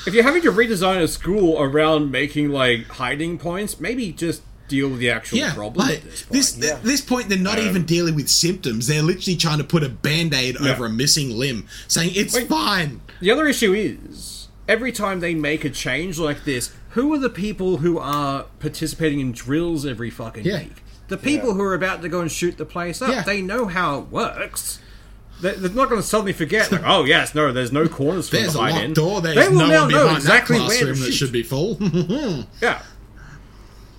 If 0.07 0.13
you're 0.13 0.23
having 0.23 0.41
to 0.43 0.51
redesign 0.51 1.01
a 1.01 1.07
school 1.07 1.61
around 1.61 2.11
making 2.11 2.49
like 2.49 2.87
hiding 2.87 3.37
points, 3.37 3.79
maybe 3.79 4.11
just 4.11 4.41
deal 4.71 4.89
with 4.89 4.99
the 4.99 5.11
actual 5.11 5.37
Yeah, 5.37 5.53
problem 5.53 5.85
like, 5.87 5.97
at 5.97 6.03
this 6.03 6.21
point. 6.23 6.31
this 6.33 6.51
th- 6.53 6.81
this 6.81 7.01
point 7.01 7.29
they're 7.29 7.37
not 7.37 7.59
um, 7.59 7.65
even 7.67 7.85
dealing 7.85 8.15
with 8.15 8.29
symptoms. 8.29 8.87
They're 8.87 9.03
literally 9.03 9.37
trying 9.37 9.59
to 9.59 9.63
put 9.63 9.83
a 9.83 9.89
band-aid 9.89 10.57
Yeah. 10.59 10.71
over 10.71 10.85
a 10.85 10.89
missing 10.89 11.37
limb, 11.37 11.67
saying 11.87 12.11
it's 12.15 12.33
Wait. 12.33 12.47
fine. 12.47 13.01
The 13.19 13.29
other 13.31 13.47
issue 13.47 13.73
is 13.73 14.47
every 14.67 14.91
time 14.91 15.19
they 15.19 15.35
make 15.35 15.63
a 15.65 15.69
change 15.69 16.17
like 16.17 16.45
this, 16.45 16.71
who 16.91 17.13
are 17.13 17.19
the 17.19 17.29
people 17.29 17.77
who 17.77 17.99
are 17.99 18.45
participating 18.59 19.19
in 19.19 19.31
drills 19.33 19.85
every 19.85 20.09
fucking 20.09 20.43
Yeah. 20.45 20.59
week? 20.59 20.77
The 21.09 21.17
people 21.17 21.49
Yeah. 21.49 21.55
who 21.55 21.61
are 21.61 21.73
about 21.73 22.01
to 22.01 22.09
go 22.09 22.21
and 22.21 22.31
shoot 22.31 22.57
the 22.57 22.65
place 22.65 23.01
up. 23.01 23.09
Yeah. 23.11 23.23
They 23.23 23.41
know 23.41 23.65
how 23.67 23.99
it 23.99 24.05
works. 24.09 24.79
They- 25.41 25.55
They're 25.55 25.71
not 25.71 25.89
going 25.89 25.99
to 25.99 26.07
suddenly 26.07 26.33
forget, 26.33 26.71
like, 26.71 26.83
oh 26.85 27.03
yes, 27.03 27.33
no, 27.33 27.51
there's 27.51 27.71
no 27.71 27.87
corners 27.87 28.29
for 28.29 28.35
There's 28.35 28.53
them 28.53 28.63
a 28.63 28.69
locked 28.69 28.83
in. 28.83 28.93
door. 28.93 29.21
There's 29.21 29.35
they 29.35 29.47
will 29.49 29.57
no 29.59 29.67
now 29.67 29.81
one 29.85 29.91
know 29.91 30.03
behind 30.03 30.17
exactly 30.19 30.57
that 30.59 30.67
where 30.67 30.77
classroom 30.77 30.99
that 30.99 31.05
shoot. 31.05 31.13
should 31.13 31.31
be 31.31 31.41
full. 31.43 31.77
Yeah. 32.61 32.81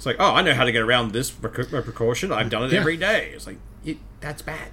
It's 0.03 0.07
like, 0.09 0.17
oh, 0.19 0.35
I 0.35 0.43
know 0.43 0.53
how 0.53 0.65
to 0.65 0.73
get 0.73 0.83
around 0.83 1.13
this 1.13 1.31
precau- 1.31 1.85
precaution. 1.85 2.33
I've 2.33 2.51
done 2.51 2.65
it 2.65 2.73
Yeah. 2.73 2.81
every 2.81 2.97
day. 2.97 3.31
It's 3.37 3.47
like, 3.47 3.59
it, 3.85 3.99
that's 4.19 4.43
bad. 4.43 4.71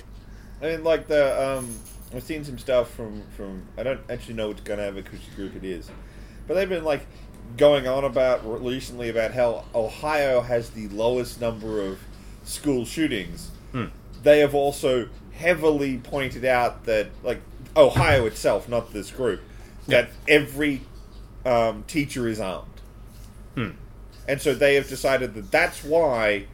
I 0.59 0.65
mean, 0.71 0.83
like 0.83 1.05
the 1.07 1.59
um, 1.59 1.69
I've 2.11 2.23
seen 2.23 2.43
some 2.43 2.57
stuff 2.57 2.89
from 2.89 3.21
from 3.37 3.61
I 3.77 3.83
don't 3.83 3.99
actually 4.09 4.33
know 4.33 4.47
which 4.47 4.63
gun 4.63 4.79
advocacy 4.79 5.21
group 5.35 5.55
it 5.55 5.63
is, 5.63 5.91
but 6.47 6.55
they've 6.55 6.67
been 6.67 6.83
like 6.83 7.05
going 7.57 7.87
on 7.87 8.05
about 8.05 8.41
recently 8.63 9.07
about 9.09 9.35
how 9.35 9.65
Ohio 9.75 10.41
has 10.41 10.71
the 10.71 10.87
lowest 10.87 11.39
number 11.39 11.79
of 11.79 11.99
school 12.43 12.83
shootings. 12.83 13.51
They 14.23 14.39
have 14.39 14.55
also 14.55 15.09
heavily 15.33 15.99
pointed 15.99 16.43
out 16.43 16.85
that 16.85 17.09
like 17.21 17.41
Ohio 17.77 18.25
itself, 18.25 18.67
not 18.67 18.93
this 18.93 19.11
group, 19.11 19.41
that 19.85 20.09
every 20.27 20.81
um, 21.45 21.83
teacher 21.85 22.27
is 22.27 22.39
armed, 22.39 22.65
and 24.29 24.39
so 24.41 24.53
they 24.53 24.75
have 24.75 24.87
decided 24.87 25.33
that 25.33 25.51
that's 25.51 25.83
why 25.83 26.45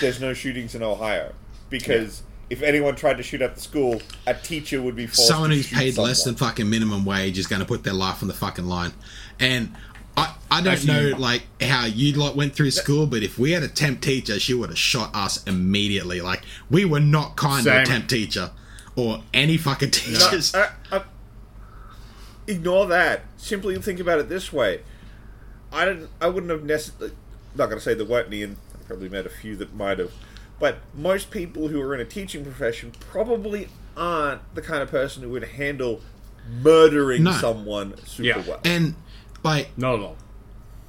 there's 0.00 0.20
no 0.20 0.34
shootings 0.34 0.74
in 0.74 0.82
Ohio 0.82 1.32
because 1.70 2.22
if 2.50 2.60
anyone 2.62 2.94
tried 2.94 3.16
to 3.16 3.22
shoot 3.22 3.40
at 3.40 3.54
the 3.54 3.60
school, 3.60 4.02
a 4.26 4.34
teacher 4.34 4.82
would 4.82 4.94
be 4.96 5.06
forced 5.06 5.28
Someone 5.28 5.50
to 5.50 5.56
who's 5.56 5.66
shoot 5.66 5.78
paid 5.78 5.96
less 5.96 6.24
than 6.24 6.34
fucking 6.34 6.68
minimum 6.68 7.04
wage 7.06 7.38
is 7.38 7.46
going 7.46 7.60
to 7.60 7.66
put 7.66 7.84
their 7.84 7.94
life 7.94 8.20
on 8.22 8.28
the 8.28 8.34
fucking 8.34 8.66
line. 8.66 8.92
And 9.40 9.74
I, 10.16 10.34
I 10.50 10.60
don't 10.60 10.74
Actually- 10.74 11.12
know 11.12 11.16
like 11.18 11.42
how 11.62 11.86
you 11.86 12.12
lot 12.18 12.36
went 12.36 12.54
through 12.54 12.70
school, 12.72 13.06
but 13.06 13.22
if 13.22 13.38
we 13.38 13.52
had 13.52 13.62
a 13.62 13.68
temp 13.68 14.00
teacher, 14.02 14.38
she 14.38 14.52
would 14.52 14.68
have 14.68 14.78
shot 14.78 15.14
us 15.14 15.42
immediately. 15.44 16.20
Like 16.20 16.42
we 16.68 16.84
were 16.84 17.00
not 17.00 17.36
kind 17.36 17.64
to 17.64 17.82
a 17.82 17.84
temp 17.86 18.08
teacher 18.08 18.50
or 18.94 19.22
any 19.32 19.56
fucking 19.56 19.88
No, 19.88 19.92
teachers. 19.92 20.54
uh, 20.54 20.70
uh, 20.92 21.00
ignore 22.46 22.86
that. 22.86 23.22
Simply 23.36 23.76
think 23.78 24.00
about 24.00 24.18
it 24.18 24.28
this 24.28 24.52
way: 24.52 24.80
I 25.74 25.84
didn't. 25.84 26.10
I 26.20 26.28
wouldn't 26.28 26.50
have 26.50 26.64
necessarily. 26.64 27.14
Not 27.56 27.66
going 27.66 27.78
to 27.78 27.84
say 27.84 27.94
there 27.94 28.06
weren't 28.06 28.28
any, 28.28 28.42
and 28.42 28.56
I 28.74 28.82
probably 28.86 29.08
met 29.08 29.26
a 29.26 29.30
few 29.30 29.56
that 29.56 29.74
might 29.74 29.98
have. 29.98 30.12
But 30.58 30.78
most 30.94 31.30
people 31.30 31.68
who 31.68 31.80
are 31.82 31.94
in 31.94 32.00
a 32.00 32.04
teaching 32.04 32.42
profession 32.44 32.92
probably 32.98 33.68
aren't 33.96 34.40
the 34.54 34.62
kind 34.62 34.82
of 34.82 34.90
person 34.90 35.22
who 35.22 35.30
would 35.30 35.44
handle 35.44 36.00
murdering 36.62 37.22
No. 37.24 37.32
someone 37.32 37.94
super 38.06 38.22
Yeah. 38.22 38.42
well. 38.46 38.60
and 38.64 38.94
like 39.42 39.70
Not 39.78 39.94
at 39.96 40.00
all. 40.00 40.16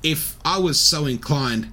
if 0.03 0.37
I 0.43 0.57
was 0.59 0.79
so 0.79 1.05
inclined, 1.05 1.71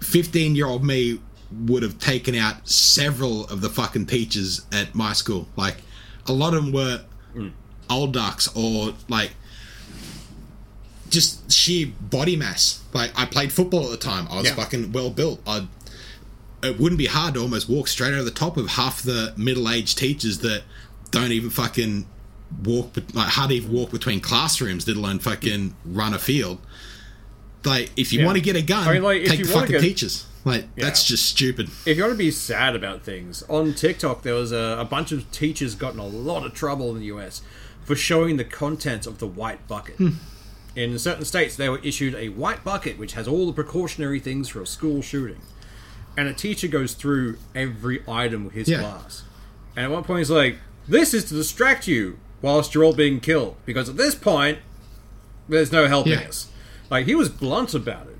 15 0.00 0.54
year 0.56 0.66
old 0.66 0.84
me 0.84 1.20
would 1.50 1.82
have 1.82 1.98
taken 1.98 2.34
out 2.34 2.68
several 2.68 3.46
of 3.48 3.60
the 3.60 3.68
fucking 3.68 4.06
teachers 4.06 4.62
at 4.72 4.94
my 4.94 5.12
school. 5.12 5.48
Like, 5.56 5.78
a 6.26 6.32
lot 6.32 6.54
of 6.54 6.62
them 6.64 6.72
were 6.72 7.02
mm. 7.34 7.52
old 7.88 8.12
ducks 8.12 8.48
or 8.54 8.94
like 9.08 9.30
just 11.10 11.50
sheer 11.52 11.88
body 12.00 12.36
mass. 12.36 12.80
Like, 12.92 13.10
I 13.16 13.24
played 13.26 13.52
football 13.52 13.84
at 13.84 13.90
the 13.90 13.96
time, 13.96 14.26
I 14.30 14.36
was 14.36 14.46
Yeah. 14.46 14.54
fucking 14.54 14.92
well 14.92 15.10
built. 15.10 15.40
I 15.46 15.66
it 16.60 16.78
wouldn't 16.80 16.98
be 16.98 17.06
hard 17.06 17.34
to 17.34 17.40
almost 17.40 17.68
walk 17.68 17.86
straight 17.86 18.12
over 18.14 18.24
the 18.24 18.32
top 18.32 18.56
of 18.56 18.66
half 18.70 19.00
the 19.02 19.32
middle 19.36 19.70
aged 19.70 19.96
teachers 19.96 20.38
that 20.40 20.62
don't 21.12 21.30
even 21.30 21.50
fucking 21.50 22.04
walk, 22.64 22.96
like 23.14 23.28
hardly 23.28 23.56
even 23.56 23.70
walk 23.72 23.92
between 23.92 24.18
classrooms, 24.20 24.88
let 24.88 24.96
alone 24.96 25.20
fucking 25.20 25.76
run 25.84 26.12
a 26.14 26.18
field. 26.18 26.58
Like, 27.64 27.90
if 27.96 28.12
you 28.12 28.20
Yeah. 28.20 28.26
want 28.26 28.36
to 28.38 28.40
get 28.42 28.56
a 28.56 28.62
gun, 28.62 28.88
I 28.88 28.94
mean, 28.94 29.02
like, 29.04 29.24
take 29.24 29.42
the 29.44 29.48
fucking 29.48 29.70
get- 29.72 29.80
teachers. 29.82 30.24
Like, 30.44 30.74
that's 30.76 31.04
just 31.04 31.26
stupid. 31.26 31.68
if 31.84 31.96
you 31.96 32.02
want 32.02 32.14
to 32.14 32.18
be 32.18 32.30
sad 32.30 32.74
about 32.74 33.04
things, 33.04 33.42
on 33.48 33.74
TikTok 33.74 34.22
there 34.22 34.34
was 34.34 34.50
a, 34.50 34.76
a 34.80 34.84
bunch 34.84 35.12
of 35.12 35.30
teachers 35.30 35.74
got 35.74 35.92
in 35.94 36.00
a 36.00 36.06
lot 36.06 36.44
of 36.46 36.54
trouble 36.54 36.90
in 36.90 36.98
the 37.00 37.06
US 37.06 37.42
for 37.84 37.94
showing 37.94 38.36
the 38.36 38.44
contents 38.44 39.06
of 39.06 39.18
the 39.18 39.26
white 39.26 39.66
bucket. 39.68 39.96
Hmm. 39.96 40.08
In 40.76 40.98
certain 40.98 41.24
states, 41.24 41.56
they 41.56 41.68
were 41.68 41.80
issued 41.82 42.14
a 42.14 42.28
white 42.28 42.62
bucket 42.64 42.98
which 42.98 43.14
has 43.14 43.26
all 43.26 43.46
the 43.46 43.52
precautionary 43.52 44.20
things 44.20 44.48
for 44.48 44.62
a 44.62 44.66
school 44.66 45.02
shooting. 45.02 45.40
And 46.16 46.28
a 46.28 46.34
teacher 46.34 46.68
goes 46.68 46.94
through 46.94 47.38
every 47.54 48.02
item 48.08 48.44
with 48.44 48.54
his 48.54 48.68
Yeah. 48.68 48.80
class. 48.80 49.22
And 49.76 49.84
at 49.86 49.90
one 49.90 50.04
point, 50.04 50.18
he's 50.20 50.30
like, 50.30 50.58
This 50.86 51.12
is 51.12 51.24
to 51.26 51.34
distract 51.34 51.86
you 51.86 52.18
whilst 52.40 52.74
you're 52.74 52.82
all 52.84 52.94
being 52.94 53.20
killed. 53.20 53.56
Because 53.66 53.88
at 53.88 53.96
this 53.98 54.14
point, 54.14 54.58
there's 55.48 55.70
no 55.72 55.86
helping 55.86 56.12
Yeah. 56.12 56.28
us. 56.28 56.48
Like, 56.90 57.04
he 57.06 57.14
was 57.14 57.28
blunt 57.28 57.74
about 57.74 58.06
it. 58.06 58.16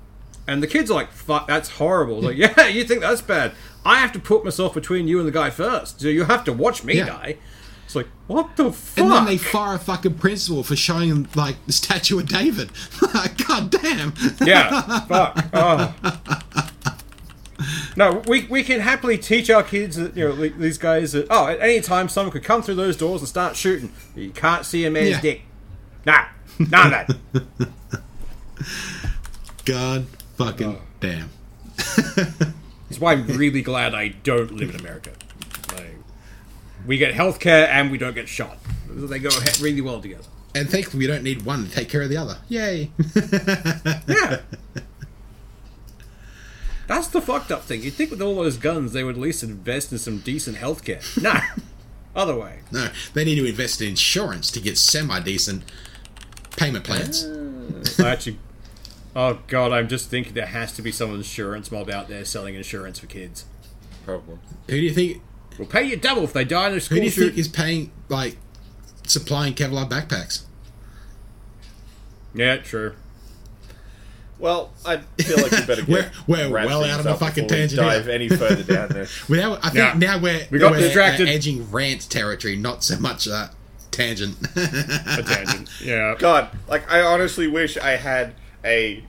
And 0.47 0.61
the 0.63 0.67
kids 0.67 0.89
are 0.91 0.95
like, 0.95 1.11
fuck, 1.11 1.47
that's 1.47 1.69
horrible. 1.69 2.21
Like, 2.21 2.37
yeah, 2.57 2.67
you 2.67 2.83
think 2.83 3.01
that's 3.01 3.21
bad. 3.21 3.53
I 3.85 3.99
have 3.99 4.11
to 4.13 4.19
put 4.19 4.43
myself 4.43 4.73
between 4.73 5.07
you 5.07 5.17
and 5.19 5.27
the 5.27 5.31
guy 5.31 5.49
first. 5.49 6.01
So 6.01 6.07
you 6.07 6.25
have 6.25 6.43
to 6.45 6.53
watch 6.53 6.83
me 6.83 6.95
Yeah. 6.97 7.05
die. 7.07 7.37
It's 7.89 7.95
like, 7.95 8.05
what 8.27 8.55
the 8.55 8.71
fuck? 8.71 8.99
And 9.03 9.11
then 9.11 9.25
they 9.25 9.37
fire 9.39 9.73
a 9.73 9.79
fucking 9.79 10.13
principal 10.19 10.61
for 10.61 10.75
showing 10.75 11.27
like, 11.33 11.55
the 11.65 11.73
statue 11.73 12.19
of 12.19 12.27
David. 12.27 12.69
God 13.47 13.71
damn. 13.71 14.13
yeah, 14.45 14.99
fuck. 15.07 15.43
Oh. 15.53 15.95
No, 17.97 18.21
we, 18.27 18.45
we 18.45 18.61
can 18.63 18.81
happily 18.81 19.17
teach 19.17 19.49
our 19.49 19.63
kids 19.63 19.95
that, 19.95 20.15
you 20.15 20.23
know, 20.29 20.35
these 20.35 20.77
guys 20.77 21.13
that, 21.13 21.25
oh, 21.31 21.47
at 21.47 21.59
any 21.61 21.81
time 21.81 22.09
someone 22.09 22.31
could 22.31 22.43
come 22.43 22.61
through 22.61 22.75
those 22.75 22.95
doors 22.95 23.21
and 23.21 23.27
start 23.27 23.55
shooting. 23.55 23.91
You 24.15 24.29
can't 24.29 24.67
see 24.67 24.85
a 24.85 24.91
man's 24.91 25.09
Yeah. 25.09 25.21
dick. 25.21 25.41
Nah, 26.05 26.25
none 26.59 26.93
of 26.93 27.07
that. 27.07 27.69
God 29.65 30.05
fucking 30.37 30.75
Oh. 30.77 30.81
damn. 30.99 31.31
That's 32.15 32.99
why 32.99 33.13
I'm 33.13 33.25
really 33.25 33.63
glad 33.63 33.95
I 33.95 34.09
don't 34.09 34.51
live 34.53 34.69
in 34.69 34.79
America. 34.79 35.11
Like, 36.89 36.91
we 36.91 36.97
get 36.97 37.13
healthcare 37.13 37.67
and 37.67 37.91
we 37.91 37.99
don't 37.99 38.15
get 38.15 38.27
shot. 38.27 38.57
They 38.89 39.19
go 39.19 39.29
really 39.61 39.81
well 39.81 40.01
together. 40.01 40.23
And 40.55 40.67
thankfully, 40.67 40.97
we 41.03 41.07
don't 41.07 41.21
need 41.21 41.43
one 41.43 41.65
to 41.65 41.71
take 41.71 41.87
care 41.87 42.01
of 42.01 42.09
the 42.09 42.17
other. 42.17 42.37
Yay. 42.49 42.89
Yeah. 44.07 44.41
That's 46.87 47.07
the 47.07 47.21
fucked 47.21 47.51
up 47.51 47.61
thing. 47.61 47.83
You'd 47.83 47.93
think 47.93 48.09
with 48.09 48.19
all 48.19 48.33
those 48.33 48.57
guns 48.57 48.93
they 48.93 49.03
would 49.03 49.13
at 49.13 49.21
least 49.21 49.43
invest 49.43 49.91
in 49.91 49.99
some 49.99 50.17
decent 50.17 50.57
healthcare. 50.57 51.05
Nah. 51.21 51.41
Other 52.15 52.35
way. 52.35 52.61
no, 52.71 52.89
they 53.13 53.23
need 53.23 53.35
to 53.35 53.45
invest 53.45 53.81
in 53.81 53.89
insurance 53.89 54.49
to 54.49 54.59
get 54.59 54.79
semi 54.79 55.19
decent 55.19 55.71
payment 56.57 56.83
plans. 56.83 57.23
Ah. 57.99 58.07
I 58.07 58.09
actually 58.09 58.39
Oh 59.15 59.37
god, 59.47 59.71
I'm 59.71 59.87
just 59.87 60.09
thinking 60.09 60.33
there 60.33 60.47
has 60.47 60.73
to 60.73 60.81
be 60.81 60.91
some 60.91 61.13
insurance 61.13 61.71
mob 61.71 61.91
out 61.91 62.07
there 62.07 62.25
selling 62.25 62.55
insurance 62.55 62.97
for 62.97 63.05
kids. 63.05 63.45
Probably. 64.03 64.39
Who 64.67 64.75
do 64.75 64.81
you 64.81 64.93
think? 64.93 65.21
We'll 65.59 65.67
pay 65.67 65.83
you 65.83 65.97
double 65.97 66.23
if 66.23 66.33
they 66.33 66.45
die 66.45 66.67
in 66.67 66.71
a 66.71 66.73
Who 66.75 66.79
school 66.79 66.97
do 66.99 67.03
you 67.03 67.09
shoot. 67.11 67.25
think 67.27 67.37
is 67.37 67.47
paying 67.49 67.91
like 68.07 68.37
supplying 69.05 69.53
Kevlar 69.53 69.87
backpacks? 69.87 70.43
Yeah, 72.33 72.57
true. 72.57 72.93
Well, 74.37 74.71
I 74.85 74.97
feel 75.21 75.37
like 75.41 75.51
we 75.51 75.65
better 75.65 75.75
get 75.81 75.87
We're- 75.89 76.09
we're 76.27 76.49
wrap 76.49 76.67
well 76.67 76.81
things 76.81 76.93
out 76.93 76.99
of 76.99 77.05
the 77.05 77.11
up 77.11 77.19
fucking 77.19 77.43
before 77.47 77.57
we 77.57 77.67
tangent 77.67 77.81
Dive 77.81 78.05
here. 78.05 78.13
any 78.13 78.29
further 78.29 78.63
down 78.63 78.87
there. 78.93 79.07
Well, 79.27 79.51
now, 79.51 79.57
I 79.61 79.69
think 79.69 79.75
Yeah. 79.75 79.93
now 79.97 80.17
we're 80.19 80.47
We 80.49 80.59
got 80.59 80.71
we're, 80.71 80.79
distracted. 80.79 81.27
uh, 81.27 81.31
edging 81.31 81.69
rant 81.71 82.09
territory, 82.09 82.55
not 82.55 82.83
so 82.85 82.97
much 82.99 83.27
uh, 83.27 83.49
tangent. 83.91 84.37
A 84.55 85.23
tangent. 85.23 85.69
Yeah. 85.83 86.15
God, 86.17 86.57
like 86.69 86.89
I 86.89 87.01
honestly 87.01 87.47
wish 87.47 87.77
I 87.77 87.97
had 87.97 88.33
a 88.63 89.03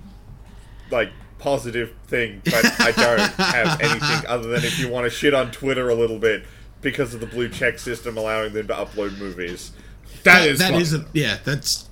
like 0.90 1.12
positive 1.40 1.92
thing, 2.06 2.42
but 2.44 2.64
I 2.80 2.92
don't 2.92 3.20
have 3.32 3.80
anything 3.82 4.26
other 4.28 4.48
than 4.48 4.64
if 4.64 4.78
you 4.78 4.88
want 4.88 5.04
to 5.04 5.10
shit 5.10 5.34
on 5.34 5.50
Twitter 5.50 5.88
a 5.88 5.94
little 5.94 6.18
bit 6.18 6.44
because 6.82 7.12
of 7.14 7.20
the 7.20 7.26
blue 7.26 7.48
check 7.48 7.78
system 7.78 8.16
allowing 8.16 8.52
them 8.52 8.66
to 8.68 8.74
upload 8.74 9.18
movies. 9.18 9.72
that 10.24 10.46
is 10.46 10.58
that 10.60 10.70
fucked 10.70 10.82
is 10.82 10.94
a 10.94 11.04
yeah. 11.12 11.38
That's 11.44 11.88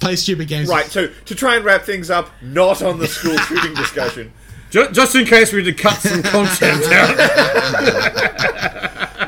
play 0.00 0.16
stupid 0.16 0.48
games. 0.48 0.68
Right, 0.68 0.86
so 0.86 1.08
to 1.08 1.34
try 1.34 1.56
and 1.56 1.64
wrap 1.64 1.82
things 1.82 2.10
up, 2.10 2.28
not 2.42 2.82
on 2.82 2.98
the 2.98 3.06
school 3.08 3.36
shooting 3.48 3.74
discussion. 3.74 4.32
Ju- 4.70 4.90
just 4.90 5.14
in 5.14 5.24
case 5.24 5.52
we 5.52 5.64
had 5.64 5.76
to 5.76 5.82
cut 5.82 5.98
some 5.98 6.22
content 6.22 6.84
out. 6.92 7.16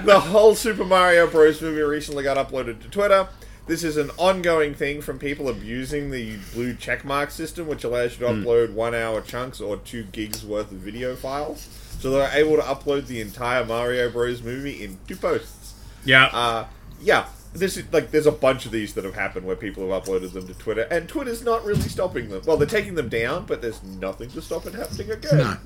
the 0.05 0.18
whole 0.20 0.55
Super 0.55 0.84
Mario 0.84 1.26
Bros. 1.26 1.60
movie 1.62 1.80
recently 1.82 2.22
got 2.24 2.36
uploaded 2.36 2.80
to 2.82 2.88
Twitter. 2.88 3.28
This 3.66 3.82
is 3.82 3.97
an 3.97 4.10
ongoing 4.16 4.74
thing 4.74 5.02
from 5.02 5.18
people 5.18 5.48
abusing 5.48 6.10
the 6.10 6.36
blue 6.55 6.74
checkmark 6.74 7.30
system, 7.32 7.66
which 7.66 7.82
allows 7.82 8.12
you 8.18 8.26
to 8.26 8.32
upload 8.32 8.72
one 8.72 8.94
hour 8.94 9.20
chunks 9.20 9.60
or 9.60 9.76
two 9.78 10.05
gigs 10.05 10.44
worth 10.44 10.70
of 10.70 10.78
video 10.78 11.16
files. 11.16 11.68
So 11.98 12.10
they're 12.10 12.30
able 12.32 12.56
to 12.56 12.62
upload 12.62 13.06
the 13.09 13.20
entire 13.20 13.64
Mario 13.64 14.09
Bros. 14.10 14.43
movie 14.43 14.84
in 14.84 14.98
two 15.09 15.16
posts. 15.16 15.74
yeah. 16.05 16.26
Uh, 16.26 16.66
yeah, 17.02 17.26
this 17.52 17.76
is 17.76 17.93
like 17.93 18.10
there's 18.12 18.26
a 18.26 18.32
bunch 18.32 18.66
of 18.66 18.72
these 18.72 18.94
that 18.94 19.05
have 19.05 19.14
happened 19.14 19.47
where 19.47 19.56
people 19.56 19.90
have 19.90 20.05
uploaded 20.05 20.32
them 20.32 20.47
to 20.47 20.55
Twitter, 20.55 20.82
and 20.90 21.09
Twitter's 21.09 21.43
not 21.43 21.64
really 21.64 21.80
stopping 21.82 22.28
them. 22.28 22.43
Well, 22.47 22.56
they're 22.56 22.66
taking 22.66 22.94
them 22.94 23.09
down, 23.09 23.44
but 23.47 23.60
there's 23.62 23.82
nothing 23.82 24.30
to 24.30 24.40
stop 24.40 24.64
it 24.66 24.74
happening 24.74 25.10
again. 25.10 25.36
No. 25.38 25.56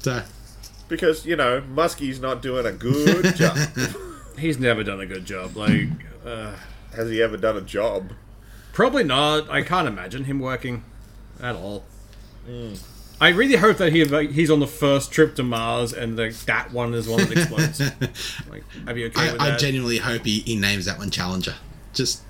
So 0.00 0.22
because 0.88 1.24
you 1.24 1.36
know 1.36 1.60
Muskie's 1.62 2.20
not 2.20 2.42
doing 2.42 2.66
a 2.66 2.72
good 2.72 3.36
job. 3.36 3.56
He's 4.36 4.58
never 4.58 4.82
done 4.84 5.00
a 5.00 5.06
good 5.06 5.24
job. 5.24 5.56
Like, 5.56 5.88
uh, 6.26 6.52
Has 6.94 7.10
he 7.10 7.22
ever 7.22 7.36
done 7.36 7.56
a 7.56 7.60
job? 7.62 8.12
probably 8.72 9.02
not. 9.02 9.50
I 9.50 9.62
can't 9.62 9.88
imagine 9.88 10.24
him 10.24 10.38
working 10.38 10.84
at 11.42 11.56
all. 11.56 11.84
I 13.20 13.30
really 13.30 13.56
hope 13.56 13.78
that 13.78 13.92
he 13.92 14.04
like, 14.04 14.30
he's 14.30 14.50
on 14.50 14.60
the 14.60 14.66
first 14.68 15.10
trip 15.10 15.34
to 15.36 15.42
Mars 15.42 15.92
and 15.92 16.16
the, 16.16 16.28
that 16.46 16.70
one 16.72 16.94
is 16.94 17.08
one 17.08 17.18
that 17.28 17.32
explodes. 17.32 17.80
like, 18.50 18.62
are 18.86 18.96
you 18.96 19.06
okay 19.06 19.28
I, 19.28 19.32
with 19.32 19.40
I 19.40 19.50
that? 19.50 19.58
genuinely 19.58 19.98
hope 19.98 20.24
he, 20.24 20.40
he 20.40 20.54
names 20.56 20.84
that 20.84 20.98
one 20.98 21.10
Challenger. 21.10 21.56
Just 21.92 22.22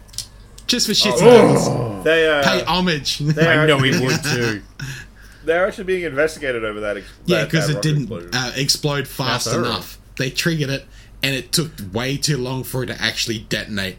just 0.67 0.87
for 0.87 0.93
shits 0.93 1.19
Oh. 1.21 1.29
and 1.29 1.49
giggles. 1.59 2.05
They 2.05 2.29
uh, 2.31 2.43
Pay 2.43 2.63
homage. 2.65 3.19
they 3.19 3.47
I 3.47 3.67
know 3.67 3.79
he 3.79 3.91
would 3.91 4.23
too. 4.25 4.63
They're 5.45 5.67
actually 5.67 5.85
being 5.85 6.05
investigated 6.05 6.65
over 6.65 6.81
that. 6.81 6.97
Ex- 6.99 7.07
yeah, 7.27 7.45
because 7.45 7.69
it 7.69 7.83
didn't 7.83 8.11
uh, 8.35 8.53
explode 8.57 9.07
fast 9.09 9.45
That's 9.47 9.57
all 9.57 9.63
right. 9.63 9.69
enough. 9.71 9.99
They 10.17 10.31
triggered 10.31 10.71
it, 10.71 10.85
and 11.23 11.35
it 11.35 11.53
took 11.53 11.73
way 11.93 12.17
too 12.17 12.37
long 12.39 12.65
for 12.65 12.83
it 12.85 12.87
to 12.87 13.01
actually 13.03 13.39
detonate. 13.41 13.97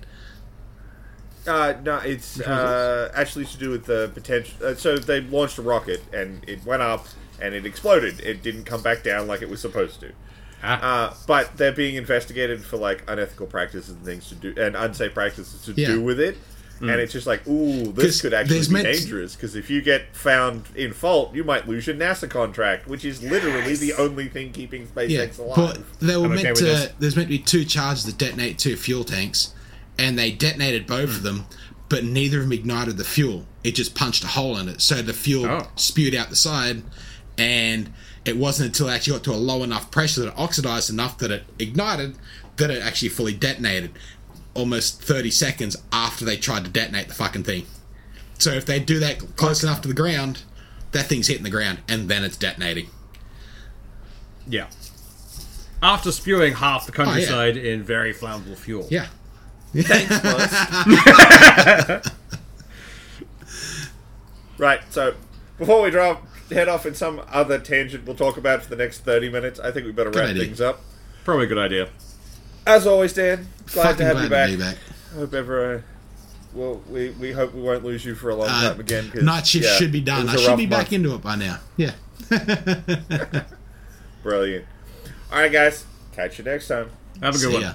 Uh, 1.49 1.73
no, 1.83 1.97
it's 1.97 2.39
uh, 2.41 3.11
actually 3.15 3.45
to 3.45 3.57
do 3.57 3.69
with 3.71 3.85
the 3.85 4.11
potential. 4.13 4.53
Uh, 4.65 4.75
so 4.75 4.97
they 4.97 5.21
launched 5.21 5.57
a 5.57 5.61
rocket 5.61 6.01
and 6.13 6.47
it 6.47 6.63
went 6.65 6.81
up 6.81 7.07
and 7.41 7.53
it 7.55 7.65
exploded. 7.65 8.19
It 8.21 8.43
didn't 8.43 8.65
come 8.65 8.81
back 8.81 9.03
down 9.03 9.27
like 9.27 9.41
it 9.41 9.49
was 9.49 9.59
supposed 9.61 9.99
to. 10.01 10.11
Ah. 10.63 11.09
Uh, 11.09 11.13
but 11.25 11.55
they're 11.57 11.71
being 11.71 11.95
investigated 11.95 12.63
for 12.63 12.77
like 12.77 13.03
unethical 13.09 13.47
practices 13.47 13.89
and 13.89 14.03
things 14.05 14.27
to 14.29 14.35
do 14.35 14.53
and 14.61 14.75
unsafe 14.75 15.13
practices 15.13 15.61
to 15.65 15.71
Yeah. 15.73 15.87
do 15.87 16.01
with 16.01 16.19
it. 16.19 16.37
And 16.81 16.91
it's 16.91 17.11
just 17.11 17.27
like, 17.27 17.45
ooh, 17.45 17.83
'Cause 17.87 17.93
this 17.95 18.21
could 18.21 18.33
actually 18.33 18.53
there's 18.55 18.67
be 18.69 18.75
meant- 18.75 18.85
dangerous 18.85 19.35
because 19.35 19.53
if 19.57 19.69
you 19.69 19.81
get 19.81 20.15
found 20.15 20.63
in 20.75 20.93
fault, 20.93 21.35
you 21.35 21.43
might 21.43 21.67
lose 21.67 21.85
your 21.87 21.95
NASA 21.97 22.29
contract, 22.29 22.87
which 22.87 23.03
is 23.03 23.21
literally 23.21 23.75
the 23.75 23.91
only 23.95 24.29
thing 24.29 24.53
keeping 24.53 24.87
SpaceX 24.87 25.09
Yeah, 25.09 25.43
alive. 25.43 25.55
but 25.57 25.99
they 26.07 26.15
were 26.15 26.27
I'm 26.27 26.31
okay 26.33 26.43
meant 26.43 26.55
with 26.55 26.59
to. 26.59 26.63
this. 26.71 26.89
There's 26.97 27.15
meant 27.17 27.27
to 27.27 27.37
be 27.37 27.43
two 27.43 27.65
charges 27.65 28.05
that 28.05 28.17
detonate 28.17 28.57
two 28.59 28.77
fuel 28.77 29.03
tanks, 29.03 29.49
and 29.99 30.17
they 30.17 30.31
detonated 30.31 30.87
both 30.87 31.09
of 31.09 31.23
them, 31.23 31.45
but 31.89 32.03
neither 32.03 32.37
of 32.37 32.43
them 32.45 32.53
ignited 32.53 32.97
the 32.97 33.03
fuel. 33.03 33.45
It 33.63 33.75
just 33.75 33.93
punched 33.93 34.23
a 34.23 34.27
hole 34.27 34.57
in 34.57 34.69
it, 34.69 34.81
so 34.81 35.01
the 35.01 35.13
fuel 35.13 35.45
Oh. 35.45 35.67
spewed 35.75 36.15
out 36.15 36.29
the 36.29 36.35
side, 36.35 36.81
and 37.37 37.91
it 38.25 38.37
wasn't 38.37 38.67
until 38.67 38.87
it 38.89 38.93
actually 38.93 39.13
got 39.13 39.23
to 39.25 39.31
a 39.33 39.35
low 39.35 39.63
enough 39.63 39.91
pressure 39.91 40.21
that 40.21 40.27
it 40.29 40.33
oxidized 40.37 40.89
enough 40.89 41.17
that 41.19 41.31
it 41.31 41.43
ignited 41.59 42.15
that 42.57 42.69
it 42.71 42.81
actually 42.81 43.09
fully 43.09 43.33
detonated. 43.33 43.91
Almost 44.53 45.01
30 45.01 45.31
seconds 45.31 45.75
after 45.93 46.25
they 46.25 46.35
tried 46.37 46.65
to 46.65 46.69
detonate 46.71 47.07
the 47.07 47.13
fucking 47.13 47.43
thing. 47.43 47.65
So 48.39 48.51
if 48.51 48.65
they 48.65 48.79
do 48.79 48.99
that 48.99 49.35
close 49.35 49.63
enough 49.63 49.81
to 49.81 49.87
the 49.87 49.93
ground, 49.93 50.43
that 50.91 51.05
thing's 51.07 51.27
hitting 51.27 51.43
the 51.43 51.49
ground, 51.49 51.79
and 51.87 52.09
then 52.09 52.23
it's 52.23 52.35
detonating. 52.37 52.87
Yeah. 54.47 54.67
After 55.81 56.11
spewing 56.11 56.55
half 56.55 56.85
the 56.85 56.91
Oh, 56.91 57.03
yeah. 57.03 57.05
countryside 57.05 57.57
in 57.57 57.83
very 57.83 58.13
flammable 58.13 58.57
fuel. 58.57 58.87
Yeah. 58.91 59.07
Thanks, 59.73 60.19
Buzz. 60.21 62.11
right, 64.57 64.81
so 64.89 65.13
before 65.57 65.81
we 65.83 65.91
drop 65.91 66.25
head 66.51 66.67
off 66.67 66.85
in 66.87 66.95
some 66.95 67.21
other 67.31 67.59
tangent 67.59 68.03
we'll 68.07 68.15
talk 68.15 68.35
about 68.37 68.63
for 68.63 68.69
the 68.69 68.75
next 68.75 68.99
30 69.01 69.29
minutes, 69.29 69.59
I 69.59 69.71
think 69.71 69.85
we 69.85 69.91
better 69.91 70.09
Good 70.09 70.19
wrap 70.19 70.29
idea. 70.29 70.43
things 70.45 70.61
up. 70.61 70.81
Probably 71.23 71.45
a 71.45 71.47
good 71.47 71.59
idea. 71.59 71.89
As 72.65 72.87
always, 72.87 73.13
Dan, 73.13 73.47
glad 73.71 73.83
Fucking 73.83 73.97
to 73.97 74.05
have 74.05 74.13
glad 74.15 74.23
you 74.23 74.29
back. 74.29 74.49
to 74.49 74.57
be 74.57 74.63
back. 74.63 74.77
Hope 75.15 75.33
ever. 75.33 75.75
Uh, 75.75 75.81
well, 76.53 76.81
we, 76.89 77.11
we 77.11 77.31
hope 77.31 77.53
we 77.53 77.61
won't 77.61 77.85
lose 77.85 78.03
you 78.03 78.15
for 78.15 78.31
a 78.31 78.35
long 78.35 78.49
Uh, 78.49 78.71
time 78.71 78.79
again. 78.79 79.11
'cause, 79.11 79.21
night 79.21 79.45
shift 79.45 79.65
yeah, 79.65 79.75
should 79.75 79.91
be 79.91 80.01
done. 80.01 80.27
I 80.27 80.35
should 80.35 80.47
rough 80.47 80.57
be 80.57 80.65
back 80.65 80.91
into 80.91 81.13
it 81.13 81.21
by 81.21 81.35
now. 81.35 81.59
Yeah. 81.77 81.91
Brilliant. 84.23 84.65
All 85.31 85.39
right, 85.39 85.51
guys. 85.51 85.85
Catch 86.13 86.39
you 86.39 86.43
next 86.45 86.67
time. 86.67 86.89
Have 87.21 87.35
a 87.35 87.37
good 87.37 87.47
See 87.47 87.53
one. 87.53 87.61
ya. 87.61 87.73